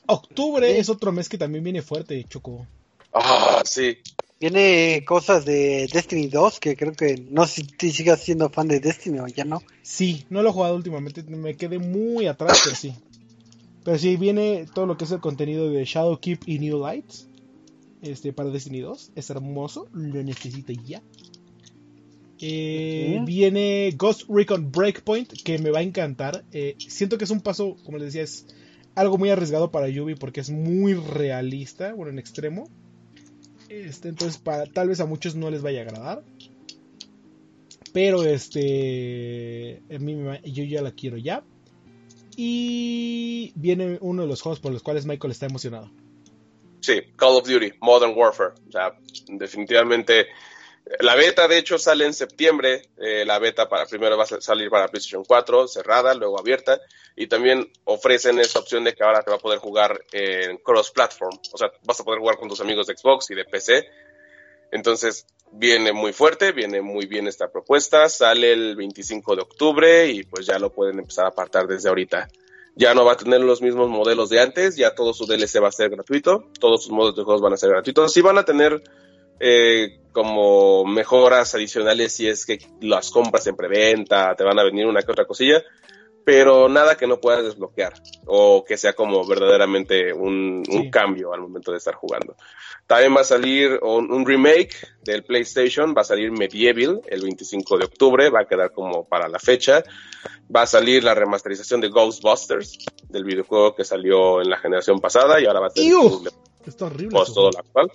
Octubre 0.08 0.78
es 0.78 0.89
otro 0.89 1.12
mes 1.12 1.30
que 1.30 1.38
también 1.38 1.64
viene 1.64 1.82
fuerte, 1.82 2.24
Choco. 2.24 2.66
Ah, 3.14 3.62
sí. 3.64 3.97
Viene 4.39 5.03
cosas 5.05 5.45
de 5.45 5.88
Destiny 5.91 6.28
2, 6.28 6.60
que 6.60 6.76
creo 6.76 6.93
que 6.93 7.26
no 7.30 7.47
sé 7.47 7.66
si 7.80 7.91
sigas 7.91 8.22
siendo 8.22 8.49
fan 8.49 8.68
de 8.68 8.80
Destiny 8.80 9.20
o 9.20 9.28
ya 9.28 9.45
no. 9.45 9.64
Sí, 9.82 10.26
no 10.30 10.41
lo 10.41 10.49
he 10.49 10.53
jugado 10.53 10.76
últimamente, 10.76 11.24
me 11.24 11.55
quedé 11.55 11.80
muy 11.80 12.28
atrás, 12.28 12.62
pero 12.64 12.76
sí. 12.76 12.93
Pero 13.84 13.97
sí, 13.97 14.16
viene 14.18 14.66
todo 14.74 14.86
lo 14.86 14.97
que 14.97 15.05
es 15.05 15.12
el 15.12 15.20
contenido 15.20 15.70
de 15.70 15.86
Shadowkeep 15.86 16.47
y 16.47 16.60
New 16.60 16.80
Lights 16.80 17.28
este, 18.02 18.34
para 18.34 18.50
Destiny 18.50 18.82
2. 18.82 19.12
Es 19.16 19.30
hermoso, 19.30 19.88
lo 19.93 20.24
necesito 20.24 20.74
ya. 20.74 21.02
Eh. 22.39 23.20
Viene 23.26 23.93
Ghost 23.98 24.24
Recon 24.30 24.72
Breakpoint, 24.72 25.32
que 25.43 25.58
me 25.60 25.72
va 25.72 25.80
a 25.80 25.84
encantar. 25.84 26.45
Eh, 26.52 26.76
siento 26.78 27.18
que 27.18 27.24
es 27.24 27.32
un 27.32 27.41
paso, 27.41 27.78
como 27.84 27.98
les 27.98 28.14
decía, 28.14 28.24
es 28.24 28.45
algo 28.95 29.18
muy 29.18 29.30
arriesgado 29.30 29.72
para 29.72 29.89
Yubi 29.89 30.16
porque 30.16 30.41
es 30.41 30.50
muy 30.50 30.93
realista, 30.93 31.93
bueno, 31.93 32.12
en 32.12 32.20
extremo. 32.20 32.70
Este, 33.70 34.09
entonces, 34.09 34.38
para, 34.38 34.66
tal 34.66 34.89
vez 34.89 35.00
a 35.00 35.05
muchos 35.05 35.36
no 35.36 35.50
les 35.50 35.62
vaya 35.62 35.80
a 35.80 35.84
agradar. 35.84 36.24
Pero 37.93 38.24
este. 38.24 39.82
A 39.93 40.00
mí 40.00 40.16
yo 40.46 40.63
ya 40.63 40.82
la 40.82 40.92
quiero 40.92 41.17
ya. 41.17 41.43
Y 42.36 43.51
viene 43.55 43.97
uno 44.00 44.21
de 44.21 44.28
los 44.28 44.42
juegos 44.42 44.59
por 44.59 44.71
los 44.71 44.84
cuales 44.84 45.08
Michael 45.08 45.32
está 45.32 45.47
emocionado. 45.47 45.89
Sí, 46.88 47.01
Call 47.18 47.36
of 47.36 47.46
Duty, 47.46 47.74
Modern 47.82 48.14
Warfare. 48.16 48.54
O 48.70 48.72
sea, 48.72 48.93
definitivamente. 49.28 50.28
La 51.01 51.16
beta, 51.16 51.50
de 51.50 51.58
hecho, 51.58 51.78
sale 51.78 52.05
en 52.05 52.14
septiembre. 52.14 52.84
Eh, 52.97 53.26
la 53.26 53.39
beta 53.39 53.68
para 53.68 53.86
primero 53.88 54.16
va 54.18 54.24
a 54.24 54.28
sa- 54.28 54.39
salir 54.39 54.70
para 54.70 54.88
PlayStation 54.88 55.26
4, 55.26 55.68
cerrada, 55.68 56.14
luego 56.14 56.39
abierta. 56.39 56.80
Y 57.18 57.28
también 57.28 57.70
ofrecen 57.84 58.39
esta 58.39 58.59
opción 58.59 58.86
de 58.86 58.93
que 58.93 59.04
ahora 59.04 59.22
te 59.22 59.30
va 59.32 59.36
a 59.36 59.39
poder 59.39 59.59
jugar 59.59 60.01
en 60.14 60.55
cross-platform. 60.59 61.38
O 61.51 61.58
sea, 61.58 61.70
vas 61.84 62.00
a 62.00 62.05
poder 62.05 62.22
jugar 62.22 62.38
con 62.38 62.47
tus 62.47 62.62
amigos 62.62 62.88
de 62.88 62.96
Xbox 62.96 63.30
y 63.32 63.36
de 63.36 63.43
PC. 63.43 63.86
Entonces, 64.72 65.26
viene 65.51 65.92
muy 65.92 66.14
fuerte, 66.14 66.54
viene 66.54 66.82
muy 66.82 67.05
bien 67.05 67.28
esta 67.28 67.50
propuesta. 67.50 68.08
Sale 68.08 68.54
el 68.54 68.78
25 68.78 69.36
de 69.36 69.42
octubre 69.42 70.08
y 70.08 70.24
pues 70.24 70.46
ya 70.46 70.58
lo 70.58 70.72
pueden 70.72 71.00
empezar 71.00 71.26
a 71.26 71.30
apartar 71.30 71.68
desde 71.68 71.89
ahorita. 71.89 72.30
Ya 72.78 72.93
no 72.93 73.04
va 73.04 73.13
a 73.13 73.17
tener 73.17 73.41
los 73.41 73.62
mismos 73.62 73.89
modelos 73.89 74.29
de 74.29 74.39
antes, 74.39 74.75
ya 74.75 74.93
todo 74.93 75.13
su 75.13 75.25
DLC 75.25 75.62
va 75.62 75.70
a 75.70 75.71
ser 75.71 75.89
gratuito, 75.89 76.45
todos 76.59 76.83
sus 76.83 76.91
modos 76.91 77.16
de 77.16 77.24
juegos 77.24 77.41
van 77.41 77.54
a 77.54 77.58
ser 77.58 77.71
gratuitos. 77.71 78.13
Sí 78.13 78.21
van 78.21 78.37
a 78.37 78.45
tener 78.45 78.82
eh, 79.39 79.99
como 80.12 80.86
mejoras 80.86 81.54
adicionales 81.55 82.16
si 82.16 82.28
es 82.28 82.45
que 82.45 82.59
las 82.82 83.12
compras 83.12 83.45
en 83.47 83.55
preventa, 83.55 84.36
te 84.36 84.43
van 84.43 84.59
a 84.59 84.63
venir 84.63 84.86
una 84.86 85.01
que 85.01 85.12
otra 85.12 85.25
cosilla, 85.25 85.63
pero 86.28 86.67
nada 86.67 86.97
que 86.97 87.08
no 87.08 87.21
puedas 87.21 87.41
desbloquear 87.41 87.93
o 88.25 88.66
que 88.67 88.75
sea 88.75 88.91
como 88.91 89.25
verdaderamente 89.25 90.12
un, 90.12 90.62
un 90.70 90.89
cambio 90.91 91.33
al 91.33 91.39
momento 91.39 91.71
de 91.71 91.78
estar 91.78 91.95
jugando. 91.95 92.36
También 92.86 93.16
va 93.16 93.21
a 93.21 93.24
salir 93.24 93.79
un, 93.82 94.12
un 94.12 94.25
remake 94.25 94.75
del 95.05 95.24
PlayStation, 95.24 95.95
va 95.95 96.01
a 96.01 96.04
salir 96.04 96.33
Medieval 96.33 96.99
el 97.08 97.21
25 97.21 97.78
de 97.78 97.86
octubre, 97.86 98.29
va 98.29 98.41
a 98.41 98.45
quedar 98.45 98.74
como 98.74 99.08
para 99.08 99.29
la 99.29 99.39
fecha. 99.39 99.86
Va 100.54 100.63
a 100.63 100.67
salir 100.67 101.01
la 101.01 101.16
remasterización 101.16 101.79
de 101.79 101.87
Ghostbusters, 101.87 102.78
del 103.08 103.24
videojuego 103.24 103.74
que 103.74 103.86
salió 103.86 104.41
en 104.41 104.49
la 104.49 104.58
generación 104.58 104.99
pasada 104.99 105.39
y 105.39 105.45
ahora 105.45 105.62
va 105.62 105.67
a 105.67 105.70
disponible 105.70 106.32
Está 106.68 106.86
horrible. 106.86 107.10
pues 107.18 107.34
todo 107.34 107.50
lo 107.52 107.60
actual. 107.60 107.92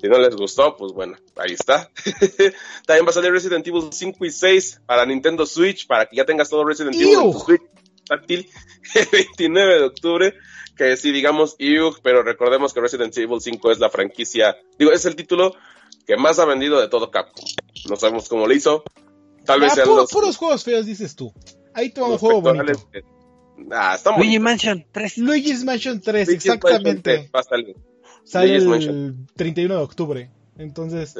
Si 0.00 0.08
no 0.08 0.18
les 0.18 0.36
gustó, 0.36 0.76
pues 0.76 0.92
bueno, 0.92 1.16
ahí 1.36 1.52
está. 1.54 1.90
También 2.86 3.06
va 3.06 3.10
a 3.10 3.12
salir 3.12 3.32
Resident 3.32 3.66
Evil 3.66 3.88
5 3.92 4.24
y 4.24 4.30
6 4.30 4.82
para 4.86 5.06
Nintendo 5.06 5.46
Switch, 5.46 5.86
para 5.86 6.06
que 6.06 6.16
ya 6.16 6.24
tengas 6.24 6.48
todo 6.50 6.64
Resident 6.64 6.96
Evil 6.96 7.14
en 7.14 7.32
tu. 7.32 7.38
Switch. 7.40 7.62
portátil 8.06 8.48
el 8.94 9.08
29 9.12 9.74
de 9.74 9.84
octubre. 9.84 10.34
Que 10.76 10.96
sí, 10.96 11.12
digamos, 11.12 11.56
pero 12.02 12.22
recordemos 12.22 12.72
que 12.72 12.80
Resident 12.80 13.16
Evil 13.18 13.40
5 13.40 13.70
es 13.70 13.78
la 13.80 13.90
franquicia, 13.90 14.56
digo, 14.78 14.92
es 14.92 15.04
el 15.04 15.14
título 15.14 15.54
que 16.06 16.16
más 16.16 16.38
ha 16.38 16.44
vendido 16.46 16.80
de 16.80 16.88
todo 16.88 17.10
Capcom. 17.10 17.44
No 17.88 17.96
sabemos 17.96 18.28
cómo 18.28 18.46
lo 18.46 18.54
hizo. 18.54 18.82
Tal 19.44 19.60
vez 19.60 19.72
Ah, 19.72 19.74
sean 19.76 19.88
puro- 19.88 20.00
los, 20.02 20.10
puros 20.10 20.36
juegos 20.36 20.64
feos, 20.64 20.86
dices 20.86 21.14
tú. 21.16 21.32
Ahí 21.74 21.90
te 21.90 22.00
va 22.00 22.08
un 22.08 22.18
juego 22.18 22.40
bonito. 22.40 22.88
que- 22.90 23.02
Ah, 23.72 23.94
está 23.94 24.16
Luigi 24.16 24.38
Mansion 24.38 24.86
3. 24.90 25.18
Luigi's 25.18 25.64
Mansion 25.64 26.00
3, 26.00 26.28
Luigi's 26.28 26.46
exactamente. 26.46 27.10
Mansion 27.12 27.30
va 27.36 27.40
a 27.40 27.42
salir. 27.42 27.76
Sale 28.30 28.56
el 28.56 28.68
Mansion. 28.68 29.26
31 29.36 29.74
de 29.76 29.80
octubre. 29.82 30.30
Entonces, 30.58 31.14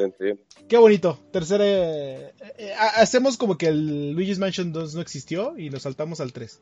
qué 0.68 0.76
bonito. 0.76 1.18
Tercera. 1.32 1.64
eh, 1.66 2.34
eh, 2.58 2.72
ha- 2.78 3.00
hacemos 3.00 3.36
como 3.38 3.56
que 3.56 3.68
el 3.68 4.12
Luigi's 4.12 4.38
Mansion 4.38 4.72
2 4.72 4.94
no 4.94 5.00
existió 5.00 5.56
y 5.58 5.70
nos 5.70 5.82
saltamos 5.82 6.20
al 6.20 6.32
3. 6.32 6.60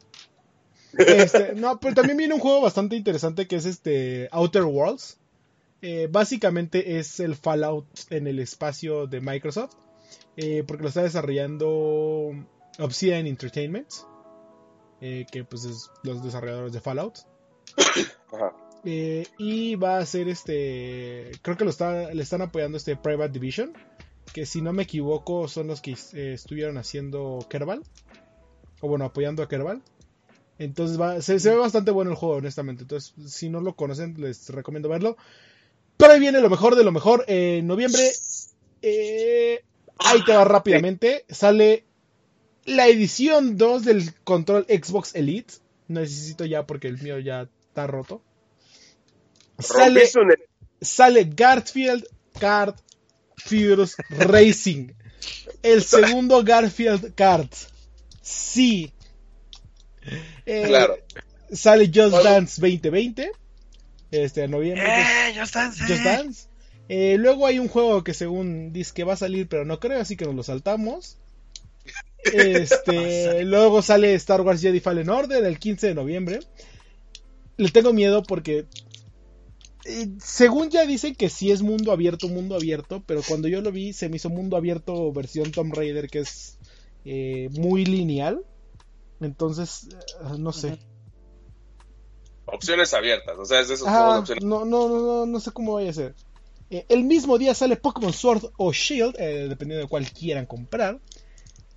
Este, 0.98 1.54
no, 1.56 1.78
pero 1.80 1.94
también 1.94 2.16
viene 2.16 2.34
un 2.34 2.40
juego 2.40 2.60
bastante 2.60 2.94
interesante 2.96 3.46
que 3.48 3.56
es 3.56 3.66
este 3.66 4.28
Outer 4.32 4.62
Worlds. 4.64 5.18
Eh, 5.82 6.08
básicamente 6.10 6.98
es 6.98 7.20
el 7.20 7.34
Fallout 7.36 7.86
en 8.10 8.26
el 8.26 8.38
espacio 8.38 9.06
de 9.06 9.20
Microsoft. 9.20 9.74
porque 10.66 10.82
lo 10.84 10.88
está 10.88 11.02
desarrollando 11.02 12.30
Obsidian 12.78 13.26
Entertainment. 13.26 13.88
que 15.00 15.44
pues 15.48 15.64
es 15.64 15.90
los 16.04 16.22
desarrolladores 16.22 16.72
de 16.72 16.80
Fallout. 16.80 17.18
Ajá. 18.32 18.52
Eh, 18.90 19.26
y 19.36 19.74
va 19.74 19.98
a 19.98 20.06
ser 20.06 20.28
este. 20.28 21.30
Creo 21.42 21.58
que 21.58 21.66
lo 21.66 21.72
le 22.14 22.22
están 22.22 22.40
apoyando 22.40 22.78
este 22.78 22.96
Private 22.96 23.32
Division. 23.32 23.74
Que 24.32 24.46
si 24.46 24.62
no 24.62 24.72
me 24.72 24.84
equivoco 24.84 25.46
son 25.46 25.66
los 25.66 25.82
que 25.82 25.94
eh, 26.14 26.32
estuvieron 26.32 26.78
haciendo 26.78 27.46
Kerbal. 27.50 27.82
O 28.80 28.88
bueno, 28.88 29.04
apoyando 29.04 29.42
a 29.42 29.48
Kerbal. 29.48 29.82
Entonces 30.58 30.96
se 31.22 31.50
ve 31.50 31.56
bastante 31.56 31.90
bueno 31.90 32.12
el 32.12 32.16
juego, 32.16 32.36
honestamente. 32.36 32.84
Entonces, 32.84 33.12
si 33.26 33.50
no 33.50 33.60
lo 33.60 33.76
conocen, 33.76 34.14
les 34.18 34.48
recomiendo 34.48 34.88
verlo. 34.88 35.18
Pero 35.98 36.14
ahí 36.14 36.20
viene 36.20 36.40
lo 36.40 36.48
mejor 36.48 36.74
de 36.74 36.84
lo 36.84 36.90
mejor. 36.92 37.26
En 37.28 37.66
noviembre. 37.66 38.10
eh, 38.80 39.64
ahí 39.98 40.24
te 40.24 40.32
va 40.34 40.44
rápidamente. 40.44 41.26
Sale 41.28 41.84
la 42.64 42.88
edición 42.88 43.58
2 43.58 43.84
del 43.84 44.14
control 44.24 44.64
Xbox 44.66 45.14
Elite. 45.14 45.56
Necesito 45.88 46.46
ya 46.46 46.66
porque 46.66 46.88
el 46.88 47.02
mío 47.02 47.18
ya 47.18 47.50
está 47.68 47.86
roto. 47.86 48.22
Sale, 49.58 51.24
Garfield 51.24 52.06
Kart 52.38 52.78
Furious 53.36 53.96
Racing. 54.10 54.92
El 55.62 55.82
segundo 55.84 56.42
Garfield 56.44 57.14
Kart. 57.14 57.52
Sí. 58.22 58.92
Eh, 60.46 60.64
Claro. 60.66 60.96
Sale 61.52 61.86
Just 61.86 62.10
Bueno. 62.10 62.22
Dance 62.22 62.60
2020. 62.60 63.32
Este, 64.10 64.44
en 64.44 64.50
noviembre. 64.50 64.86
¡Eh! 64.86 65.32
¡Ya 65.34 65.42
están! 65.42 65.70
Just 65.70 66.04
Dance. 66.04 66.48
Eh, 66.88 67.16
luego 67.18 67.46
hay 67.46 67.58
un 67.58 67.68
juego 67.68 68.02
que 68.02 68.14
según 68.14 68.72
dice 68.72 68.92
que 68.94 69.04
va 69.04 69.12
a 69.12 69.18
salir, 69.18 69.46
pero 69.48 69.64
no 69.64 69.78
creo, 69.78 70.00
así 70.00 70.16
que 70.16 70.24
nos 70.24 70.34
lo 70.34 70.42
saltamos. 70.42 71.18
Este, 72.32 73.44
luego 73.44 73.82
sale 73.82 74.14
Star 74.14 74.40
Wars 74.40 74.62
Jedi 74.62 74.80
Fallen 74.80 75.10
Order 75.10 75.44
el 75.44 75.58
15 75.58 75.88
de 75.88 75.94
noviembre. 75.94 76.40
Le 77.56 77.68
tengo 77.70 77.92
miedo 77.92 78.22
porque 78.22 78.58
eh, 78.60 78.66
según 80.20 80.70
ya 80.70 80.86
dicen 80.86 81.14
que 81.14 81.28
sí 81.28 81.50
es 81.50 81.62
mundo 81.62 81.92
abierto, 81.92 82.28
mundo 82.28 82.54
abierto, 82.54 83.02
pero 83.06 83.22
cuando 83.26 83.48
yo 83.48 83.60
lo 83.60 83.72
vi 83.72 83.92
se 83.92 84.08
me 84.08 84.16
hizo 84.16 84.30
mundo 84.30 84.56
abierto 84.56 85.12
versión 85.12 85.50
Tomb 85.50 85.74
Raider 85.74 86.08
que 86.08 86.20
es 86.20 86.58
eh, 87.04 87.48
muy 87.52 87.84
lineal. 87.84 88.44
Entonces, 89.20 89.88
eh, 89.92 90.38
no 90.38 90.52
sé. 90.52 90.78
Opciones 92.46 92.94
abiertas, 92.94 93.36
o 93.38 93.44
sea, 93.44 93.60
es 93.60 93.68
de 93.68 93.74
esos 93.74 93.86
de 93.86 93.98
opciones. 93.98 94.44
no, 94.44 94.64
no, 94.64 94.88
no, 94.88 95.00
no, 95.00 95.26
no 95.26 95.40
sé 95.40 95.50
cómo 95.50 95.74
vaya 95.74 95.90
a 95.90 95.94
ser. 95.94 96.14
Eh, 96.70 96.84
el 96.88 97.04
mismo 97.04 97.38
día 97.38 97.54
sale 97.54 97.76
Pokémon 97.76 98.12
Sword 98.12 98.52
o 98.56 98.72
Shield, 98.72 99.16
eh, 99.18 99.48
dependiendo 99.48 99.84
de 99.84 99.88
cuál 99.88 100.10
quieran 100.10 100.46
comprar. 100.46 101.00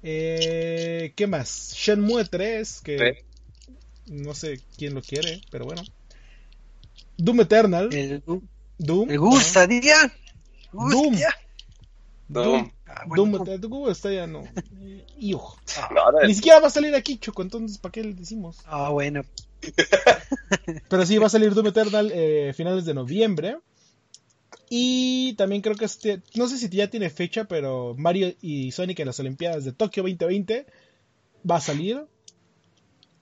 Eh, 0.03 1.13
¿Qué 1.15 1.27
más? 1.27 1.73
Shenmue 1.75 2.25
3, 2.25 2.81
que 2.81 2.97
Sí. 2.97 4.13
no 4.13 4.33
sé 4.33 4.59
quién 4.77 4.93
lo 4.93 5.01
quiere, 5.01 5.41
pero 5.49 5.65
bueno. 5.65 5.83
Doom 7.23 7.41
Eternal. 7.41 7.93
El, 7.93 8.23
Doom. 8.77 9.07
me 9.07 9.17
gustaría. 9.17 9.95
Doom. 10.71 11.17
Doom. 12.27 12.71
Ah, 12.87 13.03
bueno, 13.05 13.23
Doom 13.23 13.31
Doom. 13.31 13.41
Eternal. 13.43 13.61
Doom 13.61 13.89
está 13.89 14.11
ya 14.11 14.27
no. 14.27 14.43
Iuj. 15.19 15.57
No, 15.93 16.01
ahora- 16.01 16.27
Ni 16.27 16.33
siquiera 16.33 16.59
va 16.59 16.67
a 16.67 16.71
salir 16.71 16.95
aquí, 16.95 17.17
Choco, 17.17 17.41
entonces 17.41 17.77
¿para 17.77 17.91
qué 17.91 18.03
le 18.03 18.13
decimos? 18.13 18.57
Ah, 18.65 18.89
bueno. 18.89 19.23
Pero 20.89 21.05
sí, 21.05 21.17
va 21.17 21.27
a 21.27 21.29
salir 21.29 21.53
Doom 21.53 21.67
Eternal 21.67 22.11
eh, 22.13 22.53
finales 22.55 22.85
de 22.85 22.93
noviembre. 22.93 23.57
Y 24.69 25.33
también 25.33 25.61
creo 25.61 25.75
que 25.75 25.85
este, 25.85 26.21
no 26.35 26.47
sé 26.47 26.57
si 26.57 26.69
ya 26.69 26.89
tiene 26.89 27.09
fecha, 27.09 27.43
pero 27.43 27.93
Mario 27.97 28.33
y 28.41 28.71
Sonic 28.71 28.99
en 28.99 29.07
las 29.07 29.19
Olimpiadas 29.19 29.65
de 29.65 29.73
Tokio 29.73 30.01
2020 30.03 30.65
va 31.49 31.57
a 31.57 31.61
salir. 31.61 32.05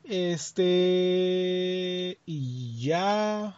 Este. 0.03 2.19
Y 2.25 2.79
ya. 2.81 3.57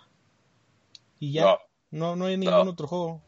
Y 1.21 1.33
ya. 1.33 1.43
No. 1.43 1.57
No, 1.91 2.15
no 2.15 2.25
hay 2.25 2.35
ningún 2.37 2.65
No. 2.65 2.71
otro 2.71 2.87
juego. 2.87 3.21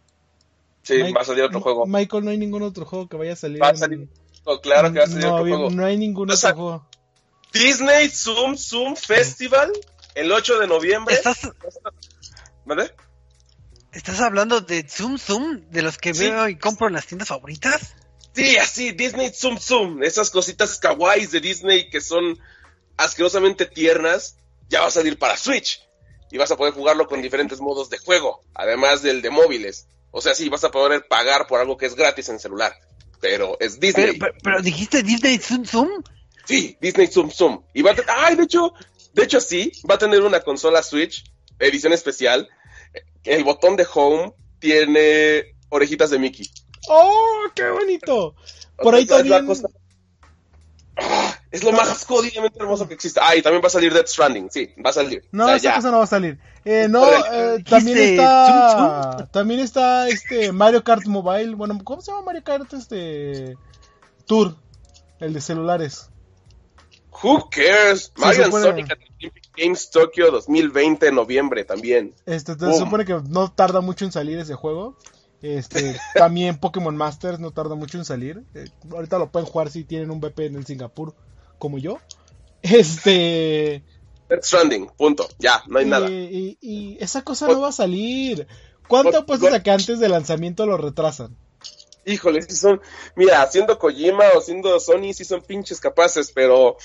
Sí, 0.82 0.96
Mike- 0.96 1.14
va 1.16 1.22
a 1.22 1.26
salir 1.26 1.44
otro 1.44 1.62
juego. 1.62 1.86
Michael, 1.86 2.26
no 2.26 2.32
hay 2.32 2.38
ningún 2.38 2.62
otro 2.64 2.86
juego 2.86 3.08
que 3.08 3.16
vaya 3.18 3.34
a 3.34 3.36
salir. 3.38 3.62
Va 3.62 3.68
a 3.68 3.72
en- 3.72 3.78
salir 3.78 4.10
Oh, 4.46 4.60
claro 4.60 4.92
que 4.92 5.00
va 5.00 5.06
a 5.06 5.08
salir 5.08 5.24
no, 5.26 5.34
otro 5.36 5.44
bien, 5.46 5.58
juego. 5.58 5.72
no 5.72 5.86
hay 5.86 5.98
ningún 5.98 6.30
O 6.30 6.34
otro 6.34 6.54
juego. 6.56 6.90
Disney 7.54 8.10
Zoom 8.10 8.58
Zoom 8.58 8.96
Festival 8.98 9.72
el 10.16 10.32
8 10.32 10.60
de 10.60 10.68
noviembre. 10.68 11.14
¿Estás, 11.16 11.50
¿Vale? 12.66 12.92
¿Estás 13.92 14.20
hablando 14.22 14.60
de 14.62 14.86
Zoom 14.90 15.18
Zoom? 15.20 15.70
¿De 15.70 15.82
los 15.84 15.98
que 15.98 16.14
Sí. 16.14 16.26
veo 16.30 16.50
y 16.50 16.58
compro 16.58 16.88
en 16.88 16.94
las 16.94 17.06
tiendas 17.06 17.28
favoritas? 17.30 17.96
Sí, 18.34 18.58
así, 18.58 18.92
Disney 18.94 19.30
Zoom 19.32 19.60
Zoom. 19.60 20.02
Esas 20.04 20.32
cositas 20.32 20.80
kawaiis 20.80 21.32
de 21.32 21.40
Disney 21.40 21.90
que 21.90 22.02
son 22.02 22.40
asquerosamente 22.98 23.66
tiernas, 23.68 24.38
ya 24.70 24.82
va 24.82 24.88
a 24.88 24.92
salir 24.92 25.20
para 25.20 25.38
Switch. 25.38 25.88
Y 26.34 26.38
vas 26.40 26.50
a 26.52 26.58
poder 26.58 26.74
jugarlo 26.74 27.08
con 27.08 27.22
diferentes 27.22 27.62
modos 27.62 27.92
de 27.92 28.00
juego, 28.00 28.42
además 28.56 29.04
del 29.04 29.22
de 29.22 29.30
móviles. 29.30 29.88
O 30.10 30.20
sea, 30.20 30.34
sí, 30.34 30.50
vas 30.50 30.64
a 30.64 30.72
poder 30.72 31.06
pagar 31.08 31.46
por 31.46 31.60
algo 31.60 31.78
que 31.78 31.86
es 31.86 31.94
gratis 31.96 32.28
en 32.30 32.40
celular. 32.40 32.74
Pero 33.22 33.56
es 33.60 33.80
Disney. 33.80 34.18
Pero, 34.18 34.20
pero- 34.20 34.34
pero 34.44 34.62
dijiste 34.64 35.04
Disney 35.04 35.38
Zoom 35.38 35.64
Zoom. 35.64 35.90
Sí, 36.46 36.76
Disney 36.82 37.06
Zoom 37.06 37.30
Zoom. 37.30 37.64
Y 37.76 37.84
va 37.84 37.92
a 37.92 37.96
¡Ay, 38.26 38.36
de 38.36 38.44
hecho! 38.46 38.74
De 39.14 39.24
hecho, 39.26 39.40
sí, 39.40 39.72
va 39.88 39.94
a 39.94 39.98
tener 40.00 40.24
una 40.24 40.40
consola 40.40 40.82
Switch, 40.82 41.24
edición 41.60 41.94
especial. 41.94 42.50
El 43.24 43.44
botón 43.44 43.76
de 43.76 43.86
home 43.94 44.34
tiene 44.60 45.56
orejitas 45.70 46.10
de 46.10 46.18
Mickey. 46.18 46.50
¡Oh, 46.90 47.44
qué 47.54 47.70
bonito! 47.70 48.34
Por 48.78 48.96
ahí 48.96 49.06
también. 49.06 49.46
Es 51.52 51.64
lo 51.64 51.72
más 51.72 52.06
jodidamente 52.06 52.60
hermoso 52.60 52.88
que 52.88 52.94
existe. 52.94 53.20
Ah, 53.24 53.36
y 53.36 53.42
también 53.42 53.64
va 53.64 53.68
a 53.68 53.72
salir 53.72 53.94
Death 53.94 54.08
Stranding, 54.08 54.50
sí, 54.52 54.70
va 54.84 54.90
a 54.90 54.94
salir. 54.94 55.24
No, 55.32 55.46
O 55.46 55.48
sea, 55.48 55.56
esa 55.58 55.70
ya. 55.70 55.76
cosa 55.76 55.92
no 55.92 55.98
va 55.98 56.04
a 56.04 56.08
salir. 56.08 56.40
Eh, 56.66 56.88
no, 56.90 57.06
eh, 57.32 57.64
también 57.68 57.98
está. 57.98 59.28
También 59.32 59.60
está 59.60 60.08
este 60.08 60.52
Mario 60.52 60.84
Kart 60.84 61.06
Mobile. 61.06 61.56
Bueno, 61.56 61.80
¿cómo 61.84 62.02
se 62.02 62.12
llama 62.12 62.24
Mario 62.26 62.44
Kart 62.44 62.72
este 62.74 63.58
Tour? 64.26 64.56
El 65.20 65.34
de 65.34 65.42
celulares. 65.42 66.10
Who 67.24 67.50
cares? 67.50 68.12
Mario 68.18 68.46
and 68.46 68.54
supone- 68.54 68.64
Sonic 68.64 68.92
at 68.92 68.98
the 68.98 69.06
Olympic 69.20 69.44
Games 69.56 69.90
Tokio 69.92 70.32
2020, 70.32 71.12
noviembre 71.12 71.64
también. 71.64 72.14
Este, 72.26 72.56
se 72.58 72.74
supone 72.78 73.06
que 73.06 73.14
no 73.30 73.52
tarda 73.52 73.82
mucho 73.82 74.04
en 74.06 74.12
salir 74.12 74.38
ese 74.40 74.56
juego. 74.56 74.98
Este, 75.44 76.00
también 76.16 76.58
Pokémon 76.58 76.96
Masters 76.96 77.38
no 77.40 77.52
tarda 77.52 77.76
mucho 77.76 77.98
en 77.98 78.06
salir. 78.06 78.44
Eh, 78.56 78.70
ahorita 78.90 79.20
lo 79.20 79.30
pueden 79.30 79.46
jugar 79.46 79.70
si 79.70 79.84
tienen 79.84 80.10
un 80.10 80.22
VPN 80.22 80.56
en 80.58 80.66
Singapur, 80.66 81.14
como 81.60 81.78
yo. 81.78 82.00
Este. 82.62 83.84
Death 84.30 84.44
Stranding, 84.44 84.88
punto. 84.98 85.28
Ya, 85.38 85.62
no 85.68 85.80
hay 85.80 85.86
y, 85.86 85.90
nada. 85.90 86.10
y- 86.10 86.58
y 86.62 86.98
esa 87.04 87.24
cosa 87.24 87.48
no 87.48 87.60
va 87.60 87.68
a 87.70 87.74
salir. 87.74 88.48
¿Cuánto 88.88 89.18
apuestas 89.18 89.54
a 89.54 89.62
que 89.62 89.72
antes 89.72 90.00
del 90.00 90.12
lanzamiento 90.12 90.66
lo 90.66 90.78
retrasan? 90.78 91.36
Híjole, 92.06 92.42
sí 92.42 92.56
son, 92.56 92.82
mira, 93.16 93.46
siendo 93.50 93.78
Kojima 93.78 94.26
o 94.36 94.42
siendo 94.42 94.80
Sony, 94.80 95.14
sí 95.14 95.24
son 95.26 95.42
pinches 95.42 95.80
capaces, 95.80 96.32
pero 96.34 96.78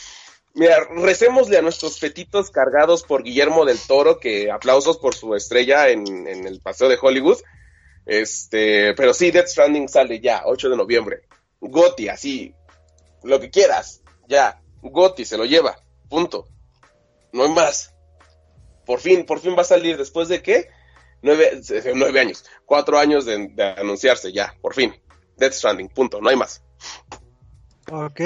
mira, 0.54 0.76
recémosle 0.96 1.58
a 1.58 1.62
nuestros 1.62 1.98
petitos 1.98 2.50
cargados 2.50 3.02
por 3.02 3.22
Guillermo 3.22 3.64
del 3.64 3.78
Toro, 3.78 4.18
que 4.20 4.50
aplausos 4.50 4.98
por 4.98 5.14
su 5.14 5.34
estrella 5.34 5.88
en, 5.90 6.26
en 6.26 6.46
el 6.46 6.60
Paseo 6.60 6.88
de 6.88 6.98
Hollywood. 7.00 7.38
Este, 8.08 8.94
pero 8.94 9.12
sí, 9.12 9.30
Death 9.30 9.48
Stranding 9.48 9.86
sale 9.86 10.18
ya, 10.18 10.40
8 10.46 10.70
de 10.70 10.76
noviembre. 10.78 11.20
Goti, 11.60 12.08
así, 12.08 12.54
lo 13.22 13.38
que 13.38 13.50
quieras, 13.50 14.00
ya, 14.26 14.62
Goti 14.80 15.26
se 15.26 15.36
lo 15.36 15.44
lleva, 15.44 15.76
punto. 16.08 16.48
No 17.34 17.44
hay 17.44 17.50
más. 17.50 17.94
Por 18.86 19.00
fin, 19.00 19.26
por 19.26 19.40
fin 19.40 19.54
va 19.54 19.60
a 19.60 19.64
salir, 19.64 19.98
después 19.98 20.28
de 20.28 20.40
qué? 20.40 20.70
Nueve, 21.20 21.60
eh, 21.68 21.92
nueve 21.94 22.18
años, 22.18 22.46
cuatro 22.64 22.98
años 22.98 23.26
de, 23.26 23.52
anunciarse, 23.76 24.32
ya, 24.32 24.54
por 24.62 24.72
fin. 24.72 24.94
Death 25.36 25.52
Stranding, 25.52 25.90
punto, 25.90 26.22
no 26.22 26.30
hay 26.30 26.36
más. 26.36 26.62
Ok. 27.92 28.20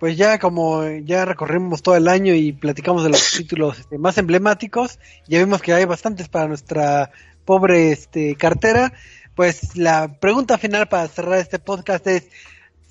pues 0.00 0.16
ya 0.16 0.38
como 0.38 0.88
ya 1.04 1.26
recorrimos 1.26 1.82
todo 1.82 1.96
el 1.96 2.08
año 2.08 2.32
y 2.32 2.52
platicamos 2.52 3.02
de 3.04 3.10
los 3.10 3.32
títulos 3.36 3.80
este, 3.80 3.98
más 3.98 4.16
emblemáticos, 4.16 4.98
ya 5.26 5.40
vimos 5.40 5.60
que 5.60 5.74
hay 5.74 5.84
bastantes 5.84 6.30
para 6.30 6.48
nuestra 6.48 7.10
pobre 7.48 7.92
este, 7.92 8.36
cartera, 8.36 8.92
pues 9.34 9.74
la 9.74 10.20
pregunta 10.20 10.58
final 10.58 10.86
para 10.86 11.08
cerrar 11.08 11.38
este 11.38 11.58
podcast 11.58 12.06
es, 12.06 12.28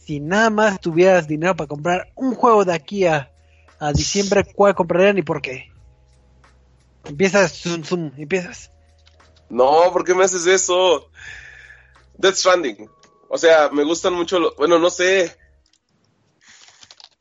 si 0.04 0.20
nada 0.20 0.50
más 0.50 0.82
tuvieras 0.82 1.28
dinero 1.28 1.56
para 1.56 1.68
comprar 1.68 2.12
un 2.16 2.34
juego 2.34 2.66
de 2.66 2.74
aquí 2.74 3.06
a, 3.06 3.32
a 3.78 3.94
diciembre, 3.94 4.44
¿cuál 4.56 4.74
comprarían 4.74 5.20
y 5.20 5.22
por 5.22 5.44
qué? 5.44 5.72
Empiezas, 7.06 7.54
zoom, 7.54 7.84
zoom, 7.84 8.12
empiezas. 8.18 8.72
No, 9.48 9.92
¿por 9.94 10.04
qué 10.04 10.16
me 10.16 10.24
haces 10.24 10.48
eso? 10.48 11.12
Death 12.18 12.38
Stranding. 12.38 12.90
O 13.30 13.38
sea, 13.38 13.70
me 13.70 13.84
gustan 13.84 14.16
mucho, 14.16 14.56
bueno, 14.58 14.80
no 14.80 14.90
sé. 14.90 15.38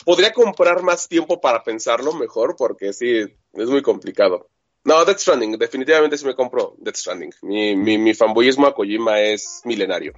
Podría 0.07 0.33
comprar 0.33 0.83
más 0.83 1.07
tiempo 1.07 1.39
para 1.39 1.63
pensarlo 1.63 2.15
mejor, 2.15 2.57
porque 2.57 2.95
sí, 2.95 3.11
es 3.53 3.69
muy 3.69 3.83
complicado. 3.83 4.49
No, 4.87 5.05
Death 5.05 5.19
Stranding, 5.19 5.59
definitivamente 5.59 6.17
sí 6.17 6.25
me 6.25 6.37
compro 6.37 6.77
Death 6.79 6.95
Stranding. 6.95 7.33
Mi, 7.43 7.75
mi, 7.75 7.99
mi 7.99 8.15
fanboyismo 8.15 8.69
a 8.69 8.75
Kojima 8.75 9.21
es 9.21 9.61
milenario. 9.65 10.13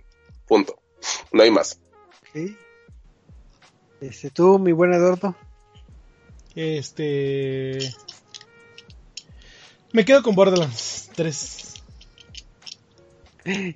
Punto. 0.47 0.78
No 1.32 1.43
hay 1.43 1.51
más. 1.51 1.81
Ok. 2.28 2.53
Este, 4.03 4.31
tú, 4.31 4.59
mi 4.59 4.73
buen 4.73 4.93
Eduardo. 4.93 5.35
Este. 6.55 7.78
Me 9.95 10.05
quedo 10.05 10.23
con 10.23 10.35
Borderlands 10.35 11.12
3. 11.15 11.74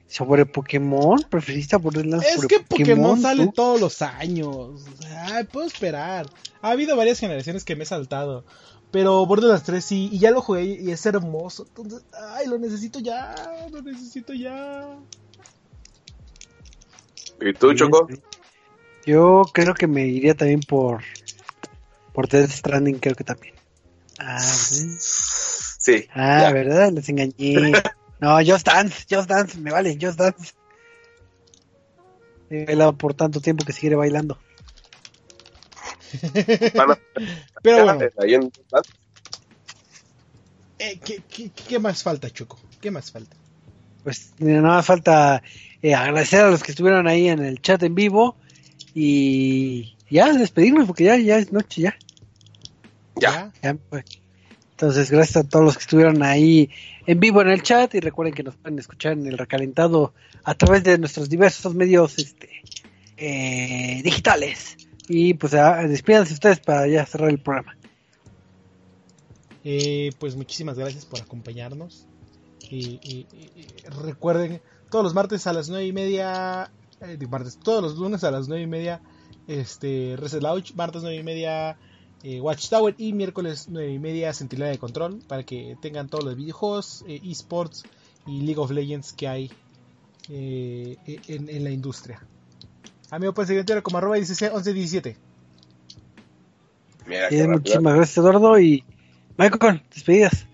Sobre 0.08 0.44
Pokémon, 0.44 1.24
¿preferiste 1.30 1.74
a 1.74 1.78
Borderlands 1.78 2.26
Es 2.26 2.46
que 2.46 2.60
Pokémon 2.60 3.18
sale 3.18 3.50
todos 3.54 3.80
los 3.80 4.02
años. 4.02 4.84
Ay, 5.24 5.44
puedo 5.44 5.66
esperar. 5.66 6.26
Ha 6.60 6.70
habido 6.70 6.98
varias 6.98 7.18
generaciones 7.18 7.64
que 7.64 7.76
me 7.76 7.84
he 7.84 7.86
saltado. 7.86 8.44
Pero 8.92 9.24
Borderlands 9.24 9.64
3 9.64 9.82
sí, 9.82 10.10
y 10.12 10.18
ya 10.18 10.30
lo 10.30 10.42
jugué 10.42 10.64
y 10.64 10.90
es 10.90 11.04
hermoso. 11.06 11.64
Entonces, 11.66 12.04
ay, 12.12 12.46
lo 12.46 12.58
necesito 12.58 13.00
ya, 13.00 13.34
lo 13.70 13.80
necesito 13.80 14.34
ya. 14.34 14.98
¿Y 17.40 17.52
tú, 17.54 17.72
Choco? 17.74 18.06
Yo 19.04 19.42
creo 19.52 19.74
que 19.74 19.86
me 19.86 20.06
iría 20.06 20.34
también 20.34 20.60
por 20.60 21.02
por 22.12 22.28
Death 22.28 22.50
Stranding, 22.50 22.98
creo 22.98 23.16
que 23.16 23.24
también. 23.24 23.54
Ah, 24.18 24.36
¿verdad? 24.36 24.96
Sí. 24.98 26.06
Ah, 26.12 26.42
ya. 26.42 26.52
¿verdad? 26.52 26.92
Les 26.92 27.08
engañé. 27.08 27.72
No, 28.20 28.38
Just 28.38 28.68
Dance, 28.68 29.04
Just 29.10 29.28
Dance, 29.28 29.58
me 29.58 29.72
vale, 29.72 29.98
Just 30.00 30.16
Dance. 30.16 30.52
He 32.50 32.66
bailado 32.66 32.96
por 32.96 33.14
tanto 33.14 33.40
tiempo 33.40 33.64
que 33.64 33.72
seguiré 33.72 33.96
bailando. 33.96 34.38
Van 36.74 36.90
a- 36.92 36.98
Pero 37.62 37.84
bueno, 37.84 38.00
en- 38.22 38.52
eh, 40.78 40.98
¿qué, 41.04 41.22
qué, 41.28 41.50
qué 41.68 41.78
más 41.78 42.02
falta, 42.02 42.28
Choco? 42.30 42.58
¿Qué 42.80 42.90
más 42.90 43.10
falta? 43.10 43.36
Pues 44.02 44.32
nada 44.38 44.62
más 44.62 44.86
falta 44.86 45.42
eh, 45.80 45.94
agradecer 45.94 46.40
a 46.40 46.50
los 46.50 46.62
que 46.62 46.72
estuvieron 46.72 47.06
ahí 47.06 47.28
en 47.28 47.38
el 47.44 47.60
chat 47.62 47.80
en 47.84 47.94
vivo 47.94 48.36
y 48.94 49.96
ya 50.10 50.32
despedirnos 50.32 50.86
porque 50.86 51.04
ya, 51.04 51.16
ya 51.16 51.38
es 51.38 51.52
noche, 51.52 51.82
ya. 51.82 51.96
Ya. 53.14 53.52
Ya, 53.62 53.74
pues. 53.88 54.04
Entonces, 54.72 55.10
gracias 55.12 55.44
a 55.44 55.48
todos 55.48 55.64
los 55.64 55.76
que 55.76 55.82
estuvieron 55.82 56.22
ahí 56.24 56.68
en 57.06 57.20
vivo 57.20 57.40
en 57.42 57.48
el 57.50 57.62
chat 57.62 57.94
y 57.94 58.00
recuerden 58.00 58.34
que 58.34 58.42
nos 58.42 58.56
pueden 58.56 58.78
escuchar 58.80 59.12
en 59.12 59.26
el 59.28 59.38
recalentado 59.38 60.12
a 60.42 60.54
través 60.54 60.82
de 60.82 60.98
nuestros 60.98 61.28
diversos 61.28 61.72
medios 61.76 62.18
este, 62.18 62.50
eh, 63.16 64.00
digitales. 64.02 64.76
Y 65.08 65.34
pues 65.34 65.54
ah, 65.54 65.82
despídanse 65.86 66.34
ustedes 66.34 66.60
para 66.60 66.86
ya 66.86 67.04
cerrar 67.06 67.30
el 67.30 67.40
programa. 67.40 67.76
Eh, 69.64 70.10
pues 70.18 70.36
muchísimas 70.36 70.78
gracias 70.78 71.04
por 71.04 71.20
acompañarnos. 71.20 72.06
Y, 72.70 73.00
y- 73.02 73.26
recuerden, 74.02 74.60
todos 74.90 75.04
los 75.04 75.14
martes 75.14 75.46
a 75.46 75.52
las 75.52 75.68
nueve 75.68 75.86
y 75.86 75.92
media, 75.92 76.70
eh, 77.00 77.18
martes, 77.28 77.58
todos 77.58 77.82
los 77.82 77.96
lunes 77.96 78.24
a 78.24 78.30
las 78.30 78.48
nueve 78.48 78.62
y 78.62 78.66
media, 78.66 79.02
este, 79.46 80.16
Reset 80.16 80.42
Launch, 80.42 80.74
martes 80.74 81.02
nueve 81.02 81.18
y 81.18 81.22
media, 81.22 81.76
eh, 82.22 82.40
Watchtower 82.40 82.94
y 82.98 83.12
miércoles 83.12 83.66
nueve 83.68 83.92
y 83.92 83.98
media, 83.98 84.32
Centinela 84.32 84.70
de 84.70 84.78
Control, 84.78 85.18
para 85.26 85.42
que 85.42 85.76
tengan 85.82 86.08
todos 86.08 86.24
los 86.24 86.36
videojuegos, 86.36 87.04
eh, 87.08 87.20
esports 87.24 87.84
y 88.26 88.42
League 88.42 88.60
of 88.60 88.70
Legends 88.70 89.12
que 89.12 89.28
hay 89.28 89.50
en 90.28 91.64
la 91.64 91.70
industria. 91.70 92.24
Amigo, 93.12 93.34
pueden 93.34 93.46
seguir 93.46 93.60
en 93.60 93.66
Twitter 93.66 93.82
como 93.82 93.98
arroba 93.98 94.16
1117. 94.16 95.16
Mira, 97.06 97.28
qué 97.28 97.34
Bien, 97.34 97.46
rápido. 97.50 97.58
muchísimas 97.58 97.94
gracias, 97.94 98.16
Eduardo. 98.18 98.58
Y 98.58 98.84
Michael, 99.36 99.82
despedidas. 99.94 100.46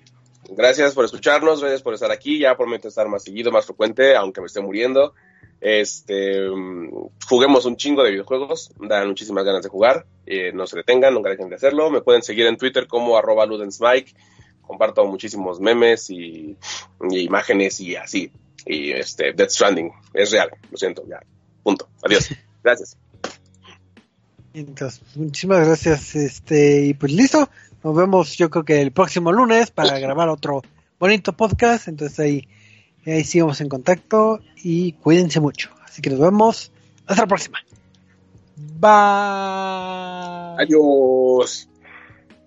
Gracias 0.51 0.93
por 0.95 1.05
escucharnos, 1.05 1.61
gracias 1.61 1.83
por 1.83 1.95
estar 1.95 2.11
aquí. 2.11 2.41
Ya 2.41 2.57
prometo 2.57 2.89
estar 2.89 3.07
más 3.09 3.23
seguido, 3.23 3.53
más 3.53 3.65
frecuente, 3.65 4.17
aunque 4.17 4.41
me 4.41 4.49
esté 4.49 4.61
muriendo. 4.61 5.15
Este, 5.61 6.49
mm, 6.51 7.11
juguemos 7.29 7.65
un 7.65 7.77
chingo 7.77 8.03
de 8.03 8.11
videojuegos, 8.11 8.73
dan 8.81 9.07
muchísimas 9.07 9.45
ganas 9.45 9.63
de 9.63 9.69
jugar. 9.69 10.07
eh, 10.27 10.53
no 10.53 10.67
se 10.67 10.77
detengan, 10.77 11.15
nunca 11.15 11.31
dejen 11.31 11.49
de 11.49 11.55
hacerlo. 11.55 11.91
Me 11.91 12.01
pueden 12.01 12.23
seguir 12.23 12.47
en 12.47 12.57
Twitter 12.57 12.87
como 12.89 13.17
arroba 13.17 13.47
ludensmike. 13.47 14.15
Comparto 14.63 15.05
muchísimos 15.07 15.61
memes 15.61 16.11
y, 16.11 16.57
y 17.11 17.19
imágenes 17.21 17.81
y 17.81 17.95
así. 17.95 18.31
Y 18.67 18.91
este, 18.93 19.33
Death 19.33 19.51
Stranding, 19.51 19.91
es 20.13 20.33
real, 20.33 20.51
lo 20.71 20.77
siento, 20.77 21.05
ya. 21.09 21.21
Punto. 21.63 21.89
Adiós. 22.03 22.29
Gracias. 22.69 22.99
Entonces, 24.53 25.01
muchísimas 25.17 25.67
gracias. 25.67 26.15
Este, 26.15 26.85
y 26.85 26.95
pues 26.95 27.13
listo. 27.13 27.49
Nos 27.83 27.97
vemos, 27.97 28.37
yo 28.37 28.51
creo 28.51 28.65
que 28.65 28.83
el 28.83 28.93
próximo 28.93 29.33
lunes 29.33 29.71
para 29.71 29.99
grabar 30.05 30.29
otro 30.29 30.61
bonito 30.99 31.33
podcast. 31.33 31.89
Entonces 31.89 32.21
ahí, 32.21 32.47
ahí 33.07 33.25
sigamos 33.25 33.63
en 33.63 33.71
contacto 33.71 34.41
y 34.63 34.93
cuídense 34.93 35.41
mucho. 35.41 35.71
Así 35.83 36.03
que 36.03 36.11
nos 36.11 36.21
vemos. 36.21 36.73
Hasta 37.07 37.23
la 37.23 37.27
próxima. 37.27 37.59
Bye. 38.57 38.91
Adiós. 40.63 41.69